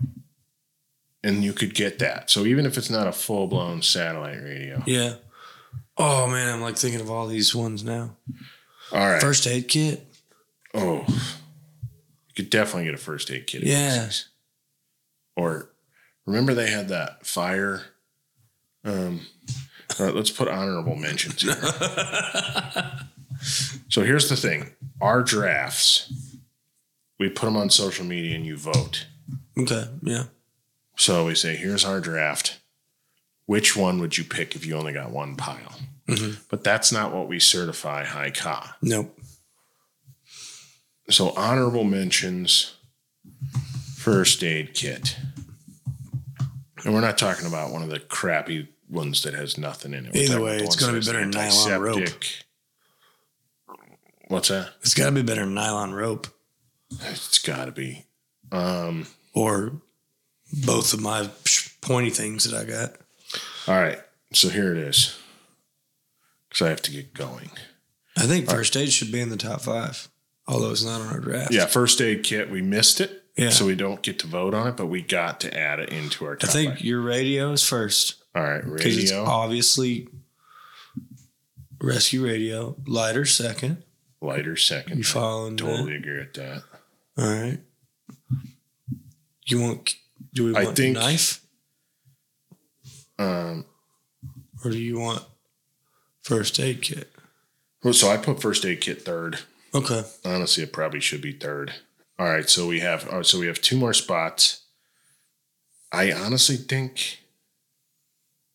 and 1.23 1.43
you 1.43 1.53
could 1.53 1.73
get 1.73 1.99
that. 1.99 2.29
So 2.29 2.45
even 2.45 2.65
if 2.65 2.77
it's 2.77 2.89
not 2.89 3.07
a 3.07 3.11
full 3.11 3.47
blown 3.47 3.81
satellite 3.81 4.41
radio, 4.41 4.83
Yeah. 4.85 5.15
Oh 5.97 6.27
man, 6.27 6.53
I'm 6.53 6.61
like 6.61 6.77
thinking 6.77 7.01
of 7.01 7.09
all 7.09 7.27
these 7.27 7.55
ones 7.55 7.83
now. 7.83 8.15
all 8.91 9.09
right. 9.11 9.21
First 9.21 9.47
aid 9.47 9.67
kit. 9.67 10.05
oh, 10.73 11.05
you 11.07 12.33
could 12.35 12.49
definitely 12.49 12.85
get 12.85 12.93
a 12.93 12.97
first 12.97 13.31
aid 13.31 13.47
kit. 13.47 13.63
Yeah. 13.63 14.09
Or 15.35 15.69
remember 16.25 16.53
they 16.53 16.69
had 16.69 16.89
that 16.89 17.25
fire. 17.25 17.81
Um, 18.85 19.21
all 19.99 20.05
right, 20.05 20.15
let's 20.15 20.31
put 20.31 20.47
honorable 20.47 20.95
mentions 20.95 21.41
here. 21.41 21.55
So 23.89 24.01
here's 24.03 24.29
the 24.29 24.35
thing: 24.35 24.71
our 24.99 25.21
drafts, 25.21 26.11
we 27.19 27.29
put 27.29 27.45
them 27.45 27.55
on 27.55 27.69
social 27.69 28.03
media 28.03 28.35
and 28.35 28.45
you 28.45 28.57
vote. 28.57 29.05
Okay. 29.57 29.85
Yeah. 30.01 30.23
So 30.97 31.25
we 31.25 31.35
say, 31.35 31.55
here's 31.55 31.85
our 31.85 31.99
draft. 31.99 32.59
Which 33.45 33.75
one 33.77 33.99
would 33.99 34.17
you 34.17 34.23
pick 34.23 34.55
if 34.55 34.65
you 34.65 34.75
only 34.75 34.93
got 34.93 35.11
one 35.11 35.35
pile? 35.35 35.79
Mhm. 36.07 36.37
But 36.49 36.63
that's 36.63 36.91
not 36.91 37.13
what 37.13 37.27
we 37.27 37.39
certify 37.39 38.03
HYKA. 38.05 38.75
Nope. 38.81 39.17
So 41.09 41.31
honorable 41.31 41.83
mentions, 41.85 42.73
first 43.95 44.43
aid 44.43 44.73
kit. 44.73 45.17
And 46.83 46.93
we're 46.93 47.01
not 47.01 47.17
talking 47.17 47.45
about 47.47 47.71
one 47.71 47.81
of 47.83 47.89
the 47.89 47.99
crappy 47.99 48.67
ones 48.89 49.23
that 49.23 49.33
has 49.33 49.57
nothing 49.57 49.93
in 49.93 50.05
it. 50.05 50.13
We're 50.13 50.23
Either 50.23 50.41
way, 50.41 50.57
it's 50.57 50.75
gonna 50.75 50.99
be 50.99 51.05
better 51.05 51.19
than 51.19 51.29
nylon 51.31 51.81
rope. 51.81 52.09
What's 54.27 54.49
that? 54.49 54.73
It's 54.81 54.93
got 54.93 55.05
to 55.05 55.11
be 55.13 55.21
better 55.21 55.45
than 55.45 55.53
nylon 55.53 55.93
rope 55.93 56.27
It's 56.91 57.39
got 57.39 57.65
to 57.65 57.71
be. 57.71 58.05
Um, 58.51 59.07
or 59.33 59.81
both 60.65 60.93
of 60.93 61.01
my 61.01 61.29
pointy 61.81 62.09
things 62.09 62.43
that 62.49 62.59
I 62.59 62.65
got. 62.65 62.93
all 63.67 63.81
right. 63.81 63.99
So 64.33 64.49
here 64.49 64.71
it 64.71 64.77
is. 64.77 65.17
Because 66.49 66.65
I 66.65 66.69
have 66.69 66.81
to 66.83 66.91
get 66.91 67.13
going. 67.13 67.49
I 68.17 68.23
think 68.23 68.49
first 68.49 68.75
aid 68.75 68.91
should 68.91 69.11
be 69.11 69.19
in 69.21 69.29
the 69.29 69.37
top 69.37 69.61
five, 69.61 70.07
although 70.47 70.71
it's 70.71 70.83
not 70.83 71.01
on 71.01 71.07
our 71.07 71.19
draft. 71.19 71.53
Yeah, 71.53 71.65
first 71.65 72.01
aid 72.01 72.23
kit. 72.23 72.49
We 72.49 72.61
missed 72.61 72.99
it. 72.99 73.23
Yeah. 73.37 73.49
So 73.51 73.65
we 73.67 73.75
don't 73.75 74.01
get 74.01 74.17
to 74.19 74.27
vote 74.27 74.53
on 74.55 74.67
it, 74.67 74.75
but 74.75 74.87
we 74.87 75.01
got 75.03 75.39
to 75.41 75.55
add 75.57 75.79
it 75.79 75.89
into 75.89 76.25
our 76.25 76.37
I 76.41 76.47
think 76.47 76.73
five. 76.75 76.81
your 76.81 77.01
radio 77.01 77.51
is 77.51 77.63
first 77.63 78.15
All 78.35 78.41
right, 78.41 78.63
because 78.63 78.97
it's 78.97 79.11
radio, 79.11 79.25
obviously 79.25 80.07
rescue 81.79 82.25
radio. 82.25 82.75
Lighter 82.87 83.25
second. 83.25 83.83
lighter 84.21 84.55
second. 84.55 84.97
You 84.97 85.03
following 85.03 85.55
that? 85.57 85.63
Totally 85.63 85.95
agree 85.97 86.17
with 86.17 86.33
that. 86.33 86.63
All 87.17 87.25
right. 87.27 87.59
You 89.45 89.61
want? 89.61 89.93
Do 90.37 90.45
we 90.45 90.55
I 90.55 90.65
want 90.65 90.77
think- 90.77 90.93
knife 90.95 91.41
Um, 93.17 93.65
or 94.63 94.69
do 94.69 94.77
you 94.77 94.99
want 94.99 95.23
first 96.21 96.59
aid 96.59 96.81
kit? 96.83 97.11
well, 97.83 97.93
so 97.93 98.09
I 98.09 98.17
put 98.17 98.39
first 98.41 98.63
aid 98.65 98.81
kit 98.81 99.01
third. 99.01 99.39
Okay. 99.73 100.03
Honestly, 100.23 100.63
it 100.63 100.71
probably 100.73 100.99
should 100.99 101.21
be 101.21 101.31
third. 101.33 101.73
All 102.19 102.27
right, 102.27 102.47
so 102.49 102.67
we 102.67 102.79
have 102.81 103.07
oh, 103.11 103.23
so 103.23 103.39
we 103.39 103.47
have 103.47 103.61
two 103.61 103.77
more 103.77 103.93
spots. 103.93 104.61
I 105.91 106.11
honestly 106.11 106.57
think 106.57 107.19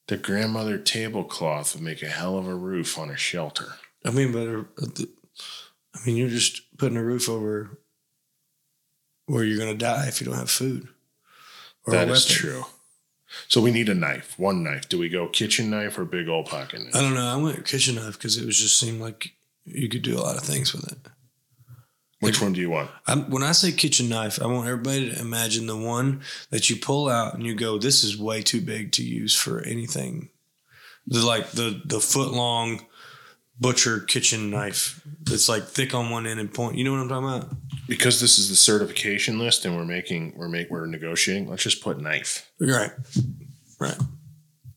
the 0.07 0.17
grandmother 0.17 0.79
tablecloth 0.79 1.75
would 1.75 1.83
make 1.83 2.03
a 2.03 2.09
hell 2.09 2.39
of 2.39 2.47
a 2.47 2.55
roof 2.55 2.97
on 2.99 3.11
a 3.11 3.17
shelter. 3.17 3.75
I 4.05 4.11
mean, 4.11 4.33
better. 4.33 4.67
uh, 4.81 4.87
I 5.95 5.99
mean, 6.07 6.17
you're 6.17 6.29
just 6.29 6.77
putting 6.79 6.97
a 6.99 7.03
roof 7.05 7.29
over 7.29 7.79
where 9.27 9.43
you're 9.45 9.59
going 9.59 9.77
to 9.77 9.85
die 9.85 10.07
if 10.09 10.21
you 10.21 10.27
don't 10.27 10.37
have 10.39 10.51
food. 10.51 10.89
Or 11.87 11.93
that 11.93 12.09
is 12.09 12.27
true. 12.27 12.65
So 13.49 13.61
we 13.61 13.71
need 13.71 13.89
a 13.89 13.95
knife, 13.95 14.39
one 14.39 14.63
knife. 14.63 14.89
Do 14.89 14.99
we 14.99 15.09
go 15.09 15.27
kitchen 15.27 15.71
knife 15.71 15.99
or 15.99 16.05
big 16.05 16.29
old 16.29 16.47
pocket 16.47 16.81
knife? 16.81 16.95
I 16.95 17.01
don't 17.01 17.15
know. 17.15 17.27
I 17.27 17.37
went 17.37 17.65
kitchen 17.65 17.95
knife 17.95 18.19
because 18.19 18.37
it 18.37 18.47
was 18.47 18.59
just 18.59 18.79
seemed 18.79 19.01
like 19.01 19.33
you 19.65 19.89
could 19.89 20.03
do 20.03 20.19
a 20.19 20.21
lot 20.21 20.37
of 20.37 20.43
things 20.43 20.73
with 20.73 20.91
it. 20.91 20.99
Which 22.21 22.37
like, 22.37 22.43
one 22.43 22.53
do 22.53 22.61
you 22.61 22.71
want? 22.71 22.91
I'm, 23.07 23.31
when 23.31 23.43
I 23.43 23.53
say 23.53 23.73
kitchen 23.73 24.09
knife, 24.09 24.41
I 24.41 24.47
want 24.47 24.69
everybody 24.69 25.11
to 25.11 25.21
imagine 25.21 25.67
the 25.67 25.77
one 25.77 26.21
that 26.51 26.71
you 26.71 26.77
pull 26.77 27.09
out 27.09 27.35
and 27.35 27.45
you 27.45 27.55
go, 27.55 27.79
"This 27.79 28.05
is 28.05 28.17
way 28.17 28.43
too 28.43 28.61
big 28.61 28.93
to 28.93 29.03
use 29.03 29.35
for 29.35 29.61
anything." 29.63 30.29
The 31.07 31.27
like 31.27 31.51
the 31.51 31.83
the 31.85 31.99
foot 32.01 32.33
long 32.33 32.87
butcher 33.61 34.01
kitchen 34.01 34.51
knife 34.51 35.01
that's 35.23 35.49
like 35.49 35.65
thick 35.65 35.95
on 35.95 36.11
one 36.11 36.27
end 36.27 36.41
and 36.41 36.53
point. 36.53 36.77
You 36.77 36.85
know 36.85 36.93
what 36.93 37.01
I'm 37.01 37.09
talking 37.09 37.29
about? 37.29 37.57
Because 37.89 38.21
this 38.21 38.39
is 38.39 38.49
the 38.49 38.57
certification 38.57 39.39
list 39.39 39.65
and 39.65 39.77
we're 39.77 39.85
making 39.85 40.35
we're 40.37 40.49
make 40.49 40.71
we're 40.71 40.87
negotiating. 40.87 41.49
Let's 41.49 41.63
just 41.63 41.83
put 41.83 42.01
knife. 42.01 42.51
Right. 42.61 42.91
Right. 43.79 43.99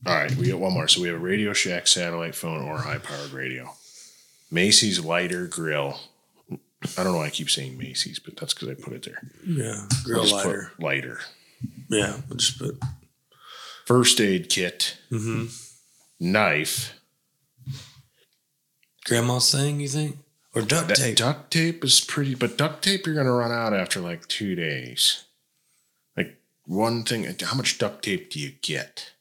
All 0.06 0.16
right. 0.16 0.36
We 0.36 0.50
got 0.50 0.60
one 0.60 0.74
more. 0.74 0.88
So 0.88 1.02
we 1.02 1.08
have 1.08 1.18
a 1.18 1.20
Radio 1.20 1.54
Shack 1.54 1.88
satellite 1.88 2.36
phone 2.36 2.64
or 2.64 2.78
high 2.78 3.00
powered 3.00 3.32
radio. 3.32 3.72
Macy's 4.52 5.04
lighter 5.04 5.48
grill 5.48 6.00
I 6.98 7.04
don't 7.04 7.14
know 7.14 7.20
why 7.20 7.26
I 7.26 7.30
keep 7.30 7.50
saying 7.50 7.78
Macy's, 7.78 8.20
but 8.20 8.36
that's 8.38 8.54
because 8.54 8.70
I 8.70 8.74
put 8.76 8.94
it 8.94 9.04
there. 9.04 9.22
Yeah, 9.46 9.88
grill 10.04 10.30
lighter. 10.30 10.72
lighter. 10.80 11.20
Yeah, 11.90 12.18
we'll 12.28 12.38
just 12.38 12.60
put 12.60 12.78
first 13.86 14.20
aid 14.22 14.50
kit, 14.50 14.98
mm-hmm. 15.12 15.46
knife. 16.20 16.94
Grandma's 19.06 19.52
thing, 19.52 19.80
you 19.80 19.88
think? 19.88 20.18
Or 20.54 20.62
duct 20.62 20.88
that 20.88 20.98
tape? 20.98 21.18
Duct 21.18 21.52
tape 21.52 21.84
is 21.84 22.02
pretty, 22.02 22.34
but 22.34 22.58
duct 22.58 22.84
tape 22.84 23.06
you're 23.06 23.16
going 23.16 23.28
to 23.28 23.32
run 23.32 23.52
out 23.52 23.74
after 23.74 24.00
like 24.00 24.28
two 24.28 24.56
days. 24.56 25.26
Like 26.16 26.38
one 26.66 27.04
thing, 27.04 27.28
how 27.42 27.56
much 27.56 27.78
duct 27.78 28.04
tape 28.04 28.32
do 28.32 28.40
you 28.40 28.52
get? 28.62 29.12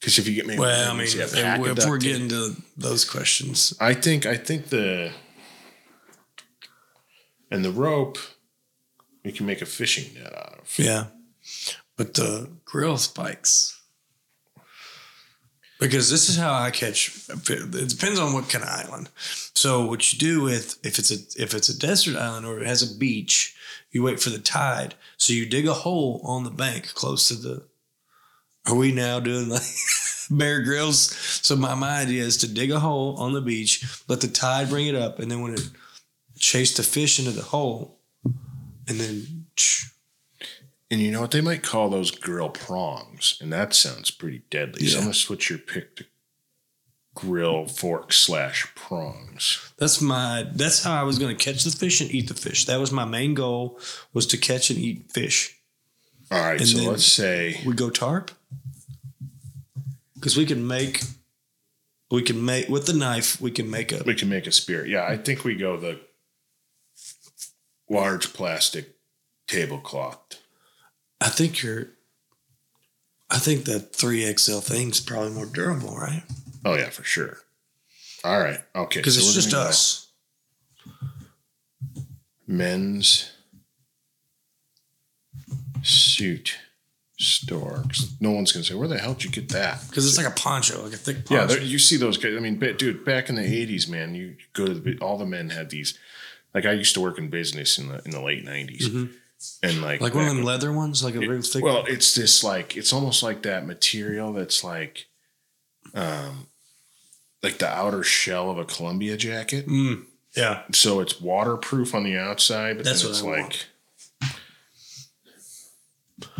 Because 0.00 0.18
if 0.18 0.28
you 0.28 0.34
get 0.34 0.46
maybe, 0.46 0.60
well, 0.60 0.90
I 0.90 0.94
mean, 0.94 1.02
if, 1.02 1.34
if 1.36 1.58
we're 1.58 1.98
tape, 1.98 2.00
getting 2.00 2.28
to 2.28 2.56
those 2.76 3.04
questions, 3.04 3.74
I 3.80 3.94
think 3.94 4.26
I 4.26 4.36
think 4.36 4.66
the 4.66 5.12
and 7.50 7.64
the 7.64 7.72
rope, 7.72 8.18
we 9.24 9.32
can 9.32 9.44
make 9.44 9.60
a 9.60 9.66
fishing 9.66 10.14
net 10.14 10.32
out 10.32 10.60
of. 10.60 10.78
Yeah. 10.78 11.06
But 11.96 12.14
the 12.14 12.48
grill 12.64 12.96
spikes. 12.96 13.77
Because 15.78 16.10
this 16.10 16.28
is 16.28 16.36
how 16.36 16.52
I 16.52 16.70
catch. 16.70 17.28
It 17.28 17.88
depends 17.88 18.18
on 18.18 18.32
what 18.32 18.48
kind 18.48 18.64
of 18.64 18.70
island. 18.70 19.10
So 19.54 19.86
what 19.86 20.12
you 20.12 20.18
do 20.18 20.42
with 20.42 20.78
if 20.84 20.98
it's 20.98 21.10
a 21.10 21.42
if 21.42 21.54
it's 21.54 21.68
a 21.68 21.78
desert 21.78 22.16
island 22.16 22.46
or 22.46 22.60
it 22.60 22.66
has 22.66 22.82
a 22.82 22.98
beach, 22.98 23.56
you 23.90 24.02
wait 24.02 24.20
for 24.20 24.30
the 24.30 24.38
tide. 24.38 24.94
So 25.16 25.32
you 25.32 25.46
dig 25.46 25.68
a 25.68 25.74
hole 25.74 26.20
on 26.24 26.44
the 26.44 26.50
bank 26.50 26.94
close 26.94 27.28
to 27.28 27.34
the. 27.34 27.62
Are 28.66 28.74
we 28.74 28.92
now 28.92 29.20
doing 29.20 29.48
like 29.48 29.62
Bear 30.30 30.62
Grylls? 30.62 31.14
So 31.42 31.54
my, 31.56 31.74
my 31.74 32.00
idea 32.00 32.24
is 32.24 32.36
to 32.38 32.52
dig 32.52 32.70
a 32.70 32.80
hole 32.80 33.16
on 33.16 33.32
the 33.32 33.40
beach, 33.40 34.02
let 34.08 34.20
the 34.20 34.28
tide 34.28 34.68
bring 34.68 34.88
it 34.88 34.94
up, 34.94 35.20
and 35.20 35.30
then 35.30 35.42
when 35.42 35.54
it 35.54 35.70
chase 36.38 36.76
the 36.76 36.82
fish 36.82 37.18
into 37.18 37.30
the 37.30 37.42
hole, 37.42 38.00
and 38.24 39.00
then. 39.00 39.46
And 40.90 41.00
you 41.00 41.10
know 41.10 41.20
what? 41.20 41.32
They 41.32 41.42
might 41.42 41.62
call 41.62 41.90
those 41.90 42.10
grill 42.10 42.48
prongs, 42.48 43.38
and 43.40 43.52
that 43.52 43.74
sounds 43.74 44.10
pretty 44.10 44.42
deadly. 44.50 44.84
Yeah. 44.84 44.90
So 44.90 44.98
I'm 44.98 45.04
gonna 45.04 45.14
switch 45.14 45.50
your 45.50 45.58
pick 45.58 45.96
to 45.96 46.06
grill 47.14 47.66
fork 47.66 48.12
slash 48.12 48.72
prongs. 48.74 49.72
That's 49.76 50.00
my. 50.00 50.46
That's 50.50 50.82
how 50.82 50.98
I 50.98 51.02
was 51.02 51.18
gonna 51.18 51.34
catch 51.34 51.64
the 51.64 51.70
fish 51.70 52.00
and 52.00 52.10
eat 52.10 52.28
the 52.28 52.34
fish. 52.34 52.64
That 52.64 52.80
was 52.80 52.90
my 52.90 53.04
main 53.04 53.34
goal 53.34 53.78
was 54.14 54.26
to 54.28 54.38
catch 54.38 54.70
and 54.70 54.78
eat 54.78 55.12
fish. 55.12 55.56
All 56.30 56.40
right, 56.40 56.60
and 56.60 56.68
so 56.68 56.90
let's 56.90 57.06
say 57.06 57.60
we 57.66 57.74
go 57.74 57.90
tarp 57.90 58.30
because 60.14 60.36
we 60.36 60.46
can 60.46 60.66
make 60.66 61.02
we 62.10 62.22
can 62.22 62.44
make 62.44 62.68
with 62.68 62.86
the 62.86 62.92
knife 62.92 63.40
we 63.40 63.50
can 63.50 63.70
make 63.70 63.92
a 63.92 64.02
we 64.04 64.14
can 64.14 64.28
make 64.28 64.46
a 64.46 64.52
spear. 64.52 64.86
Yeah, 64.86 65.04
I 65.04 65.16
think 65.16 65.44
we 65.44 65.54
go 65.54 65.76
the 65.76 66.00
large 67.88 68.32
plastic 68.32 68.96
tablecloth. 69.46 70.38
I 71.20 71.28
think 71.28 71.62
you're. 71.62 71.88
I 73.30 73.38
think 73.38 73.64
that 73.64 73.94
three 73.94 74.24
XL 74.32 74.60
thing's 74.60 75.00
probably 75.00 75.30
more 75.30 75.46
durable, 75.46 75.96
right? 75.96 76.22
Oh 76.64 76.74
yeah, 76.74 76.90
for 76.90 77.04
sure. 77.04 77.38
All 78.24 78.40
right, 78.40 78.60
okay. 78.74 79.00
Because 79.00 79.14
so 79.14 79.20
it's 79.20 79.34
just 79.34 79.54
us. 79.54 80.10
Men's 82.46 83.30
suit 85.82 86.56
store. 87.18 87.84
No 88.20 88.30
one's 88.30 88.52
gonna 88.52 88.64
say, 88.64 88.74
"Where 88.74 88.88
the 88.88 88.98
hell 88.98 89.12
did 89.12 89.24
you 89.24 89.30
get 89.30 89.50
that?" 89.50 89.86
Because 89.88 90.06
it's 90.06 90.16
like 90.16 90.26
a 90.26 90.40
poncho, 90.40 90.82
like 90.82 90.94
a 90.94 90.96
thick. 90.96 91.26
Poncho. 91.26 91.54
Yeah, 91.54 91.60
you 91.60 91.78
see 91.78 91.96
those 91.96 92.16
guys. 92.16 92.34
I 92.34 92.40
mean, 92.40 92.58
dude, 92.58 93.04
back 93.04 93.28
in 93.28 93.34
the 93.34 93.42
'80s, 93.42 93.88
man, 93.88 94.14
you 94.14 94.36
go 94.54 94.66
to 94.66 94.74
the 94.74 94.98
all 95.00 95.18
the 95.18 95.26
men 95.26 95.50
had 95.50 95.68
these 95.68 95.98
like 96.54 96.66
I 96.66 96.72
used 96.72 96.94
to 96.94 97.00
work 97.00 97.18
in 97.18 97.28
business 97.28 97.78
in 97.78 97.88
the 97.88 98.02
in 98.04 98.10
the 98.10 98.20
late 98.20 98.44
90s 98.44 98.82
mm-hmm. 98.82 99.12
And 99.62 99.82
like 99.82 100.00
like 100.00 100.14
one 100.14 100.26
of 100.26 100.34
them 100.34 100.44
leather 100.44 100.72
ones, 100.72 101.02
like 101.04 101.14
a 101.14 101.20
it, 101.20 101.28
real 101.28 101.42
thick. 101.42 101.62
Well, 101.62 101.84
it's 101.86 102.14
this 102.14 102.42
like 102.42 102.76
it's 102.76 102.92
almost 102.92 103.22
like 103.22 103.42
that 103.42 103.66
material 103.66 104.32
that's 104.32 104.64
like, 104.64 105.06
um, 105.94 106.48
like 107.42 107.58
the 107.58 107.68
outer 107.68 108.02
shell 108.02 108.50
of 108.50 108.58
a 108.58 108.64
Columbia 108.64 109.16
jacket. 109.16 109.68
Mm, 109.68 110.04
yeah. 110.36 110.62
So 110.72 111.00
it's 111.00 111.20
waterproof 111.20 111.94
on 111.94 112.04
the 112.04 112.16
outside, 112.16 112.76
but 112.76 112.84
that's 112.84 113.02
then 113.02 113.10
it's 113.10 113.22
like 113.22 113.68
want. 115.80 116.30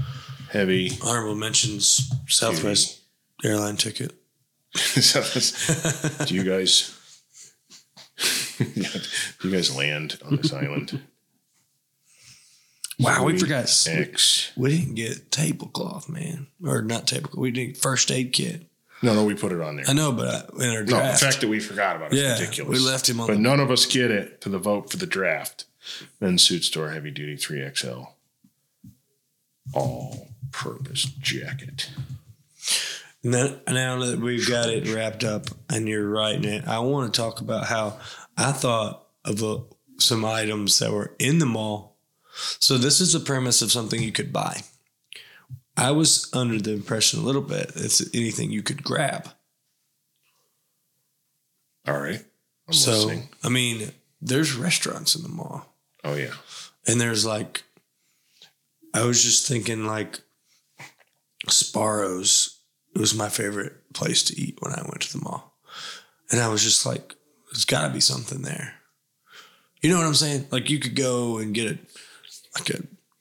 heavy. 0.50 0.92
Honorable 1.04 1.36
mentions 1.36 2.10
Southwest 2.26 3.00
heavy. 3.42 3.54
airline 3.54 3.76
ticket. 3.76 4.12
do 6.26 6.34
you 6.34 6.44
guys 6.44 6.94
do 8.58 9.48
you 9.48 9.50
guys 9.50 9.74
land 9.74 10.18
on 10.24 10.36
this 10.36 10.52
island. 10.52 11.00
Wow, 12.98 13.24
we 13.24 13.38
forgot. 13.38 13.68
six. 13.68 14.50
We, 14.56 14.62
we, 14.62 14.78
didn't 14.78 14.94
get 14.94 15.30
tablecloth, 15.30 16.08
man, 16.08 16.48
or 16.64 16.82
not 16.82 17.06
tablecloth. 17.06 17.38
We 17.38 17.50
didn't 17.52 17.76
first 17.76 18.10
aid 18.10 18.32
kit. 18.32 18.66
No, 19.02 19.14
no, 19.14 19.24
we 19.24 19.34
put 19.34 19.52
it 19.52 19.60
on 19.60 19.76
there. 19.76 19.84
I 19.86 19.92
know, 19.92 20.10
but 20.10 20.26
I, 20.28 20.64
in 20.64 20.70
our 20.70 20.82
draft, 20.82 21.04
no, 21.04 21.12
the 21.12 21.18
fact 21.18 21.40
that 21.42 21.48
we 21.48 21.60
forgot 21.60 21.96
about 21.96 22.12
it 22.12 22.18
yeah, 22.18 22.34
is 22.34 22.40
ridiculous. 22.40 22.80
We 22.80 22.84
left 22.84 23.08
him 23.08 23.20
on, 23.20 23.28
but 23.28 23.34
the, 23.34 23.40
none 23.40 23.60
of 23.60 23.70
us 23.70 23.86
get 23.86 24.10
it 24.10 24.40
to 24.40 24.48
the 24.48 24.58
vote 24.58 24.90
for 24.90 24.96
the 24.96 25.06
draft. 25.06 25.66
Men's 26.20 26.42
suit 26.42 26.64
store, 26.64 26.90
heavy 26.90 27.12
duty, 27.12 27.36
three 27.36 27.66
XL, 27.72 28.02
all 29.72 30.28
purpose 30.50 31.04
jacket. 31.04 31.90
Now, 33.22 33.56
now 33.68 33.98
that 34.00 34.20
we've 34.20 34.48
got 34.48 34.68
it 34.68 34.92
wrapped 34.92 35.24
up 35.24 35.46
and 35.68 35.88
you're 35.88 36.08
writing 36.08 36.44
it, 36.44 36.66
I 36.66 36.78
want 36.80 37.12
to 37.12 37.20
talk 37.20 37.40
about 37.40 37.66
how 37.66 37.98
I 38.36 38.52
thought 38.52 39.06
of 39.24 39.42
a, 39.42 39.62
some 39.98 40.24
items 40.24 40.78
that 40.78 40.92
were 40.92 41.14
in 41.18 41.38
the 41.38 41.46
mall. 41.46 41.96
So 42.60 42.78
this 42.78 43.00
is 43.00 43.12
the 43.12 43.20
premise 43.20 43.62
of 43.62 43.72
something 43.72 44.02
you 44.02 44.12
could 44.12 44.32
buy. 44.32 44.62
I 45.76 45.92
was 45.92 46.28
under 46.32 46.60
the 46.60 46.72
impression 46.72 47.20
a 47.20 47.22
little 47.22 47.42
bit 47.42 47.72
it's 47.76 48.02
anything 48.14 48.50
you 48.50 48.62
could 48.62 48.82
grab. 48.82 49.28
All 51.86 51.98
right. 51.98 52.24
I'm 52.66 52.74
so 52.74 52.90
listening. 52.90 53.28
I 53.42 53.48
mean, 53.48 53.92
there's 54.20 54.54
restaurants 54.54 55.14
in 55.14 55.22
the 55.22 55.28
mall. 55.28 55.74
Oh 56.04 56.14
yeah. 56.14 56.34
And 56.86 57.00
there's 57.00 57.24
like 57.24 57.62
I 58.94 59.04
was 59.04 59.22
just 59.22 59.46
thinking 59.46 59.86
like 59.86 60.20
Sbarro's 61.46 62.58
was 62.98 63.14
my 63.14 63.28
favorite 63.28 63.92
place 63.94 64.22
to 64.24 64.40
eat 64.40 64.58
when 64.60 64.72
I 64.72 64.82
went 64.82 65.00
to 65.02 65.12
the 65.16 65.22
mall. 65.22 65.54
And 66.30 66.40
I 66.40 66.48
was 66.48 66.62
just 66.62 66.84
like, 66.84 67.14
there's 67.50 67.64
got 67.64 67.86
to 67.86 67.92
be 67.92 68.00
something 68.00 68.42
there. 68.42 68.74
You 69.80 69.90
know 69.90 69.98
what 69.98 70.06
I'm 70.06 70.14
saying? 70.14 70.48
Like 70.50 70.68
you 70.68 70.78
could 70.78 70.96
go 70.96 71.38
and 71.38 71.54
get 71.54 71.70
it, 71.70 71.78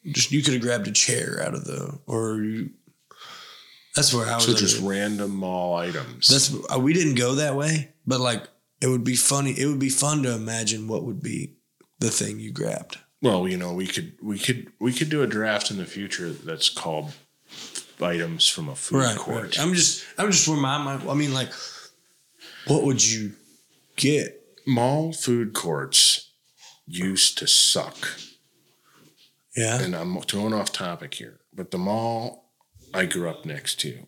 just 0.05 0.31
you 0.31 0.41
could 0.41 0.53
have 0.53 0.61
grabbed 0.61 0.87
a 0.87 0.91
chair 0.91 1.41
out 1.43 1.53
of 1.53 1.65
the 1.65 1.99
or 2.07 2.41
you. 2.41 2.69
That's 3.95 4.13
where 4.13 4.27
I 4.27 4.35
was. 4.35 4.45
So 4.45 4.53
just 4.53 4.81
random 4.81 5.35
mall 5.35 5.75
items. 5.75 6.27
That's 6.27 6.53
uh, 6.73 6.79
we 6.79 6.93
didn't 6.93 7.15
go 7.15 7.35
that 7.35 7.55
way, 7.55 7.93
but 8.05 8.19
like 8.19 8.43
it 8.81 8.87
would 8.87 9.03
be 9.03 9.15
funny. 9.15 9.51
It 9.51 9.65
would 9.65 9.79
be 9.79 9.89
fun 9.89 10.23
to 10.23 10.33
imagine 10.33 10.87
what 10.87 11.03
would 11.03 11.21
be 11.21 11.55
the 11.99 12.09
thing 12.09 12.39
you 12.39 12.51
grabbed. 12.51 12.99
Well, 13.21 13.47
you 13.47 13.57
know, 13.57 13.73
we 13.73 13.87
could 13.87 14.13
we 14.21 14.37
could 14.37 14.71
we 14.79 14.93
could 14.93 15.09
do 15.09 15.23
a 15.23 15.27
draft 15.27 15.71
in 15.71 15.77
the 15.77 15.85
future 15.85 16.29
that's 16.29 16.69
called 16.69 17.13
items 17.99 18.47
from 18.47 18.69
a 18.69 18.75
food 18.75 18.97
right, 18.97 19.17
court. 19.17 19.43
Right. 19.43 19.59
I'm 19.59 19.73
just 19.73 20.05
I'm 20.17 20.31
just 20.31 20.47
where 20.47 20.57
my 20.57 20.77
mind. 20.77 21.09
I 21.09 21.15
mean, 21.15 21.33
like, 21.33 21.49
what 22.67 22.83
would 22.83 23.05
you 23.05 23.33
get. 23.97 24.35
Mall 24.69 25.13
food 25.13 25.53
courts 25.53 26.31
used 26.85 27.37
to 27.37 27.47
suck. 27.47 27.95
Yeah. 29.57 29.81
And 29.81 29.95
I'm 29.95 30.17
going 30.27 30.53
off 30.53 30.71
topic 30.71 31.15
here, 31.15 31.39
but 31.51 31.71
the 31.71 31.79
mall 31.79 32.51
I 32.93 33.05
grew 33.05 33.27
up 33.27 33.43
next 33.43 33.79
to, 33.81 34.07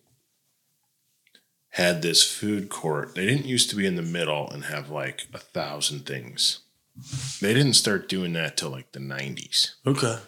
had 1.70 2.02
this 2.02 2.22
food 2.22 2.68
court. 2.68 3.14
They 3.14 3.26
didn't 3.26 3.46
used 3.46 3.68
to 3.70 3.76
be 3.76 3.84
in 3.84 3.96
the 3.96 4.02
middle 4.02 4.48
and 4.48 4.64
have 4.64 4.90
like 4.90 5.26
a 5.34 5.38
thousand 5.38 6.06
things. 6.06 6.60
They 7.40 7.52
didn't 7.52 7.74
start 7.74 8.08
doing 8.08 8.32
that 8.34 8.56
till 8.56 8.70
like 8.70 8.92
the 8.92 9.00
90s. 9.00 9.74
Okay. 9.84 10.18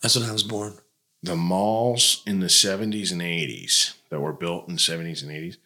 That's 0.00 0.16
when 0.16 0.28
I 0.28 0.32
was 0.32 0.44
born. 0.44 0.74
The 1.22 1.36
malls 1.36 2.22
in 2.26 2.40
the 2.40 2.46
70s 2.46 3.12
and 3.12 3.20
80s 3.20 3.94
that 4.08 4.20
were 4.20 4.32
built 4.32 4.68
in 4.68 4.74
the 4.74 4.80
70s 4.80 5.22
and 5.22 5.32
80s, 5.32 5.56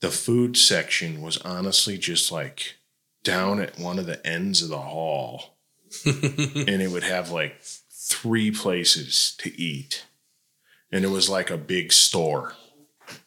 the 0.00 0.10
food 0.10 0.56
section 0.56 1.20
was 1.20 1.36
honestly 1.38 1.98
just 1.98 2.32
like 2.32 2.76
down 3.22 3.60
at 3.60 3.78
one 3.78 3.98
of 3.98 4.06
the 4.06 4.26
ends 4.26 4.62
of 4.62 4.70
the 4.70 4.78
hall. 4.78 5.56
and 6.06 6.82
it 6.82 6.90
would 6.90 7.02
have 7.02 7.30
like 7.30 7.60
three 8.10 8.50
places 8.50 9.34
to 9.38 9.58
eat. 9.60 10.04
And 10.92 11.04
it 11.04 11.08
was 11.08 11.28
like 11.28 11.50
a 11.50 11.56
big 11.56 11.92
store. 11.92 12.54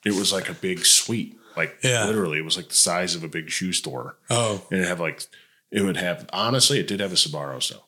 It 0.06 0.14
was 0.14 0.32
like 0.34 0.50
a 0.50 0.54
big 0.54 0.86
suite. 0.86 1.38
Like 1.56 1.78
Yeah. 1.84 2.06
literally, 2.06 2.40
it 2.40 2.46
was 2.46 2.58
like 2.58 2.70
the 2.70 2.76
size 2.76 3.16
of 3.16 3.24
a 3.24 3.28
big 3.28 3.50
shoe 3.50 3.74
store. 3.74 4.18
Oh. 4.30 4.66
And 4.72 4.82
it 4.82 4.88
had 4.88 5.00
like 5.00 5.24
it 5.72 5.82
would 5.82 5.98
have 5.98 6.28
honestly, 6.34 6.80
it 6.80 6.88
did 6.88 7.00
have 7.00 7.12
a 7.14 7.16
Sbarro's 7.16 7.70
though. 7.70 7.84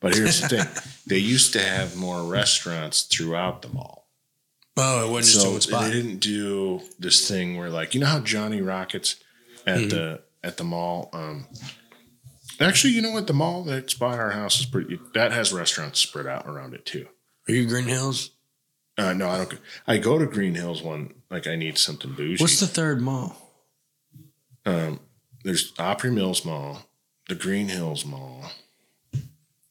But 0.00 0.14
here's 0.14 0.40
the 0.40 0.48
thing. 0.48 0.66
They 1.06 1.18
used 1.18 1.52
to 1.54 1.60
have 1.60 1.96
more 1.96 2.22
restaurants 2.22 3.02
throughout 3.02 3.62
the 3.62 3.68
mall. 3.68 4.08
Oh, 4.76 5.08
it 5.08 5.10
wasn't 5.10 5.32
just 5.34 5.44
So 5.44 5.50
one 5.52 5.60
spot. 5.60 5.82
they 5.84 5.90
didn't 5.90 6.18
do 6.18 6.82
this 7.00 7.26
thing 7.26 7.56
where 7.56 7.70
like 7.70 7.94
you 7.94 8.00
know 8.00 8.06
how 8.06 8.20
Johnny 8.20 8.60
Rockets 8.60 9.16
at 9.66 9.78
Mm-hmm. 9.78 9.88
the 9.88 10.20
at 10.44 10.56
the 10.56 10.64
mall. 10.64 11.10
Um, 11.12 11.46
actually, 12.60 12.92
you 12.94 13.02
know 13.02 13.10
what? 13.12 13.26
The 13.26 13.32
mall 13.32 13.62
that's 13.64 13.94
by 13.94 14.16
our 14.16 14.30
house 14.30 14.60
is 14.60 14.66
pretty. 14.66 14.98
That 15.14 15.32
has 15.32 15.52
restaurants 15.52 15.98
spread 16.00 16.26
out 16.26 16.46
around 16.46 16.74
it 16.74 16.84
too. 16.86 17.06
Are 17.48 17.52
you 17.52 17.66
Green 17.66 17.86
Hills? 17.86 18.30
Uh, 18.96 19.12
no, 19.12 19.28
I 19.28 19.36
don't. 19.38 19.50
go- 19.50 19.58
I 19.86 19.98
go 19.98 20.18
to 20.18 20.26
Green 20.26 20.54
Hills 20.54 20.82
one 20.82 21.14
like 21.30 21.46
I 21.46 21.56
need 21.56 21.78
something 21.78 22.12
bougie. 22.12 22.42
What's 22.42 22.60
the 22.60 22.66
third 22.66 23.00
mall? 23.00 23.36
um, 24.66 25.00
there's 25.44 25.72
Opry 25.78 26.10
Mills 26.10 26.44
Mall, 26.44 26.82
the 27.28 27.34
Green 27.34 27.68
Hills 27.68 28.04
Mall, 28.04 28.50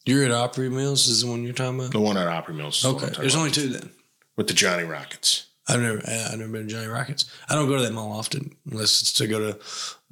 You're 0.05 0.23
at 0.23 0.31
Opry 0.31 0.69
Mills. 0.69 1.07
Is 1.07 1.21
the 1.21 1.29
one 1.29 1.43
you're 1.43 1.53
talking 1.53 1.79
about? 1.79 1.91
the 1.91 1.99
one 1.99 2.17
at 2.17 2.27
Opry 2.27 2.53
Mills. 2.55 2.77
is 2.77 2.81
the 2.83 2.87
one 2.87 2.95
Okay. 2.97 3.05
I'm 3.05 3.09
talking 3.11 3.21
There's 3.21 3.33
about, 3.35 3.41
only 3.41 3.51
two 3.51 3.67
then. 3.69 3.89
with 4.37 4.47
the 4.47 4.53
Johnny 4.53 4.83
Rockets. 4.83 5.47
I've 5.67 5.81
never, 5.81 5.97
I've 6.07 6.37
never 6.39 6.51
been 6.51 6.67
to 6.67 6.73
Johnny 6.73 6.87
Rockets. 6.87 7.29
I 7.49 7.55
don't 7.55 7.67
go 7.67 7.75
to 7.75 7.83
that 7.83 7.91
mall 7.93 8.13
often 8.13 8.55
unless 8.71 9.01
it's 9.01 9.11
to 9.13 9.27
go 9.27 9.51
to 9.51 9.59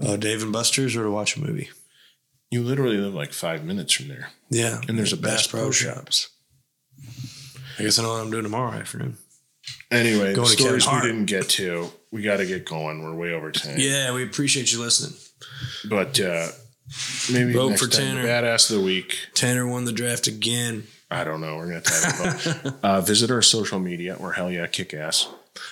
uh, 0.06 0.18
Dave 0.18 0.44
and 0.44 0.52
Buster's 0.52 0.96
or 0.98 1.04
to 1.04 1.10
watch 1.12 1.38
a 1.38 1.42
movie. 1.42 1.70
You 2.52 2.62
literally 2.64 2.98
live 2.98 3.14
like 3.14 3.34
five 3.34 3.64
minutes 3.66 3.94
from 3.94 4.08
there. 4.08 4.30
Yeah, 4.50 4.82
And 4.88 4.98
there's 4.98 5.14
a 5.14 5.18
Bass 5.18 5.48
Pro 5.48 5.72
Shops. 5.72 6.30
I 7.78 7.84
guess 7.84 8.00
I 8.00 8.04
know 8.04 8.12
what 8.14 8.22
I'm 8.22 8.32
doing 8.32 8.44
tomorrow 8.44 8.72
afternoon. 8.72 9.18
Anyway, 9.92 10.34
Going 10.34 10.48
to 10.48 10.54
stories 10.54 10.88
we 10.88 11.02
didn't 11.02 11.26
get 11.26 11.50
to. 11.50 11.92
We 12.12 12.22
got 12.22 12.38
to 12.38 12.46
get 12.46 12.66
going. 12.66 13.04
We're 13.04 13.16
way 13.16 13.34
over 13.34 13.52
time. 13.52 13.76
Yeah, 13.78 14.14
we 14.14 14.24
appreciate 14.24 14.72
you 14.72 14.80
listening. 14.80 15.18
But 15.90 16.20
uh, 16.20 16.48
maybe 17.32 17.54
Vote 17.54 17.70
next 17.70 17.84
for 17.84 17.90
time, 17.90 18.16
the 18.16 18.22
Tanner. 18.22 18.48
badass 18.48 18.70
of 18.70 18.78
the 18.78 18.84
week. 18.86 19.18
Tanner 19.34 19.68
won 19.68 19.86
the 19.86 19.92
draft 19.92 20.28
again. 20.28 20.86
I 21.12 21.24
don't 21.24 21.42
know. 21.42 21.58
We're 21.58 21.68
gonna 21.68 21.82
talk 21.82 22.64
about. 22.64 22.74
uh, 22.84 23.02
visit 23.02 23.30
our 23.32 23.42
social 23.42 23.80
media. 23.80 24.18
We're 24.20 24.34
hell 24.34 24.52
yeah, 24.52 24.68
kick 24.68 24.94
ass. 24.94 25.28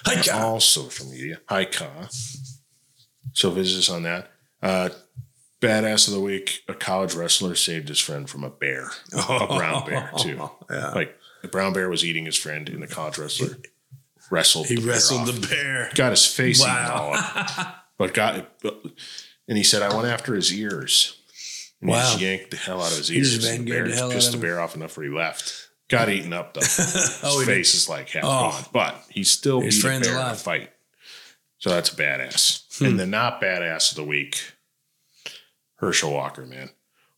Hi, 0.05 0.21
all 0.39 0.59
social 0.59 1.07
media. 1.09 1.39
HYKA. 1.49 2.59
So 3.33 3.49
visit 3.51 3.79
us 3.79 3.89
on 3.89 4.03
that. 4.03 4.31
Uh, 4.61 4.89
badass 5.67 6.07
of 6.07 6.13
the 6.13 6.19
week. 6.19 6.63
A 6.67 6.73
college 6.73 7.13
wrestler 7.15 7.55
saved 7.55 7.89
his 7.89 7.99
friend 7.99 8.29
from 8.29 8.43
a 8.43 8.49
bear, 8.49 8.89
a 9.13 9.47
brown 9.47 9.85
bear 9.85 10.11
too. 10.17 10.49
Yeah. 10.69 10.89
Like 10.91 11.15
the 11.41 11.47
brown 11.47 11.73
bear 11.73 11.89
was 11.89 12.03
eating 12.05 12.25
his 12.25 12.37
friend, 12.37 12.67
and 12.69 12.81
the 12.81 12.87
college 12.87 13.17
wrestler 13.17 13.57
wrestled. 14.31 14.67
He 14.67 14.75
the 14.75 14.81
bear 14.81 14.89
wrestled 14.91 15.29
off. 15.29 15.35
the 15.41 15.47
bear. 15.47 15.89
got 15.95 16.11
his 16.11 16.25
face 16.25 16.61
eaten 16.61 16.73
Wow. 16.73 16.95
all 16.95 17.13
up, 17.15 17.85
but 17.97 18.13
got 18.13 18.47
and 19.47 19.57
he 19.57 19.63
said 19.63 19.81
I 19.81 19.93
went 19.95 20.07
after 20.07 20.35
his 20.35 20.53
ears. 20.53 21.17
And 21.81 21.89
he 21.89 21.95
Wow. 21.95 22.01
just 22.03 22.21
yanked 22.21 22.51
the 22.51 22.57
hell 22.57 22.81
out 22.81 22.91
of 22.91 22.97
his 22.97 23.09
He 23.09 23.17
ears. 23.17 23.35
just 23.37 23.49
and 23.51 23.67
the 23.67 23.71
bear 23.71 23.87
the 23.87 24.09
pissed 24.09 24.31
the 24.31 24.37
bear 24.37 24.59
off 24.61 24.75
enough 24.75 24.95
where 24.97 25.05
he 25.05 25.11
left. 25.13 25.69
Got 25.89 26.09
eaten 26.09 26.31
up 26.33 26.53
though. 26.53 26.61
His 26.65 27.19
Oh, 27.23 27.43
face 27.45 27.75
is 27.75 27.89
like 27.89 28.09
half 28.09 28.23
Oh. 28.23 28.51
gone, 28.51 28.65
but 28.71 29.03
he 29.09 29.23
still 29.25 29.59
His 29.59 29.75
beat 29.75 29.81
a 29.81 29.99
bear 29.99 30.11
in 30.13 30.17
a 30.17 30.21
alive. 30.21 30.41
fight. 30.41 30.69
So 31.59 31.69
that's 31.69 31.91
a 31.91 31.95
badass. 31.95 32.63
Hmm. 32.79 32.85
And 32.85 32.99
the 32.99 33.05
not 33.05 33.41
badass 33.41 33.91
of 33.91 33.97
the 33.97 34.03
week, 34.05 34.52
Herschel 35.85 36.11
Walker, 36.13 36.45
man. 36.45 36.69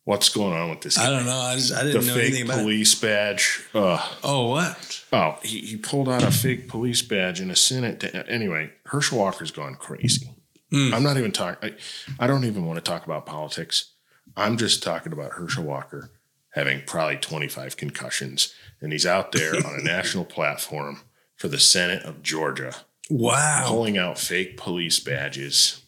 What's 0.04 0.30
going 0.30 0.54
on 0.54 0.70
with 0.70 0.82
this? 0.82 1.00
I 1.00 1.10
don't 1.10 1.26
know. 1.26 1.36
I, 1.36 1.56
just, 1.56 1.74
I 1.74 1.84
didn't 1.84 2.06
know 2.06 2.14
anything 2.14 2.34
fake 2.34 2.46
about 2.46 2.60
it. 2.60 2.62
police 2.62 2.94
badge. 2.96 3.64
Ugh. 3.74 4.00
Oh, 4.24 4.50
what? 4.50 5.04
Oh, 5.12 5.38
he, 5.42 5.62
he 5.62 5.78
pulled 5.78 6.08
out 6.08 6.22
a 6.22 6.30
fake 6.30 6.68
police 6.68 7.02
badge 7.02 7.42
in 7.42 7.50
a 7.50 7.56
Senate. 7.56 8.00
da- 8.00 8.22
anyway, 8.28 8.72
Herschel 8.86 9.18
Walker's 9.18 9.50
gone 9.52 9.76
crazy. 9.76 10.30
Hmm. 10.72 10.94
I'm 10.94 11.02
not 11.04 11.18
even 11.18 11.32
talking. 11.32 11.72
I, 11.72 12.24
I 12.24 12.28
don't 12.28 12.44
even 12.46 12.66
want 12.68 12.78
to 12.78 12.84
talk 12.88 13.04
about 13.06 13.26
politics. 13.26 13.94
I'm 14.38 14.58
just 14.58 14.84
talking 14.84 15.12
about 15.14 15.34
Herschel 15.34 15.64
Walker 15.64 16.12
having 16.52 16.82
probably 16.86 17.18
25 17.18 17.76
concussions, 17.76 18.54
and 18.82 18.92
he's 18.92 19.06
out 19.08 19.32
there 19.32 19.56
on 19.56 19.80
a 19.80 19.84
national 19.84 20.26
platform 20.26 21.02
for 21.36 21.48
the 21.48 21.60
Senate 21.60 22.04
of 22.04 22.22
Georgia, 22.22 22.74
Wow. 23.10 23.66
pulling 23.68 23.98
out 23.98 24.18
fake 24.20 24.56
police 24.58 25.00
badges, 25.00 25.82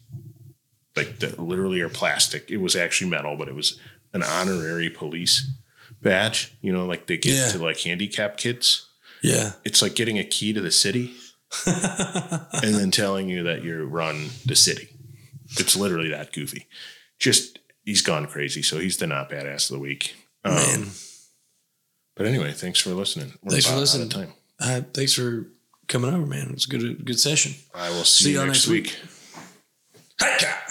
like 0.98 1.18
that 1.20 1.38
literally 1.38 1.80
are 1.80 1.88
plastic. 1.88 2.50
It 2.50 2.58
was 2.58 2.76
actually 2.76 3.10
metal, 3.10 3.36
but 3.36 3.48
it 3.48 3.54
was 3.54 3.78
an 4.12 4.22
honorary 4.22 4.90
police 4.90 5.50
badge. 6.02 6.52
You 6.60 6.72
know, 6.72 6.84
like 6.86 7.06
they 7.06 7.16
give 7.16 7.34
Yeah. 7.34 7.48
to 7.52 7.58
like 7.58 7.80
handicap 7.80 8.36
kids 8.36 8.86
Yeah. 9.22 9.52
it's 9.64 9.80
like 9.82 9.94
getting 9.94 10.18
a 10.18 10.24
key 10.24 10.52
to 10.52 10.60
the 10.60 10.70
city 10.70 11.14
and 11.66 12.74
then 12.74 12.90
telling 12.90 13.28
you 13.28 13.42
that 13.44 13.62
you 13.64 13.84
run 13.84 14.28
the 14.44 14.54
city. 14.56 14.88
It's 15.58 15.74
literally 15.76 16.10
that 16.10 16.32
goofy. 16.32 16.66
Just 17.18 17.58
he's 17.84 18.02
gone 18.02 18.26
crazy. 18.26 18.62
So 18.62 18.78
he's 18.78 18.98
the 18.98 19.06
not 19.06 19.30
badass 19.30 19.70
of 19.70 19.76
the 19.76 19.80
week. 19.80 20.14
Um, 20.44 20.54
Man. 20.54 20.86
But 22.16 22.26
anyway, 22.26 22.52
thanks 22.52 22.80
for 22.80 22.90
listening. 22.90 23.32
We're 23.42 23.52
Thanks 23.52 23.66
for 23.66 23.72
about 23.72 23.78
out 23.78 23.94
of 23.94 23.94
listening. 23.94 24.08
Time. 24.10 24.32
Uh, 24.60 24.80
thanks 24.92 25.14
for 25.14 25.46
coming 25.86 26.12
over, 26.12 26.26
man. 26.26 26.50
It's 26.52 26.66
a 26.66 26.68
good, 26.68 27.04
good 27.04 27.18
session. 27.20 27.54
I 27.74 27.90
will 27.90 28.04
see, 28.04 28.24
See 28.24 28.32
you 28.32 28.38
next 28.38 28.48
next 28.48 28.66
week. 28.68 28.84
week. 28.84 28.96
Hi, 30.20 30.64